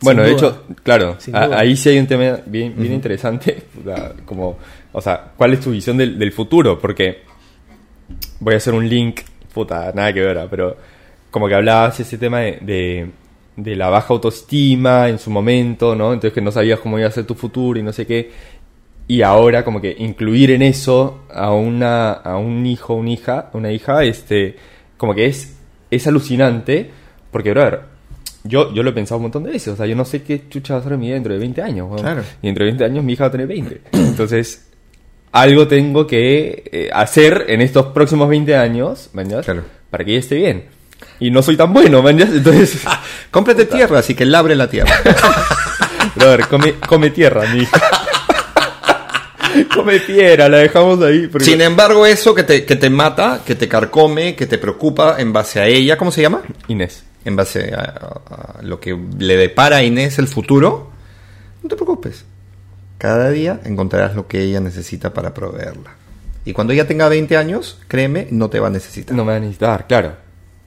Bueno, 0.00 0.22
de 0.22 0.32
hecho, 0.32 0.64
claro, 0.82 1.16
a- 1.32 1.58
ahí 1.60 1.74
sí 1.76 1.88
hay 1.88 1.98
un 1.98 2.06
tema 2.06 2.38
bien, 2.44 2.74
bien 2.76 2.92
interesante, 2.92 3.62
como, 4.26 4.58
o 4.92 5.00
sea, 5.00 5.32
¿cuál 5.36 5.54
es 5.54 5.60
tu 5.60 5.70
visión 5.70 5.96
del, 5.96 6.18
del 6.18 6.32
futuro? 6.32 6.78
Porque 6.78 7.22
voy 8.40 8.54
a 8.54 8.56
hacer 8.58 8.74
un 8.74 8.86
link, 8.88 9.20
puta, 9.58 9.92
nada 9.92 10.12
que 10.12 10.20
ver, 10.20 10.38
ah, 10.38 10.46
pero 10.48 10.76
como 11.30 11.48
que 11.48 11.54
hablabas 11.54 11.98
ese 12.00 12.16
tema 12.16 12.40
de, 12.40 12.58
de, 12.62 13.10
de 13.56 13.76
la 13.76 13.88
baja 13.88 14.14
autoestima 14.14 15.08
en 15.08 15.18
su 15.18 15.30
momento, 15.30 15.96
¿no? 15.96 16.12
Entonces 16.12 16.32
que 16.32 16.40
no 16.40 16.52
sabías 16.52 16.78
cómo 16.78 16.98
iba 16.98 17.08
a 17.08 17.10
ser 17.10 17.24
tu 17.24 17.34
futuro 17.34 17.78
y 17.78 17.82
no 17.82 17.92
sé 17.92 18.06
qué. 18.06 18.30
Y 19.08 19.22
ahora 19.22 19.64
como 19.64 19.80
que 19.80 19.96
incluir 19.98 20.52
en 20.52 20.62
eso 20.62 21.24
a 21.32 21.52
una 21.52 22.12
a 22.12 22.36
un 22.36 22.66
hijo, 22.66 22.94
una 22.94 23.10
hija, 23.10 23.50
una 23.52 23.72
hija, 23.72 24.04
este 24.04 24.56
como 24.96 25.14
que 25.14 25.26
es 25.26 25.56
es 25.90 26.06
alucinante 26.06 26.90
porque 27.32 27.50
brother, 27.50 27.80
yo 28.44 28.72
yo 28.72 28.82
lo 28.82 28.90
he 28.90 28.92
pensado 28.92 29.16
un 29.16 29.22
montón 29.22 29.42
de 29.42 29.50
veces, 29.50 29.74
o 29.74 29.76
sea, 29.76 29.86
yo 29.86 29.96
no 29.96 30.04
sé 30.04 30.22
qué 30.22 30.48
chucha 30.48 30.74
va 30.74 30.80
a 30.80 30.82
ser 30.84 30.96
mi 30.96 31.06
vida 31.06 31.14
dentro 31.14 31.32
de 31.32 31.40
20 31.40 31.62
años, 31.62 31.88
weón. 31.88 32.02
Claro. 32.02 32.22
Y 32.42 32.46
dentro 32.46 32.64
de 32.64 32.70
20 32.70 32.84
años 32.84 33.04
mi 33.04 33.14
hija 33.14 33.24
va 33.24 33.28
a 33.28 33.32
tener 33.32 33.46
20. 33.48 33.80
Entonces, 33.92 34.67
algo 35.32 35.68
tengo 35.68 36.06
que 36.06 36.64
eh, 36.72 36.90
hacer 36.92 37.46
en 37.48 37.60
estos 37.60 37.86
próximos 37.86 38.28
20 38.28 38.56
años. 38.56 39.10
Claro. 39.44 39.64
Para 39.90 40.04
que 40.04 40.10
ella 40.12 40.20
esté 40.20 40.36
bien. 40.36 40.66
Y 41.20 41.30
no 41.30 41.42
soy 41.42 41.56
tan 41.56 41.72
bueno, 41.72 42.02
¿mañas? 42.02 42.30
Entonces, 42.32 42.82
Cómprate 43.30 43.64
tierra, 43.66 43.98
así 44.00 44.14
que 44.14 44.24
labre 44.24 44.56
la 44.56 44.68
tierra. 44.68 44.92
brother, 46.16 46.46
come, 46.48 46.74
come 46.86 47.10
tierra, 47.10 47.42
mi 47.52 47.66
come 49.74 50.00
tierra, 50.00 50.48
la 50.48 50.58
dejamos 50.58 51.00
ahí. 51.02 51.26
porque- 51.26 51.44
Sin 51.44 51.60
embargo, 51.60 52.06
eso 52.06 52.34
que 52.34 52.42
te, 52.42 52.64
que 52.64 52.76
te 52.76 52.90
mata, 52.90 53.40
que 53.44 53.54
te 53.54 53.68
carcome, 53.68 54.34
que 54.36 54.46
te 54.46 54.58
preocupa 54.58 55.16
en 55.18 55.32
base 55.32 55.60
a 55.60 55.66
ella, 55.66 55.96
¿cómo 55.96 56.10
se 56.10 56.22
llama? 56.22 56.42
Inés. 56.68 57.04
En 57.24 57.36
base 57.36 57.72
a, 57.74 57.80
a- 57.80 58.58
a 58.58 58.62
lo 58.62 58.80
que 58.80 58.96
le 59.18 59.36
depara 59.36 59.78
a 59.78 59.82
Inés 59.82 60.18
el 60.18 60.28
futuro, 60.28 60.90
no 61.62 61.68
te 61.68 61.74
preocupes. 61.76 62.24
Cada 62.98 63.30
día 63.30 63.60
encontrarás 63.64 64.14
lo 64.16 64.26
que 64.26 64.42
ella 64.42 64.60
necesita 64.60 65.14
para 65.14 65.32
proveerla. 65.32 65.94
Y 66.44 66.52
cuando 66.52 66.72
ella 66.72 66.86
tenga 66.86 67.08
20 67.08 67.36
años, 67.36 67.78
créeme, 67.88 68.26
no 68.30 68.48
te 68.50 68.58
va 68.58 68.68
a 68.68 68.70
necesitar. 68.70 69.16
No 69.16 69.24
me 69.24 69.32
va 69.32 69.36
a 69.36 69.40
necesitar, 69.40 69.86
claro. 69.86 70.12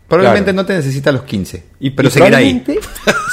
Probablemente 0.08 0.52
claro. 0.52 0.64
no 0.64 0.66
te 0.66 0.74
necesita 0.76 1.10
a 1.10 1.14
los 1.14 1.24
15. 1.24 1.64
Y, 1.80 1.90
pero 1.92 2.10
y 2.10 2.12
seguirá 2.12 2.38
ahí. 2.40 2.64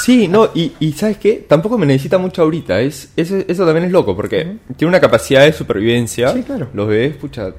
Sí, 0.04 0.28
no, 0.28 0.50
y, 0.54 0.72
y 0.78 0.92
¿sabes 0.92 1.18
qué? 1.18 1.44
Tampoco 1.48 1.76
me 1.76 1.84
necesita 1.86 2.18
mucho 2.18 2.42
ahorita. 2.42 2.80
Es, 2.80 3.10
eso, 3.16 3.36
eso 3.48 3.66
también 3.66 3.86
es 3.86 3.90
loco, 3.92 4.14
porque 4.14 4.56
tiene 4.76 4.88
una 4.88 5.00
capacidad 5.00 5.42
de 5.42 5.52
supervivencia. 5.52 6.32
Sí, 6.32 6.42
claro. 6.44 6.68
Los 6.72 6.86
bebés, 6.86 7.16
pucha, 7.16 7.52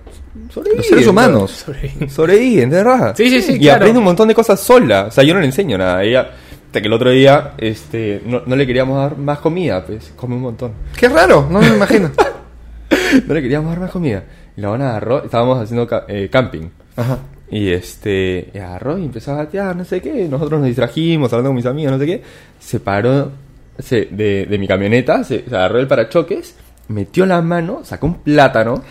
sobreviven. 0.49 0.77
Los 0.77 0.87
seres 0.87 1.07
humanos. 1.07 1.51
Sobre- 1.65 2.09
Sobreviven, 2.09 2.69
de 2.69 2.77
verdad. 2.77 3.13
Sí, 3.17 3.29
sí, 3.29 3.41
sí, 3.41 3.53
Y 3.55 3.59
claro. 3.59 3.75
aprende 3.77 3.99
un 3.99 4.05
montón 4.05 4.29
de 4.29 4.33
cosas 4.35 4.59
sola. 4.61 5.07
O 5.07 5.11
sea, 5.11 5.23
yo 5.25 5.33
no 5.33 5.41
le 5.41 5.47
enseño 5.47 5.77
nada. 5.77 6.01
Ella, 6.01 6.31
hasta 6.69 6.81
que 6.81 6.87
el 6.87 6.93
otro 6.93 7.09
día, 7.09 7.53
este, 7.57 8.21
no, 8.25 8.43
no 8.45 8.55
le 8.55 8.67
queríamos 8.67 8.95
dar 8.95 9.17
más 9.17 9.39
comida, 9.39 9.83
pues, 9.83 10.13
come 10.15 10.35
un 10.35 10.41
montón. 10.41 10.71
Qué 10.95 11.09
raro, 11.09 11.47
no 11.49 11.59
me 11.59 11.67
imagino. 11.67 12.11
No 13.27 13.33
le 13.33 13.41
queríamos 13.41 13.71
dar 13.71 13.79
más 13.79 13.89
comida. 13.91 14.23
Y 14.55 14.61
la 14.61 14.69
van 14.69 14.81
agarró, 14.83 15.23
estábamos 15.23 15.57
haciendo 15.59 15.87
eh, 16.07 16.29
camping. 16.31 16.67
Ajá. 16.95 17.17
Y 17.49 17.69
este, 17.71 18.51
agarró 18.53 18.99
y 18.99 19.05
empezó 19.05 19.31
a 19.31 19.37
gatear, 19.37 19.75
no 19.75 19.83
sé 19.83 19.99
qué. 19.99 20.27
Nosotros 20.29 20.59
nos 20.59 20.67
distrajimos 20.67 21.33
hablando 21.33 21.49
con 21.49 21.55
mis 21.55 21.65
amigos, 21.65 21.93
no 21.93 21.97
sé 21.99 22.05
qué. 22.05 22.21
Se 22.59 22.79
paró 22.79 23.31
se- 23.79 24.09
de, 24.11 24.45
de 24.45 24.57
mi 24.59 24.67
camioneta, 24.67 25.23
se, 25.23 25.43
se 25.49 25.55
agarró 25.55 25.79
el 25.79 25.87
parachoques, 25.87 26.55
metió 26.89 27.25
la 27.25 27.41
mano, 27.41 27.81
sacó 27.83 28.07
un 28.07 28.15
plátano. 28.15 28.83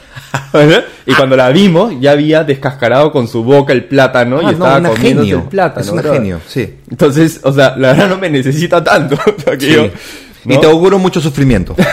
y 1.07 1.15
cuando 1.15 1.37
la 1.37 1.51
vimos, 1.51 1.93
ya 2.01 2.12
había 2.12 2.45
descascarado 2.45 3.12
con 3.12 3.29
su 3.29 3.45
boca 3.45 3.73
el 3.73 3.85
plátano 3.85 4.39
Ah, 4.39 4.43
y 4.43 4.45
no, 4.47 4.51
estaba 4.53 4.97
genio. 4.97 5.39
el 5.39 5.43
plátano. 5.45 5.87
Es 5.87 5.93
bro. 5.93 6.12
genio, 6.15 6.41
sí. 6.47 6.79
Entonces, 6.91 7.41
o 7.45 7.53
sea, 7.53 7.77
la 7.77 7.89
verdad 7.89 8.09
no 8.09 8.19
me 8.19 8.31
necesita 8.31 8.83
tanto. 8.83 9.16
O 9.16 9.41
sea, 9.41 9.57
que 9.57 9.66
Sí. 9.66 9.73
yo, 9.75 9.89
Y 10.45 10.59
te 10.59 10.66
auguro 10.66 10.99
mucho 10.99 11.20
sufrimiento. 11.20 11.75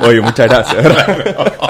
Oye, 0.00 0.20
muchas 0.20 0.48
gracias. 0.48 0.82
¿verdad? 0.82 1.52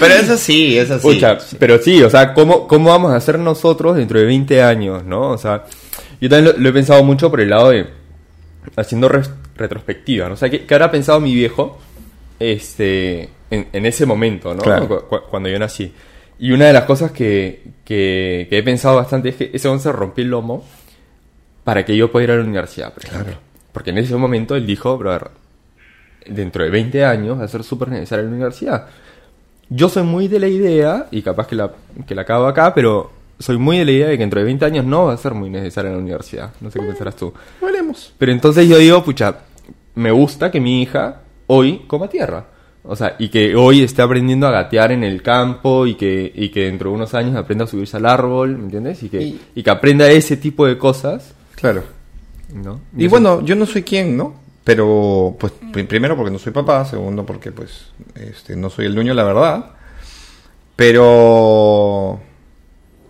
Pero 0.00 0.14
eso 0.14 0.36
sí, 0.36 0.76
eso 0.76 0.96
sí. 0.98 1.02
Pucha, 1.02 1.38
pero 1.58 1.78
sí, 1.78 2.02
o 2.02 2.10
sea, 2.10 2.34
¿cómo, 2.34 2.66
¿cómo 2.68 2.90
vamos 2.90 3.12
a 3.12 3.16
hacer 3.16 3.38
nosotros 3.38 3.96
dentro 3.96 4.18
de 4.18 4.26
20 4.26 4.62
años, 4.62 5.02
no? 5.04 5.30
O 5.30 5.38
sea, 5.38 5.64
yo 6.20 6.28
también 6.28 6.52
lo, 6.56 6.60
lo 6.60 6.68
he 6.68 6.72
pensado 6.72 7.02
mucho 7.04 7.30
por 7.30 7.40
el 7.40 7.48
lado 7.48 7.70
de 7.70 7.86
haciendo 8.76 9.08
retrospectiva, 9.56 10.28
¿no? 10.28 10.34
O 10.34 10.36
sea, 10.36 10.50
¿qué, 10.50 10.64
qué 10.66 10.74
habrá 10.74 10.90
pensado 10.90 11.20
mi 11.20 11.34
viejo 11.34 11.78
este, 12.38 13.28
en, 13.50 13.68
en 13.72 13.86
ese 13.86 14.06
momento, 14.06 14.54
¿no? 14.54 14.62
Claro. 14.62 14.88
Cu- 14.88 15.08
cu- 15.08 15.22
cuando 15.30 15.48
yo 15.48 15.58
nací. 15.58 15.92
Y 16.38 16.52
una 16.52 16.66
de 16.66 16.72
las 16.72 16.84
cosas 16.84 17.12
que, 17.12 17.62
que, 17.84 18.46
que 18.50 18.58
he 18.58 18.62
pensado 18.62 18.96
bastante 18.96 19.28
es 19.30 19.36
que 19.36 19.50
ese 19.52 19.68
hombre 19.68 19.82
se 19.82 19.92
rompió 19.92 20.24
el 20.24 20.30
lomo 20.30 20.64
para 21.62 21.84
que 21.84 21.96
yo 21.96 22.10
pueda 22.10 22.24
ir 22.24 22.30
a 22.32 22.36
la 22.36 22.42
universidad, 22.42 22.92
por 22.92 23.04
ejemplo. 23.04 23.34
Porque 23.72 23.90
en 23.90 23.98
ese 23.98 24.16
momento 24.16 24.56
él 24.56 24.66
dijo, 24.66 24.98
brother, 24.98 25.28
dentro 26.26 26.64
de 26.64 26.70
20 26.70 27.04
años 27.04 27.38
va 27.38 27.44
a 27.44 27.48
ser 27.48 27.62
súper 27.64 27.88
necesaria 27.88 28.24
la 28.24 28.30
universidad. 28.30 28.86
Yo 29.70 29.88
soy 29.88 30.02
muy 30.02 30.28
de 30.28 30.40
la 30.40 30.48
idea, 30.48 31.06
y 31.10 31.22
capaz 31.22 31.46
que 31.46 31.54
la, 31.56 31.72
que 32.06 32.14
la 32.14 32.22
acabo 32.22 32.46
acá, 32.46 32.74
pero 32.74 33.10
soy 33.38 33.58
muy 33.58 33.78
de 33.78 33.84
la 33.84 33.92
idea 33.92 34.06
de 34.08 34.12
que 34.16 34.22
dentro 34.22 34.40
de 34.40 34.44
20 34.46 34.64
años 34.64 34.84
no 34.84 35.06
va 35.06 35.14
a 35.14 35.16
ser 35.16 35.34
muy 35.34 35.50
necesaria 35.50 35.90
la 35.90 35.98
universidad. 35.98 36.52
No 36.60 36.70
sé 36.70 36.78
qué 36.80 36.86
pensarás 36.86 37.16
tú. 37.16 37.32
Veremos. 37.60 38.12
Pero 38.18 38.32
entonces 38.32 38.68
yo 38.68 38.78
digo, 38.78 39.02
pucha, 39.04 39.36
me 39.96 40.10
gusta 40.10 40.50
que 40.50 40.60
mi 40.60 40.82
hija 40.82 41.20
hoy 41.46 41.82
coma 41.86 42.08
tierra. 42.08 42.46
O 42.86 42.94
sea, 42.96 43.16
y 43.18 43.28
que 43.30 43.56
hoy 43.56 43.82
esté 43.82 44.02
aprendiendo 44.02 44.46
a 44.46 44.50
gatear 44.50 44.92
en 44.92 45.04
el 45.04 45.22
campo 45.22 45.86
y 45.86 45.94
que, 45.94 46.30
y 46.34 46.50
que 46.50 46.64
dentro 46.66 46.90
de 46.90 46.96
unos 46.96 47.14
años 47.14 47.34
aprenda 47.34 47.64
a 47.64 47.66
subirse 47.66 47.96
al 47.96 48.04
árbol, 48.06 48.58
¿me 48.58 48.64
entiendes? 48.64 49.02
Y 49.02 49.08
que, 49.08 49.22
Y- 49.22 49.40
y 49.54 49.62
que 49.62 49.70
aprenda 49.70 50.06
ese 50.10 50.36
tipo 50.36 50.66
de 50.66 50.76
cosas, 50.76 51.32
Claro. 51.56 51.82
¿no? 52.52 52.80
Y 52.96 53.06
bueno, 53.08 53.40
yo 53.42 53.54
no 53.56 53.64
soy 53.64 53.82
quien, 53.84 54.16
¿no? 54.18 54.34
Pero, 54.64 55.34
pues, 55.40 55.52
pri- 55.72 55.84
primero 55.84 56.14
porque 56.16 56.30
no 56.30 56.38
soy 56.38 56.52
papá, 56.52 56.84
segundo 56.84 57.24
porque, 57.24 57.52
pues, 57.52 57.86
este, 58.16 58.54
no 58.54 58.68
soy 58.68 58.84
el 58.86 58.94
dueño 58.94 59.14
la 59.14 59.24
verdad. 59.24 59.64
Pero, 60.76 62.20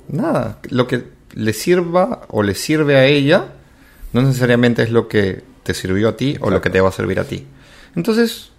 nada, 0.09 0.59
lo 0.70 0.86
que 0.86 1.05
le 1.35 1.52
sirva 1.52 2.22
o 2.28 2.43
le 2.43 2.55
sirve 2.55 2.97
a 2.97 3.06
ella, 3.06 3.47
no 4.12 4.22
necesariamente 4.22 4.82
es 4.82 4.90
lo 4.90 5.09
que 5.09 5.43
te 5.62 5.74
sirvió 5.74 6.10
a 6.10 6.16
ti 6.16 6.36
o 6.40 6.51
lo 6.51 6.60
que 6.60 6.70
te 6.70 6.81
va 6.81 6.89
a 6.89 6.93
servir 6.93 7.18
a 7.20 7.24
ti. 7.24 7.47
Entonces, 7.97 8.51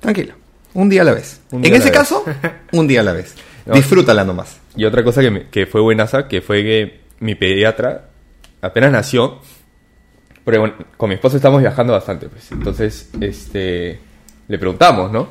tranquilo, 0.00 0.34
un 0.74 0.88
día 0.88 1.02
a 1.02 1.04
la 1.04 1.12
vez. 1.12 1.40
En 1.52 1.64
ese 1.64 1.84
vez. 1.84 1.90
caso, 1.90 2.24
un 2.72 2.86
día 2.88 3.00
a 3.00 3.04
la 3.04 3.12
vez. 3.12 3.34
No. 3.68 3.74
Disfrútala 3.74 4.24
nomás. 4.24 4.56
Y 4.76 4.86
otra 4.86 5.04
cosa 5.04 5.20
que, 5.20 5.30
me- 5.30 5.48
que 5.50 5.66
fue 5.66 5.82
buenaza, 5.82 6.26
que 6.26 6.40
fue 6.40 6.62
que 6.62 7.00
mi 7.20 7.34
pediatra 7.34 8.08
apenas 8.62 8.90
nació, 8.90 9.40
porque 10.42 10.58
bueno, 10.58 10.74
con 10.96 11.10
mi 11.10 11.16
esposo 11.16 11.36
estamos 11.36 11.60
viajando 11.60 11.92
bastante, 11.92 12.30
pues. 12.30 12.50
Entonces, 12.50 13.10
este, 13.20 14.00
le 14.48 14.58
preguntamos, 14.58 15.12
¿no? 15.12 15.28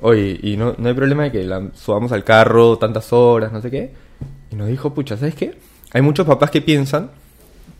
Oye, 0.00 0.40
y 0.42 0.56
no, 0.56 0.74
no 0.78 0.88
hay 0.88 0.94
problema 0.94 1.24
de 1.24 1.32
que 1.32 1.44
la 1.44 1.62
subamos 1.74 2.10
al 2.12 2.24
carro 2.24 2.78
tantas 2.78 3.12
horas, 3.12 3.52
no 3.52 3.60
sé 3.60 3.70
qué. 3.70 3.92
Y 4.54 4.56
nos 4.56 4.68
dijo, 4.68 4.94
pucha, 4.94 5.16
¿sabes 5.16 5.34
qué? 5.34 5.52
Hay 5.92 6.00
muchos 6.00 6.24
papás 6.24 6.48
que 6.48 6.62
piensan 6.62 7.10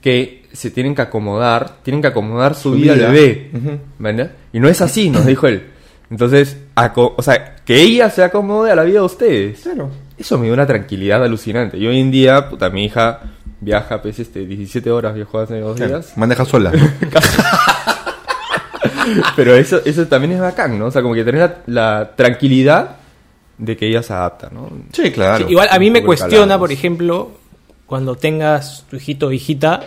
que 0.00 0.46
se 0.52 0.72
tienen 0.72 0.92
que 0.96 1.02
acomodar, 1.02 1.76
tienen 1.84 2.02
que 2.02 2.08
acomodar 2.08 2.56
su, 2.56 2.70
Su 2.70 2.72
vida, 2.72 2.94
vida. 2.94 3.06
al 3.06 3.12
bebé. 3.12 3.50
Ujú. 3.54 3.78
¿verdad? 4.00 4.32
Y 4.52 4.58
no 4.58 4.68
es 4.68 4.80
así, 4.80 5.08
nos 5.08 5.24
dijo 5.24 5.46
él. 5.46 5.68
Entonces, 6.10 6.56
o 6.74 7.22
sea, 7.22 7.54
que 7.64 7.80
ella 7.80 8.10
se 8.10 8.24
acomode 8.24 8.72
a 8.72 8.74
la 8.74 8.82
vida 8.82 8.98
de 8.98 9.04
ustedes. 9.06 9.60
Claro. 9.60 9.88
Eso 10.18 10.36
me 10.36 10.46
dio 10.46 10.54
una 10.54 10.66
tranquilidad 10.66 11.22
alucinante. 11.22 11.78
Y 11.78 11.86
hoy 11.86 12.00
en 12.00 12.10
día, 12.10 12.48
puta, 12.50 12.70
mi 12.70 12.86
hija 12.86 13.20
viaja, 13.60 14.02
pues, 14.02 14.18
este, 14.18 14.44
17 14.44 14.90
horas, 14.90 15.14
viajó 15.14 15.38
hace 15.38 15.60
dos 15.60 15.76
días. 15.78 16.14
Maneja 16.16 16.44
sola. 16.44 16.72
Pero 19.36 19.54
eso, 19.54 19.80
eso 19.84 20.08
también 20.08 20.32
es 20.32 20.40
bacán, 20.40 20.76
¿no? 20.76 20.86
O 20.86 20.90
sea, 20.90 21.02
como 21.02 21.14
que 21.14 21.22
tener 21.24 21.58
la, 21.66 21.68
la 22.00 22.16
tranquilidad 22.16 22.96
de 23.58 23.76
que 23.76 23.86
ella 23.88 24.02
se 24.02 24.12
adapta, 24.12 24.50
¿no? 24.52 24.68
sí, 24.92 25.10
claro. 25.12 25.44
Sí, 25.46 25.52
igual 25.52 25.68
a 25.70 25.78
mí 25.78 25.90
me 25.90 26.02
cuestiona, 26.02 26.44
calado, 26.44 26.60
por 26.60 26.72
ejemplo, 26.72 27.30
cuando 27.86 28.16
tengas 28.16 28.84
tu 28.90 28.96
hijito 28.96 29.28
o 29.28 29.32
hijita, 29.32 29.80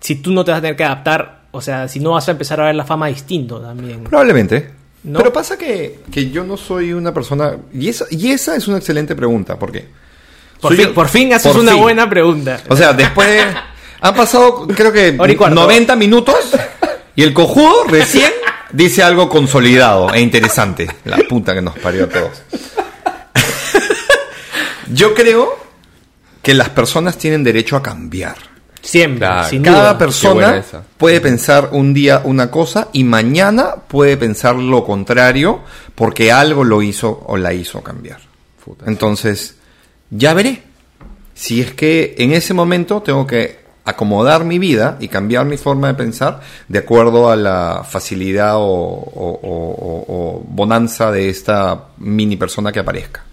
si 0.00 0.16
tú 0.16 0.32
no 0.32 0.44
te 0.44 0.50
vas 0.52 0.58
a 0.58 0.62
tener 0.62 0.76
que 0.76 0.84
adaptar, 0.84 1.42
o 1.50 1.60
sea, 1.60 1.88
si 1.88 2.00
no 2.00 2.12
vas 2.12 2.28
a 2.28 2.30
empezar 2.32 2.60
a 2.60 2.66
ver 2.66 2.74
la 2.74 2.84
fama 2.84 3.08
distinto 3.08 3.60
también. 3.60 4.04
Probablemente. 4.04 4.70
¿No? 5.04 5.18
Pero 5.18 5.32
pasa 5.32 5.56
que, 5.56 6.00
que 6.10 6.30
yo 6.30 6.44
no 6.44 6.56
soy 6.56 6.92
una 6.92 7.14
persona... 7.14 7.56
Y 7.72 7.88
esa, 7.88 8.04
y 8.10 8.30
esa 8.30 8.56
es 8.56 8.66
una 8.68 8.78
excelente 8.78 9.14
pregunta. 9.14 9.58
¿Por 9.58 9.70
qué? 9.72 9.86
Por, 10.60 10.70
Soy 10.72 10.76
fin, 10.78 10.86
yo- 10.88 10.94
por 10.94 11.08
fin 11.08 11.32
haces 11.32 11.52
por 11.52 11.60
una 11.60 11.72
fin. 11.72 11.82
buena 11.82 12.08
pregunta. 12.10 12.60
O 12.68 12.76
sea, 12.76 12.92
después 12.92 13.28
de... 13.28 13.40
Han 14.00 14.14
pasado, 14.14 14.66
creo 14.68 14.92
que, 14.92 15.16
Hora 15.18 15.32
y 15.32 15.36
cuarto. 15.36 15.54
90 15.56 15.96
minutos 15.96 16.36
y 17.16 17.22
el 17.22 17.32
cojudo 17.34 17.84
recién 17.84 18.30
dice 18.72 19.02
algo 19.02 19.28
consolidado 19.28 20.12
e 20.12 20.20
interesante. 20.20 20.88
La 21.04 21.18
puta 21.28 21.54
que 21.54 21.62
nos 21.62 21.78
parió 21.78 22.04
a 22.04 22.08
todos. 22.08 22.42
Yo 24.92 25.14
creo 25.14 25.56
que 26.42 26.54
las 26.54 26.70
personas 26.70 27.18
tienen 27.18 27.44
derecho 27.44 27.76
a 27.76 27.82
cambiar. 27.82 28.36
Siempre, 28.80 29.26
Claro. 29.26 29.48
sin 29.48 29.62
Cada 29.62 29.80
duda. 29.80 29.98
persona 29.98 30.62
puede 30.96 31.20
pensar 31.20 31.70
un 31.72 31.92
día 31.92 32.22
una 32.24 32.50
cosa 32.50 32.88
y 32.92 33.04
mañana 33.04 33.74
puede 33.74 34.16
pensar 34.16 34.56
lo 34.56 34.84
contrario 34.84 35.60
porque 35.94 36.32
algo 36.32 36.64
lo 36.64 36.80
hizo 36.80 37.22
o 37.26 37.36
la 37.36 37.52
hizo 37.52 37.82
cambiar. 37.82 38.20
Puta, 38.64 38.84
Entonces, 38.86 39.56
ya 40.10 40.32
veré. 40.32 40.62
Si 41.34 41.60
es 41.60 41.72
que 41.74 42.14
en 42.18 42.32
ese 42.32 42.54
momento 42.54 43.02
tengo 43.02 43.26
que 43.26 43.58
acomodar 43.88 44.44
mi 44.44 44.58
vida 44.58 44.96
y 45.00 45.08
cambiar 45.08 45.46
mi 45.46 45.56
forma 45.56 45.88
de 45.88 45.94
pensar 45.94 46.40
de 46.68 46.78
acuerdo 46.78 47.30
a 47.30 47.36
la 47.36 47.84
facilidad 47.88 48.54
o, 48.56 50.42
bonanza 50.48 51.10
de 51.10 51.28
esta 51.28 51.84
mini 51.98 52.36
persona 52.36 52.72
que 52.72 52.80
aparezca. 52.80 53.24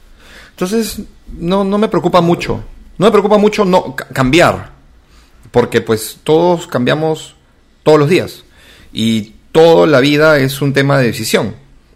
Entonces, 0.52 0.99
no, 1.38 1.64
no 1.64 1.77
me 1.77 1.88
preocupa 1.88 2.22
mucho. 2.22 2.64
No 2.98 3.06
me 3.07 3.11
preocupa 3.11 3.38
mucho 3.38 3.65
no 3.65 3.95
ca- 3.95 4.07
cambiar. 4.07 4.72
Porque 5.52 5.82
pues 5.82 6.19
todos 6.23 6.68
cambiamos 6.68 7.36
todos 7.84 7.99
los 7.99 8.10
días. 8.10 8.44
Y 8.94 9.36
toda 9.52 9.86
la 9.88 9.99
vida 9.99 10.38
es 10.40 10.61
un 10.61 10.73
tema 10.73 10.98
de 10.98 11.07
decisión. 11.07 11.56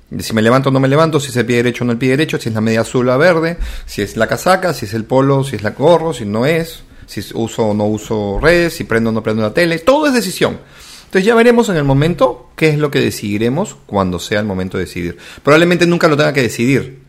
De 0.09 0.23
si 0.23 0.33
me 0.33 0.41
levanto 0.41 0.69
o 0.69 0.71
no 0.71 0.79
me 0.79 0.87
levanto, 0.87 1.19
si 1.19 1.29
es 1.29 1.37
el 1.37 1.45
pie 1.45 1.57
derecho 1.57 1.83
o 1.83 1.87
no 1.87 1.91
el 1.93 1.97
pie 1.97 2.09
derecho, 2.09 2.37
si 2.39 2.49
es 2.49 2.55
la 2.55 2.61
media 2.61 2.81
azul 2.81 3.07
o 3.07 3.11
la 3.11 3.17
verde, 3.17 3.57
si 3.85 4.01
es 4.01 4.17
la 4.17 4.27
casaca, 4.27 4.73
si 4.73 4.85
es 4.85 4.93
el 4.93 5.05
polo, 5.05 5.43
si 5.43 5.55
es 5.55 5.63
la 5.63 5.69
gorro, 5.71 6.13
si 6.13 6.25
no 6.25 6.45
es, 6.45 6.81
si 7.09 7.21
uso 7.33 7.63
o 7.63 7.73
no 7.73 7.87
uso 7.87 8.39
redes, 8.39 8.75
si 8.75 8.83
prendo 8.83 9.09
o 9.09 9.13
no 9.13 9.23
prendo 9.23 9.41
la 9.41 9.51
tele. 9.51 9.79
Todo 9.79 10.05
es 10.05 10.13
decisión. 10.13 10.59
Entonces 11.05 11.25
ya 11.25 11.33
veremos 11.33 11.67
en 11.69 11.77
el 11.77 11.83
momento 11.83 12.51
qué 12.55 12.69
es 12.69 12.77
lo 12.77 12.91
que 12.91 12.99
decidiremos 12.99 13.75
cuando 13.87 14.19
sea 14.19 14.39
el 14.39 14.45
momento 14.45 14.77
de 14.77 14.83
decidir. 14.83 15.17
Probablemente 15.41 15.87
nunca 15.87 16.07
lo 16.07 16.15
tenga 16.15 16.33
que 16.33 16.43
decidir, 16.43 16.99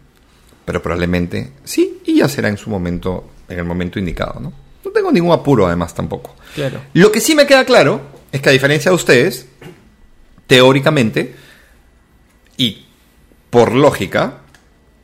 pero 0.65 0.83
probablemente 0.83 1.53
sí, 1.65 2.01
y 2.07 2.17
ya 2.17 2.29
será 2.31 2.49
en 2.49 2.57
su 2.57 2.71
momento, 2.71 3.29
en 3.47 3.59
el 3.59 3.65
momento 3.67 3.99
indicado, 3.99 4.41
¿no? 4.41 4.55
No 4.83 4.91
tengo 4.91 5.13
ningún 5.13 5.33
apuro 5.33 5.67
además 5.67 5.95
tampoco. 5.95 6.35
Claro. 6.55 6.81
Lo 6.95 7.13
que 7.13 7.21
sí 7.21 7.35
me 7.35 7.47
queda 7.47 7.67
claro 7.67 8.01
es 8.33 8.41
que 8.41 8.49
a 8.49 8.53
diferencia 8.53 8.91
de 8.91 8.95
ustedes, 8.95 9.47
teóricamente 10.47 11.35
y 12.57 12.87
por 13.51 13.75
lógica, 13.75 14.39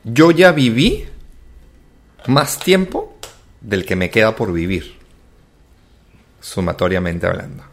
yo 0.03 0.31
ya 0.31 0.51
viví 0.53 1.05
más 2.25 2.57
tiempo 2.57 3.16
del 3.61 3.85
que 3.85 3.95
me 3.95 4.09
queda 4.09 4.35
por 4.35 4.53
vivir, 4.53 4.95
sumatoriamente 6.41 7.27
hablando. 7.27 7.63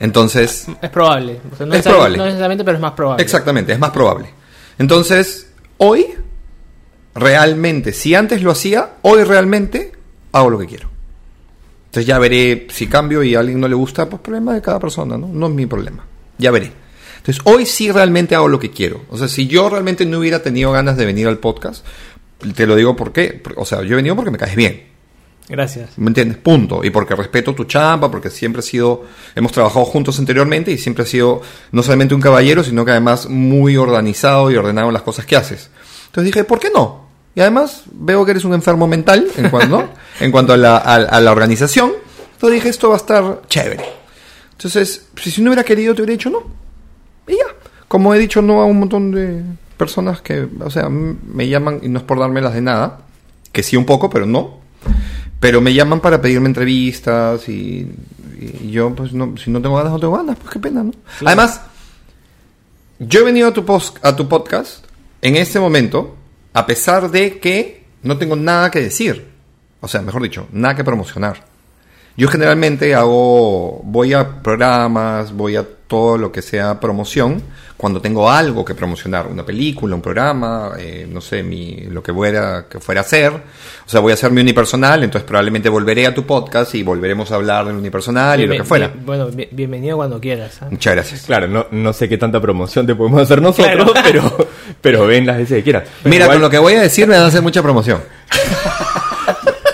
Entonces, 0.00 0.66
Es 0.80 0.90
probable. 0.90 1.40
O 1.52 1.56
sea, 1.56 1.66
no, 1.66 1.74
Es 1.74 1.82
probable. 1.82 2.18
no 2.18 2.24
necesariamente, 2.24 2.64
pero 2.64 2.76
es 2.76 2.80
más 2.82 2.92
probable. 2.92 3.22
Exactamente, 3.22 3.72
es 3.72 3.78
más 3.78 3.90
probable. 3.90 4.30
Entonces, 4.78 5.50
hoy, 5.78 6.06
realmente, 7.14 7.92
si 7.92 8.14
antes 8.14 8.42
lo 8.42 8.52
hacía, 8.52 8.90
hoy 9.02 9.24
realmente 9.24 9.92
hago 10.32 10.50
lo 10.50 10.58
que 10.58 10.66
quiero. 10.66 10.88
Entonces 11.86 12.06
ya 12.06 12.18
veré 12.18 12.66
si 12.70 12.86
cambio 12.86 13.22
y 13.22 13.34
a 13.34 13.40
alguien 13.40 13.60
no 13.60 13.66
le 13.66 13.74
gusta, 13.74 14.08
pues 14.08 14.20
problema 14.22 14.54
de 14.54 14.60
cada 14.62 14.78
persona, 14.78 15.16
¿no? 15.16 15.26
No 15.26 15.46
es 15.46 15.52
mi 15.52 15.66
problema. 15.66 16.04
Ya 16.36 16.50
veré. 16.50 16.70
Entonces, 17.16 17.42
hoy 17.44 17.66
sí 17.66 17.90
realmente 17.90 18.34
hago 18.34 18.46
lo 18.46 18.60
que 18.60 18.70
quiero. 18.70 19.02
O 19.10 19.18
sea, 19.18 19.26
si 19.26 19.48
yo 19.48 19.68
realmente 19.68 20.06
no 20.06 20.18
hubiera 20.18 20.42
tenido 20.42 20.70
ganas 20.70 20.96
de 20.96 21.06
venir 21.06 21.26
al 21.26 21.38
podcast, 21.38 21.84
te 22.54 22.66
lo 22.66 22.76
digo 22.76 22.94
porque, 22.96 23.42
o 23.56 23.64
sea, 23.64 23.82
yo 23.82 23.92
he 23.92 23.96
venido 23.96 24.14
porque 24.16 24.30
me 24.30 24.38
caes 24.38 24.56
bien. 24.56 24.86
Gracias. 25.48 25.96
¿Me 25.96 26.08
entiendes? 26.08 26.36
Punto. 26.38 26.84
Y 26.84 26.90
porque 26.90 27.14
respeto 27.16 27.54
tu 27.54 27.64
chamba, 27.64 28.10
porque 28.10 28.28
siempre 28.28 28.60
has 28.60 28.66
sido, 28.66 29.04
hemos 29.34 29.50
trabajado 29.50 29.84
juntos 29.86 30.18
anteriormente 30.18 30.70
y 30.70 30.76
siempre 30.78 31.04
has 31.04 31.08
sido 31.08 31.40
no 31.72 31.82
solamente 31.82 32.14
un 32.14 32.20
caballero, 32.20 32.62
sino 32.62 32.84
que 32.84 32.90
además 32.90 33.28
muy 33.30 33.76
organizado 33.78 34.50
y 34.50 34.56
ordenado 34.56 34.88
en 34.88 34.94
las 34.94 35.02
cosas 35.02 35.24
que 35.24 35.36
haces. 35.36 35.70
Entonces 36.06 36.32
dije, 36.34 36.44
¿por 36.44 36.60
qué 36.60 36.68
no? 36.72 37.08
Y 37.34 37.40
además 37.40 37.84
veo 37.92 38.24
que 38.26 38.32
eres 38.32 38.44
un 38.44 38.52
enfermo 38.52 38.86
mental 38.86 39.26
en 39.36 39.48
cuanto, 39.48 39.88
en 40.20 40.30
cuanto 40.30 40.52
a, 40.52 40.56
la, 40.58 40.76
a- 40.76 40.94
a 40.96 41.20
la 41.20 41.32
organización. 41.32 41.92
Entonces 42.34 42.54
dije, 42.56 42.68
esto 42.68 42.88
va 42.90 42.94
a 42.94 42.98
estar 42.98 43.42
chévere. 43.48 43.84
Entonces, 44.52 45.06
si, 45.16 45.30
si 45.30 45.40
no 45.40 45.50
hubiera 45.50 45.64
querido, 45.64 45.94
te 45.94 46.02
hubiera 46.02 46.12
dicho 46.12 46.28
no. 46.30 46.42
Y 47.26 47.32
ya. 47.36 47.44
Como 47.86 48.12
he 48.14 48.18
dicho 48.18 48.42
no 48.42 48.60
a 48.60 48.66
un 48.66 48.80
montón 48.80 49.12
de 49.12 49.42
personas 49.78 50.20
que, 50.20 50.46
o 50.60 50.70
sea, 50.70 50.90
me 50.90 51.48
llaman, 51.48 51.80
y 51.82 51.88
no 51.88 52.00
es 52.00 52.04
por 52.04 52.18
dármelas 52.18 52.52
de 52.52 52.60
nada, 52.60 52.98
que 53.52 53.62
sí 53.62 53.76
un 53.76 53.86
poco, 53.86 54.10
pero 54.10 54.26
no. 54.26 54.58
Pero 55.40 55.60
me 55.60 55.72
llaman 55.72 56.00
para 56.00 56.20
pedirme 56.20 56.48
entrevistas 56.48 57.48
y, 57.48 57.90
y 58.38 58.70
yo, 58.70 58.94
pues, 58.94 59.12
no, 59.12 59.36
si 59.36 59.50
no 59.50 59.62
tengo 59.62 59.76
ganas, 59.76 59.92
no 59.92 60.00
tengo 60.00 60.16
ganas, 60.16 60.36
pues 60.36 60.50
qué 60.50 60.58
pena, 60.58 60.82
¿no? 60.82 60.92
Además, 61.24 61.62
yo 62.98 63.20
he 63.20 63.24
venido 63.24 63.48
a 63.48 63.52
tu, 63.52 63.64
post, 63.64 64.04
a 64.04 64.16
tu 64.16 64.28
podcast 64.28 64.84
en 65.22 65.36
este 65.36 65.60
momento, 65.60 66.16
a 66.52 66.66
pesar 66.66 67.10
de 67.10 67.38
que 67.38 67.84
no 68.02 68.18
tengo 68.18 68.36
nada 68.36 68.70
que 68.70 68.80
decir. 68.80 69.28
O 69.80 69.88
sea, 69.88 70.02
mejor 70.02 70.22
dicho, 70.22 70.48
nada 70.52 70.74
que 70.74 70.84
promocionar. 70.84 71.44
Yo 72.18 72.26
generalmente 72.26 72.96
hago, 72.96 73.80
voy 73.84 74.12
a 74.12 74.42
programas, 74.42 75.32
voy 75.32 75.54
a 75.54 75.64
todo 75.86 76.18
lo 76.18 76.32
que 76.32 76.42
sea 76.42 76.80
promoción, 76.80 77.40
cuando 77.76 78.00
tengo 78.00 78.28
algo 78.28 78.64
que 78.64 78.74
promocionar, 78.74 79.28
una 79.28 79.46
película, 79.46 79.94
un 79.94 80.02
programa, 80.02 80.72
eh, 80.80 81.06
no 81.08 81.20
sé, 81.20 81.44
mi, 81.44 81.76
lo 81.88 82.02
que 82.02 82.12
fuera, 82.12 82.66
que 82.68 82.80
fuera 82.80 83.02
a 83.02 83.04
hacer. 83.04 83.32
O 83.32 83.88
sea, 83.88 84.00
voy 84.00 84.10
a 84.10 84.14
hacer 84.14 84.32
mi 84.32 84.40
unipersonal, 84.40 85.04
entonces 85.04 85.24
probablemente 85.28 85.68
volveré 85.68 86.08
a 86.08 86.12
tu 86.12 86.26
podcast 86.26 86.74
y 86.74 86.82
volveremos 86.82 87.30
a 87.30 87.36
hablar 87.36 87.66
del 87.66 87.76
unipersonal 87.76 88.40
y 88.40 88.46
lo 88.48 88.54
que 88.56 88.64
fuera. 88.64 88.88
bien- 88.88 89.06
bueno, 89.06 89.26
bien- 89.28 89.48
bienvenido 89.52 89.96
cuando 89.96 90.20
quieras. 90.20 90.58
¿ah? 90.60 90.66
Muchas 90.72 90.94
gracias. 90.96 91.22
Claro, 91.22 91.46
no, 91.46 91.66
no 91.70 91.92
sé 91.92 92.08
qué 92.08 92.18
tanta 92.18 92.40
promoción 92.40 92.84
te 92.84 92.96
podemos 92.96 93.22
hacer 93.22 93.40
nosotros, 93.40 93.92
Claro. 93.92 93.92
pero, 94.02 94.48
pero 94.80 95.06
ven 95.06 95.24
las 95.24 95.36
veces 95.38 95.58
que 95.58 95.62
quieras. 95.62 95.84
Mira, 96.02 96.24
igual, 96.24 96.38
con 96.38 96.42
lo 96.42 96.50
que 96.50 96.58
voy 96.58 96.74
a 96.74 96.82
decir 96.82 97.06
me 97.06 97.14
van 97.14 97.26
a 97.26 97.28
hacer 97.28 97.42
mucha 97.42 97.62
promoción. 97.62 98.00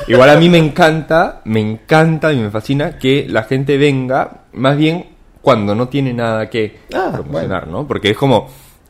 igual 0.08 0.30
a 0.30 0.36
mí 0.36 0.48
me 0.48 0.58
encanta, 0.58 1.40
me 1.44 1.60
encanta 1.60 2.32
y 2.32 2.36
me 2.38 2.50
fascina 2.50 2.98
que 2.98 3.26
la 3.28 3.44
gente 3.44 3.76
venga, 3.78 4.42
más 4.52 4.76
bien 4.76 5.06
cuando 5.40 5.74
no 5.74 5.88
tiene 5.88 6.12
nada 6.12 6.48
que 6.48 6.78
Ah, 6.94 7.10
promocionar, 7.12 7.66
¿no? 7.68 7.86
Porque 7.86 8.10
es 8.10 8.16
como, 8.16 8.48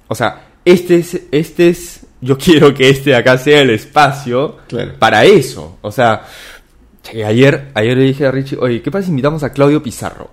o 0.08 0.14
sea, 0.14 0.42
este 0.64 0.96
es, 0.96 1.20
este 1.32 1.68
es, 1.68 2.06
yo 2.20 2.38
quiero 2.38 2.72
que 2.74 2.88
este 2.90 3.10
de 3.10 3.16
acá 3.16 3.36
sea 3.38 3.60
el 3.60 3.70
espacio 3.70 4.58
Claro. 4.68 4.92
para 4.98 5.24
eso. 5.24 5.78
O 5.82 5.90
sea, 5.90 6.22
ayer, 7.24 7.70
ayer 7.74 7.96
le 7.96 8.04
dije 8.04 8.26
a 8.26 8.30
Richie, 8.30 8.56
oye, 8.60 8.80
¿qué 8.82 8.90
pasa 8.90 9.04
si 9.04 9.10
invitamos 9.10 9.42
a 9.42 9.52
Claudio 9.52 9.82
Pizarro? 9.82 10.30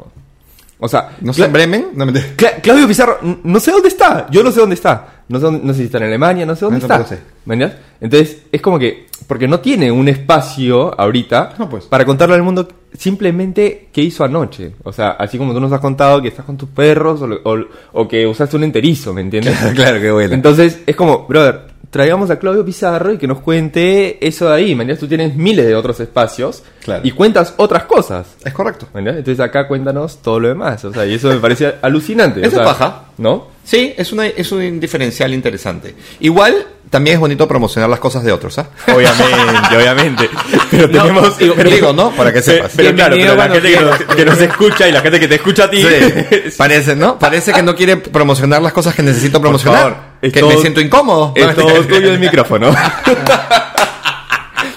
O 0.83 0.87
sea, 0.87 1.11
¿No 1.21 1.31
sé 1.31 1.45
en 1.45 1.53
Bremen? 1.53 1.87
No 1.93 2.05
me 2.07 2.11
Cla- 2.13 2.59
Claudio 2.61 2.87
Pizarro, 2.87 3.19
no 3.43 3.59
sé 3.59 3.71
dónde 3.71 3.87
está. 3.87 4.25
Yo 4.31 4.41
no 4.43 4.51
sé 4.51 4.59
dónde 4.59 4.73
está. 4.75 5.23
No 5.29 5.37
sé, 5.37 5.45
dónde- 5.45 5.61
no 5.63 5.73
sé 5.73 5.79
si 5.79 5.85
está 5.85 5.99
en 5.99 6.05
Alemania, 6.05 6.45
no 6.45 6.55
sé 6.55 6.65
dónde 6.65 6.79
Yo 6.81 6.87
está. 6.87 7.05
sé. 7.05 7.19
¿Me 7.45 7.53
entiendes? 7.53 7.79
Entonces, 8.01 8.41
es 8.51 8.61
como 8.61 8.77
que. 8.79 9.05
Porque 9.27 9.47
no 9.47 9.59
tiene 9.59 9.91
un 9.91 10.07
espacio 10.09 10.99
ahorita 10.99 11.53
No, 11.59 11.69
pues. 11.69 11.85
para 11.85 12.03
contarle 12.03 12.35
al 12.35 12.43
mundo 12.43 12.67
simplemente 12.97 13.89
qué 13.93 14.01
hizo 14.01 14.23
anoche. 14.23 14.73
O 14.83 14.91
sea, 14.91 15.11
así 15.11 15.37
como 15.37 15.53
tú 15.53 15.59
nos 15.59 15.71
has 15.71 15.79
contado 15.79 16.21
que 16.21 16.29
estás 16.29 16.45
con 16.45 16.57
tus 16.57 16.69
perros 16.69 17.21
o, 17.21 17.27
lo- 17.27 17.39
o- 17.43 17.65
o 17.93 18.07
que 18.07 18.25
usaste 18.25 18.55
un 18.57 18.63
enterizo, 18.63 19.13
¿me 19.13 19.21
entiendes? 19.21 19.55
claro, 19.75 20.01
qué 20.01 20.11
bueno. 20.11 20.33
Entonces, 20.33 20.79
es 20.85 20.95
como, 20.95 21.27
brother, 21.27 21.61
traigamos 21.91 22.31
a 22.31 22.39
Claudio 22.39 22.65
Pizarro 22.65 23.13
y 23.13 23.17
que 23.19 23.27
nos 23.27 23.41
cuente 23.41 24.17
eso 24.25 24.47
de 24.49 24.55
ahí. 24.55 24.73
¿Me? 24.73 24.95
Tú 24.95 25.07
tienes 25.07 25.35
miles 25.35 25.65
de 25.67 25.75
otros 25.75 25.99
espacios 25.99 26.63
Claro. 26.83 27.01
y 27.05 27.11
cuentas 27.11 27.53
otras 27.57 27.83
cosas. 27.83 28.35
Es 28.43 28.53
correcto. 28.53 28.87
Entonces 28.95 29.39
acá 29.39 29.67
cuéntanos 29.67 30.17
todo 30.23 30.39
lo 30.39 30.47
demás. 30.47 30.83
O 30.85 30.91
sea, 30.91 31.05
y 31.05 31.13
eso 31.13 31.27
me 31.29 31.35
parece 31.37 31.75
alucinante. 31.83 32.39
Eso 32.39 32.47
o 32.47 32.51
sea, 32.51 32.61
es 32.63 32.67
paja. 32.77 33.03
¿No? 33.19 33.47
Sí, 33.63 33.93
es, 33.95 34.11
una, 34.11 34.25
es 34.27 34.51
un 34.51 34.79
diferencial 34.79 35.33
interesante. 35.33 35.95
Igual, 36.19 36.65
también 36.89 37.13
es 37.15 37.19
bonito 37.19 37.47
promocionar 37.47 37.89
las 37.89 37.99
cosas 37.99 38.23
de 38.23 38.31
otros, 38.31 38.57
¿ah? 38.57 38.67
Obviamente, 38.93 39.77
obviamente. 39.77 40.29
Pero 40.71 40.87
No, 40.87 41.01
tenemos. 41.03 41.37
digo, 41.37 41.53
pero- 41.55 41.69
digo, 41.69 41.93
¿no? 41.93 42.11
Para 42.11 42.33
que 42.33 42.41
Sí, 42.41 42.51
sepas. 42.51 42.71
Pero 42.75 42.93
claro, 42.95 43.15
pero 43.17 43.35
la 43.35 43.49
gente 43.49 43.71
que 43.71 43.79
nos, 43.79 43.97
que 44.15 44.25
nos 44.25 44.41
escucha 44.41 44.87
y 44.89 44.91
la 44.91 45.01
gente 45.01 45.19
que 45.19 45.27
te 45.27 45.35
escucha 45.35 45.65
a 45.65 45.69
ti. 45.69 45.83
Sí, 45.83 46.51
parece, 46.57 46.95
¿no? 46.95 47.17
Parece 47.19 47.53
que 47.53 47.61
no 47.61 47.75
quiere 47.75 47.97
promocionar 47.97 48.61
las 48.61 48.73
cosas 48.73 48.95
que 48.95 49.03
necesito 49.03 49.39
promocionar. 49.39 49.81
favor, 49.81 49.97
es 50.21 50.33
que 50.33 50.39
todo- 50.39 50.49
me 50.49 50.57
siento 50.57 50.81
incómodo. 50.81 51.33
Es 51.35 51.55
todo 51.55 51.71
tuyo 51.85 52.11
el 52.13 52.19
micrófono. 52.19 52.75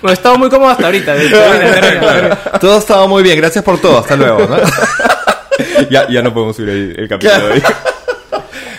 Bueno, 0.02 0.12
estaba 0.12 0.36
muy 0.36 0.50
cómodo 0.50 0.70
hasta 0.70 0.86
ahorita. 0.86 1.14
de 1.14 1.26
hecho. 1.26 1.36
Claro. 2.00 2.36
Todo 2.60 2.78
estaba 2.78 3.06
muy 3.08 3.22
bien, 3.22 3.38
gracias 3.38 3.64
por 3.64 3.80
todo, 3.80 3.98
hasta 3.98 4.14
luego, 4.14 4.46
¿no? 4.46 4.56
ya, 5.90 6.06
ya 6.08 6.22
no 6.22 6.32
podemos 6.34 6.54
subir 6.54 6.68
el, 6.68 6.94
el 7.00 7.08
capítulo 7.08 7.46
de 7.48 7.52
hoy. 7.54 7.62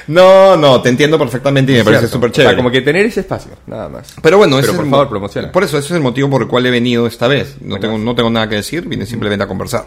No, 0.08 0.56
no, 0.56 0.82
te 0.82 0.90
entiendo 0.90 1.18
perfectamente 1.18 1.72
y 1.74 1.76
me 1.78 1.84
parece 1.84 2.08
súper 2.08 2.30
O 2.30 2.34
sea, 2.34 2.44
chévere. 2.44 2.58
como 2.58 2.70
que 2.72 2.82
tener 2.82 3.06
ese 3.06 3.22
espacio, 3.22 3.52
nada 3.68 3.90
más. 3.90 4.14
Pero 4.22 4.38
bueno, 4.38 4.58
Pero 4.58 4.72
es 4.72 4.78
por 4.78 4.90
favor, 4.90 5.06
mo- 5.06 5.10
promociona. 5.10 5.52
Por 5.52 5.64
eso, 5.64 5.78
ese 5.78 5.88
es 5.88 5.92
el 5.96 6.02
motivo 6.02 6.30
por 6.30 6.42
el 6.44 6.48
cual 6.48 6.66
he 6.66 6.72
venido 6.72 7.08
esta 7.08 7.28
vez. 7.28 7.56
No 7.62 7.80
tengo, 7.80 7.98
no 7.98 8.14
tengo 8.16 8.30
nada 8.30 8.48
que 8.48 8.56
decir, 8.56 8.88
vine 8.88 9.06
simplemente 9.06 9.44
a 9.44 9.48
conversar. 9.48 9.86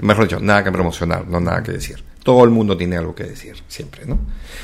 Mejor 0.00 0.24
dicho, 0.24 0.38
nada 0.40 0.62
que 0.64 0.70
promocionar, 0.72 1.26
no 1.26 1.40
nada 1.40 1.62
que 1.62 1.72
decir. 1.72 2.02
Todo 2.22 2.44
el 2.44 2.50
mundo 2.50 2.76
tiene 2.76 2.96
algo 2.96 3.14
que 3.14 3.24
decir, 3.24 3.56
siempre, 3.68 4.06
¿no? 4.06 4.18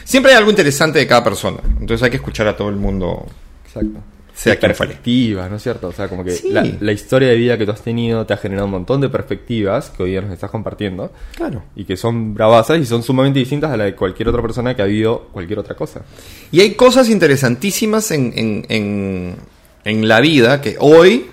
Siempre 0.04 0.32
hay 0.32 0.38
algo 0.38 0.50
interesante 0.50 0.98
de 1.00 1.06
cada 1.06 1.24
persona. 1.24 1.58
Entonces 1.80 2.02
hay 2.02 2.10
que 2.10 2.16
escuchar 2.16 2.46
a 2.46 2.56
todo 2.56 2.68
el 2.68 2.76
mundo. 2.76 3.26
Exacto. 3.66 3.98
Sea 4.34 4.58
perspectivas, 4.58 5.48
¿no 5.48 5.56
es 5.58 5.62
cierto? 5.62 5.86
O 5.88 5.92
sea, 5.92 6.08
como 6.08 6.24
que 6.24 6.32
Sí. 6.32 6.50
la, 6.50 6.66
la 6.80 6.90
historia 6.92 7.28
de 7.28 7.36
vida 7.36 7.56
que 7.56 7.64
tú 7.64 7.70
has 7.70 7.82
tenido 7.82 8.26
te 8.26 8.34
ha 8.34 8.36
generado 8.36 8.66
un 8.66 8.72
montón 8.72 9.00
de 9.00 9.08
perspectivas 9.08 9.90
que 9.90 10.02
hoy 10.02 10.10
día 10.10 10.22
nos 10.22 10.32
estás 10.32 10.50
compartiendo. 10.50 11.12
Claro. 11.36 11.62
Y 11.76 11.84
que 11.84 11.96
son 11.96 12.34
bravasas 12.34 12.80
y 12.80 12.84
son 12.86 13.04
sumamente 13.04 13.38
distintas 13.38 13.70
a 13.70 13.76
la 13.76 13.84
de 13.84 13.94
cualquier 13.94 14.28
otra 14.28 14.42
persona 14.42 14.74
que 14.74 14.82
ha 14.82 14.86
vivido 14.86 15.28
cualquier 15.32 15.60
otra 15.60 15.76
cosa. 15.76 16.02
Y 16.50 16.60
hay 16.60 16.74
cosas 16.74 17.08
interesantísimas 17.10 18.10
en, 18.10 18.32
en, 18.36 18.66
en, 18.68 19.36
en 19.84 20.08
la 20.08 20.20
vida 20.20 20.60
que 20.60 20.76
hoy, 20.80 21.26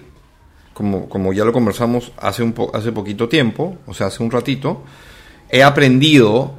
como, 0.75 1.09
como 1.09 1.33
ya 1.33 1.43
lo 1.43 1.53
conversamos 1.53 2.11
hace, 2.17 2.43
un 2.43 2.53
po- 2.53 2.69
hace 2.71 2.91
poquito 2.91 3.27
tiempo, 3.27 3.77
o 3.87 3.95
sea, 3.95 4.07
hace 4.07 4.21
un 4.21 4.29
ratito, 4.29 4.83
he 5.49 5.63
aprendido 5.63 6.53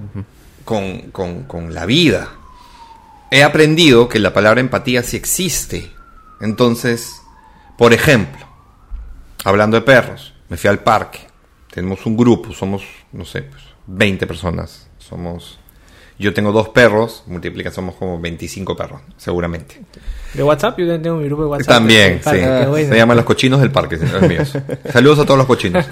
con, 0.64 1.02
con, 1.12 1.44
con 1.44 1.72
la 1.72 1.86
vida. 1.86 2.30
He 3.30 3.44
aprendido 3.44 4.08
que 4.08 4.18
la 4.18 4.32
palabra 4.32 4.60
empatía 4.60 5.04
sí 5.04 5.16
existe. 5.16 5.90
Entonces, 6.42 7.22
por 7.78 7.94
ejemplo, 7.94 8.46
hablando 9.44 9.76
de 9.76 9.82
perros, 9.82 10.34
me 10.48 10.58
fui 10.58 10.68
al 10.68 10.80
parque. 10.80 11.20
Tenemos 11.70 12.04
un 12.04 12.16
grupo, 12.16 12.52
somos, 12.52 12.82
no 13.12 13.24
sé, 13.24 13.42
pues, 13.42 13.62
20 13.86 14.26
personas. 14.26 14.88
Somos 14.98 15.58
yo 16.22 16.32
tengo 16.32 16.52
dos 16.52 16.68
perros, 16.68 17.24
multiplica, 17.26 17.72
somos 17.72 17.96
como 17.96 18.20
25 18.20 18.76
perros, 18.76 19.00
seguramente. 19.16 19.82
De 20.34 20.42
WhatsApp, 20.44 20.78
yo 20.78 21.00
tengo 21.00 21.16
mi 21.16 21.24
grupo 21.24 21.42
de 21.42 21.48
WhatsApp. 21.48 21.68
También, 21.68 22.20
sí. 22.22 22.36
bueno. 22.68 22.88
Se 22.88 22.96
llaman 22.96 23.16
los 23.16 23.26
cochinos 23.26 23.60
del 23.60 23.72
parque, 23.72 23.96
los 23.96 24.22
míos. 24.22 24.56
Saludos 24.92 25.18
a 25.18 25.24
todos 25.24 25.38
los 25.38 25.48
cochinos. 25.48 25.84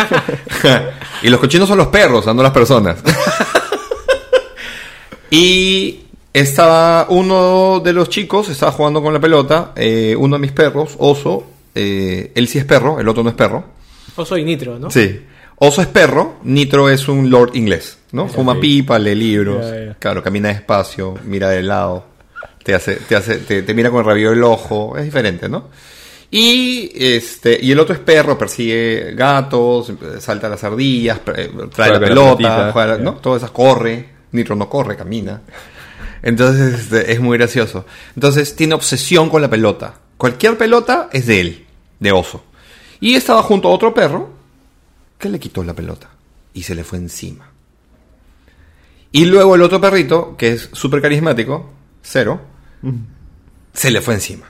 y 1.22 1.28
los 1.28 1.40
cochinos 1.40 1.68
son 1.68 1.78
los 1.78 1.88
perros, 1.88 2.26
no 2.26 2.42
las 2.42 2.52
personas. 2.52 3.02
y 5.30 6.06
estaba 6.32 7.06
uno 7.10 7.80
de 7.80 7.92
los 7.92 8.08
chicos, 8.08 8.48
estaba 8.48 8.72
jugando 8.72 9.02
con 9.02 9.12
la 9.12 9.20
pelota, 9.20 9.72
eh, 9.76 10.14
uno 10.18 10.36
de 10.36 10.40
mis 10.40 10.52
perros, 10.52 10.94
Oso, 10.98 11.44
eh, 11.74 12.32
él 12.34 12.48
sí 12.48 12.58
es 12.58 12.64
perro, 12.64 13.00
el 13.00 13.08
otro 13.08 13.22
no 13.22 13.30
es 13.30 13.34
perro. 13.36 13.64
Oso 14.16 14.36
y 14.36 14.44
Nitro, 14.44 14.78
¿no? 14.78 14.90
Sí. 14.90 15.20
Oso 15.56 15.82
es 15.82 15.88
perro, 15.88 16.36
Nitro 16.44 16.88
es 16.88 17.06
un 17.08 17.28
lord 17.30 17.54
inglés, 17.54 17.98
¿no? 18.12 18.28
Fuma 18.28 18.58
pipa, 18.60 18.98
lee 18.98 19.14
libros, 19.14 19.64
claro, 19.98 20.22
camina 20.22 20.48
despacio, 20.48 21.14
mira 21.26 21.50
de 21.50 21.62
lado, 21.62 22.04
te 22.62 22.74
hace, 22.74 22.96
te 22.96 23.14
hace, 23.16 23.38
te, 23.38 23.62
te 23.62 23.74
mira 23.74 23.90
con 23.90 24.00
el 24.00 24.06
rabillo 24.06 24.30
del 24.30 24.42
ojo, 24.44 24.96
es 24.96 25.04
diferente, 25.04 25.48
¿no? 25.48 25.68
Y 26.30 26.92
este, 26.94 27.58
y 27.60 27.72
el 27.72 27.80
otro 27.80 27.92
es 27.94 28.00
perro, 28.00 28.38
persigue 28.38 29.14
gatos, 29.14 29.92
salta 30.20 30.46
a 30.46 30.50
las 30.50 30.62
ardillas, 30.62 31.18
pre- 31.18 31.48
trae 31.74 31.90
Juega 31.90 31.92
la 32.00 32.06
pelota, 32.06 32.72
la-. 32.86 32.96
¿no? 32.98 33.14
Todas 33.14 33.42
esas 33.42 33.50
corre, 33.50 34.08
Nitro 34.32 34.54
no 34.54 34.68
corre, 34.68 34.96
camina. 34.96 35.42
Entonces 36.22 36.80
este, 36.80 37.12
es 37.12 37.20
muy 37.20 37.38
gracioso. 37.38 37.86
Entonces 38.14 38.56
tiene 38.56 38.74
obsesión 38.74 39.28
con 39.30 39.42
la 39.42 39.50
pelota. 39.50 39.94
Cualquier 40.16 40.58
pelota 40.58 41.08
es 41.12 41.26
de 41.26 41.40
él, 41.40 41.66
de 41.98 42.12
oso. 42.12 42.44
Y 43.00 43.14
estaba 43.14 43.42
junto 43.42 43.68
a 43.68 43.72
otro 43.72 43.94
perro 43.94 44.30
que 45.18 45.28
le 45.28 45.38
quitó 45.38 45.64
la 45.64 45.74
pelota 45.74 46.10
y 46.52 46.62
se 46.62 46.74
le 46.74 46.84
fue 46.84 46.98
encima. 46.98 47.50
Y 49.12 49.24
luego 49.24 49.54
el 49.54 49.62
otro 49.62 49.80
perrito, 49.80 50.36
que 50.36 50.52
es 50.52 50.68
súper 50.72 51.02
carismático, 51.02 51.70
cero, 52.02 52.40
se 53.72 53.90
le 53.90 54.00
fue 54.00 54.14
encima. 54.14 54.46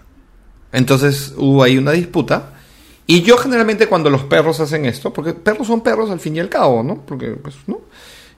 Entonces 0.72 1.34
hubo 1.36 1.62
ahí 1.62 1.78
una 1.78 1.92
disputa. 1.92 2.54
Y 3.06 3.22
yo 3.22 3.36
generalmente 3.38 3.86
cuando 3.86 4.10
los 4.10 4.24
perros 4.24 4.60
hacen 4.60 4.84
esto, 4.84 5.12
porque 5.12 5.32
perros 5.32 5.66
son 5.66 5.80
perros 5.80 6.10
al 6.10 6.20
fin 6.20 6.36
y 6.36 6.40
al 6.40 6.48
cabo, 6.48 6.82
¿no? 6.82 7.02
Porque, 7.06 7.30
pues, 7.30 7.56
¿no? 7.66 7.80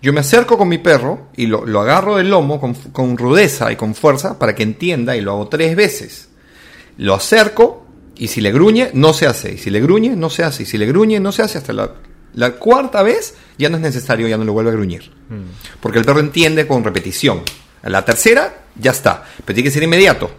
Yo 0.03 0.13
me 0.13 0.21
acerco 0.21 0.59
con 0.59 0.69
mi 0.69 0.79
perro 0.79 1.29
y 1.37 1.47
lo, 1.47 1.65
lo 1.65 1.81
agarro 1.81 2.17
del 2.17 2.29
lomo 2.31 2.61
con, 2.61 2.75
con 2.75 3.17
rudeza 3.17 3.71
y 3.73 3.77
con 3.77 3.95
fuerza 3.95 4.39
para 4.39 4.55
que 4.55 4.65
entienda 4.65 5.17
y 5.17 5.21
lo 5.21 5.31
hago 5.33 5.49
tres 5.49 5.77
veces. 5.77 6.29
Lo 6.99 7.15
acerco 7.15 7.87
y 8.17 8.29
si 8.29 8.41
le 8.41 8.51
gruñe, 8.53 8.91
no 8.95 9.13
se 9.13 9.27
hace. 9.27 9.53
Y 9.55 9.59
si 9.59 9.71
le 9.71 9.81
gruñe, 9.81 10.11
no 10.17 10.29
se 10.29 10.43
hace. 10.43 10.65
Y 10.65 10.67
si 10.67 10.77
le 10.77 10.87
gruñe, 10.87 11.21
no 11.21 11.31
se 11.33 11.43
hace. 11.43 11.59
Hasta 11.59 11.73
la, 11.73 11.93
la 12.35 12.51
cuarta 12.53 13.03
vez 13.03 13.35
ya 13.59 13.69
no 13.69 13.77
es 13.77 13.83
necesario, 13.83 14.27
ya 14.29 14.37
no 14.37 14.45
le 14.45 14.51
vuelve 14.51 14.71
a 14.71 14.75
gruñir. 14.75 15.11
Porque 15.81 15.99
el 16.01 16.05
perro 16.05 16.21
entiende 16.21 16.67
con 16.67 16.83
repetición. 16.85 17.43
A 17.83 17.89
la 17.89 18.05
tercera, 18.05 18.55
ya 18.77 18.91
está. 18.91 19.23
Pero 19.45 19.55
tiene 19.55 19.69
que 19.69 19.73
ser 19.73 19.83
inmediato. 19.85 20.31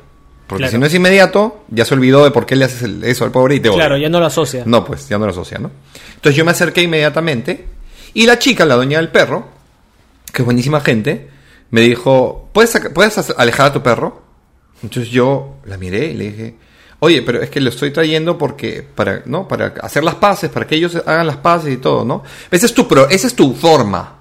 Porque 0.45 0.63
Claro. 0.63 0.71
si 0.73 0.77
no 0.77 0.85
es 0.85 0.93
inmediato, 0.93 1.63
ya 1.69 1.85
se 1.85 1.93
olvidó 1.93 2.23
de 2.25 2.31
por 2.31 2.45
qué 2.45 2.55
le 2.57 2.65
haces 2.65 2.83
el- 2.83 3.03
eso 3.05 3.23
al 3.23 3.31
pobre 3.31 3.55
y 3.55 3.59
te 3.61 3.69
odia. 3.69 3.77
Claro, 3.79 3.97
ya 3.97 4.09
no 4.09 4.19
lo 4.19 4.25
asocia. 4.25 4.63
No, 4.65 4.83
pues 4.85 5.07
ya 5.09 5.17
no 5.17 5.25
lo 5.25 5.31
asocia, 5.31 5.57
¿no? 5.57 5.71
Entonces 6.15 6.35
yo 6.35 6.43
me 6.45 6.51
acerqué 6.51 6.81
inmediatamente 6.83 7.65
y 8.13 8.25
la 8.25 8.39
chica, 8.39 8.65
la 8.65 8.75
dueña 8.75 8.97
del 8.99 9.09
perro, 9.09 9.47
que 10.31 10.41
es 10.41 10.45
buenísima 10.45 10.81
gente, 10.81 11.29
me 11.71 11.81
dijo, 11.81 12.49
¿puedes, 12.53 12.79
¿puedes 12.93 13.17
alejar 13.37 13.67
a 13.67 13.73
tu 13.73 13.81
perro? 13.83 14.21
Entonces 14.83 15.11
yo 15.11 15.55
la 15.65 15.77
miré 15.77 16.07
y 16.07 16.13
le 16.13 16.31
dije, 16.31 16.55
oye, 16.99 17.21
pero 17.21 17.41
es 17.41 17.49
que 17.49 17.59
lo 17.61 17.69
estoy 17.69 17.91
trayendo 17.91 18.37
porque, 18.37 18.83
para, 18.83 19.23
¿no? 19.25 19.47
Para 19.47 19.73
hacer 19.81 20.03
las 20.03 20.15
paces, 20.15 20.49
para 20.49 20.67
que 20.67 20.75
ellos 20.75 20.95
hagan 21.05 21.27
las 21.27 21.37
paces 21.37 21.73
y 21.73 21.77
todo, 21.77 22.05
¿no? 22.05 22.23
Esa 22.51 22.65
es 22.65 22.73
tu, 22.73 22.87
pro- 22.87 23.09
esa 23.09 23.27
es 23.27 23.35
tu 23.35 23.53
forma. 23.55 24.19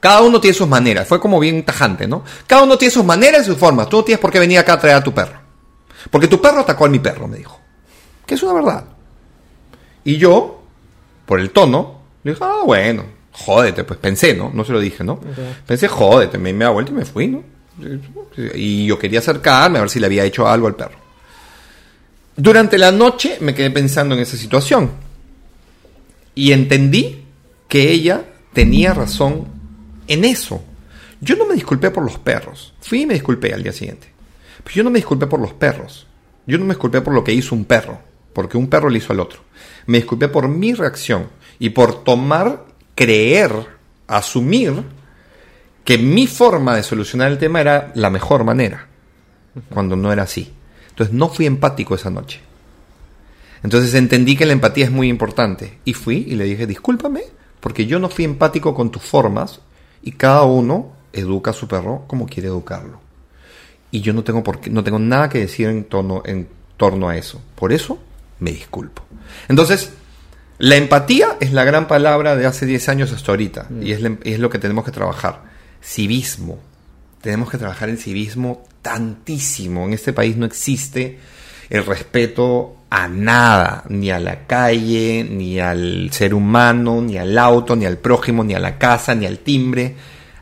Cada 0.00 0.22
uno 0.22 0.40
tiene 0.40 0.54
sus 0.54 0.68
maneras. 0.68 1.06
Fue 1.08 1.20
como 1.20 1.38
bien 1.40 1.64
tajante, 1.64 2.06
¿no? 2.06 2.24
Cada 2.46 2.62
uno 2.62 2.78
tiene 2.78 2.92
sus 2.92 3.04
maneras 3.04 3.42
y 3.42 3.46
sus 3.46 3.58
formas. 3.58 3.88
Tú 3.88 3.96
no 3.98 4.04
tienes 4.04 4.20
por 4.20 4.30
qué 4.30 4.38
venir 4.38 4.58
acá 4.58 4.74
a 4.74 4.78
traer 4.78 4.96
a 4.96 5.02
tu 5.02 5.12
perro. 5.12 5.38
Porque 6.10 6.28
tu 6.28 6.40
perro 6.40 6.60
atacó 6.60 6.84
a 6.86 6.88
mi 6.88 7.00
perro, 7.00 7.26
me 7.26 7.38
dijo. 7.38 7.60
Que 8.24 8.34
es 8.34 8.42
una 8.42 8.52
verdad. 8.52 8.84
Y 10.04 10.16
yo, 10.16 10.62
por 11.26 11.40
el 11.40 11.50
tono, 11.50 12.00
Le 12.22 12.32
dije, 12.32 12.44
ah, 12.44 12.62
bueno, 12.64 13.04
jódete, 13.44 13.84
pues 13.84 13.98
pensé, 13.98 14.34
¿no? 14.34 14.50
No 14.52 14.64
se 14.64 14.72
lo 14.72 14.80
dije, 14.80 15.04
¿no? 15.04 15.20
Pensé, 15.66 15.88
jódete, 15.88 16.38
me, 16.38 16.52
me 16.52 16.64
da 16.64 16.70
vuelta 16.70 16.92
y 16.92 16.94
me 16.94 17.04
fui, 17.04 17.28
¿no? 17.28 17.42
Y 18.54 18.86
yo 18.86 18.98
quería 18.98 19.20
acercarme 19.20 19.78
a 19.78 19.82
ver 19.82 19.90
si 19.90 20.00
le 20.00 20.06
había 20.06 20.24
hecho 20.24 20.46
algo 20.46 20.66
al 20.66 20.74
perro. 20.74 20.98
Durante 22.36 22.78
la 22.78 22.92
noche 22.92 23.38
me 23.40 23.54
quedé 23.54 23.70
pensando 23.70 24.14
en 24.14 24.20
esa 24.20 24.36
situación. 24.36 24.90
Y 26.34 26.52
entendí 26.52 27.24
que 27.66 27.90
ella 27.90 28.24
tenía 28.52 28.94
razón 28.94 29.48
en 30.06 30.24
eso. 30.24 30.62
Yo 31.20 31.36
no 31.36 31.46
me 31.46 31.54
disculpé 31.54 31.90
por 31.90 32.04
los 32.04 32.18
perros. 32.18 32.74
Fui 32.80 33.02
y 33.02 33.06
me 33.06 33.14
disculpé 33.14 33.52
al 33.52 33.62
día 33.62 33.72
siguiente. 33.72 34.08
Pero 34.62 34.76
yo 34.76 34.84
no 34.84 34.90
me 34.90 34.98
disculpé 34.98 35.26
por 35.26 35.40
los 35.40 35.52
perros. 35.52 36.06
Yo 36.46 36.58
no 36.58 36.64
me 36.64 36.74
disculpé 36.74 37.00
por 37.00 37.12
lo 37.12 37.24
que 37.24 37.32
hizo 37.32 37.54
un 37.54 37.64
perro. 37.64 37.98
Porque 38.32 38.56
un 38.56 38.68
perro 38.68 38.88
le 38.88 38.98
hizo 38.98 39.12
al 39.12 39.20
otro. 39.20 39.40
Me 39.86 39.98
disculpé 39.98 40.28
por 40.28 40.48
mi 40.48 40.74
reacción. 40.74 41.28
Y 41.58 41.70
por 41.70 42.04
tomar, 42.04 42.66
creer, 42.98 43.52
asumir 44.08 44.82
que 45.84 45.98
mi 45.98 46.26
forma 46.26 46.74
de 46.74 46.82
solucionar 46.82 47.30
el 47.30 47.38
tema 47.38 47.60
era 47.60 47.92
la 47.94 48.10
mejor 48.10 48.42
manera. 48.42 48.88
Cuando 49.72 49.94
no 49.94 50.12
era 50.12 50.24
así. 50.24 50.52
Entonces 50.88 51.14
no 51.14 51.28
fui 51.28 51.46
empático 51.46 51.94
esa 51.94 52.10
noche. 52.10 52.40
Entonces 53.62 53.94
entendí 53.94 54.34
que 54.34 54.46
la 54.46 54.52
empatía 54.52 54.86
es 54.86 54.90
muy 54.90 55.08
importante. 55.08 55.78
Y 55.84 55.94
fui 55.94 56.24
y 56.26 56.34
le 56.34 56.42
dije, 56.42 56.66
discúlpame, 56.66 57.22
porque 57.60 57.86
yo 57.86 58.00
no 58.00 58.08
fui 58.08 58.24
empático 58.24 58.74
con 58.74 58.90
tus 58.90 59.02
formas 59.02 59.60
y 60.02 60.10
cada 60.10 60.42
uno 60.42 60.90
educa 61.12 61.52
a 61.52 61.54
su 61.54 61.68
perro 61.68 62.02
como 62.08 62.26
quiere 62.26 62.48
educarlo. 62.48 63.00
Y 63.92 64.00
yo 64.00 64.12
no 64.12 64.24
tengo, 64.24 64.42
por 64.42 64.58
qué, 64.58 64.70
no 64.70 64.82
tengo 64.82 64.98
nada 64.98 65.28
que 65.28 65.38
decir 65.38 65.68
en 65.68 65.86
en 66.24 66.48
torno 66.76 67.08
a 67.08 67.16
eso. 67.16 67.40
Por 67.54 67.72
eso 67.72 68.00
me 68.40 68.50
disculpo. 68.50 69.02
Entonces, 69.48 69.92
la 70.58 70.76
empatía 70.76 71.36
es 71.40 71.52
la 71.52 71.64
gran 71.64 71.86
palabra 71.86 72.36
de 72.36 72.46
hace 72.46 72.66
10 72.66 72.88
años 72.88 73.12
hasta 73.12 73.32
ahorita. 73.32 73.66
Y 73.82 73.92
es, 73.92 74.00
la- 74.00 74.16
es 74.24 74.38
lo 74.38 74.50
que 74.50 74.58
tenemos 74.58 74.84
que 74.84 74.90
trabajar. 74.90 75.42
Civismo. 75.82 76.58
Tenemos 77.20 77.50
que 77.50 77.58
trabajar 77.58 77.88
el 77.88 77.98
civismo 77.98 78.64
tantísimo. 78.82 79.86
En 79.86 79.92
este 79.92 80.12
país 80.12 80.36
no 80.36 80.46
existe 80.46 81.18
el 81.70 81.84
respeto 81.84 82.76
a 82.90 83.06
nada, 83.08 83.84
ni 83.88 84.10
a 84.10 84.18
la 84.18 84.46
calle, 84.46 85.26
ni 85.28 85.60
al 85.60 86.08
ser 86.12 86.32
humano, 86.34 87.02
ni 87.02 87.18
al 87.18 87.36
auto, 87.38 87.76
ni 87.76 87.84
al 87.84 87.98
prójimo, 87.98 88.42
ni 88.44 88.54
a 88.54 88.58
la 88.60 88.78
casa, 88.78 89.14
ni 89.14 89.26
al 89.26 89.38
timbre, 89.40 89.94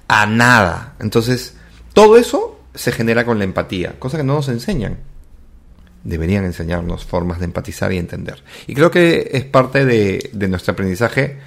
a 0.08 0.26
nada. 0.26 0.94
Entonces, 1.00 1.56
todo 1.92 2.16
eso 2.16 2.60
se 2.74 2.92
genera 2.92 3.24
con 3.24 3.38
la 3.38 3.44
empatía, 3.44 3.94
cosa 3.98 4.16
que 4.18 4.22
no 4.24 4.34
nos 4.34 4.48
enseñan. 4.48 4.98
Deberían 6.06 6.44
enseñarnos 6.44 7.04
formas 7.04 7.38
de 7.40 7.46
empatizar 7.46 7.92
y 7.92 7.98
entender. 7.98 8.42
Y 8.66 8.74
creo 8.74 8.90
que 8.90 9.30
es 9.32 9.44
parte 9.44 9.84
de, 9.84 10.30
nuestro 10.48 10.72
aprendizaje 10.72 11.38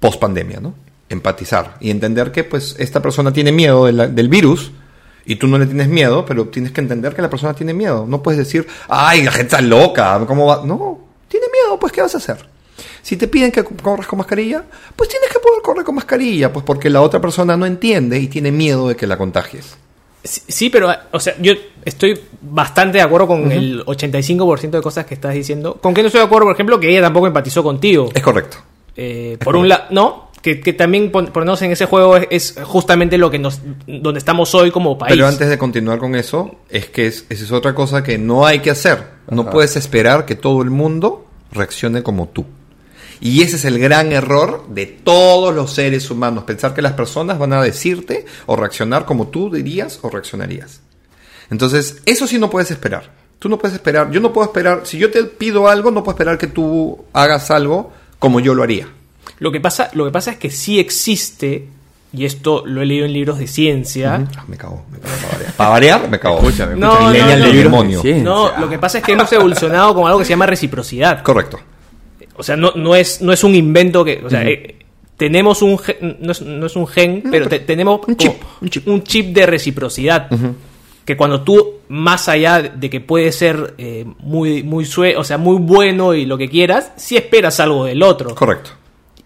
post 0.00 0.20
pandemia, 0.20 0.60
¿no? 0.60 0.74
Empatizar 1.08 1.76
y 1.80 1.90
entender 1.90 2.32
que 2.32 2.44
pues 2.44 2.74
esta 2.78 3.00
persona 3.00 3.32
tiene 3.32 3.52
miedo 3.52 3.86
del 3.86 4.28
virus 4.28 4.72
y 5.24 5.36
tú 5.36 5.46
no 5.46 5.58
le 5.58 5.66
tienes 5.66 5.88
miedo, 5.88 6.24
pero 6.26 6.48
tienes 6.48 6.72
que 6.72 6.80
entender 6.80 7.14
que 7.14 7.22
la 7.22 7.30
persona 7.30 7.54
tiene 7.54 7.74
miedo. 7.74 8.06
No 8.06 8.22
puedes 8.22 8.38
decir, 8.38 8.66
ay, 8.88 9.22
la 9.22 9.30
gente 9.30 9.56
está 9.56 9.60
loca, 9.60 10.22
¿cómo 10.26 10.46
va? 10.46 10.64
No, 10.64 10.98
tiene 11.28 11.46
miedo, 11.52 11.78
pues 11.78 11.92
¿qué 11.92 12.02
vas 12.02 12.14
a 12.14 12.18
hacer? 12.18 12.48
Si 13.02 13.16
te 13.16 13.28
piden 13.28 13.52
que 13.52 13.62
corras 13.62 14.06
con 14.06 14.18
mascarilla, 14.18 14.64
pues 14.96 15.08
tienes 15.08 15.30
que 15.30 15.38
poder 15.38 15.62
correr 15.62 15.84
con 15.84 15.94
mascarilla, 15.94 16.52
pues 16.52 16.64
porque 16.64 16.90
la 16.90 17.02
otra 17.02 17.20
persona 17.20 17.56
no 17.56 17.66
entiende 17.66 18.18
y 18.18 18.28
tiene 18.28 18.50
miedo 18.50 18.88
de 18.88 18.96
que 18.96 19.06
la 19.06 19.16
contagies. 19.16 19.76
Sí, 20.24 20.70
pero, 20.70 20.88
o 21.12 21.20
sea, 21.20 21.34
yo 21.38 21.52
estoy 21.84 22.18
bastante 22.40 22.96
de 22.98 23.04
acuerdo 23.04 23.26
con 23.26 23.52
el 23.52 23.84
85% 23.84 24.70
de 24.70 24.80
cosas 24.80 25.04
que 25.04 25.12
estás 25.14 25.34
diciendo. 25.34 25.74
¿Con 25.82 25.92
qué 25.92 26.00
no 26.00 26.06
estoy 26.08 26.20
de 26.20 26.26
acuerdo, 26.26 26.46
por 26.46 26.54
ejemplo, 26.54 26.80
que 26.80 26.88
ella 26.88 27.02
tampoco 27.02 27.26
empatizó 27.26 27.62
contigo? 27.62 28.08
Es 28.14 28.22
correcto. 28.22 28.56
Eh, 28.96 29.36
por 29.44 29.54
un 29.56 29.68
lado, 29.68 29.84
no, 29.90 30.30
que, 30.40 30.60
que 30.60 30.72
también 30.72 31.10
pon- 31.12 31.26
ponernos 31.26 31.60
en 31.62 31.72
ese 31.72 31.84
juego 31.84 32.16
es, 32.16 32.56
es 32.56 32.64
justamente 32.64 33.18
lo 33.18 33.30
que 33.30 33.38
nos, 33.38 33.60
donde 33.86 34.18
estamos 34.18 34.54
hoy 34.54 34.70
como 34.70 34.96
país. 34.96 35.12
Pero 35.12 35.26
antes 35.26 35.48
de 35.48 35.58
continuar 35.58 35.98
con 35.98 36.14
eso, 36.14 36.56
es 36.70 36.86
que 36.88 37.06
es, 37.06 37.26
esa 37.28 37.44
es 37.44 37.52
otra 37.52 37.74
cosa 37.74 38.02
que 38.02 38.16
no 38.16 38.46
hay 38.46 38.60
que 38.60 38.70
hacer. 38.70 39.04
No 39.30 39.50
puedes 39.50 39.76
esperar 39.76 40.24
que 40.24 40.36
todo 40.36 40.62
el 40.62 40.70
mundo 40.70 41.26
reaccione 41.52 42.02
como 42.02 42.28
tú. 42.28 42.46
Y 43.20 43.42
ese 43.42 43.56
es 43.56 43.64
el 43.64 43.78
gran 43.78 44.12
error 44.12 44.66
de 44.68 44.86
todos 44.86 45.54
los 45.54 45.72
seres 45.72 46.10
humanos, 46.10 46.44
pensar 46.44 46.74
que 46.74 46.82
las 46.82 46.92
personas 46.92 47.38
van 47.38 47.52
a 47.52 47.62
decirte 47.62 48.26
o 48.46 48.56
reaccionar 48.56 49.04
como 49.04 49.28
tú 49.28 49.50
dirías 49.50 49.98
o 50.02 50.10
reaccionarías. 50.10 50.80
Entonces, 51.50 52.02
eso 52.06 52.26
sí 52.26 52.38
no 52.38 52.50
puedes 52.50 52.70
esperar. 52.70 53.10
Tú 53.38 53.48
no 53.48 53.58
puedes 53.58 53.74
esperar, 53.74 54.10
yo 54.10 54.20
no 54.20 54.32
puedo 54.32 54.46
esperar, 54.46 54.82
si 54.84 54.96
yo 54.96 55.10
te 55.10 55.22
pido 55.24 55.68
algo, 55.68 55.90
no 55.90 56.02
puedo 56.02 56.14
esperar 56.14 56.38
que 56.38 56.46
tú 56.46 57.04
hagas 57.12 57.50
algo 57.50 57.92
como 58.18 58.40
yo 58.40 58.54
lo 58.54 58.62
haría. 58.62 58.88
Lo 59.38 59.52
que 59.52 59.60
pasa, 59.60 59.90
lo 59.92 60.06
que 60.06 60.10
pasa 60.10 60.30
es 60.30 60.38
que 60.38 60.50
sí 60.50 60.78
existe, 60.78 61.68
y 62.12 62.24
esto 62.24 62.62
lo 62.64 62.80
he 62.80 62.86
leído 62.86 63.04
en 63.04 63.12
libros 63.12 63.38
de 63.38 63.46
ciencia. 63.46 64.26
Ah, 64.36 64.44
me 64.46 64.56
cago, 64.56 64.84
me 64.90 64.98
cago 64.98 65.14
para 65.16 65.32
variar. 65.32 65.52
Para 65.52 65.70
variar, 65.70 66.08
me 66.08 66.20
cago. 66.20 66.38
Escúchame, 66.38 66.76
No. 66.76 67.12
No, 68.22 68.58
lo 68.58 68.68
que 68.68 68.78
pasa 68.78 68.98
es 68.98 69.04
que 69.04 69.12
hemos 69.12 69.30
evolucionado 69.32 69.94
con 69.94 70.06
algo 70.06 70.20
que 70.20 70.24
se 70.24 70.30
llama 70.30 70.46
reciprocidad. 70.46 71.22
Correcto. 71.22 71.60
O 72.36 72.42
sea, 72.42 72.56
no, 72.56 72.72
no, 72.74 72.94
es, 72.94 73.20
no 73.22 73.32
es 73.32 73.44
un 73.44 73.54
invento 73.54 74.04
que. 74.04 74.22
O 74.24 74.30
sea, 74.30 74.42
eh, 74.44 74.76
tenemos 75.16 75.62
un 75.62 75.78
gen, 75.78 76.16
no 76.20 76.32
es, 76.32 76.42
no 76.42 76.66
es 76.66 76.74
un 76.76 76.86
gen, 76.86 77.22
pero 77.30 77.48
te- 77.48 77.60
tenemos 77.60 78.00
un 78.06 78.16
chip, 78.16 78.32
un 78.60 78.68
chip. 78.68 78.88
un 78.88 79.02
chip 79.04 79.34
de 79.34 79.46
reciprocidad. 79.46 80.28
Que 81.04 81.16
cuando 81.18 81.42
tú, 81.42 81.74
más 81.88 82.28
allá 82.30 82.62
de 82.62 82.88
que 82.90 83.00
puede 83.00 83.30
ser 83.30 83.74
eh, 83.76 84.06
muy, 84.20 84.62
muy 84.62 84.86
sue 84.86 85.14
o 85.16 85.22
sea, 85.22 85.36
muy 85.36 85.58
bueno 85.58 86.14
y 86.14 86.24
lo 86.24 86.38
que 86.38 86.48
quieras, 86.48 86.92
si 86.96 87.16
esperas 87.16 87.60
algo 87.60 87.84
del 87.84 88.02
otro. 88.02 88.34
Correcto. 88.34 88.70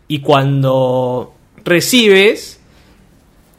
Y 0.08 0.18
cuando 0.20 1.34
recibes, 1.64 2.58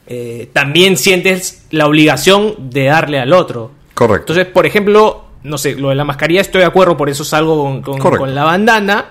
eh, 0.08 0.50
también 0.54 0.98
sientes 0.98 1.66
la 1.72 1.88
obligación 1.88 2.70
de 2.70 2.86
darle 2.86 3.20
al 3.20 3.32
otro. 3.34 3.72
Correcto. 3.94 4.34
Entonces, 4.34 4.52
por 4.54 4.66
ejemplo, 4.66 5.26
no 5.44 5.58
sé, 5.58 5.76
lo 5.76 5.90
de 5.90 5.96
la 5.96 6.04
mascarilla 6.04 6.42
estoy 6.42 6.60
de 6.62 6.68
acuerdo, 6.68 6.98
por 6.98 7.10
eso 7.10 7.24
salgo 7.24 7.64
con, 7.64 7.82
con- 7.82 8.00
con 8.20 8.36
la 8.36 8.44
bandana. 8.44 9.06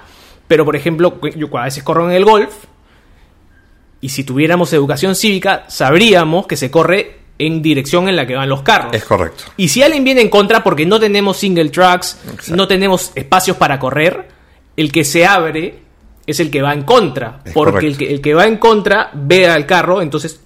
Pero, 0.49 0.65
por 0.65 0.75
ejemplo, 0.75 1.21
yo 1.37 1.49
a 1.59 1.65
veces 1.65 1.83
corro 1.83 2.09
en 2.09 2.17
el 2.17 2.25
golf. 2.25 2.53
Y 4.01 4.09
si 4.09 4.25
tuviéramos 4.25 4.73
educación 4.73 5.15
cívica, 5.15 5.65
sabríamos 5.69 6.47
que 6.47 6.57
se 6.57 6.71
corre 6.71 7.19
en 7.39 7.63
dirección 7.63 8.09
en 8.09 8.17
la 8.17 8.27
que 8.27 8.35
van 8.35 8.49
los 8.49 8.63
carros. 8.63 8.93
Es 8.93 9.05
correcto. 9.05 9.45
Y 9.57 9.69
si 9.69 9.83
alguien 9.83 10.05
viene 10.05 10.21
en 10.23 10.29
contra 10.29 10.65
porque 10.65 10.87
no 10.87 10.99
tenemos 10.99 11.37
single 11.37 11.71
tracks, 11.71 12.19
no 12.49 12.67
tenemos 12.67 13.13
espacios 13.15 13.57
para 13.57 13.79
correr, 13.79 14.29
el 14.77 14.91
que 14.91 15.05
se 15.05 15.27
abre 15.27 15.81
es 16.27 16.41
el 16.41 16.51
que 16.51 16.63
va 16.63 16.73
en 16.73 16.83
contra. 16.83 17.41
Es 17.45 17.53
porque 17.53 17.87
el 17.87 17.97
que, 17.97 18.13
el 18.13 18.21
que 18.21 18.35
va 18.35 18.47
en 18.47 18.59
contra 18.59 19.11
ve 19.15 19.49
al 19.49 19.67
carro, 19.67 20.03
entonces, 20.03 20.41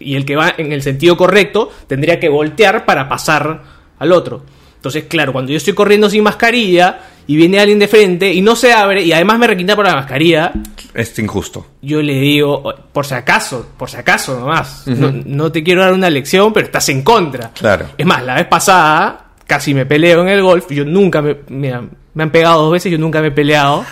y 0.00 0.16
el 0.16 0.24
que 0.24 0.36
va 0.36 0.54
en 0.56 0.72
el 0.72 0.82
sentido 0.82 1.16
correcto 1.16 1.70
tendría 1.86 2.18
que 2.18 2.28
voltear 2.28 2.84
para 2.84 3.08
pasar 3.08 3.62
al 3.98 4.12
otro. 4.12 4.44
Entonces, 4.76 5.04
claro, 5.04 5.32
cuando 5.32 5.52
yo 5.52 5.58
estoy 5.58 5.74
corriendo 5.74 6.08
sin 6.08 6.24
mascarilla 6.24 7.09
y 7.26 7.36
viene 7.36 7.60
alguien 7.60 7.78
de 7.78 7.86
frente 7.88 8.32
y 8.32 8.40
no 8.42 8.56
se 8.56 8.72
abre 8.72 9.02
y 9.02 9.12
además 9.12 9.38
me 9.38 9.46
requinta 9.46 9.76
por 9.76 9.84
la 9.86 9.94
mascarilla, 9.94 10.52
Es 10.94 11.16
injusto. 11.18 11.66
yo 11.82 12.02
le 12.02 12.14
digo, 12.14 12.74
por 12.92 13.06
si 13.06 13.14
acaso, 13.14 13.66
por 13.76 13.88
si 13.90 13.96
acaso 13.96 14.38
nomás, 14.38 14.82
no, 14.86 15.12
no 15.24 15.52
te 15.52 15.62
quiero 15.62 15.82
dar 15.82 15.92
una 15.92 16.10
lección, 16.10 16.52
pero 16.52 16.66
estás 16.66 16.88
en 16.88 17.02
contra. 17.02 17.50
Claro. 17.50 17.86
Es 17.96 18.04
más, 18.06 18.24
la 18.24 18.34
vez 18.34 18.46
pasada 18.46 19.26
casi 19.46 19.74
me 19.74 19.86
peleo 19.86 20.22
en 20.22 20.28
el 20.28 20.42
golf, 20.42 20.66
yo 20.70 20.84
nunca 20.84 21.20
me, 21.22 21.36
mira, 21.48 21.82
me 22.14 22.22
han 22.24 22.30
pegado 22.30 22.62
dos 22.62 22.72
veces, 22.72 22.90
yo 22.92 22.98
nunca 22.98 23.20
me 23.20 23.28
he 23.28 23.32
peleado. 23.32 23.84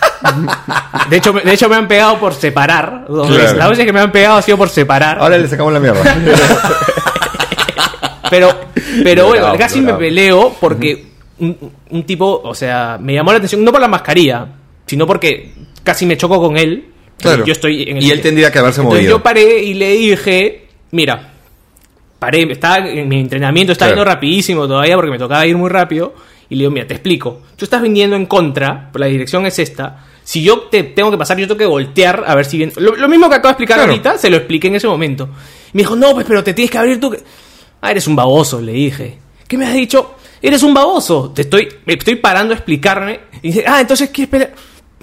De 1.09 1.17
hecho, 1.17 1.31
me- 1.33 1.41
de 1.41 1.53
hecho 1.53 1.69
me 1.69 1.75
han 1.77 1.87
pegado 1.87 2.17
por 2.19 2.33
separar 2.33 3.05
dos 3.07 3.27
Claro. 3.27 3.41
veces. 3.43 3.57
Las 3.57 3.69
veces 3.69 3.85
que 3.85 3.93
me 3.93 3.99
han 4.01 4.11
pegado 4.11 4.37
ha 4.37 4.41
sido 4.41 4.57
por 4.57 4.67
separar. 4.69 5.17
Ahora 5.19 5.37
le 5.37 5.47
sacamos 5.47 5.71
la 5.73 5.79
mierda. 5.79 6.01
Pero, 8.29 8.49
pero 9.03 9.25
bueno, 9.27 9.53
casi 9.57 9.81
me 9.81 9.93
peleo 9.95 10.55
porque 10.59 11.08
un, 11.39 11.57
un 11.89 12.03
tipo, 12.03 12.41
o 12.43 12.53
sea, 12.53 12.97
me 13.01 13.13
llamó 13.13 13.31
la 13.31 13.37
atención, 13.37 13.63
no 13.63 13.71
por 13.71 13.81
la 13.81 13.87
mascarilla, 13.87 14.47
sino 14.85 15.05
porque 15.07 15.51
casi 15.83 16.05
me 16.05 16.17
choco 16.17 16.39
con 16.41 16.57
él. 16.57 16.85
Claro. 17.17 17.45
Yo 17.45 17.51
estoy 17.53 17.83
en 17.83 17.97
el- 17.97 18.03
Y 18.03 18.11
él 18.11 18.21
tendría 18.21 18.51
que 18.51 18.59
haberse 18.59 18.81
Entonces 18.81 19.03
movido. 19.03 19.17
yo 19.17 19.23
paré 19.23 19.61
y 19.63 19.73
le 19.73 19.91
dije, 19.93 20.67
mira, 20.91 21.33
paré, 22.17 22.51
estaba 22.51 22.87
en 22.89 23.07
mi 23.07 23.19
entrenamiento, 23.19 23.71
estaba 23.73 23.89
Claro. 23.91 24.01
yendo 24.03 24.11
rapidísimo 24.15 24.67
todavía 24.67 24.95
porque 24.95 25.11
me 25.11 25.17
tocaba 25.19 25.45
ir 25.45 25.57
muy 25.57 25.69
rápido. 25.69 26.13
Y 26.51 26.55
le 26.55 26.59
digo, 26.61 26.71
mira, 26.71 26.87
te 26.87 26.95
explico. 26.95 27.41
Tú 27.55 27.65
estás 27.65 27.81
viniendo 27.81 28.15
en 28.15 28.25
contra, 28.25 28.89
la 28.95 29.05
dirección 29.05 29.45
es 29.45 29.59
esta. 29.59 30.05
Si 30.23 30.41
yo 30.41 30.61
te 30.61 30.81
tengo 30.83 31.11
que 31.11 31.17
pasar, 31.17 31.37
yo 31.37 31.47
tengo 31.47 31.57
que 31.59 31.65
voltear 31.65 32.23
a 32.25 32.35
ver 32.35 32.45
si 32.45 32.57
bien. 32.57 32.71
Lo, 32.77 32.95
lo 32.95 33.07
mismo 33.07 33.29
que 33.29 33.35
acabo 33.35 33.49
de 33.49 33.51
explicar 33.53 33.77
Claro. 33.77 33.91
ahorita, 33.91 34.17
se 34.17 34.29
lo 34.29 34.37
expliqué 34.37 34.67
en 34.67 34.75
ese 34.75 34.87
momento. 34.87 35.29
Y 35.73 35.77
me 35.77 35.83
dijo, 35.83 35.95
no, 35.95 36.13
pues, 36.13 36.25
pero 36.27 36.43
te 36.43 36.53
tienes 36.53 36.71
que 36.71 36.77
abrir 36.77 36.99
tú. 36.99 37.11
que-". 37.11 37.21
Ah, 37.81 37.91
eres 37.91 38.07
un 38.07 38.15
baboso, 38.15 38.59
le 38.61 38.71
dije. 38.73 39.17
¿Qué 39.47 39.57
me 39.57 39.65
has 39.67 39.73
dicho? 39.73 40.15
Eres 40.41 40.63
un 40.63 40.73
baboso. 40.73 41.31
Te 41.31 41.41
estoy, 41.43 41.67
me 41.85 41.93
estoy 41.93 42.15
parando 42.15 42.53
a 42.53 42.57
explicarme. 42.57 43.19
Y 43.41 43.47
dice, 43.49 43.65
ah, 43.67 43.81
entonces 43.81 44.09
quieres 44.09 44.29
pelear. 44.29 44.53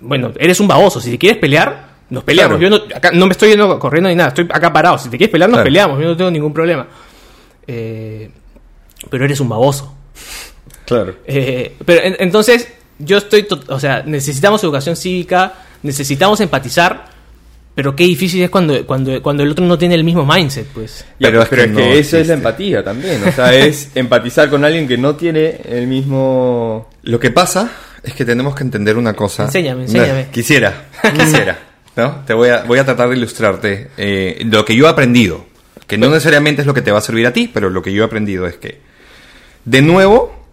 Bueno, 0.00 0.32
eres 0.38 0.60
un 0.60 0.68
baboso. 0.68 1.00
Si 1.00 1.10
te 1.10 1.18
quieres 1.18 1.38
pelear, 1.38 1.88
nos 2.10 2.24
peleamos. 2.24 2.58
Claro. 2.58 2.76
Yo 2.78 2.86
no, 2.88 2.94
acá 2.96 3.10
no 3.12 3.26
me 3.26 3.32
estoy 3.32 3.50
yendo 3.50 3.78
corriendo 3.78 4.08
ni 4.08 4.14
nada. 4.16 4.28
Estoy 4.28 4.46
acá 4.50 4.72
parado. 4.72 4.98
Si 4.98 5.08
te 5.08 5.16
quieres 5.18 5.32
pelear, 5.32 5.48
nos 5.50 5.56
Claro. 5.56 5.64
peleamos. 5.66 6.00
Yo 6.00 6.06
no 6.08 6.16
tengo 6.16 6.30
ningún 6.30 6.52
problema. 6.52 6.86
Eh, 7.66 8.30
pero 9.10 9.24
eres 9.24 9.40
un 9.40 9.48
baboso. 9.48 9.94
Claro. 10.86 11.16
Eh, 11.26 11.76
pero 11.84 12.02
en- 12.02 12.16
entonces, 12.20 12.68
yo 12.98 13.18
estoy, 13.18 13.42
to- 13.44 13.60
o 13.68 13.80
sea, 13.80 14.02
necesitamos 14.06 14.62
educación 14.62 14.96
cívica, 14.96 15.54
necesitamos 15.82 16.40
empatizar, 16.40 17.06
Pero 17.76 17.94
qué 17.94 18.04
difícil 18.04 18.42
es 18.42 18.48
cuando, 18.48 18.86
cuando, 18.86 19.20
cuando 19.22 19.42
el 19.42 19.50
otro 19.50 19.62
no 19.66 19.76
tiene 19.76 19.96
el 19.96 20.02
mismo 20.02 20.24
mindset, 20.24 20.66
pues. 20.68 21.04
Ya, 21.20 21.28
Pero 21.28 21.44
pero, 21.50 21.62
es 21.62 21.68
que 21.68 21.74
que, 21.74 21.80
no 21.82 21.92
eso 21.92 22.16
es 22.16 22.26
la 22.26 22.32
empatía 22.32 22.82
también. 22.82 23.22
O 23.22 23.30
sea, 23.30 23.54
es 23.54 23.90
empatizar 23.94 24.48
con 24.48 24.64
alguien 24.64 24.88
que 24.88 24.96
no 24.96 25.14
tiene 25.14 25.60
el 25.68 25.86
mismo. 25.86 26.88
Lo 27.02 27.20
que 27.20 27.30
pasa 27.30 27.70
es 28.02 28.14
que 28.14 28.24
tenemos 28.24 28.54
que 28.54 28.64
entender 28.64 28.96
una 28.96 29.12
cosa. 29.12 29.44
Enséñame, 29.44 29.82
enséñame. 29.82 30.24
No, 30.24 30.30
quisiera, 30.30 30.86
quisiera. 31.14 31.58
¿no? 31.96 32.22
Te 32.26 32.32
voy 32.32 32.48
a, 32.48 32.62
voy 32.62 32.78
a 32.78 32.86
tratar 32.86 33.10
de 33.10 33.16
ilustrarte 33.16 33.88
eh, 33.98 34.42
lo 34.50 34.64
que 34.64 34.74
yo 34.74 34.86
he 34.86 34.88
aprendido. 34.88 35.44
Que 35.86 35.98
no 35.98 36.08
necesariamente 36.08 36.62
es 36.62 36.66
lo 36.66 36.72
que 36.72 36.80
te 36.80 36.90
va 36.92 36.98
a 36.98 37.02
servir 37.02 37.26
a 37.26 37.34
ti, 37.34 37.50
pero 37.52 37.68
lo 37.68 37.82
que 37.82 37.92
yo 37.92 38.02
he 38.02 38.06
aprendido 38.06 38.46
es 38.46 38.56
que, 38.56 38.80
de 39.66 39.82
nuevo, 39.82 40.46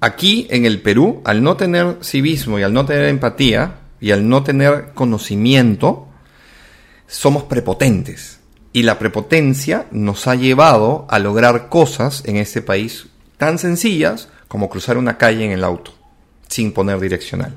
aquí 0.00 0.46
en 0.50 0.66
el 0.66 0.82
Perú, 0.82 1.22
al 1.24 1.42
no 1.42 1.56
tener 1.56 1.96
civismo 2.02 2.58
y 2.58 2.64
al 2.64 2.74
no 2.74 2.84
tener 2.84 3.06
empatía 3.06 3.76
y 3.98 4.10
al 4.10 4.28
no 4.28 4.42
tener 4.42 4.90
conocimiento, 4.92 6.07
somos 7.08 7.44
prepotentes. 7.44 8.38
Y 8.72 8.82
la 8.82 8.98
prepotencia 8.98 9.86
nos 9.90 10.28
ha 10.28 10.36
llevado 10.36 11.06
a 11.08 11.18
lograr 11.18 11.68
cosas 11.68 12.22
en 12.26 12.36
este 12.36 12.62
país 12.62 13.06
tan 13.38 13.58
sencillas 13.58 14.28
como 14.46 14.68
cruzar 14.68 14.98
una 14.98 15.18
calle 15.18 15.44
en 15.44 15.52
el 15.52 15.64
auto, 15.64 15.92
sin 16.48 16.72
poner 16.72 17.00
direccional. 17.00 17.56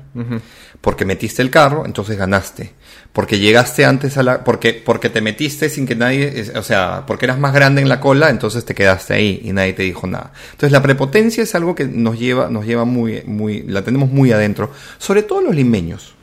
Porque 0.80 1.04
metiste 1.04 1.42
el 1.42 1.50
carro, 1.50 1.84
entonces 1.86 2.16
ganaste. 2.16 2.72
Porque 3.12 3.38
llegaste 3.38 3.84
antes 3.84 4.16
a 4.16 4.22
la... 4.22 4.42
Porque, 4.42 4.72
porque 4.72 5.10
te 5.10 5.20
metiste 5.20 5.68
sin 5.68 5.86
que 5.86 5.94
nadie... 5.94 6.50
O 6.56 6.62
sea, 6.62 7.04
porque 7.06 7.26
eras 7.26 7.38
más 7.38 7.52
grande 7.52 7.82
en 7.82 7.88
la 7.88 8.00
cola, 8.00 8.30
entonces 8.30 8.64
te 8.64 8.74
quedaste 8.74 9.14
ahí 9.14 9.42
y 9.44 9.52
nadie 9.52 9.74
te 9.74 9.82
dijo 9.82 10.06
nada. 10.06 10.32
Entonces 10.46 10.72
la 10.72 10.82
prepotencia 10.82 11.42
es 11.42 11.54
algo 11.54 11.74
que 11.74 11.84
nos 11.84 12.18
lleva, 12.18 12.48
nos 12.48 12.66
lleva 12.66 12.84
muy, 12.84 13.22
muy... 13.26 13.62
La 13.62 13.82
tenemos 13.82 14.10
muy 14.10 14.32
adentro. 14.32 14.72
Sobre 14.98 15.22
todo 15.22 15.42
los 15.42 15.54
limeños. 15.54 16.14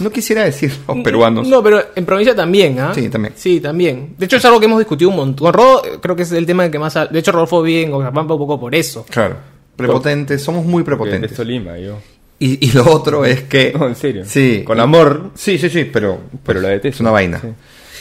No 0.00 0.10
quisiera 0.10 0.44
decir 0.44 0.72
los 0.88 0.98
peruanos. 1.04 1.46
No, 1.48 1.62
pero 1.62 1.82
en 1.94 2.04
provincia 2.06 2.34
también, 2.34 2.78
¿ah? 2.80 2.92
Sí, 2.94 3.08
también. 3.08 3.34
Sí, 3.36 3.60
también. 3.60 4.14
De 4.18 4.26
hecho, 4.26 4.36
es 4.36 4.44
algo 4.44 4.58
que 4.58 4.66
hemos 4.66 4.78
discutido 4.78 5.10
un 5.10 5.16
montón. 5.16 5.44
Con 5.46 5.52
Rodo, 5.54 5.84
eh, 5.84 5.98
creo 6.00 6.16
que 6.16 6.22
es 6.22 6.32
el 6.32 6.46
tema 6.46 6.70
que 6.70 6.78
más... 6.78 6.96
ha- 6.96 7.06
De 7.06 7.18
hecho, 7.18 7.32
Rodolfo 7.32 7.62
vive 7.62 7.82
en 7.82 7.92
Oxapampa 7.92 8.34
un 8.34 8.38
poco 8.40 8.58
por 8.58 8.74
eso. 8.74 9.04
Claro. 9.10 9.36
Prepotentes, 9.76 10.42
somos 10.42 10.64
muy 10.64 10.82
prepotentes. 10.82 11.22
detesto 11.22 11.44
Lima, 11.44 11.78
yo. 11.78 11.98
Y, 12.38 12.66
y 12.66 12.72
lo 12.72 12.90
otro 12.90 13.24
es 13.24 13.42
que... 13.42 13.72
No, 13.78 13.86
en 13.86 13.94
serio. 13.96 14.24
Sí. 14.26 14.62
Con 14.64 14.80
amor. 14.80 15.30
Sí, 15.34 15.58
sí, 15.58 15.68
sí, 15.70 15.84
pero... 15.84 16.20
Pero 16.44 16.60
la 16.60 16.68
detesto. 16.70 16.96
Es 16.96 17.00
una 17.00 17.10
vaina. 17.10 17.38
Sí. 17.40 17.48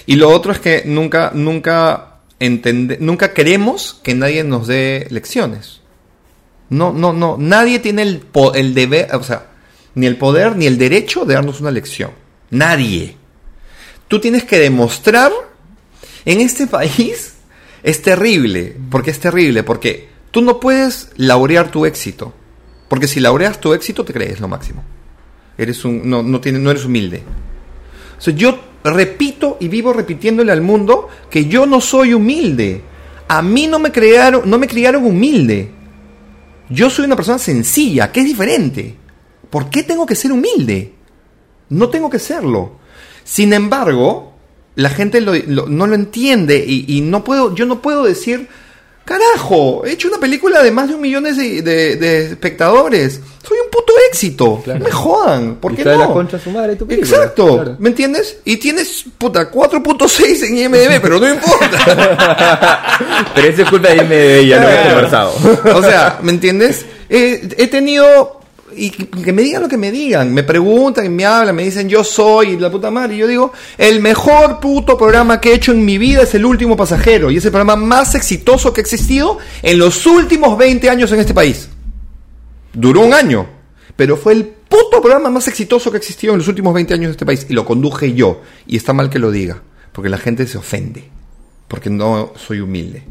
Y 0.07 0.15
lo 0.15 0.29
otro 0.29 0.51
es 0.51 0.59
que 0.59 0.83
nunca, 0.85 1.31
nunca 1.33 2.15
entende, 2.39 2.97
nunca 2.99 3.33
queremos 3.33 3.99
que 4.01 4.15
nadie 4.15 4.43
nos 4.43 4.65
dé 4.67 5.05
lecciones. 5.11 5.81
No, 6.69 6.91
no, 6.93 7.13
no. 7.13 7.35
Nadie 7.37 7.79
tiene 7.79 8.01
el, 8.01 8.19
po- 8.19 8.53
el 8.53 8.73
deber, 8.73 9.13
o 9.13 9.23
sea, 9.23 9.47
ni 9.95 10.07
el 10.07 10.17
poder 10.17 10.55
ni 10.55 10.65
el 10.65 10.77
derecho 10.77 11.25
de 11.25 11.33
darnos 11.33 11.61
una 11.61 11.71
lección. 11.71 12.11
Nadie. 12.49 13.17
Tú 14.07 14.19
tienes 14.19 14.43
que 14.43 14.59
demostrar 14.59 15.31
en 16.25 16.41
este 16.41 16.67
país 16.67 17.35
es 17.83 18.01
terrible, 18.01 18.75
porque 18.89 19.11
es 19.11 19.19
terrible, 19.19 19.63
porque 19.63 20.09
tú 20.29 20.41
no 20.41 20.59
puedes 20.59 21.09
laurear 21.15 21.71
tu 21.71 21.85
éxito, 21.85 22.33
porque 22.87 23.07
si 23.07 23.19
laureas 23.19 23.59
tu 23.59 23.73
éxito 23.73 24.05
te 24.05 24.13
crees 24.13 24.39
lo 24.39 24.47
máximo. 24.47 24.83
Eres 25.57 25.83
un 25.85 26.09
no 26.09 26.23
no 26.23 26.39
tienes 26.39 26.61
no 26.61 26.71
eres 26.71 26.85
humilde. 26.85 27.23
Yo 28.35 28.59
repito 28.83 29.57
y 29.59 29.67
vivo 29.67 29.93
repitiéndole 29.93 30.51
al 30.51 30.61
mundo 30.61 31.09
que 31.29 31.45
yo 31.45 31.65
no 31.65 31.81
soy 31.81 32.13
humilde. 32.13 32.83
A 33.27 33.41
mí 33.41 33.67
no 33.67 33.79
me 33.79 33.91
crearon 33.91 34.49
no 34.49 34.57
me 34.57 34.67
criaron 34.67 35.05
humilde. 35.05 35.71
Yo 36.69 36.89
soy 36.89 37.05
una 37.05 37.15
persona 37.15 37.37
sencilla, 37.37 38.11
que 38.11 38.21
es 38.21 38.25
diferente. 38.27 38.95
¿Por 39.51 39.69
qué 39.69 39.83
tengo 39.83 40.07
que 40.07 40.15
ser 40.15 40.31
humilde? 40.31 40.93
No 41.69 41.89
tengo 41.89 42.09
que 42.09 42.17
serlo. 42.19 42.71
Sin 43.23 43.53
embargo, 43.53 44.33
la 44.75 44.89
gente 44.89 45.21
lo- 45.21 45.33
lo- 45.35 45.67
no 45.67 45.85
lo 45.85 45.93
entiende 45.95 46.63
y, 46.65 46.85
y 46.97 47.01
no 47.01 47.23
puedo, 47.23 47.53
yo 47.53 47.65
no 47.67 47.81
puedo 47.81 48.03
decir, 48.03 48.47
carajo, 49.05 49.83
he 49.85 49.91
hecho 49.91 50.07
una 50.07 50.17
película 50.19 50.63
de 50.63 50.71
más 50.71 50.87
de 50.87 50.95
un 50.95 51.01
millón 51.01 51.23
de, 51.25 51.33
de- 51.61 51.95
de 51.97 52.25
espectadores. 52.31 53.19
Soy 53.45 53.57
un 53.63 53.69
puto 53.69 53.93
éxito. 54.09 54.63
No 54.65 54.79
me 54.79 54.91
jodan. 54.91 55.55
¿Por 55.55 55.73
Y 55.73 55.77
qué 55.77 55.83
no? 55.85 55.97
la 55.97 56.07
concha 56.07 56.37
a 56.37 56.39
su 56.39 56.49
madre 56.51 56.75
tu 56.75 56.87
película. 56.87 57.15
Exacto. 57.17 57.55
Claro. 57.55 57.75
¿Me 57.79 57.89
entiendes? 57.89 58.37
Y 58.45 58.57
tienes, 58.57 59.05
puta, 59.17 59.51
4.6 59.51 60.43
en 60.47 60.57
IMDb, 60.57 61.01
pero 61.01 61.19
no 61.19 61.29
importa. 61.29 62.87
Pero 63.35 63.47
eso 63.47 63.61
es 63.63 63.69
culpa 63.69 63.89
de 63.89 63.95
IMDb, 63.97 64.47
ya 64.47 64.57
lo 64.59 64.67
Claro. 64.67 64.89
conversado. 64.89 65.77
O 65.77 65.81
sea, 65.81 66.19
¿me 66.21 66.31
entiendes? 66.31 66.85
Eh, 67.09 67.49
he 67.57 67.67
tenido. 67.67 68.40
Y 68.75 68.89
que 68.89 69.33
me 69.33 69.41
digan 69.41 69.61
lo 69.61 69.67
que 69.67 69.77
me 69.77 69.91
digan. 69.91 70.33
Me 70.33 70.43
preguntan, 70.43 71.13
me 71.15 71.25
hablan, 71.25 71.55
me 71.55 71.63
dicen 71.63 71.89
yo 71.89 72.03
soy 72.03 72.57
la 72.57 72.71
puta 72.71 72.91
madre. 72.91 73.15
Y 73.15 73.17
yo 73.19 73.27
digo, 73.27 73.53
el 73.77 74.01
mejor 74.01 74.59
puto 74.59 74.97
programa 74.97 75.39
que 75.41 75.51
he 75.51 75.55
hecho 75.55 75.71
en 75.71 75.83
mi 75.83 75.97
vida 75.97 76.23
es 76.23 76.33
El 76.35 76.45
Último 76.45 76.77
Pasajero. 76.77 77.31
Y 77.31 77.37
es 77.37 77.45
el 77.45 77.51
programa 77.51 77.75
más 77.75 78.15
exitoso 78.15 78.73
que 78.73 78.81
ha 78.81 78.83
existido 78.83 79.37
en 79.61 79.77
los 79.77 80.05
últimos 80.05 80.57
20 80.57 80.89
años 80.89 81.11
en 81.11 81.19
este 81.19 81.33
país. 81.33 81.69
Duró 82.73 83.01
un 83.01 83.13
año. 83.13 83.47
Pero 83.95 84.17
fue 84.17 84.33
el 84.33 84.45
puto 84.45 85.01
programa 85.01 85.29
más 85.29 85.47
exitoso 85.47 85.91
que 85.91 85.97
ha 85.97 85.99
existido 85.99 86.33
en 86.33 86.39
los 86.39 86.47
últimos 86.47 86.73
20 86.73 86.93
años 86.93 87.05
en 87.05 87.11
este 87.11 87.25
país. 87.25 87.45
Y 87.49 87.53
lo 87.53 87.65
conduje 87.65 88.13
yo. 88.13 88.41
Y 88.65 88.77
está 88.77 88.93
mal 88.93 89.09
que 89.09 89.19
lo 89.19 89.31
diga. 89.31 89.61
Porque 89.91 90.09
la 90.09 90.17
gente 90.17 90.47
se 90.47 90.57
ofende. 90.57 91.03
Porque 91.67 91.89
no 91.89 92.33
soy 92.35 92.61
humilde. 92.61 93.03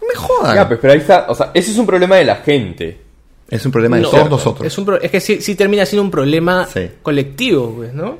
No 0.00 0.08
me 0.08 0.14
jodan. 0.14 0.54
Ya, 0.54 0.68
pues, 0.68 0.80
pero 0.80 0.92
ahí 0.92 1.00
está. 1.00 1.26
O 1.28 1.34
sea, 1.34 1.50
ese 1.54 1.70
es 1.70 1.78
un 1.78 1.86
problema 1.86 2.16
de 2.16 2.24
la 2.24 2.36
gente. 2.36 3.11
Es 3.52 3.66
un 3.66 3.72
problema 3.72 3.96
de 3.96 4.02
No, 4.02 4.08
todos 4.08 4.30
nosotros. 4.30 4.66
Es, 4.66 4.78
un 4.78 4.84
pro- 4.86 5.00
es 5.00 5.10
que 5.10 5.20
sí, 5.20 5.42
sí 5.42 5.54
termina 5.54 5.84
siendo 5.84 6.02
un 6.02 6.10
problema 6.10 6.66
Sí. 6.72 6.88
colectivo, 7.02 7.74
pues, 7.76 7.92
¿no? 7.92 8.18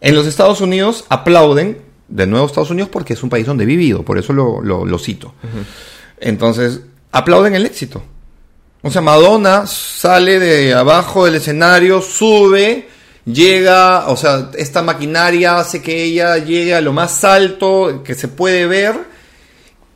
En 0.00 0.14
los 0.16 0.26
Estados 0.26 0.60
Unidos 0.60 1.04
aplauden, 1.08 1.78
de 2.08 2.26
nuevo 2.26 2.46
Estados 2.46 2.70
Unidos, 2.70 2.88
porque 2.92 3.12
es 3.12 3.22
un 3.22 3.30
país 3.30 3.46
donde 3.46 3.62
he 3.64 3.66
vivido, 3.66 4.02
por 4.02 4.18
eso 4.18 4.32
lo, 4.32 4.60
lo- 4.60 4.84
lo 4.84 4.98
cito. 4.98 5.32
Entonces, 6.20 6.80
aplauden 7.12 7.54
el 7.54 7.66
éxito. 7.66 8.02
O 8.82 8.90
sea, 8.90 9.00
Madonna 9.00 9.66
sale 9.66 10.38
de 10.38 10.74
abajo 10.74 11.24
del 11.24 11.36
escenario, 11.36 12.02
sube, 12.02 12.88
llega, 13.24 14.08
o 14.08 14.16
sea, 14.16 14.50
esta 14.58 14.82
maquinaria 14.82 15.58
hace 15.58 15.80
que 15.80 16.02
ella 16.02 16.36
llegue 16.38 16.74
a 16.74 16.80
lo 16.80 16.92
más 16.92 17.24
alto 17.24 18.02
que 18.04 18.14
se 18.14 18.28
puede 18.28 18.66
ver 18.66 18.96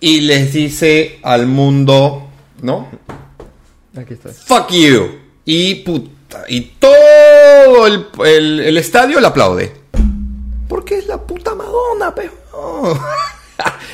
y 0.00 0.20
les 0.22 0.52
dice 0.54 1.18
al 1.22 1.46
mundo, 1.46 2.28
¿no? 2.62 2.88
Aquí 3.98 4.14
fuck 4.46 4.70
you. 4.70 5.08
Y 5.44 5.76
puta, 5.76 6.44
y 6.48 6.60
todo 6.78 7.86
el, 7.86 8.06
el- 8.24 8.60
el 8.60 8.76
estadio 8.76 9.20
le 9.20 9.26
aplaude. 9.26 9.72
Porque 10.68 10.98
es 10.98 11.06
la 11.06 11.18
puta 11.18 11.54
Madonna, 11.54 12.14
pero. 12.14 12.32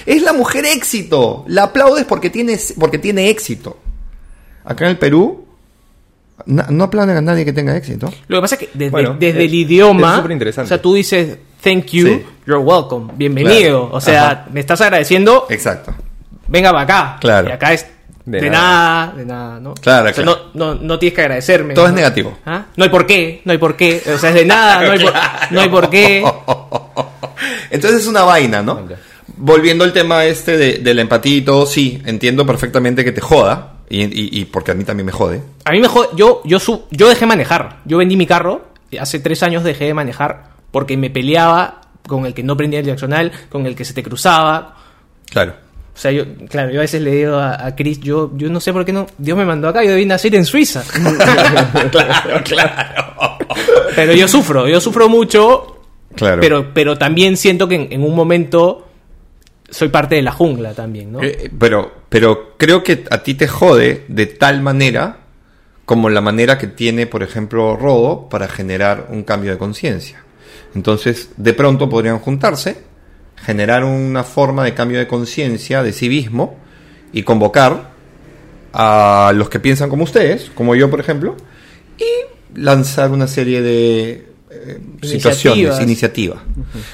es 0.06 0.22
la 0.22 0.32
mujer 0.32 0.66
éxito. 0.66 1.44
La 1.48 1.64
aplaudes 1.64 2.04
porque 2.04 2.30
tiene, 2.30 2.58
porque 2.78 2.98
tiene 2.98 3.30
éxito. 3.30 3.78
Acá 4.64 4.86
en 4.86 4.90
el 4.92 4.98
Perú, 4.98 5.46
no 6.46 6.84
aplauden 6.84 7.16
a 7.16 7.20
nadie 7.20 7.44
que 7.44 7.52
tenga 7.52 7.76
éxito. 7.76 8.12
Lo 8.28 8.38
que 8.38 8.40
pasa 8.40 8.54
es 8.56 8.60
que 8.62 8.70
desde, 8.74 8.90
Bueno, 8.90 9.16
desde 9.18 9.40
es- 9.44 9.48
el 9.48 9.54
idioma, 9.54 10.24
es 10.40 10.58
o 10.58 10.66
sea, 10.66 10.82
tú 10.82 10.94
dices 10.94 11.38
thank 11.62 11.86
you, 11.86 12.06
Sí. 12.08 12.26
you're 12.46 12.62
welcome, 12.62 13.12
bienvenido. 13.16 13.82
Claro. 13.82 13.90
O 13.92 14.00
sea, 14.00 14.30
Ajá. 14.30 14.46
me 14.52 14.60
estás 14.60 14.80
agradeciendo, 14.80 15.46
Exacto. 15.48 15.94
venga 16.48 16.70
para 16.72 16.82
acá. 16.82 17.16
Claro. 17.20 17.48
Y 17.48 17.52
acá 17.52 17.72
es 17.72 17.86
de, 18.26 18.40
De 18.40 18.50
nada. 18.50 19.12
de 19.16 19.24
nada, 19.26 19.60
¿no? 19.60 19.74
Claro, 19.74 20.10
O 20.10 20.12
sea, 20.14 20.24
claro. 20.24 20.50
No, 20.54 20.74
no, 20.74 20.80
no 20.80 20.98
tienes 20.98 21.14
que 21.14 21.20
agradecerme. 21.22 21.74
Todo 21.74 21.84
¿no? 21.84 21.88
es 21.90 21.94
negativo. 21.94 22.38
¿Ah? 22.46 22.66
No 22.76 22.84
hay 22.84 22.90
por 22.90 23.06
qué, 23.06 23.42
no 23.44 23.52
hay 23.52 23.58
por 23.58 23.76
qué. 23.76 24.02
O 24.14 24.18
sea, 24.18 24.30
es 24.30 24.34
de 24.36 24.44
nada, 24.46 24.82
no 24.84 24.92
hay 24.92 24.98
por, 25.00 25.12
no 25.50 25.60
hay 25.60 25.68
por 25.68 25.90
qué. 25.90 26.24
Entonces 27.70 28.00
es 28.02 28.06
una 28.06 28.22
vaina, 28.22 28.62
¿no? 28.62 28.88
Ya. 28.88 28.96
Volviendo 29.36 29.84
al 29.84 29.92
tema 29.92 30.24
este 30.24 30.56
de, 30.56 30.78
de 30.78 30.94
la 30.94 31.00
empatía 31.02 31.36
y 31.36 31.42
todo, 31.42 31.66
sí, 31.66 32.00
entiendo 32.04 32.46
perfectamente 32.46 33.04
que 33.04 33.12
te 33.12 33.20
joda. 33.20 33.70
Y, 33.88 34.02
y- 34.04 34.40
y 34.40 34.44
porque 34.46 34.70
a 34.70 34.74
mí 34.74 34.84
también 34.84 35.04
me 35.06 35.12
jode. 35.12 35.42
A 35.64 35.72
mí 35.72 35.80
me 35.80 35.88
jode, 35.88 36.08
yo, 36.16 36.40
yo, 36.44 36.58
su- 36.58 36.84
yo 36.90 37.08
dejé 37.08 37.26
manejar. 37.26 37.80
Yo 37.84 37.98
vendí 37.98 38.16
mi 38.16 38.26
carro, 38.26 38.68
hace 38.98 39.18
tres 39.18 39.42
años 39.42 39.62
dejé 39.64 39.84
de 39.84 39.94
manejar 39.94 40.50
porque 40.70 40.96
me 40.96 41.10
peleaba 41.10 41.82
con 42.06 42.24
el 42.26 42.32
que 42.34 42.42
no 42.42 42.56
prendía 42.56 42.78
el 42.80 42.84
direccional, 42.86 43.30
con 43.50 43.66
el 43.66 43.76
que 43.76 43.84
se 43.84 43.92
te 43.92 44.02
cruzaba. 44.02 44.76
Claro. 45.30 45.54
O 45.94 45.96
sea, 45.96 46.10
yo, 46.10 46.24
claro, 46.48 46.70
yo 46.72 46.80
a 46.80 46.82
veces 46.82 47.00
le 47.02 47.12
digo 47.12 47.36
a, 47.36 47.66
a 47.66 47.76
Chris, 47.76 48.00
yo, 48.00 48.32
yo 48.36 48.48
no 48.50 48.58
sé 48.58 48.72
por 48.72 48.84
qué 48.84 48.92
no, 48.92 49.06
Dios 49.16 49.38
me 49.38 49.44
mandó 49.44 49.68
acá, 49.68 49.84
yo 49.84 49.90
debí 49.90 50.04
nacer 50.06 50.34
en 50.34 50.44
Suiza. 50.44 50.82
claro, 51.90 52.42
claro. 52.44 53.38
pero 53.94 54.12
yo 54.12 54.26
sufro, 54.28 54.68
yo 54.68 54.80
sufro 54.80 55.08
mucho, 55.08 55.70
Claro. 56.16 56.40
pero, 56.40 56.72
pero 56.74 56.96
también 56.96 57.36
siento 57.36 57.66
que 57.68 57.74
en, 57.76 57.88
en 57.92 58.02
un 58.04 58.14
momento 58.14 58.88
soy 59.68 59.88
parte 59.88 60.14
de 60.16 60.22
la 60.22 60.30
jungla 60.32 60.72
también, 60.74 61.10
¿no? 61.12 61.22
Eh, 61.22 61.50
pero, 61.58 61.90
pero 62.08 62.54
creo 62.56 62.82
que 62.84 63.04
a 63.10 63.22
ti 63.22 63.34
te 63.34 63.48
jode 63.48 64.04
de 64.08 64.26
tal 64.26 64.62
manera 64.62 65.18
como 65.84 66.08
la 66.10 66.20
manera 66.20 66.56
que 66.58 66.66
tiene, 66.68 67.06
por 67.06 67.22
ejemplo, 67.22 67.76
Rodo 67.76 68.28
para 68.28 68.48
generar 68.48 69.08
un 69.10 69.22
cambio 69.22 69.50
de 69.50 69.58
conciencia. 69.58 70.22
Entonces, 70.74 71.30
de 71.36 71.52
pronto 71.52 71.88
podrían 71.88 72.18
juntarse, 72.20 72.78
generar 73.44 73.84
una 73.84 74.24
forma 74.24 74.64
de 74.64 74.74
cambio 74.74 74.98
de 74.98 75.06
conciencia, 75.06 75.82
de 75.82 75.92
civismo, 75.92 76.58
y 77.12 77.22
convocar 77.22 77.90
a 78.72 79.32
los 79.34 79.48
que 79.48 79.60
piensan 79.60 79.88
como 79.88 80.04
ustedes, 80.04 80.50
como 80.54 80.74
yo, 80.74 80.90
por 80.90 80.98
ejemplo, 80.98 81.36
y 81.96 82.58
lanzar 82.60 83.10
una 83.12 83.28
serie 83.28 83.62
de 83.62 84.10
eh, 84.50 84.80
situaciones, 85.02 85.80
Iniciativas. 85.80 85.82
iniciativa. 85.82 86.42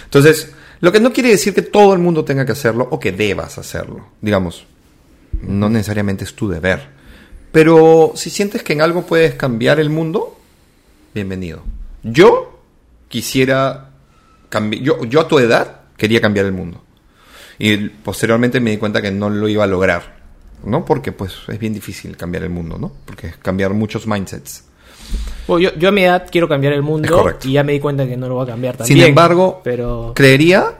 Entonces, 0.05 0.52
lo 0.81 0.93
que 0.93 1.01
no 1.01 1.12
quiere 1.12 1.31
decir 1.31 1.55
que 1.55 1.62
todo 1.62 1.94
el 1.94 1.98
mundo 2.01 2.24
tenga 2.24 2.44
que 2.44 2.52
hacerlo 2.52 2.86
o 2.90 3.01
que 3.01 3.12
debas 3.12 3.56
hacerlo. 3.59 4.09
Digamos, 4.20 4.66
no 5.43 5.68
necesariamente 5.70 6.24
es 6.24 6.35
tu 6.35 6.48
deber. 6.48 6.89
Pero 7.52 8.12
si 8.14 8.31
sientes 8.31 8.62
que 8.62 8.74
en 8.74 8.82
algo 8.82 9.06
puedes 9.06 9.35
cambiar 9.35 9.81
el 9.81 9.90
mundo, 9.90 10.39
bienvenido. 11.14 11.62
Yo 12.02 12.60
quisiera 13.09 13.90
cambiar, 14.48 14.82
yo, 14.82 15.05
yo 15.05 15.20
a 15.20 15.28
tu 15.28 15.39
edad 15.39 15.80
quería 16.01 16.20
cambiar 16.22 16.47
el 16.47 16.52
mundo. 16.52 16.82
Y 17.59 17.77
posteriormente 17.77 18.59
me 18.59 18.70
di 18.70 18.78
cuenta 18.78 19.02
que 19.02 19.10
no 19.10 19.28
lo 19.28 19.47
iba 19.48 19.64
a 19.64 19.66
lograr, 19.66 20.16
¿no? 20.64 20.86
Porque 20.86 21.12
pues 21.12 21.35
es 21.47 21.59
bien 21.59 21.74
difícil 21.74 22.16
cambiar 22.16 22.43
el 22.43 22.48
mundo, 22.48 22.78
¿no? 22.78 22.90
Porque 23.05 23.27
es 23.27 23.36
cambiar 23.36 23.74
muchos 23.74 24.06
mindsets. 24.06 24.64
Bueno, 25.47 25.68
yo, 25.68 25.78
yo 25.78 25.90
a 25.90 25.93
mi 25.93 26.02
edad 26.02 26.27
quiero 26.31 26.48
cambiar 26.48 26.72
el 26.72 26.81
mundo 26.81 27.35
y 27.44 27.52
ya 27.52 27.64
me 27.64 27.72
di 27.72 27.81
cuenta 27.81 28.06
que 28.06 28.16
no 28.16 28.28
lo 28.28 28.36
voy 28.36 28.44
a 28.44 28.47
cambiar 28.47 28.78
también. 28.78 28.98
Sin 28.98 29.06
embargo, 29.06 29.60
pero 29.62 30.12
creería 30.14 30.78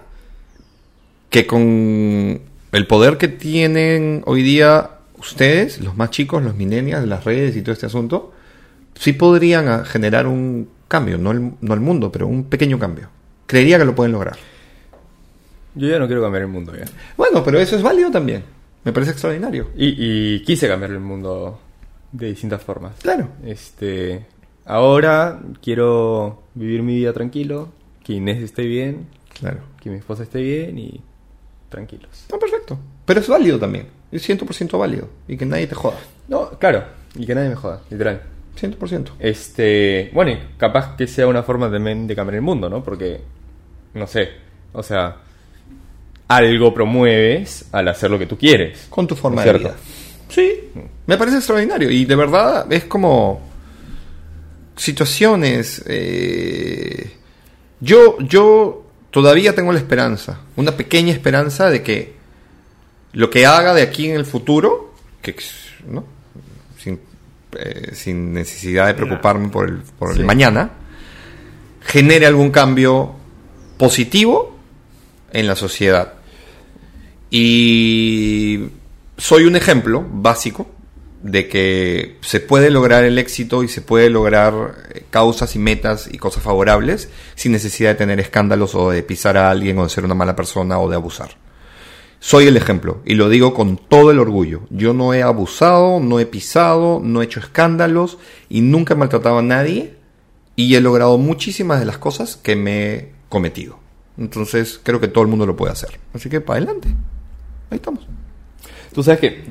que 1.29 1.47
con 1.47 2.41
el 2.73 2.87
poder 2.87 3.19
que 3.19 3.29
tienen 3.29 4.23
hoy 4.25 4.43
día 4.43 4.91
ustedes, 5.19 5.83
los 5.83 5.99
más 5.99 6.09
chicos, 6.11 6.43
los 6.43 6.57
millennials, 6.57 7.07
las 7.07 7.25
redes 7.25 7.57
y 7.57 7.61
todo 7.61 7.75
este 7.75 7.85
asunto, 7.85 8.33
sí 8.95 9.13
podrían 9.13 9.85
generar 9.85 10.27
un 10.27 10.71
cambio, 10.89 11.19
no 11.19 11.33
el, 11.33 11.53
no 11.61 11.75
el 11.75 11.81
mundo, 11.81 12.11
pero 12.11 12.27
un 12.27 12.45
pequeño 12.45 12.79
cambio. 12.79 13.11
Creería 13.47 13.79
que 13.79 13.85
lo 13.85 13.95
pueden 13.95 14.13
lograr. 14.13 14.39
Yo 15.75 15.89
ya 15.89 15.99
no 15.99 16.07
quiero 16.07 16.23
cambiar 16.23 16.43
el 16.43 16.49
mundo 16.49 16.73
ya. 16.77 16.85
Bueno, 17.17 17.43
pero 17.45 17.59
eso 17.61 17.77
es 17.77 17.83
válido 17.83 18.11
también. 18.11 18.43
Me 18.85 18.93
parece 18.93 19.13
extraordinario. 19.13 19.71
Y, 19.77 19.95
y 20.37 20.41
quise 20.43 20.67
cambiar 20.69 20.91
el 20.93 21.01
mundo 21.01 21.61
de 22.13 22.27
distintas 22.29 22.63
formas. 22.63 22.97
Claro. 23.03 23.29
Este, 23.45 24.27
ahora 24.65 25.41
quiero 25.63 26.43
vivir 26.55 26.83
mi 26.83 26.97
vida 26.97 27.13
tranquilo, 27.13 27.69
que 28.03 28.15
Inés 28.15 28.43
esté 28.43 28.63
bien, 28.63 29.07
Claro. 29.39 29.61
que 29.81 29.91
mi 29.91 29.97
esposa 29.97 30.23
esté 30.25 30.41
bien 30.43 30.79
y 30.79 31.01
tranquilos. 31.69 32.11
Está 32.13 32.39
perfecto. 32.39 32.79
Pero 33.05 33.21
es 33.21 33.29
válido 33.29 33.59
también. 33.59 33.87
Es 34.11 34.29
100% 34.29 34.79
válido. 34.79 35.09
Y 35.29 35.37
que 35.37 35.47
nadie 35.47 35.67
te 35.67 35.75
joda. 35.75 35.99
No, 36.29 36.51
claro, 36.59 36.85
y 37.15 37.25
que 37.27 37.35
nadie 37.35 37.49
me 37.51 37.55
joda, 37.57 37.81
literal. 37.91 38.23
100%. 38.61 39.13
Este, 39.19 40.11
bueno, 40.13 40.33
y 40.33 40.39
capaz 40.59 40.97
que 40.97 41.07
sea 41.07 41.27
una 41.27 41.43
forma 41.43 41.71
también 41.71 42.07
de 42.07 42.17
cambiar 42.17 42.37
el 42.37 42.43
mundo, 42.43 42.69
¿no? 42.69 42.83
Porque, 42.83 43.21
no 43.95 44.07
sé, 44.07 44.29
o 44.73 44.83
sea, 44.83 45.17
algo 46.31 46.73
promueves 46.73 47.65
al 47.73 47.89
hacer 47.89 48.09
lo 48.09 48.19
que 48.19 48.27
tú 48.27 48.39
quieres. 48.39 48.87
Con 48.89 49.09
tu 49.09 49.17
forma 49.17 49.45
¿No 49.45 49.53
de 49.53 49.59
vida. 49.59 49.77
Sí, 50.29 50.71
me 51.07 51.17
parece 51.17 51.39
extraordinario. 51.39 51.91
Y 51.91 52.05
de 52.05 52.15
verdad 52.15 52.73
es 52.73 52.85
como 52.85 53.41
situaciones. 54.77 55.83
eh, 55.89 57.17
yo, 57.81 58.17
yo 58.21 58.87
todavía 59.11 59.57
tengo 59.57 59.73
la 59.73 59.79
esperanza, 59.79 60.41
una 60.55 60.77
pequeña 60.77 61.13
esperanza 61.13 61.69
de 61.69 61.83
que 61.83 62.15
lo 63.13 63.29
que 63.29 63.45
haga 63.45 63.75
de 63.75 63.83
aquí 63.83 64.09
en 64.09 64.15
el 64.15 64.25
futuro, 64.25 64.95
que 65.21 65.35
¿no? 65.89 66.05
sin, 66.79 67.01
eh, 67.59 67.91
sin 67.95 68.33
necesidad 68.33 68.87
de 68.87 68.95
preocuparme 68.95 69.49
por 69.49 69.69
el, 69.69 69.79
por 69.99 70.17
el 70.17 70.25
mañana, 70.25 70.71
genere 71.81 72.27
algún 72.27 72.51
cambio 72.51 73.15
positivo 73.79 74.57
en 75.33 75.49
la 75.49 75.57
sociedad. 75.57 76.20
Y 77.31 78.69
soy 79.17 79.45
un 79.45 79.57
ejemplo 79.57 80.05
básico 80.11 80.69
de 81.23 81.49
que 81.49 82.17
se 82.23 82.41
puede 82.41 82.71
lograr 82.71 83.05
el 83.05 83.19
éxito 83.19 83.63
y 83.63 83.69
se 83.69 83.83
puede 83.83 84.09
lograr 84.09 84.89
eh, 84.95 85.05
causas 85.11 85.55
y 85.55 85.59
metas 85.59 86.09
y 86.11 86.19
cosas 86.19 86.43
favorables 86.43 87.11
sin 87.35 87.53
necesidad 87.53 87.91
de 87.91 87.97
tener 87.97 88.21
escándalos 88.21 88.75
o 88.75 88.91
de 88.91 89.03
pisar 89.03 89.37
a 89.37 89.51
alguien 89.51 89.79
o 89.79 89.85
de 89.85 89.91
ser 89.91 90.05
una 90.05 90.15
mala 90.15 90.35
persona 90.35 90.79
o 90.79 90.89
de 90.89 90.97
abusar. 90.97 91.37
Soy 92.21 92.47
el 92.47 92.57
ejemplo 92.57 93.01
y 93.05 93.15
lo 93.15 93.29
digo 93.29 93.55
con 93.55 93.77
todo 93.77 94.11
el 94.11 94.19
orgullo. 94.19 94.63
Yo 94.71 94.93
no 94.93 95.15
he 95.15 95.23
abusado, 95.23 96.01
no 96.01 96.21
he 96.21 96.27
pisado, 96.27 97.01
no 97.03 97.21
he 97.21 97.25
hecho 97.25 97.41
escándalos 97.41 98.19
y 98.49 98.61
nunca 98.61 98.95
he 98.95 98.97
maltratado 98.97 99.39
a 99.39 99.43
nadie 99.43 99.95
y 100.57 100.75
he 100.75 100.81
logrado 100.81 101.17
muchísimas 101.17 101.81
de 101.81 101.87
las 101.87 101.99
cosas 101.99 102.37
que 102.37 102.57
me 102.57 102.95
he 102.95 103.13
cometido. 103.29 103.79
Entonces 104.19 104.81
creo 104.83 105.01
que 105.01 105.09
todo 105.09 105.23
el 105.23 105.31
mundo 105.31 105.47
lo 105.47 105.57
puede 105.57 105.73
hacer. 105.73 105.99
Así 106.13 106.29
que 106.29 106.41
para 106.41 106.59
adelante. 106.59 106.89
Ahí 107.71 107.77
estamos. 107.77 108.07
Tú 108.95 109.03
sabes 109.03 109.21
que 109.21 109.45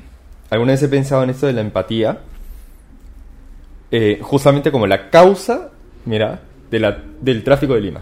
alguna 0.50 0.74
vez 0.74 0.84
he 0.84 0.88
pensado 0.90 1.24
en 1.24 1.30
esto 1.30 1.48
de 1.48 1.54
la 1.54 1.62
empatía, 1.62 2.20
eh, 3.92 4.20
justamente 4.22 4.72
como 4.72 4.86
la 4.88 5.10
causa, 5.10 5.70
mira, 6.06 6.40
de 6.70 6.80
la, 6.80 6.98
del 7.22 7.44
tráfico 7.44 7.74
de 7.74 7.82
Lima. 7.82 8.02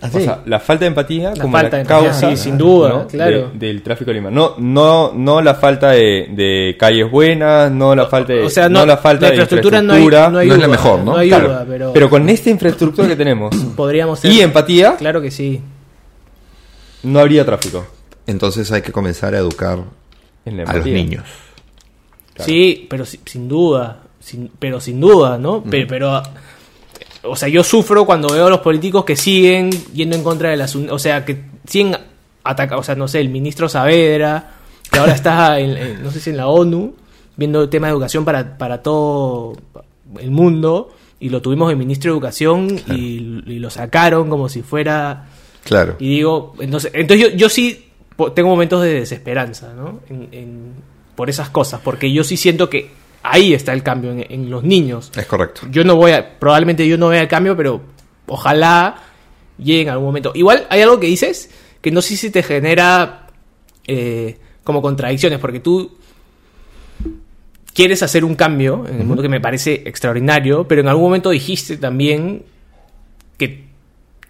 ¿Ah, 0.00 0.08
O 0.12 0.20
sea, 0.20 0.42
la 0.46 0.60
falta 0.60 0.84
de 0.84 0.88
empatía 0.88 1.32
La 1.34 1.42
como 1.42 1.52
falta 1.56 1.70
la 1.70 1.76
de 1.78 1.82
empatía, 1.82 2.10
causa 2.10 2.30
sí, 2.30 2.36
sin 2.36 2.56
duda, 2.56 2.88
¿no? 2.90 3.06
claro. 3.08 3.50
de- 3.52 3.66
del 3.66 3.82
tráfico 3.82 4.10
de 4.12 4.14
Lima. 4.14 4.30
No, 4.30 4.54
no, 4.58 5.12
no 5.12 5.40
la 5.42 5.54
falta 5.56 5.90
de, 5.90 6.28
de 6.30 6.76
calles 6.78 7.10
buenas, 7.10 7.70
no 7.72 7.94
la 7.96 8.06
falta 8.06 8.32
de, 8.32 8.44
o 8.44 8.48
sea, 8.50 8.68
no, 8.68 8.86
la 8.86 8.96
falta 8.96 9.26
la 9.26 9.30
de 9.30 9.34
infraestructura 9.36 9.82
no 9.82 9.92
hay, 9.94 10.02
infraestructura. 10.04 10.30
no 10.30 10.38
hay 10.38 10.48
no 10.48 10.54
es 10.54 10.60
la 10.60 10.68
mejor, 10.68 10.98
¿no? 11.00 11.04
No 11.12 11.16
hay 11.18 11.28
Claro, 11.28 11.48
duda, 11.48 11.66
pero, 11.68 11.92
pero 11.92 12.10
con 12.10 12.28
esta 12.28 12.48
infraestructura 12.48 13.08
que 13.08 13.16
tenemos 13.16 13.54
podríamos 13.76 14.20
ser. 14.20 14.30
y 14.30 14.40
empatía, 14.40 14.94
Claro 14.96 15.20
que 15.20 15.32
sí. 15.32 15.60
no 17.02 17.18
habría 17.18 17.44
tráfico. 17.44 17.84
Entonces 18.28 18.70
hay 18.70 18.82
que 18.82 18.92
comenzar 18.92 19.34
a 19.34 19.38
educar 19.38 19.78
a 20.46 20.50
los 20.76 20.84
niños. 20.94 21.24
Claro. 22.34 22.46
Sí, 22.46 22.86
pero 22.88 23.04
si- 23.04 23.20
sin 23.24 23.48
duda. 23.48 24.02
sin- 24.20 24.50
pero 24.58 24.80
sin 24.80 25.00
duda, 25.00 25.38
¿no? 25.38 25.62
Pe- 25.64 25.86
pero, 25.86 26.22
O 27.24 27.34
sea, 27.34 27.48
yo 27.48 27.64
sufro 27.64 28.04
cuando 28.06 28.28
veo 28.32 28.46
a 28.46 28.50
los 28.50 28.60
políticos 28.60 29.04
que 29.04 29.16
siguen 29.16 29.70
yendo 29.92 30.14
en 30.16 30.22
contra 30.22 30.50
de 30.50 30.56
las. 30.56 30.74
O 30.76 30.98
sea, 30.98 31.24
que 31.24 31.40
siguen 31.66 31.96
atacando. 32.44 32.80
O 32.80 32.84
sea, 32.84 32.94
no 32.94 33.08
sé, 33.08 33.20
el 33.20 33.28
ministro 33.28 33.68
Saavedra, 33.68 34.52
que 34.90 34.98
ahora 34.98 35.14
está, 35.14 35.58
en, 35.60 35.76
en- 35.76 36.02
no 36.02 36.10
sé 36.12 36.20
si 36.20 36.30
en 36.30 36.36
la 36.36 36.46
ONU, 36.48 36.94
viendo 37.36 37.62
el 37.62 37.68
tema 37.68 37.88
de 37.88 37.92
educación 37.94 38.24
para, 38.24 38.56
para 38.56 38.82
todo 38.82 39.54
el 40.20 40.30
mundo. 40.30 40.94
Y 41.20 41.30
lo 41.30 41.42
tuvimos 41.42 41.68
de 41.70 41.74
ministro 41.76 42.12
de 42.12 42.16
Educación 42.16 42.80
y, 42.88 43.42
y 43.46 43.58
lo 43.58 43.70
sacaron 43.70 44.28
como 44.30 44.48
si 44.48 44.62
fuera. 44.62 45.26
Claro. 45.64 45.96
Y 45.98 46.08
digo, 46.16 46.54
entonces, 46.60 46.92
entonces 46.94 47.30
yo, 47.32 47.36
yo 47.36 47.48
sí 47.48 47.87
tengo 48.34 48.48
momentos 48.48 48.82
de 48.82 48.94
desesperanza, 48.94 49.72
¿no? 49.74 50.00
En- 50.10 50.28
en- 50.32 50.72
por 51.14 51.28
esas 51.30 51.50
cosas, 51.50 51.80
porque 51.82 52.12
yo 52.12 52.22
sí 52.22 52.36
siento 52.36 52.70
que 52.70 52.90
ahí 53.24 53.52
está 53.52 53.72
el 53.72 53.82
cambio 53.82 54.12
en, 54.12 54.24
en 54.28 54.50
los 54.50 54.62
niños. 54.62 55.10
Es 55.16 55.26
correcto. 55.26 55.62
Yo 55.70 55.82
no 55.84 55.96
voy 55.96 56.12
a, 56.12 56.38
probablemente 56.38 56.86
yo 56.86 56.96
no 56.96 57.08
vea 57.08 57.22
el 57.22 57.28
cambio, 57.28 57.56
pero 57.56 57.80
ojalá 58.26 58.96
llegue 59.58 59.82
en 59.82 59.88
algún 59.88 60.06
momento. 60.06 60.30
Igual 60.34 60.66
hay 60.70 60.82
algo 60.82 61.00
que 61.00 61.06
dices 61.08 61.50
que 61.80 61.90
no 61.90 62.02
sé 62.02 62.16
si 62.16 62.30
te 62.30 62.42
genera 62.44 63.26
eh, 63.86 64.38
como 64.62 64.80
contradicciones, 64.82 65.38
porque 65.40 65.58
tú 65.60 65.96
quieres 67.74 68.02
hacer 68.02 68.24
un 68.24 68.34
cambio 68.34 68.84
en 68.88 69.00
el 69.00 69.06
mundo 69.06 69.22
que 69.22 69.28
me 69.28 69.40
parece 69.40 69.82
extraordinario, 69.86 70.66
pero 70.66 70.80
en 70.80 70.88
algún 70.88 71.04
momento 71.04 71.30
dijiste 71.30 71.76
también 71.76 72.44
que 73.36 73.67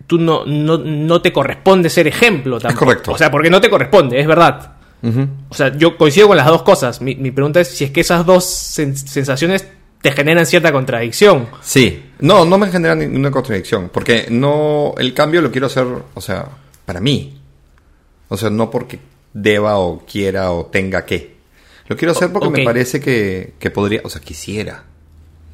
tú 0.09 0.19
no, 0.19 0.45
no, 0.45 0.79
no 0.79 1.23
te 1.23 1.33
corresponde 1.33 1.89
ser 1.89 2.09
ejemplo 2.09 2.59
tampoco. 2.59 2.87
correcto. 2.87 3.13
O 3.13 3.19
sea, 3.19 3.31
porque 3.31 3.51
no 3.51 3.61
te 3.61 3.71
corresponde, 3.71 4.19
es 4.19 4.27
verdad. 4.27 4.73
O 5.49 5.55
sea, 5.55 5.77
yo 5.77 5.97
coincido 5.97 6.27
con 6.27 6.37
las 6.37 6.47
dos 6.47 6.63
cosas. 6.63 7.01
Mi, 7.01 7.15
mi 7.15 7.31
pregunta 7.31 7.61
es 7.61 7.69
si 7.69 7.85
es 7.85 7.93
que 7.93 8.01
esas 8.01 8.27
dos 8.27 8.45
sen- 8.77 8.97
sensaciones 8.97 9.65
te 10.03 10.11
generan 10.11 10.45
cierta 10.45 10.73
contradicción. 10.73 11.47
Sí, 11.63 12.07
no, 12.19 12.45
no 12.45 12.59
me 12.59 12.67
genera 12.69 12.97
ninguna 12.97 13.31
contradicción, 13.31 13.91
porque 13.93 14.27
no, 14.31 14.95
el 14.99 15.15
cambio 15.15 15.41
lo 15.41 15.53
quiero 15.53 15.69
hacer, 15.69 15.87
o 16.15 16.21
sea, 16.21 16.47
para 16.85 17.01
mí. 17.01 17.39
O 18.29 18.37
sea, 18.37 18.51
no 18.51 18.71
porque 18.71 18.99
deba 19.33 19.79
o 19.79 20.05
quiera 20.05 20.51
o 20.51 20.67
tenga 20.67 21.05
que. 21.05 21.37
Lo 21.87 21.97
quiero 21.97 22.13
hacer 22.13 22.33
porque 22.33 22.51
me 22.51 22.65
parece 22.65 22.99
que, 23.01 23.55
que 23.59 23.71
podría, 23.71 24.01
o 24.05 24.11
sea, 24.11 24.21
quisiera. 24.21 24.83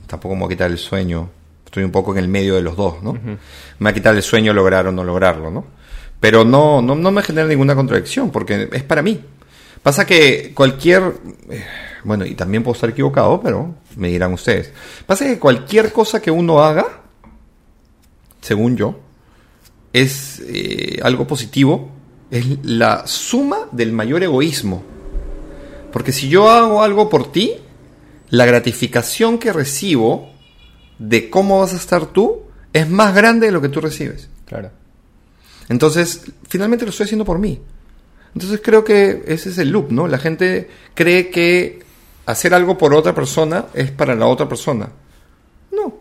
Tampoco 0.06 0.34
me 0.34 0.40
voy 0.42 0.48
a 0.48 0.56
quitar 0.56 0.70
el 0.70 0.78
sueño. 0.78 1.28
Estoy 1.74 1.82
un 1.82 1.90
poco 1.90 2.12
en 2.12 2.18
el 2.18 2.28
medio 2.28 2.54
de 2.54 2.62
los 2.62 2.76
dos, 2.76 3.02
¿no? 3.02 3.14
Me 3.14 3.38
va 3.82 3.90
a 3.90 3.92
quitar 3.92 4.14
el 4.14 4.22
sueño 4.22 4.52
lograr 4.52 4.86
o 4.86 4.92
no 4.92 5.02
lograrlo, 5.02 5.50
¿no? 5.50 5.64
Pero 6.20 6.44
no, 6.44 6.80
no, 6.80 6.94
no 6.94 7.10
me 7.10 7.20
genera 7.20 7.48
ninguna 7.48 7.74
contradicción, 7.74 8.30
porque 8.30 8.68
es 8.70 8.84
para 8.84 9.02
mí. 9.02 9.20
Pasa 9.82 10.06
que 10.06 10.52
cualquier... 10.54 11.02
eh, 11.50 11.64
Bueno, 12.04 12.24
y 12.26 12.36
también 12.36 12.62
puedo 12.62 12.76
estar 12.76 12.90
equivocado, 12.90 13.40
pero 13.40 13.74
me 13.96 14.06
dirán 14.06 14.32
ustedes. 14.32 14.70
Pasa 15.04 15.24
que 15.24 15.40
cualquier 15.40 15.90
cosa 15.92 16.22
que 16.22 16.30
uno 16.30 16.60
haga, 16.60 16.86
según 18.40 18.76
yo, 18.76 19.00
es 19.92 20.44
eh, 20.46 21.00
algo 21.02 21.26
positivo, 21.26 21.90
es 22.30 22.46
la 22.62 23.04
suma 23.08 23.66
del 23.72 23.90
mayor 23.90 24.22
egoísmo. 24.22 24.84
Porque 25.92 26.12
si 26.12 26.28
yo 26.28 26.48
hago 26.48 26.84
algo 26.84 27.08
por 27.10 27.32
ti, 27.32 27.54
la 28.28 28.46
gratificación 28.46 29.38
que 29.38 29.52
recibo 29.52 30.33
de 30.98 31.30
cómo 31.30 31.60
vas 31.60 31.72
a 31.72 31.76
estar 31.76 32.06
tú 32.06 32.42
es 32.72 32.88
más 32.88 33.14
grande 33.14 33.46
de 33.46 33.52
lo 33.52 33.60
que 33.60 33.68
tú 33.68 33.80
recibes. 33.80 34.28
Claro. 34.46 34.70
Entonces, 35.68 36.22
finalmente 36.48 36.84
lo 36.84 36.90
estoy 36.90 37.04
haciendo 37.04 37.24
por 37.24 37.38
mí. 37.38 37.60
Entonces 38.34 38.60
creo 38.62 38.84
que 38.84 39.24
ese 39.26 39.50
es 39.50 39.58
el 39.58 39.70
loop, 39.70 39.92
¿no? 39.92 40.08
La 40.08 40.18
gente 40.18 40.68
cree 40.94 41.30
que 41.30 41.80
hacer 42.26 42.52
algo 42.52 42.76
por 42.76 42.92
otra 42.94 43.14
persona 43.14 43.66
es 43.74 43.90
para 43.90 44.14
la 44.14 44.26
otra 44.26 44.48
persona. 44.48 44.90
No. 45.70 45.94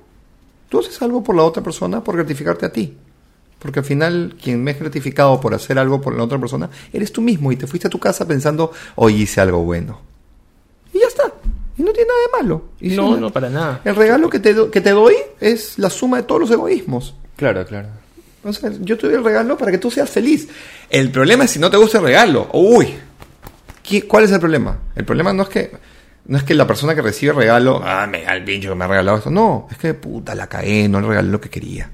Tú 0.68 0.80
haces 0.80 1.00
algo 1.02 1.24
por 1.24 1.36
la 1.36 1.44
otra 1.44 1.62
persona 1.62 2.04
por 2.04 2.16
gratificarte 2.16 2.66
a 2.66 2.72
ti. 2.72 2.98
Porque 3.60 3.80
al 3.80 3.86
final, 3.86 4.36
quien 4.42 4.64
me 4.64 4.72
es 4.72 4.80
gratificado 4.80 5.40
por 5.40 5.54
hacer 5.54 5.78
algo 5.78 6.02
por 6.02 6.16
la 6.18 6.24
otra 6.24 6.40
persona, 6.40 6.70
eres 6.92 7.14
tú 7.14 7.22
mismo 7.22 7.52
y 7.52 7.56
te 7.56 7.68
fuiste 7.68 7.88
a 7.88 7.92
tu 7.92 8.00
casa 8.00 8.28
pensando, 8.28 8.72
hoy 8.96 9.22
hice 9.22 9.40
algo 9.40 9.64
bueno. 9.64 10.02
Y 10.92 11.00
ya 11.00 11.08
está. 11.08 11.32
Y 11.78 11.82
no 11.84 11.92
tiene 11.92 12.08
nada 12.08 12.20
de 12.22 12.44
malo. 12.44 12.66
Y 12.80 12.90
No, 12.90 13.16
si 13.16 13.22
no, 13.22 13.30
para 13.32 13.50
nada. 13.50 13.82
El 13.84 13.96
regalo 13.96 14.30
que 14.30 14.40
te, 14.40 14.54
do- 14.54 14.70
que 14.70 14.82
te 14.82 14.92
doy 14.92 15.16
es 15.40 15.80
la 15.80 15.90
suma 15.90 16.18
de 16.18 16.24
todos 16.24 16.42
los 16.42 16.52
egoísmos. 16.52 17.16
Claro, 17.36 17.66
claro. 17.66 17.88
O 18.44 18.54
sea, 18.54 18.72
yo 18.82 18.98
te 18.98 19.08
doy 19.08 19.16
el 19.16 19.24
regalo 19.24 19.58
para 19.58 19.72
que 19.72 19.78
tú 19.78 19.90
seas 19.90 20.10
feliz. 20.10 20.48
El 20.90 21.10
problema 21.12 21.46
es 21.46 21.52
si 21.52 21.60
no 21.60 21.70
te 21.72 21.78
gusta 21.78 21.98
el 22.00 22.04
regalo. 22.04 22.50
Uy, 22.54 22.94
¿qué- 23.82 24.04
¿cuál 24.08 24.26
es 24.26 24.32
el 24.32 24.40
problema? 24.40 24.78
El 24.96 25.06
problema 25.06 25.34
no 25.34 25.44
es 25.44 25.50
que 25.50 25.72
no 26.26 26.38
es 26.38 26.44
que 26.44 26.54
la 26.54 26.66
persona 26.68 26.94
que 26.96 27.02
recibe 27.02 27.32
el 27.32 27.38
regalo, 27.38 27.82
ah, 27.84 28.06
me 28.08 28.22
da 28.24 28.34
el 28.36 28.44
pincho 28.46 28.70
que 28.70 28.76
me 28.76 28.86
ha 28.86 28.88
regalado 28.88 29.18
esto. 29.18 29.30
No, 29.30 29.68
es 29.72 29.78
que 29.78 29.94
puta, 29.94 30.36
la 30.36 30.48
caí, 30.48 30.88
no 30.88 31.02
le 31.02 31.08
regalé 31.08 31.30
lo 31.30 31.42
que 31.42 31.50
quería. 31.50 31.90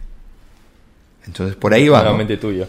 Entonces 1.26 1.56
por 1.56 1.74
ahí 1.74 1.88
va. 1.88 1.98
¿no? 2.00 2.04
Nuevamente 2.06 2.38
tuyo. 2.38 2.68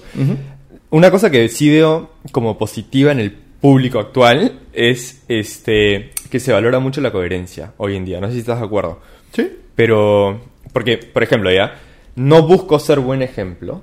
Una 0.91 1.11
cosa 1.11 1.31
que 1.31 1.49
sí 1.49 1.70
veo 1.70 2.12
como 2.32 2.59
positiva 2.59 3.12
en 3.12 3.20
el 3.20 3.32
público 3.32 3.99
actual 3.99 4.61
es 4.73 5.23
este 5.28 6.12
que 6.31 6.40
se 6.40 6.52
valora 6.52 6.78
mucho 6.78 7.01
la 7.01 7.11
coherencia 7.11 7.73
hoy 7.77 7.97
en 7.97 8.05
día. 8.05 8.20
No 8.20 8.28
sé 8.28 8.35
si 8.35 8.39
estás 8.40 8.61
de 8.61 8.66
acuerdo. 8.66 9.01
Sí. 9.32 9.59
Pero, 9.74 10.40
porque, 10.73 10.97
por 10.98 11.23
ejemplo, 11.23 11.51
ya, 11.51 11.74
no 12.16 12.43
busco 12.47 12.78
ser 12.78 13.01
buen 13.01 13.23
ejemplo. 13.23 13.82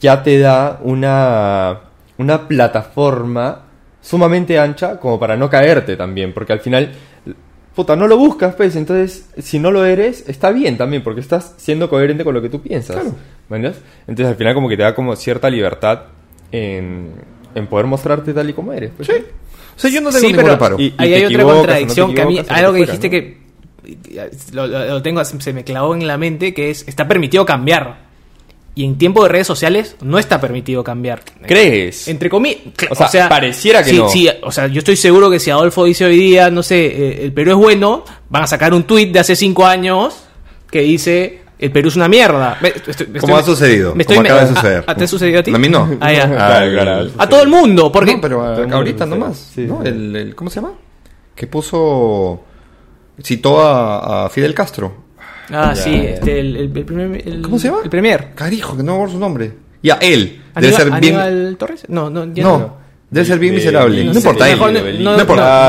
Ya 0.00 0.22
te 0.22 0.38
da 0.38 0.80
una, 0.82 1.80
una 2.18 2.46
plataforma 2.46 3.62
sumamente 4.00 4.58
ancha 4.58 5.00
como 5.00 5.18
para 5.18 5.36
no 5.36 5.48
caerte 5.48 5.96
también. 5.96 6.32
Porque 6.32 6.52
al 6.52 6.60
final, 6.60 6.92
puta, 7.74 7.96
no 7.96 8.06
lo 8.06 8.18
buscas, 8.18 8.54
pues. 8.54 8.76
Entonces, 8.76 9.28
si 9.38 9.58
no 9.58 9.70
lo 9.70 9.84
eres, 9.84 10.28
está 10.28 10.50
bien 10.50 10.76
también, 10.76 11.02
porque 11.02 11.20
estás 11.20 11.54
siendo 11.56 11.88
coherente 11.88 12.24
con 12.24 12.34
lo 12.34 12.42
que 12.42 12.50
tú 12.50 12.60
piensas. 12.60 12.96
Claro. 12.96 13.14
Entonces, 14.06 14.26
al 14.26 14.36
final, 14.36 14.54
como 14.54 14.68
que 14.68 14.76
te 14.76 14.82
da 14.82 14.94
como 14.94 15.16
cierta 15.16 15.48
libertad 15.48 16.02
en, 16.52 17.12
en 17.54 17.66
poder 17.66 17.86
mostrarte 17.86 18.34
tal 18.34 18.50
y 18.50 18.52
como 18.52 18.72
eres. 18.72 18.90
Pues. 18.96 19.08
Sí. 19.08 19.24
O 19.76 19.80
sea, 19.80 19.90
yo 19.90 20.00
no 20.00 20.08
tengo 20.10 20.20
Sí, 20.20 20.26
ningún 20.28 20.42
pero 20.42 20.52
reparo. 20.54 20.76
Y- 20.80 20.94
ahí 20.98 21.10
te 21.10 21.14
hay 21.16 21.24
otra 21.26 21.44
o 21.44 21.48
no 21.48 21.54
contradicción 21.56 22.14
que 22.14 22.22
a 22.22 22.26
mí, 22.26 22.38
o 22.38 22.44
algo 22.48 22.72
que 22.72 22.78
fuera, 22.78 22.92
dijiste 22.92 23.10
que 23.10 23.44
lo, 24.52 24.66
lo- 24.66 24.84
lo 24.86 25.02
tengo, 25.02 25.24
se 25.24 25.52
me 25.52 25.64
clavó 25.64 25.94
en 25.94 26.06
la 26.06 26.16
mente, 26.16 26.54
que 26.54 26.70
es, 26.70 26.84
está 26.88 27.06
permitido 27.08 27.44
cambiar. 27.44 28.04
Y 28.76 28.84
en 28.84 28.98
tiempo 28.98 29.22
de 29.22 29.28
redes 29.28 29.46
sociales 29.46 29.94
no 30.02 30.18
está 30.18 30.40
permitido 30.40 30.82
cambiar. 30.82 31.22
¿Crees? 31.46 32.08
Entre 32.08 32.28
comillas. 32.28 32.60
O 32.90 33.06
sea, 33.06 33.28
pareciera 33.28 33.84
que 33.84 33.90
sí, 33.90 33.96
no. 33.98 34.08
sí, 34.08 34.28
o 34.42 34.50
sea, 34.50 34.66
yo 34.66 34.78
estoy 34.80 34.96
seguro 34.96 35.30
que 35.30 35.38
si 35.38 35.50
Adolfo 35.50 35.84
dice 35.84 36.04
hoy 36.04 36.16
día, 36.16 36.50
no 36.50 36.60
sé, 36.64 36.86
eh, 36.86 37.24
el 37.24 37.32
Perú 37.32 37.52
es 37.52 37.56
bueno, 37.56 38.04
van 38.30 38.42
a 38.42 38.46
sacar 38.48 38.74
un 38.74 38.82
tuit 38.82 39.12
de 39.12 39.20
hace 39.20 39.36
cinco 39.36 39.64
años 39.64 40.24
que 40.72 40.80
dice 40.80 41.42
el 41.58 41.70
Perú 41.72 41.88
es 41.88 41.96
una 41.96 42.08
mierda. 42.08 42.58
Me- 42.60 42.68
estoy- 42.68 43.06
me 43.08 43.20
Como 43.20 43.38
estoy- 43.38 43.42
ha 43.52 43.56
sucedido, 43.56 43.94
me 43.94 44.02
estoy- 44.02 44.16
como 44.16 44.26
acaba 44.26 44.40
de 44.44 44.50
ah, 44.50 44.54
suceder. 44.54 44.84
ah, 44.86 44.94
¿Te 44.94 45.04
ha 45.04 45.08
sucedido 45.08 45.40
a 45.40 45.42
ti? 45.42 45.54
A 45.54 45.58
mí 45.58 45.68
no. 45.68 45.96
Ah, 46.00 46.12
ya. 46.12 46.28
Claro. 46.28 47.10
A 47.18 47.28
todo 47.28 47.42
el 47.42 47.48
mundo, 47.48 47.90
porque 47.92 48.14
No, 48.14 48.20
pero 48.20 48.42
a- 48.44 48.56
mundo 48.58 48.76
ahorita 48.76 49.06
nomás. 49.06 49.36
Sí, 49.54 49.62
¿no? 49.66 49.80
sí. 49.82 49.88
El, 49.88 50.16
el- 50.16 50.34
¿Cómo 50.34 50.50
se 50.50 50.56
llama? 50.60 50.72
Que 51.34 51.46
puso. 51.46 52.42
Citó 53.22 53.60
a, 53.60 54.24
a 54.26 54.28
Fidel 54.28 54.54
Castro. 54.54 54.92
Ah, 55.50 55.72
Ya, 55.74 55.76
sí, 55.76 55.92
ya. 55.92 56.10
este, 56.10 56.40
el, 56.40 56.56
el- 56.56 56.76
el 56.76 56.84
primer- 56.84 57.28
el- 57.28 57.42
¿Cómo 57.42 57.58
se 57.58 57.68
llama? 57.68 57.80
El 57.84 57.90
premier. 57.90 58.30
Carijo, 58.34 58.76
que 58.76 58.82
no 58.82 58.92
me 58.92 58.96
acuerdo 58.96 59.12
su 59.14 59.20
nombre. 59.20 59.52
Ya, 59.82 59.94
él. 60.00 60.42
Debe 60.58 60.72
ser 60.72 60.90
bien. 61.00 61.14
Aníbal 61.16 61.56
Torres? 61.58 61.84
No, 61.88 62.08
no, 62.10 62.24
ya 62.32 62.42
No, 62.42 62.76
debe 63.10 63.26
ser 63.26 63.38
bien 63.38 63.52
De- 63.52 63.58
miserable. 63.58 63.98
de- 63.98 64.04
No, 64.06 64.12
no 64.12 64.18
importa, 64.18 64.48
él. 64.48 64.54
Mejor 64.56 64.72
no, 64.72 64.80
no, 64.80 65.24
no 65.24 65.24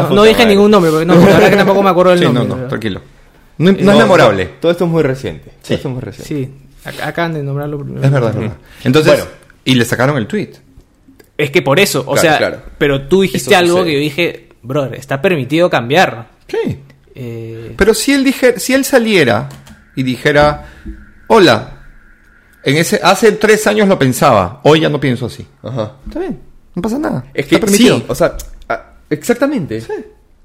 no, 0.10 0.16
no 0.16 0.24
dije 0.24 0.46
ningún 0.46 0.72
nombre, 0.72 0.90
porque 0.92 1.06
no, 1.06 1.16
la 1.16 1.26
verdad 1.26 1.50
que 1.50 1.56
tampoco 1.58 1.84
me 1.84 1.90
acuerdo 1.90 2.14
el 2.14 2.20
Sí, 2.20 2.26
no, 2.26 2.32
nombre. 2.34 2.48
no, 2.50 2.56
¿verdad? 2.56 2.70
tranquilo. 2.70 3.02
No, 3.58 3.72
no 3.72 3.92
es 3.92 3.98
memorable. 3.98 4.46
Todo 4.60 4.72
esto 4.72 4.86
es 4.86 4.92
muy 4.92 5.04
reciente. 5.04 5.52
Todo 5.64 5.76
esto 5.76 5.88
es 5.88 5.94
muy 5.94 6.02
reciente. 6.02 6.28
Sí, 6.84 6.90
ac- 6.90 7.02
acaban 7.04 7.34
de 7.34 7.44
nombrarlo 7.44 7.80
primero. 7.80 8.04
Es 8.06 8.12
verdad, 8.12 8.30
es 8.32 8.36
verdad. 8.38 8.56
Entonces, 8.84 9.14
Bueno. 9.14 9.26
y 9.64 9.76
le 9.76 9.86
sacaron 9.86 10.18
el 10.18 10.28
tweet. 10.28 10.52
Es 11.38 11.52
que 11.52 11.62
por 11.62 11.80
eso, 11.80 12.02
o 12.02 12.14
Claro, 12.14 12.22
sea, 12.22 12.38
claro. 12.38 12.62
pero 12.78 13.08
tú 13.08 13.22
dijiste 13.22 13.50
Eso 13.50 13.58
algo 13.60 13.72
sucede. 13.78 13.86
que 13.88 13.94
yo 13.94 14.00
dije, 14.00 14.50
brother, 14.62 14.96
está 14.96 15.22
permitido 15.22 15.70
cambiar. 15.70 16.30
Sí. 16.48 16.80
Eh, 17.14 17.74
Pero 17.78 17.94
si 17.94 18.14
él 18.14 18.24
dije, 18.24 18.60
si 18.60 18.74
él 18.74 18.84
saliera 18.86 19.48
y 19.96 20.04
dijera, 20.04 20.66
hola, 21.28 21.72
en 22.64 22.78
ese, 22.78 23.00
hace 23.04 23.32
tres 23.34 23.68
años 23.68 23.88
lo 23.88 23.98
pensaba, 24.00 24.60
hoy 24.64 24.82
ya 24.82 24.90
no 24.90 25.00
pienso 25.00 25.28
así. 25.28 25.46
Ajá. 25.64 25.94
Está 26.08 26.20
bien, 26.20 26.40
no 26.74 26.82
pasa 26.82 27.00
nada. 27.00 27.26
Es 27.34 27.46
que 27.46 27.56
Está 27.56 27.66
permitido. 27.68 27.98
sí, 28.00 28.06
o 28.08 28.16
sea, 28.16 28.36
exactamente. 29.10 29.82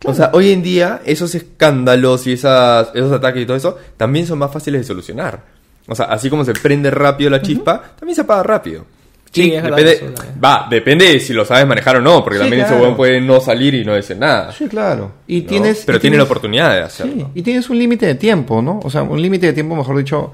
Claro. 0.00 0.12
O 0.12 0.16
sea, 0.16 0.30
hoy 0.32 0.50
en 0.50 0.62
día 0.62 1.00
esos 1.04 1.32
escándalos 1.36 2.26
y 2.26 2.32
esas, 2.32 2.88
esos 2.94 3.12
ataques 3.12 3.42
y 3.42 3.46
todo 3.46 3.56
eso 3.56 3.78
también 3.96 4.26
son 4.26 4.38
más 4.40 4.52
fáciles 4.52 4.80
de 4.80 4.86
solucionar. 4.86 5.40
O 5.86 5.94
sea, 5.94 6.06
así 6.06 6.28
como 6.28 6.44
se 6.44 6.52
prende 6.54 6.90
rápido 6.90 7.30
la 7.30 7.40
chispa, 7.42 7.80
también 7.98 8.14
se 8.16 8.22
apaga 8.22 8.42
rápido. 8.42 8.84
Sí, 9.32 9.52
es 9.54 9.62
depende, 9.62 9.92
eso 9.92 10.06
va, 10.44 10.66
depende 10.68 11.04
de 11.12 11.20
si 11.20 11.32
lo 11.32 11.44
sabes 11.44 11.64
manejar 11.64 11.98
o 11.98 12.00
no, 12.00 12.24
porque 12.24 12.38
Sí, 12.38 12.42
también 12.42 12.62
ese 12.62 12.70
claro. 12.70 12.82
huevón 12.82 12.96
puede 12.96 13.20
no 13.20 13.40
salir 13.40 13.74
y 13.76 13.84
no 13.84 13.92
decir 13.94 14.16
nada. 14.16 14.50
Sí, 14.50 14.66
claro. 14.66 15.12
Y 15.28 15.42
¿no? 15.42 15.46
tienes, 15.46 15.82
Pero 15.86 15.98
y 15.98 16.00
tiene 16.00 16.16
la 16.16 16.22
tienes- 16.24 16.26
oportunidad 16.30 16.74
de 16.74 16.80
hacerlo. 16.82 17.12
Sí, 17.26 17.26
y 17.36 17.42
tienes 17.42 17.70
un 17.70 17.78
límite 17.78 18.06
de 18.06 18.16
tiempo, 18.16 18.60
¿no? 18.60 18.80
O 18.82 18.90
sea, 18.90 19.02
un 19.04 19.22
límite 19.22 19.46
de 19.46 19.52
tiempo, 19.52 19.76
mejor 19.76 19.96
dicho. 19.98 20.32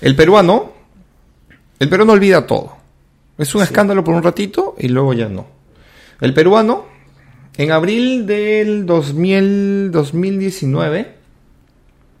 El 0.00 0.16
peruano, 0.16 0.72
el 1.78 1.88
peruano 1.90 2.12
olvida 2.14 2.46
todo. 2.46 2.74
Es 3.36 3.54
un 3.54 3.62
escándalo 3.62 4.02
por 4.02 4.14
un 4.14 4.22
ratito 4.22 4.76
y 4.78 4.88
luego 4.88 5.12
ya 5.12 5.28
no. 5.28 5.46
El 6.20 6.32
peruano, 6.32 6.86
en 7.56 7.70
abril 7.70 8.26
del 8.26 8.86
2000, 8.86 9.90
2019, 9.90 11.14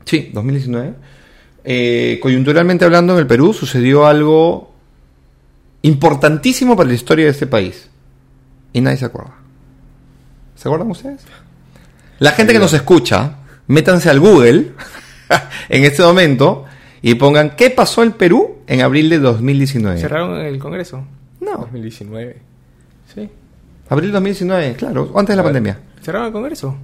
sí, 0.04 0.30
2019, 0.32 0.94
eh, 1.64 2.18
coyunturalmente 2.20 2.84
hablando 2.84 3.14
en 3.14 3.20
el 3.20 3.26
Perú 3.26 3.52
sucedió 3.52 4.06
algo 4.06 4.72
importantísimo 5.82 6.76
para 6.76 6.88
la 6.88 6.94
historia 6.94 7.26
de 7.26 7.30
este 7.30 7.46
país. 7.46 7.88
Y 8.72 8.80
nadie 8.80 8.96
se 8.96 9.04
acuerda. 9.04 9.34
¿Se 10.54 10.68
acuerdan 10.68 10.90
ustedes? 10.90 11.22
La 12.18 12.32
gente 12.32 12.52
que 12.52 12.58
nos 12.58 12.72
escucha, 12.72 13.38
métanse 13.66 14.08
al 14.08 14.20
Google 14.20 14.72
en 15.68 15.84
este 15.84 16.02
momento 16.02 16.64
y 17.00 17.14
pongan 17.16 17.56
¿qué 17.56 17.70
pasó 17.70 18.02
en 18.02 18.12
Perú 18.12 18.58
en 18.66 18.80
abril 18.80 19.08
de 19.10 19.18
2019? 19.18 20.00
cerraron 20.00 20.38
el 20.38 20.58
Congreso. 20.58 21.04
No, 21.40 21.58
2019. 21.58 22.51
Abril 23.92 24.12
2019, 24.12 24.74
claro, 24.74 25.12
antes 25.16 25.32
de 25.32 25.36
la 25.36 25.42
pandemia. 25.44 25.78
Cerraron 26.02 26.26
el 26.28 26.32
Congreso. 26.32 26.76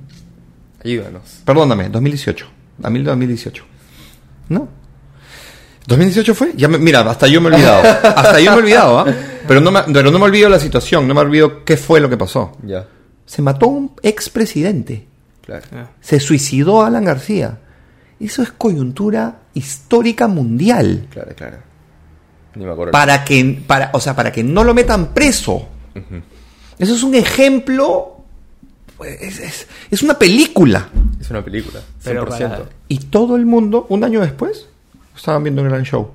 Ayúdanos. 0.85 1.41
Perdóname, 1.45 1.89
2018. 1.89 2.47
Abril 2.83 3.05
de 3.05 3.11
2018. 3.11 3.65
¿No? 4.51 4.69
¿2018 5.89 6.35
fue? 6.35 6.53
Ya 6.55 6.69
me- 6.69 6.79
mira, 6.79 7.01
hasta 7.01 7.27
yo 7.27 7.41
me 7.41 7.49
he 7.49 7.55
olvidado. 7.55 7.83
hasta 8.17 8.41
yo 8.41 8.51
me 8.53 8.57
he 8.59 8.61
olvidado, 8.61 8.99
¿ah? 9.01 9.07
Pero 9.47 9.61
no 9.61 9.71
me, 9.71 9.81
pero 9.93 10.11
no 10.11 10.19
me 10.19 10.27
olvido 10.27 10.49
la 10.49 10.59
situación, 10.61 11.09
no 11.09 11.15
me 11.15 11.21
olvido 11.21 11.65
qué 11.65 11.77
fue 11.77 12.01
lo 12.01 12.09
que 12.11 12.17
pasó. 12.19 12.53
Ya, 12.63 12.87
Se 13.25 13.41
mató 13.43 13.69
un 13.69 13.93
expresidente. 14.03 15.07
claro. 15.45 15.65
Ah. 15.73 15.87
Se 16.01 16.21
suicidó 16.21 16.83
Alan 16.85 17.05
García. 17.05 17.59
Eso 18.21 18.43
es 18.43 18.51
coyuntura 18.53 19.39
histórica 19.55 20.27
mundial. 20.29 21.07
Claro, 21.11 21.31
claro. 21.37 21.57
Ni 22.57 22.65
me 22.67 22.73
acuerdo. 22.73 22.93
Para 22.93 23.25
que, 23.25 23.63
para, 23.67 23.91
o 23.95 24.01
sea, 24.01 24.15
para 24.17 24.31
que 24.33 24.43
no 24.45 24.65
lo 24.65 24.75
metan 24.75 25.15
preso. 25.15 25.69
Eso 26.79 26.95
es 26.95 27.03
un 27.03 27.15
ejemplo. 27.15 28.17
pues, 28.97 29.21
Es, 29.21 29.39
es- 29.41 29.67
es 29.91 30.03
una 30.03 30.19
película. 30.19 30.89
Es 31.21 31.31
una 31.31 31.45
película. 31.45 31.81
100%. 31.81 31.85
Pero 32.05 32.27
para- 32.27 32.63
Y 32.89 32.99
todo 32.99 33.37
el 33.37 33.47
mundo, 33.47 33.87
un 33.89 34.05
año 34.05 34.21
después, 34.21 34.67
estaban 35.17 35.43
viendo 35.43 35.63
el 35.63 35.69
gran 35.69 35.85
show. 35.85 36.11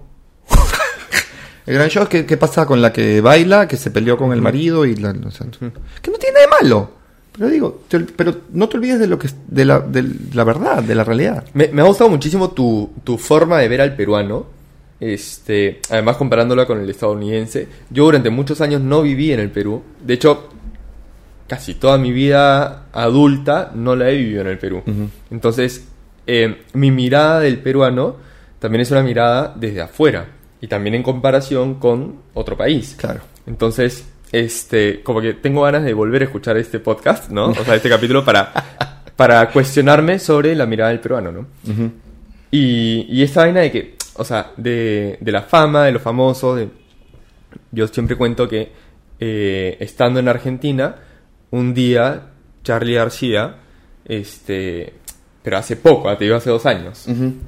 el 1.66 1.74
gran 1.76 1.90
show 1.90 2.04
es 2.04 2.10
que, 2.10 2.26
que 2.26 2.38
pasa 2.38 2.66
con 2.66 2.82
la 2.82 2.92
que 2.92 3.22
baila, 3.22 3.68
que 3.68 3.78
se 3.78 3.92
peleó 3.92 4.18
con 4.18 4.32
el 4.34 4.42
marido 4.42 4.86
y 4.86 4.96
la, 4.96 5.12
o 5.12 5.32
sea, 5.32 5.48
que 5.48 6.12
no 6.12 6.18
tiene 6.18 6.34
nada 6.34 6.46
de 6.46 6.64
malo. 6.64 6.92
Pero 7.36 7.50
digo, 7.50 7.84
te- 7.88 8.00
pero 8.02 8.42
no 8.52 8.70
te 8.70 8.78
olvides 8.78 9.00
de 9.00 9.08
lo 9.08 9.18
que 9.18 9.28
es- 9.28 9.36
de 9.48 9.66
la, 9.66 9.80
de 9.80 10.06
la 10.34 10.44
verdad, 10.44 10.84
de 10.84 10.94
la 10.96 11.04
realidad. 11.04 11.44
Me, 11.54 11.68
me 11.70 11.82
ha 11.82 11.86
gustado 11.86 12.10
muchísimo 12.10 12.52
tu, 12.52 12.92
tu 13.04 13.18
forma 13.18 13.60
de 13.60 13.68
ver 13.70 13.82
al 13.82 13.96
peruano. 13.96 14.46
Este, 15.00 15.82
además 15.90 16.16
comparándola 16.18 16.66
con 16.66 16.80
el 16.80 16.90
estadounidense. 16.90 17.68
Yo 17.90 18.06
durante 18.06 18.30
muchos 18.30 18.62
años 18.62 18.82
no 18.82 19.02
viví 19.02 19.32
en 19.34 19.40
el 19.42 19.50
Perú. 19.52 19.82
De 20.02 20.14
hecho, 20.14 20.48
casi 21.54 21.76
toda 21.76 22.00
mi 22.00 22.12
vida 22.12 22.86
adulta 22.92 23.70
no 23.76 23.96
la 23.96 24.10
he 24.10 24.18
vivido 24.18 24.42
en 24.42 24.48
el 24.48 24.58
Perú. 24.58 24.82
Entonces, 25.30 25.88
eh, 26.26 26.64
mi 26.74 26.90
mirada 26.90 27.42
del 27.42 27.60
peruano 27.60 28.16
también 28.58 28.82
es 28.82 28.90
una 28.90 29.04
mirada 29.04 29.54
desde 29.56 29.82
afuera. 29.82 30.26
Y 30.62 30.68
también 30.68 30.96
en 30.96 31.04
comparación 31.04 31.76
con 31.76 32.22
otro 32.34 32.58
país. 32.58 32.96
Claro. 32.98 33.20
Entonces, 33.46 34.04
este, 34.32 35.04
como 35.04 35.22
que 35.22 35.36
tengo 35.36 35.62
ganas 35.62 35.84
de 35.84 35.94
volver 35.94 36.24
a 36.24 36.26
escuchar 36.26 36.58
este 36.58 36.80
podcast, 36.80 37.30
¿no? 37.30 37.50
O 37.50 37.64
sea, 37.64 37.76
este 37.76 37.90
capítulo 37.96 38.26
para, 38.26 38.52
para 39.16 39.48
cuestionarme 39.52 40.18
sobre 40.18 40.56
la 40.56 40.66
mirada 40.66 40.90
del 40.90 41.02
peruano, 41.02 41.32
¿no? 41.32 41.46
Y, 42.50 43.06
y 43.10 43.22
esta 43.22 43.42
vaina 43.42 43.60
de 43.60 43.72
que, 43.72 43.96
o 44.16 44.24
sea, 44.24 44.54
de, 44.58 45.20
de 45.22 45.32
la 45.32 45.44
fama, 45.44 45.86
de 45.86 45.92
los 45.92 46.02
famosos, 46.02 46.58
de... 46.58 46.70
yo 47.72 47.88
siempre 47.90 48.16
cuento 48.16 48.50
que 48.50 48.72
eh, 49.20 49.78
estando 49.80 50.20
en 50.20 50.28
Argentina, 50.28 50.96
un 51.54 51.74
día 51.74 52.30
Charlie 52.64 52.96
García, 52.96 53.56
este, 54.06 54.92
pero 55.44 55.58
hace 55.58 55.76
poco, 55.76 56.10
ah, 56.10 56.18
te 56.18 56.24
digo 56.24 56.36
hace 56.36 56.50
dos 56.50 56.66
años, 56.66 57.06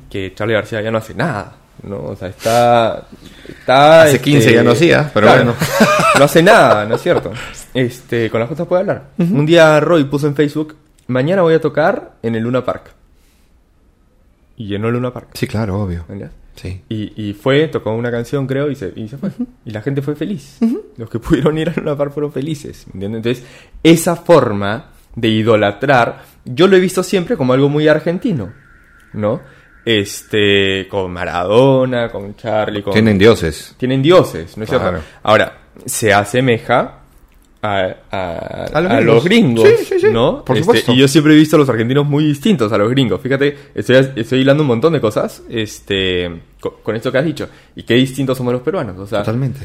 que 0.10 0.34
Charlie 0.36 0.54
García 0.54 0.82
ya 0.82 0.92
no 0.92 1.00
hace 1.00 1.16
nada. 1.16 1.56
¿no? 1.82 2.04
O 2.04 2.16
sea, 2.16 2.28
está. 2.28 3.08
está 3.48 4.04
Hace 4.04 4.22
15 4.22 4.54
ya 4.54 4.64
no 4.64 4.72
hacía, 4.72 5.10
pero 5.12 5.28
bueno. 5.28 5.56
no 6.20 6.24
hace 6.24 6.44
nada, 6.44 6.86
¿no 6.86 6.96
es 6.96 7.02
cierto? 7.02 7.32
Este, 7.74 8.30
con 8.30 8.40
las 8.40 8.48
cosas 8.48 8.68
puede 8.68 8.82
hablar. 8.82 9.10
Un 9.18 9.46
día 9.46 9.80
Roy 9.80 10.04
puso 10.04 10.28
en 10.28 10.36
Facebook: 10.36 10.76
Mañana 11.08 11.42
voy 11.42 11.56
a 11.56 11.62
tocar 11.62 12.14
en 12.22 12.36
el 12.36 12.44
Luna 12.44 12.64
Park. 12.64 12.92
Y 14.58 14.68
llenó 14.68 14.88
el 14.88 14.94
Luna 14.94 15.12
Park. 15.12 15.30
Sí, 15.34 15.48
claro, 15.48 15.82
obvio. 15.82 16.02
¿entendés? 16.02 16.30
Sí. 16.56 16.82
Y, 16.90 17.30
y 17.30 17.34
fue, 17.34 17.68
tocó 17.68 17.92
una 17.94 18.10
canción, 18.12 18.48
creo, 18.48 18.72
y 18.72 18.76
se, 18.76 18.94
y 18.96 19.08
se 19.08 19.18
fue. 19.18 19.30
Y 19.66 19.72
la 19.72 19.82
gente 19.82 20.02
fue 20.02 20.16
feliz. 20.16 20.58
Los 20.98 21.10
que 21.10 21.20
pudieron 21.20 21.58
ir 21.58 21.70
a 21.70 21.74
Luna 21.76 21.98
Park 21.98 22.14
fueron 22.14 22.32
felices. 22.32 22.86
¿me 22.94 23.06
entiendes? 23.06 23.40
Entonces, 23.40 23.70
esa 23.84 24.16
forma 24.16 24.92
de 25.16 25.28
idolatrar, 25.28 26.24
yo 26.46 26.68
lo 26.68 26.76
he 26.78 26.80
visto 26.80 27.04
siempre 27.04 27.36
como 27.38 27.54
algo 27.54 27.68
muy 27.70 27.88
argentino. 27.88 28.54
¿No? 29.14 29.42
Este, 29.86 30.88
con 30.90 31.12
Maradona, 31.14 32.10
con 32.12 32.36
Charlie, 32.36 32.82
con. 32.82 32.92
Tienen 32.94 33.18
dioses. 33.18 33.76
tienen 33.78 34.02
dioses, 34.02 34.58
¿no 34.58 34.64
es 34.64 34.70
Claro. 34.70 34.90
cierto? 34.90 35.06
Ahora, 35.24 35.58
se 35.86 36.12
asemeja 36.14 37.02
a, 37.66 37.96
a- 38.12 38.66
A 38.74 38.82
los 38.82 38.92
a 38.92 38.96
gringos. 38.96 39.06
los 39.16 39.24
gringos, 39.24 39.70
Sí, 39.70 39.86
sí, 39.86 40.00
sí. 40.00 40.08
¿no? 40.12 40.44
Por 40.46 40.56
Este, 40.58 40.66
supuesto. 40.66 40.92
y 40.94 40.98
yo 40.98 41.08
siempre 41.08 41.34
he 41.34 41.38
visto 41.38 41.56
a 41.56 41.60
los 41.60 41.70
argentinos 41.70 42.06
muy 42.06 42.24
distintos 42.26 42.72
a 42.72 42.78
los 42.78 42.90
gringos. 42.90 43.20
Fíjate, 43.22 43.58
estoy, 43.74 44.08
estoy 44.16 44.40
hilando 44.42 44.64
un 44.64 44.68
montón 44.68 44.94
de 44.94 45.02
cosas 45.02 45.42
este, 45.50 46.42
co- 46.60 46.80
con, 46.84 46.96
esto 46.96 47.12
que 47.12 47.18
has 47.18 47.26
dicho. 47.26 47.48
Y 47.76 47.84
qué 47.84 47.96
distintos 47.96 48.38
somos 48.38 48.54
los 48.54 48.62
peruanos. 48.62 48.98
O 49.00 49.08
sea, 49.08 49.20
Totalmente. 49.20 49.62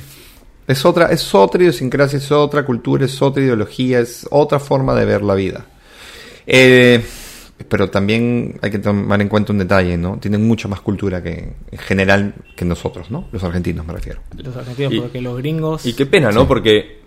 Es 0.67 0.85
otra, 0.85 1.07
es 1.07 1.35
otra 1.35 1.61
idiosincrasia, 1.63 2.19
es 2.19 2.31
otra 2.31 2.65
cultura, 2.65 3.05
es 3.05 3.21
otra 3.21 3.43
ideología, 3.43 3.99
es 4.01 4.27
otra 4.31 4.61
forma 4.61 4.95
de 4.95 5.05
ver 5.05 5.23
la 5.23 5.35
vida. 5.35 5.67
Eh, 6.47 7.03
pero 7.69 7.91
también 7.91 8.59
hay 8.63 8.71
que 8.71 8.79
tomar 8.79 9.21
en 9.21 9.29
cuenta 9.29 9.53
un 9.53 9.59
detalle, 9.59 9.97
¿no? 9.99 10.19
Tienen 10.19 10.47
mucha 10.47 10.67
más 10.69 10.81
cultura 10.81 11.23
que 11.23 11.53
en 11.71 11.79
general 11.79 12.35
que 12.57 12.65
nosotros, 12.65 13.11
¿no? 13.11 13.29
Los 13.33 13.43
argentinos 13.45 13.85
me 13.87 13.93
refiero. 13.93 14.21
Los 14.37 14.57
argentinos, 14.57 14.93
Y- 14.95 15.01
porque 15.01 15.21
los 15.21 15.37
gringos. 15.39 15.85
y 15.87 15.93
qué 15.95 16.07
pena, 16.07 16.31
¿no? 16.31 16.47
Porque, 16.49 17.01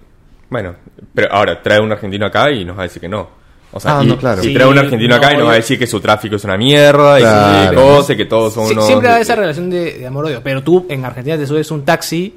bueno, 0.54 0.76
pero 1.14 1.28
ahora 1.34 1.62
trae 1.62 1.80
un 1.82 1.92
argentino 1.92 2.26
acá 2.28 2.50
y 2.52 2.64
nos 2.64 2.78
va 2.78 2.82
a 2.82 2.84
decir 2.84 3.02
que 3.02 3.10
no. 3.10 3.28
O 3.74 3.80
sea, 3.80 3.98
Ah, 3.98 4.04
y- 4.04 4.08
no, 4.08 4.18
claro. 4.18 4.42
si 4.42 4.50
Sí, 4.50 4.54
trae 4.54 4.68
un 4.68 4.78
argentino 4.78 5.16
acá 5.16 5.30
y 5.32 5.34
no, 5.34 5.40
nos 5.40 5.48
va 5.50 5.54
a 5.54 5.56
decir 5.56 5.80
que 5.80 5.88
su 5.88 6.00
tráfico 6.00 6.36
es 6.36 6.44
una 6.44 6.56
mierda, 6.58 7.18
y 7.20 7.24
Claro. 7.24 8.06
que 8.08 8.26
todos 8.26 8.54
son 8.54 8.68
Sí, 8.68 8.74
unos... 8.74 8.86
siempre 8.86 9.10
va 9.10 9.20
esa 9.20 9.36
relación 9.36 9.70
de, 9.72 9.94
de 9.98 10.06
amor-odio. 10.08 10.42
Pero 10.44 10.62
tú 10.62 10.86
en 10.90 11.04
Argentina 11.04 11.36
te 11.38 11.48
subes 11.48 11.70
un 11.72 11.84
taxi. 11.84 12.36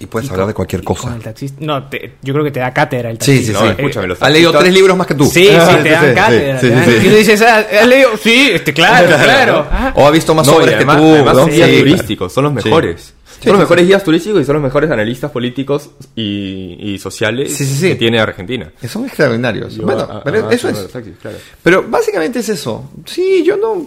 Y 0.00 0.06
puedes 0.06 0.26
y 0.28 0.30
hablar 0.32 0.44
con- 0.44 0.48
de 0.48 0.54
cualquier 0.54 0.82
con 0.82 0.96
cosa. 0.96 1.14
el 1.14 1.22
taxista. 1.22 1.58
No, 1.60 1.84
te- 1.84 2.14
yo 2.22 2.32
creo 2.32 2.44
que 2.44 2.50
te 2.50 2.58
da 2.60 2.72
cátedra 2.72 3.10
el 3.10 3.20
Sí, 3.20 3.32
taxista. 3.36 3.58
sí, 3.58 3.64
No, 3.64 3.70
sí. 3.70 3.74
escúchame, 3.78 4.06
los 4.08 4.22
Ha 4.22 4.30
leído 4.30 4.52
tres 4.52 4.72
libros 4.74 4.96
más 4.96 5.06
que 5.06 5.14
tú. 5.14 5.24
Sí, 5.26 5.44
sí, 5.44 5.50
Ah, 5.52 5.78
te 5.82 5.90
dan 5.90 6.08
sí, 6.08 6.14
cátedra. 6.14 6.60
sí, 6.60 6.66
te 6.66 6.74
dan- 6.74 6.84
sí, 6.86 6.90
Y 6.90 7.00
sí. 7.00 7.08
tú 7.10 7.14
dices, 7.14 7.42
ah, 7.42 7.64
¿has 7.82 7.86
leído? 7.86 8.08
Sí, 8.16 8.50
este, 8.54 8.72
claro, 8.72 9.06
claro. 9.22 9.66
Ah. 9.70 9.92
O 9.94 10.06
ha 10.06 10.10
visto 10.10 10.34
más 10.34 10.48
además, 10.48 10.96
que 10.96 11.02
tú. 11.02 11.14
además 11.14 11.36
Sí, 11.52 11.78
turísticos, 11.80 12.32
son 12.32 12.44
los 12.44 12.62
Sí. 12.62 12.68
mejores. 12.70 13.14
Sí, 13.44 13.50
son 13.50 13.56
sí, 13.56 13.58
los 13.58 13.58
mejores 13.60 13.86
guías 13.86 14.02
turísticos 14.04 14.40
y 14.42 14.44
son 14.44 14.54
los 14.54 14.62
mejores 14.62 14.90
analistas 14.90 15.30
políticos 15.30 15.90
y, 16.16 16.76
y 16.80 16.98
sociales 16.98 17.54
Sí, 17.54 17.64
sí, 17.64 17.74
sí. 17.74 17.88
que 17.88 17.94
tiene 17.96 18.18
Argentina. 18.20 18.72
Que 18.80 18.88
Son 18.88 19.04
extraordinarios. 19.04 19.74
Yo, 19.76 19.84
bueno, 19.84 20.00
a- 20.02 20.22
pero 20.24 20.36
además, 20.38 20.54
eso 20.54 20.68
de 20.68 20.72
es. 20.84 20.88
taxis, 20.90 21.14
claro. 21.20 21.36
Pero 21.62 21.84
básicamente 21.88 22.38
es 22.40 22.48
eso. 22.48 22.90
Sí, 23.04 23.42
yo 23.44 23.56
no. 23.56 23.72
O 23.72 23.86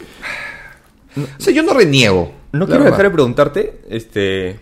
sea, 1.40 1.54
yo 1.54 1.64
no 1.64 1.74
reniego. 1.74 2.32
No 2.52 2.66
quiero 2.66 2.84
verdad. 2.84 2.92
dejar 2.98 3.06
de 3.12 3.14
preguntarte, 3.14 3.82
este, 3.90 4.60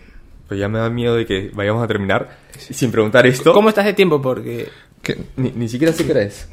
pues 0.48 0.58
ya 0.58 0.68
me 0.68 0.78
da 0.78 0.88
miedo 0.90 1.14
de 1.14 1.26
que 1.26 1.50
vayamos 1.54 1.84
a 1.84 1.86
terminar 1.86 2.38
sin 2.58 2.90
preguntar 2.90 3.26
esto. 3.26 3.52
¿Cómo 3.52 3.68
estás 3.68 3.84
de 3.84 3.92
tiempo? 3.92 4.20
Porque. 4.22 4.68
Que- 5.02 5.18
Ni, 5.36 5.50
ni 5.50 5.68
siquiera 5.68 5.92
sé 5.92 6.04
qué 6.04 6.12
hora 6.12 6.22
es. 6.22 6.48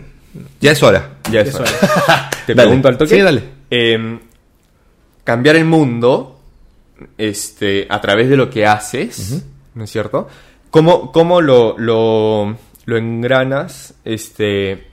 Ya 0.59 0.71
es 0.71 0.83
hora. 0.83 1.17
Ya 1.31 1.41
es 1.41 1.53
hora. 1.55 1.65
Te 2.45 2.53
Dale. 2.53 2.67
pregunto 2.67 2.87
al 2.87 2.97
toque. 2.97 3.15
Sí, 3.15 3.21
dale. 3.21 3.41
Eh, 3.71 4.19
cambiar 5.23 5.55
el 5.55 5.65
mundo 5.65 6.32
este, 7.17 7.87
a 7.89 7.99
través 8.01 8.29
de 8.29 8.37
lo 8.37 8.49
que 8.49 8.65
haces, 8.65 9.43
¿no 9.75 9.83
es 9.83 9.89
cierto? 9.91 10.27
¿Cómo, 10.71 11.11
cómo 11.11 11.41
lo, 11.41 11.77
lo, 11.77 12.55
lo 12.85 12.97
engranas 12.97 13.93
este, 14.05 14.87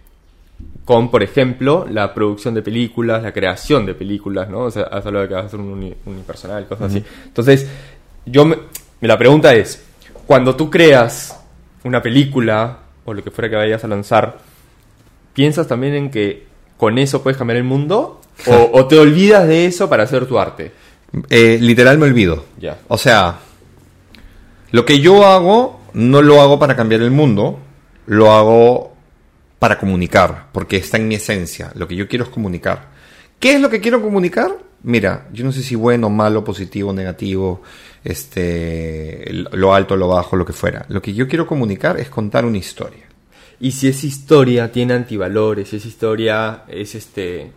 con, 0.84 1.10
por 1.10 1.22
ejemplo, 1.22 1.86
la 1.90 2.12
producción 2.14 2.54
de 2.54 2.62
películas, 2.62 3.22
la 3.22 3.32
creación 3.32 3.86
de 3.86 3.94
películas, 3.94 4.48
¿no? 4.50 4.60
O 4.64 4.70
sea, 4.70 4.82
has 4.84 5.06
hablado 5.06 5.22
de 5.22 5.28
que 5.28 5.34
vas 5.34 5.44
a 5.44 5.46
hacer 5.46 5.60
un 5.60 5.70
uni- 5.72 5.94
unipersonal, 6.06 6.66
cosas 6.66 6.90
así. 6.90 7.04
Entonces, 7.24 7.66
yo 8.26 8.44
me, 8.44 8.56
la 9.00 9.16
pregunta 9.16 9.54
es, 9.54 9.82
cuando 10.26 10.54
tú 10.56 10.68
creas 10.70 11.38
una 11.84 12.02
película 12.02 12.78
o 13.04 13.14
lo 13.14 13.24
que 13.24 13.30
fuera 13.30 13.48
que 13.48 13.56
vayas 13.56 13.82
a 13.84 13.88
lanzar, 13.88 14.38
¿piensas 15.32 15.66
también 15.66 15.94
en 15.94 16.10
que 16.10 16.46
con 16.76 16.98
eso 16.98 17.22
puedes 17.22 17.38
cambiar 17.38 17.56
el 17.56 17.64
mundo? 17.64 18.20
¿O, 18.46 18.70
o 18.80 18.86
te 18.86 18.98
olvidas 18.98 19.46
de 19.46 19.66
eso 19.66 19.88
para 19.88 20.02
hacer 20.04 20.26
tu 20.26 20.38
arte? 20.38 20.72
Eh, 21.28 21.58
literal 21.60 21.98
me 21.98 22.06
olvido. 22.06 22.44
Ya. 22.58 22.78
O 22.88 22.98
sea, 22.98 23.40
lo 24.70 24.84
que 24.84 25.00
yo 25.00 25.26
hago 25.26 25.80
no 25.94 26.22
lo 26.22 26.40
hago 26.40 26.58
para 26.58 26.76
cambiar 26.76 27.02
el 27.02 27.10
mundo, 27.10 27.58
lo 28.06 28.32
hago 28.32 28.96
para 29.58 29.78
comunicar, 29.78 30.48
porque 30.52 30.76
está 30.76 30.96
en 30.96 31.08
mi 31.08 31.16
esencia. 31.16 31.72
Lo 31.74 31.86
que 31.88 31.96
yo 31.96 32.08
quiero 32.08 32.24
es 32.24 32.30
comunicar. 32.30 32.90
¿Qué 33.38 33.54
es 33.54 33.60
lo 33.60 33.70
que 33.70 33.80
quiero 33.80 34.00
comunicar? 34.00 34.56
Mira, 34.82 35.28
yo 35.32 35.44
no 35.44 35.52
sé 35.52 35.62
si 35.62 35.74
bueno, 35.74 36.08
malo, 36.08 36.42
positivo, 36.42 36.92
negativo, 36.92 37.62
este, 38.02 39.24
lo 39.52 39.74
alto, 39.74 39.96
lo 39.96 40.08
bajo, 40.08 40.36
lo 40.36 40.46
que 40.46 40.52
fuera. 40.52 40.86
Lo 40.88 41.02
que 41.02 41.12
yo 41.12 41.28
quiero 41.28 41.46
comunicar 41.46 42.00
es 42.00 42.08
contar 42.08 42.44
una 42.44 42.58
historia. 42.58 43.04
Y 43.58 43.72
si 43.72 43.88
esa 43.88 44.06
historia 44.06 44.72
tiene 44.72 44.94
antivalores, 44.94 45.68
si 45.68 45.76
esa 45.76 45.88
historia 45.88 46.64
es 46.66 46.94
este 46.94 47.52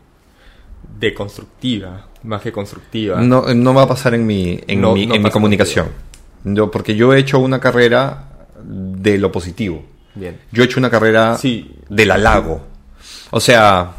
deconstructiva, 1.00 2.10
más 2.24 2.42
que 2.42 2.52
constructiva. 2.52 3.22
No, 3.22 3.54
no 3.54 3.74
va 3.74 3.84
a 3.84 3.88
pasar 3.88 4.14
en 4.14 4.26
mi, 4.26 4.60
en 4.68 4.82
No- 4.82 4.94
mi, 4.94 5.06
no 5.06 5.16
en 5.16 5.24
mi 5.24 5.30
comunicación. 5.30 5.88
Yo, 6.44 6.70
porque 6.72 6.96
yo 6.96 7.14
he 7.14 7.20
hecho 7.20 7.40
una 7.40 7.60
carrera 7.60 8.30
de 8.64 9.18
lo 9.18 9.32
positivo. 9.32 9.84
Bien. 10.16 10.40
Yo 10.52 10.64
he 10.64 10.66
hecho 10.66 10.80
una 10.80 10.90
carrera 10.90 11.38
Sí. 11.38 11.76
del 11.90 12.12
halago. 12.12 12.62
O 13.32 13.40
sea, 13.40 13.92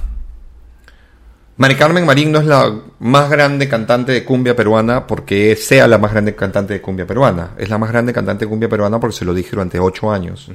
Mari 1.57 1.77
Carmen 1.77 2.05
Marín 2.05 2.33
no 2.33 2.41
es 2.41 2.47
la 2.47 2.73
más 2.99 3.31
grande 3.31 3.69
cantante 3.69 4.11
de 4.13 4.25
cumbia 4.25 4.57
peruana 4.57 5.07
porque 5.07 5.55
sea 5.57 5.87
la 5.87 5.99
más 5.99 6.13
grande 6.13 6.35
cantante 6.35 6.75
de 6.75 6.81
cumbia 6.81 7.07
peruana. 7.07 7.51
Es 7.59 7.69
la 7.71 7.79
más 7.79 7.91
grande 7.91 8.13
cantante 8.13 8.45
de 8.45 8.49
cumbia 8.49 8.69
peruana 8.69 8.99
porque 8.99 9.17
se 9.17 9.25
lo 9.25 9.33
dije 9.33 9.51
durante 9.53 9.79
ocho 9.79 10.11
años. 10.11 10.51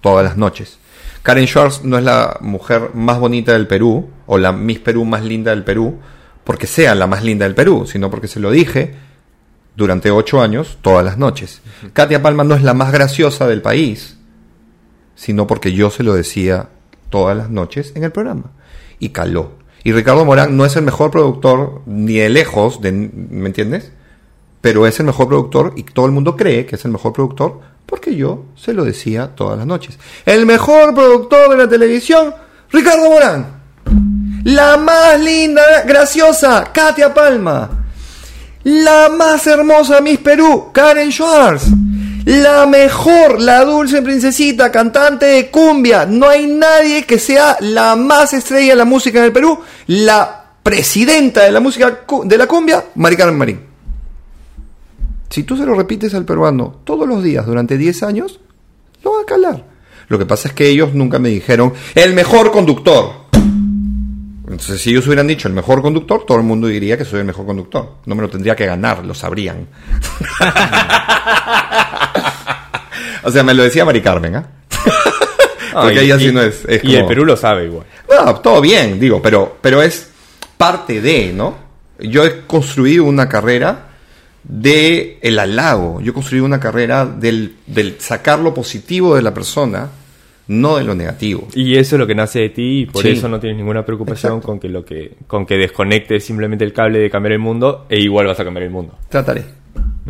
Todas 0.00 0.24
las 0.24 0.36
noches. 0.36 0.78
Karen 1.22 1.46
Schwartz 1.46 1.82
no 1.84 1.96
es 1.98 2.04
la 2.04 2.38
mujer 2.40 2.90
más 2.94 3.18
bonita 3.18 3.52
del 3.52 3.66
Perú 3.66 4.08
o 4.26 4.38
la 4.38 4.52
Miss 4.52 4.78
Perú 4.80 5.04
más 5.04 5.24
linda 5.24 5.50
del 5.52 5.64
Perú 5.64 5.98
porque 6.46 6.68
sea 6.68 6.94
la 6.94 7.08
más 7.08 7.24
linda 7.24 7.44
del 7.44 7.56
Perú, 7.56 7.88
sino 7.88 8.08
porque 8.08 8.28
se 8.28 8.38
lo 8.38 8.52
dije 8.52 8.94
durante 9.74 10.12
ocho 10.12 10.40
años, 10.40 10.78
todas 10.80 11.04
las 11.04 11.18
noches. 11.18 11.60
Katia 11.92 12.22
Palma 12.22 12.44
no 12.44 12.54
es 12.54 12.62
la 12.62 12.72
más 12.72 12.92
graciosa 12.92 13.48
del 13.48 13.62
país, 13.62 14.16
sino 15.16 15.48
porque 15.48 15.72
yo 15.72 15.90
se 15.90 16.04
lo 16.04 16.14
decía 16.14 16.68
todas 17.10 17.36
las 17.36 17.50
noches 17.50 17.92
en 17.96 18.04
el 18.04 18.12
programa. 18.12 18.52
Y 19.00 19.08
caló. 19.08 19.54
Y 19.82 19.92
Ricardo 19.92 20.24
Morán 20.24 20.56
no 20.56 20.64
es 20.64 20.76
el 20.76 20.84
mejor 20.84 21.10
productor, 21.10 21.82
ni 21.84 22.18
de 22.18 22.28
lejos, 22.28 22.80
de, 22.80 22.92
¿me 22.92 23.48
entiendes? 23.48 23.90
Pero 24.60 24.86
es 24.86 25.00
el 25.00 25.06
mejor 25.06 25.26
productor 25.26 25.72
y 25.74 25.82
todo 25.82 26.06
el 26.06 26.12
mundo 26.12 26.36
cree 26.36 26.64
que 26.64 26.76
es 26.76 26.84
el 26.84 26.92
mejor 26.92 27.12
productor 27.12 27.60
porque 27.86 28.14
yo 28.14 28.44
se 28.54 28.72
lo 28.72 28.84
decía 28.84 29.34
todas 29.34 29.58
las 29.58 29.66
noches. 29.66 29.98
El 30.24 30.46
mejor 30.46 30.94
productor 30.94 31.50
de 31.50 31.56
la 31.56 31.68
televisión, 31.68 32.32
Ricardo 32.70 33.10
Morán. 33.10 33.55
La 34.46 34.76
más 34.76 35.20
linda, 35.20 35.82
graciosa, 35.84 36.70
Katia 36.72 37.12
Palma. 37.12 37.68
La 38.62 39.08
más 39.08 39.44
hermosa 39.48 40.00
Miss 40.00 40.20
Perú, 40.20 40.70
Karen 40.72 41.10
Schwartz. 41.10 41.64
La 42.26 42.64
mejor, 42.64 43.40
la 43.40 43.64
dulce 43.64 44.02
princesita, 44.02 44.70
cantante 44.70 45.26
de 45.26 45.50
cumbia. 45.50 46.06
No 46.06 46.28
hay 46.28 46.46
nadie 46.46 47.02
que 47.02 47.18
sea 47.18 47.56
la 47.58 47.96
más 47.96 48.34
estrella 48.34 48.70
de 48.70 48.76
la 48.76 48.84
música 48.84 49.18
en 49.18 49.24
el 49.24 49.32
Perú. 49.32 49.58
La 49.88 50.44
presidenta 50.62 51.42
de 51.42 51.50
la 51.50 51.58
música 51.58 52.04
de 52.22 52.38
la 52.38 52.46
cumbia, 52.46 52.84
Mari 52.94 53.16
Carmen 53.16 53.38
Marín. 53.38 53.60
Si 55.28 55.42
tú 55.42 55.56
se 55.56 55.66
lo 55.66 55.74
repites 55.74 56.14
al 56.14 56.24
peruano 56.24 56.82
todos 56.84 57.08
los 57.08 57.20
días 57.20 57.46
durante 57.46 57.76
10 57.76 58.04
años, 58.04 58.38
lo 59.02 59.14
va 59.14 59.22
a 59.22 59.26
calar. 59.26 59.64
Lo 60.08 60.18
que 60.18 60.26
pasa 60.26 60.48
es 60.48 60.54
que 60.54 60.68
ellos 60.68 60.94
nunca 60.94 61.18
me 61.18 61.30
dijeron 61.30 61.72
el 61.96 62.14
mejor 62.14 62.52
conductor. 62.52 63.25
Entonces, 64.48 64.80
si 64.80 64.90
ellos 64.90 65.06
hubieran 65.06 65.26
dicho 65.26 65.48
el 65.48 65.54
mejor 65.54 65.82
conductor, 65.82 66.24
todo 66.24 66.38
el 66.38 66.44
mundo 66.44 66.68
diría 66.68 66.96
que 66.96 67.04
soy 67.04 67.20
el 67.20 67.26
mejor 67.26 67.46
conductor. 67.46 67.94
No 68.06 68.14
me 68.14 68.22
lo 68.22 68.30
tendría 68.30 68.54
que 68.54 68.64
ganar, 68.64 69.04
lo 69.04 69.12
sabrían. 69.12 69.66
o 73.24 73.30
sea, 73.30 73.42
me 73.42 73.54
lo 73.54 73.64
decía 73.64 73.84
Mari 73.84 74.00
Carmen, 74.00 74.36
¿ah? 74.36 74.46
Porque 75.72 76.02
ella 76.02 76.18
sí 76.18 76.30
no 76.30 76.42
es. 76.42 76.64
es 76.66 76.84
Y 76.84 76.94
el 76.94 77.06
Perú 77.06 77.24
lo 77.24 77.36
sabe 77.36 77.64
igual. 77.64 77.86
no, 78.08 78.36
todo 78.36 78.60
bien, 78.60 79.00
digo, 79.00 79.20
pero, 79.20 79.58
pero 79.60 79.82
es 79.82 80.10
parte 80.56 81.00
de, 81.00 81.32
¿no? 81.32 81.56
Yo 81.98 82.24
he 82.24 82.46
construido 82.46 83.04
una 83.04 83.28
carrera 83.28 83.88
de 84.44 85.18
el 85.22 85.38
halago, 85.38 86.00
yo 86.00 86.12
he 86.12 86.14
construido 86.14 86.44
una 86.44 86.60
carrera 86.60 87.04
del, 87.04 87.56
del 87.66 88.00
sacar 88.00 88.38
lo 88.38 88.54
positivo 88.54 89.16
de 89.16 89.22
la 89.22 89.34
persona 89.34 89.88
no 90.48 90.76
de 90.76 90.84
lo 90.84 90.94
negativo. 90.94 91.48
Y 91.54 91.76
eso 91.76 91.96
es 91.96 92.00
lo 92.00 92.06
que 92.06 92.14
nace 92.14 92.40
de 92.40 92.48
ti 92.50 92.80
y 92.82 92.86
por 92.86 93.02
Sí. 93.02 93.10
eso 93.10 93.28
no 93.28 93.40
tienes 93.40 93.56
ninguna 93.58 93.84
preocupación 93.84 94.32
Exacto. 94.34 94.46
con 94.46 94.60
que 94.60 94.68
lo 94.68 94.84
que 94.84 95.16
con 95.26 95.44
que 95.46 95.56
desconectes 95.56 96.24
simplemente 96.24 96.64
el 96.64 96.72
cable 96.72 96.98
de 97.00 97.10
cambiar 97.10 97.32
el 97.32 97.38
mundo 97.40 97.86
e 97.88 97.98
igual 98.00 98.26
vas 98.26 98.38
a 98.38 98.44
cambiar 98.44 98.64
el 98.64 98.70
mundo. 98.70 98.96
Trataré. 99.08 99.44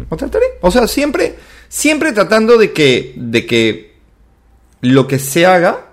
¿O 0.09 0.17
trataré? 0.17 0.45
O 0.61 0.71
sea, 0.71 0.87
siempre, 0.87 1.37
siempre 1.69 2.13
tratando 2.13 2.59
de 2.59 2.73
que, 2.73 3.15
de 3.17 3.47
que 3.47 3.97
lo 4.83 5.09
que 5.09 5.19
se 5.19 5.47
haga, 5.47 5.87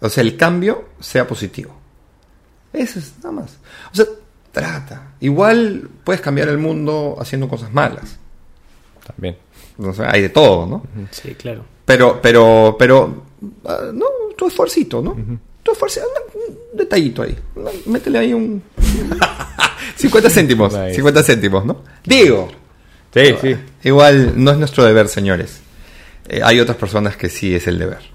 o 0.00 0.08
sea, 0.08 0.22
el 0.22 0.36
cambio 0.36 0.84
sea 1.00 1.26
positivo. 1.26 1.74
Eso 2.72 2.98
es 2.98 3.14
nada 3.18 3.32
más. 3.32 3.58
O 3.92 3.96
sea, 3.96 4.04
trata. 4.52 5.14
Igual 5.20 5.88
puedes 6.04 6.20
cambiar 6.20 6.48
el 6.48 6.58
mundo 6.58 7.16
haciendo 7.18 7.48
cosas 7.48 7.72
malas. 7.72 8.18
También. 9.06 9.36
O 9.78 9.92
sea, 9.92 10.10
hay 10.12 10.20
de 10.22 10.28
todo, 10.28 10.66
¿no? 10.66 10.82
Sí, 11.10 11.34
claro. 11.34 11.64
Pero, 11.84 12.20
pero, 12.20 12.76
pero, 12.78 13.24
ah, 13.66 13.90
no, 13.92 14.06
tu 14.36 14.48
esfuercito, 14.48 15.02
¿no? 15.02 15.16
Tu 15.62 15.72
esfuerzo, 15.72 16.00
un 16.34 16.76
detallito 16.78 17.22
ahí. 17.22 17.36
¿no? 17.56 17.70
Métele 17.86 18.18
ahí 18.18 18.32
un... 18.34 18.62
50 19.96 20.30
céntimos, 20.30 20.72
Nice. 20.72 20.94
50 20.94 21.22
céntimos, 21.22 21.64
¿no? 21.64 21.82
Digo, 22.04 22.48
Sí, 23.14 23.34
sí. 23.40 23.56
igual 23.84 24.32
no 24.36 24.50
es 24.50 24.58
nuestro 24.58 24.84
deber, 24.84 25.08
señores. 25.08 25.60
Eh, 26.28 26.40
hay 26.44 26.60
otras 26.60 26.76
personas 26.76 27.16
que 27.16 27.28
sí 27.30 27.54
es 27.54 27.66
el 27.66 27.78
deber. 27.78 27.98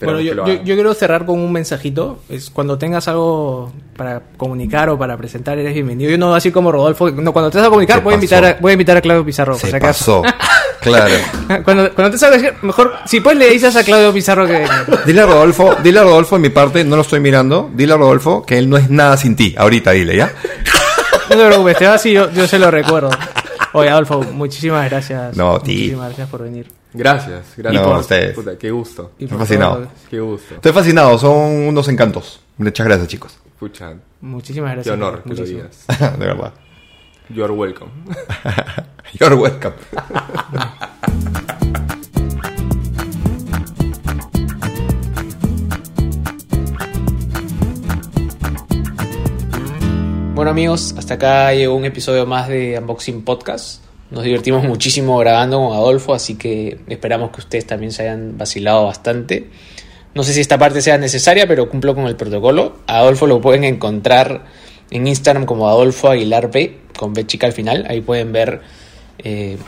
Bueno, 0.00 0.20
yo, 0.20 0.34
yo, 0.46 0.74
quiero 0.74 0.92
cerrar 0.92 1.24
con 1.24 1.38
un 1.38 1.50
mensajito. 1.50 2.18
Es 2.28 2.50
cuando 2.50 2.76
tengas 2.76 3.08
algo 3.08 3.72
para 3.96 4.20
comunicar 4.36 4.90
o 4.90 4.98
para 4.98 5.16
presentar, 5.16 5.58
eres 5.58 5.72
bienvenido. 5.72 6.10
Yo 6.10 6.18
no 6.18 6.34
así 6.34 6.50
como 6.50 6.70
Rodolfo. 6.70 7.10
No, 7.10 7.32
cuando 7.32 7.50
te 7.50 7.58
vas 7.58 7.68
a 7.68 7.70
comunicar, 7.70 8.02
voy 8.02 8.12
a, 8.12 8.16
invitar 8.16 8.44
a, 8.44 8.58
voy 8.60 8.70
a 8.70 8.72
invitar 8.74 8.96
a 8.98 9.00
Claudio 9.00 9.24
Pizarro. 9.24 9.52
por 9.52 9.60
Se 9.62 9.70
si 9.70 9.76
acaso. 9.76 10.22
pasó. 10.22 10.36
claro. 10.84 11.14
Cuando, 11.64 11.92
cuando 11.94 12.10
te 12.12 12.18
salgas, 12.18 12.62
mejor, 12.62 12.94
si 13.06 13.20
puedes 13.20 13.38
le 13.38 13.50
dices 13.50 13.74
a 13.76 13.82
Claudio 13.84 14.12
Pizarro 14.12 14.46
que... 14.46 14.66
Dile 15.06 15.20
a 15.22 15.26
Rodolfo, 15.26 15.76
dile 15.82 15.98
a 15.98 16.02
Rodolfo 16.04 16.36
en 16.36 16.42
mi 16.42 16.48
parte, 16.50 16.84
no 16.84 16.96
lo 16.96 17.02
estoy 17.02 17.20
mirando. 17.20 17.70
Dile 17.74 17.92
a 17.94 17.96
Rodolfo 17.96 18.44
que 18.46 18.56
él 18.58 18.70
no 18.70 18.76
es 18.76 18.88
nada 18.90 19.16
sin 19.16 19.36
ti. 19.36 19.54
Ahorita 19.58 19.90
dile, 19.90 20.16
¿ya? 20.16 20.32
No 21.30 21.36
te 21.36 21.46
preocupes, 21.46 21.78
te 21.78 21.86
vas 21.86 22.04
y 22.06 22.12
yo, 22.12 22.30
yo 22.32 22.46
se 22.46 22.58
lo 22.58 22.70
recuerdo. 22.70 23.10
Oye, 23.72 23.88
Adolfo, 23.88 24.22
muchísimas 24.22 24.88
gracias. 24.90 25.36
No, 25.36 25.56
a 25.56 25.62
ti. 25.62 25.72
Muchísimas 25.72 26.06
gracias 26.08 26.28
por 26.28 26.42
venir. 26.42 26.66
Gracias, 26.92 27.42
gracias. 27.56 27.82
No, 27.82 27.94
a 27.94 27.98
ustedes. 27.98 28.34
Puta, 28.34 28.56
qué 28.56 28.70
gusto. 28.70 29.12
Y 29.18 29.24
Estoy 29.24 29.38
por 29.38 29.46
fascinado. 29.46 29.74
todo, 29.78 29.88
Qué 30.10 30.20
gusto. 30.20 30.54
Estoy 30.54 30.72
fascinado, 30.72 31.18
son 31.18 31.32
unos 31.66 31.88
encantos. 31.88 32.40
Muchas 32.58 32.86
gracias, 32.86 33.08
chicos. 33.08 33.38
Pucha, 33.58 33.94
muchísimas 34.20 34.70
qué 34.70 34.74
gracias. 34.76 34.94
honor 34.94 35.22
que 35.24 35.34
lo 35.34 35.44
digas. 35.44 35.84
De 36.18 36.26
verdad. 36.26 36.52
You 37.30 37.42
are 37.42 37.52
welcome. 37.54 37.90
You're 39.18 39.34
welcome. 39.34 39.72
Bueno 50.34 50.50
amigos, 50.50 50.94
hasta 50.98 51.14
acá 51.14 51.54
llegó 51.54 51.74
un 51.74 51.86
episodio 51.86 52.26
más 52.26 52.48
de 52.48 52.78
Unboxing 52.78 53.24
Podcast. 53.24 53.82
Nos 54.10 54.22
divertimos 54.22 54.62
muchísimo 54.62 55.16
grabando 55.16 55.58
con 55.60 55.72
Adolfo, 55.72 56.12
así 56.12 56.34
que 56.34 56.78
esperamos 56.88 57.30
que 57.30 57.40
ustedes 57.40 57.66
también 57.66 57.90
se 57.92 58.02
hayan 58.02 58.36
vacilado 58.36 58.84
bastante. 58.84 59.48
No 60.14 60.24
sé 60.24 60.34
si 60.34 60.40
esta 60.42 60.58
parte 60.58 60.82
sea 60.82 60.98
necesaria, 60.98 61.46
pero 61.46 61.70
cumplo 61.70 61.94
con 61.94 62.06
el 62.06 62.16
protocolo. 62.16 62.80
A 62.86 62.98
Adolfo 62.98 63.26
lo 63.26 63.40
pueden 63.40 63.64
encontrar 63.64 64.44
en 64.94 65.08
Instagram 65.08 65.44
como 65.44 65.68
Adolfo 65.68 66.08
Aguilar 66.08 66.50
B, 66.50 66.78
con 66.96 67.12
B 67.12 67.26
chica 67.26 67.46
al 67.46 67.52
final. 67.52 67.84
Ahí 67.90 68.00
pueden 68.00 68.32
ver 68.32 68.62
eh, 69.18 69.58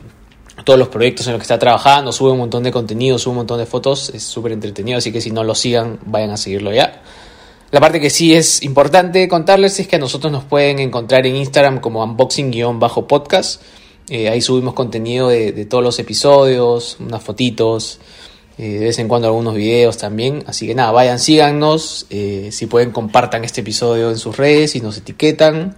todos 0.64 0.78
los 0.78 0.88
proyectos 0.88 1.26
en 1.26 1.32
los 1.32 1.40
que 1.40 1.44
está 1.44 1.58
trabajando. 1.58 2.12
Sube 2.12 2.30
un 2.30 2.38
montón 2.38 2.62
de 2.62 2.70
contenido, 2.70 3.18
sube 3.18 3.32
un 3.32 3.38
montón 3.38 3.58
de 3.58 3.66
fotos. 3.66 4.10
Es 4.14 4.22
súper 4.22 4.52
entretenido, 4.52 4.98
así 4.98 5.10
que 5.10 5.20
si 5.20 5.32
no 5.32 5.42
lo 5.42 5.56
sigan, 5.56 5.98
vayan 6.06 6.30
a 6.30 6.36
seguirlo 6.36 6.72
ya. 6.72 7.02
La 7.72 7.80
parte 7.80 7.98
que 7.98 8.08
sí 8.08 8.34
es 8.34 8.62
importante 8.62 9.26
contarles 9.26 9.80
es 9.80 9.88
que 9.88 9.96
a 9.96 9.98
nosotros 9.98 10.32
nos 10.32 10.44
pueden 10.44 10.78
encontrar 10.78 11.26
en 11.26 11.34
Instagram 11.34 11.80
como 11.80 12.04
unboxing-podcast. 12.04 13.60
Eh, 14.08 14.28
ahí 14.28 14.40
subimos 14.40 14.74
contenido 14.74 15.28
de, 15.28 15.64
todos 15.64 15.82
los 15.82 15.98
episodios, 15.98 16.98
unas 17.00 17.20
fotitos, 17.20 17.98
de 18.62 18.78
vez 18.78 18.98
en 18.98 19.08
cuando 19.08 19.28
algunos 19.28 19.54
videos 19.54 19.98
también. 19.98 20.42
Así 20.46 20.66
que 20.66 20.74
nada, 20.74 20.90
vayan, 20.92 21.18
síganos. 21.18 22.06
eh, 22.10 22.50
si 22.52 22.66
pueden, 22.66 22.90
compartan 22.90 23.44
este 23.44 23.60
episodio 23.60 24.10
en 24.10 24.18
sus 24.18 24.36
redes 24.36 24.76
y 24.76 24.80
nos 24.80 24.96
etiquetan. 24.98 25.76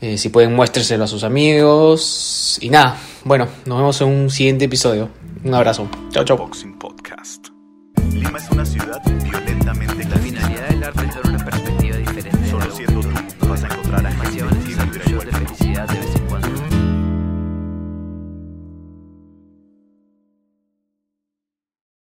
Eh, 0.00 0.18
si 0.18 0.30
pueden, 0.30 0.54
muéstreselo 0.54 1.04
a 1.04 1.06
sus 1.06 1.22
amigos. 1.24 2.58
Y 2.60 2.70
nada, 2.70 2.96
bueno, 3.24 3.46
nos 3.66 3.78
vemos 3.78 4.00
en 4.00 4.08
un 4.08 4.30
siguiente 4.30 4.64
episodio. 4.64 5.08
Un 5.44 5.54
abrazo. 5.54 5.88
Chao, 6.10 6.24
chao. 6.24 6.36
Boxing 6.36 6.78
Podcast. 6.78 7.48
Lima 8.12 8.38
es 8.38 8.50
una 8.50 8.64
ciudad 8.66 9.00
violentamente 9.22 10.04
La 10.04 10.66
del 10.68 10.84
arte 10.84 11.01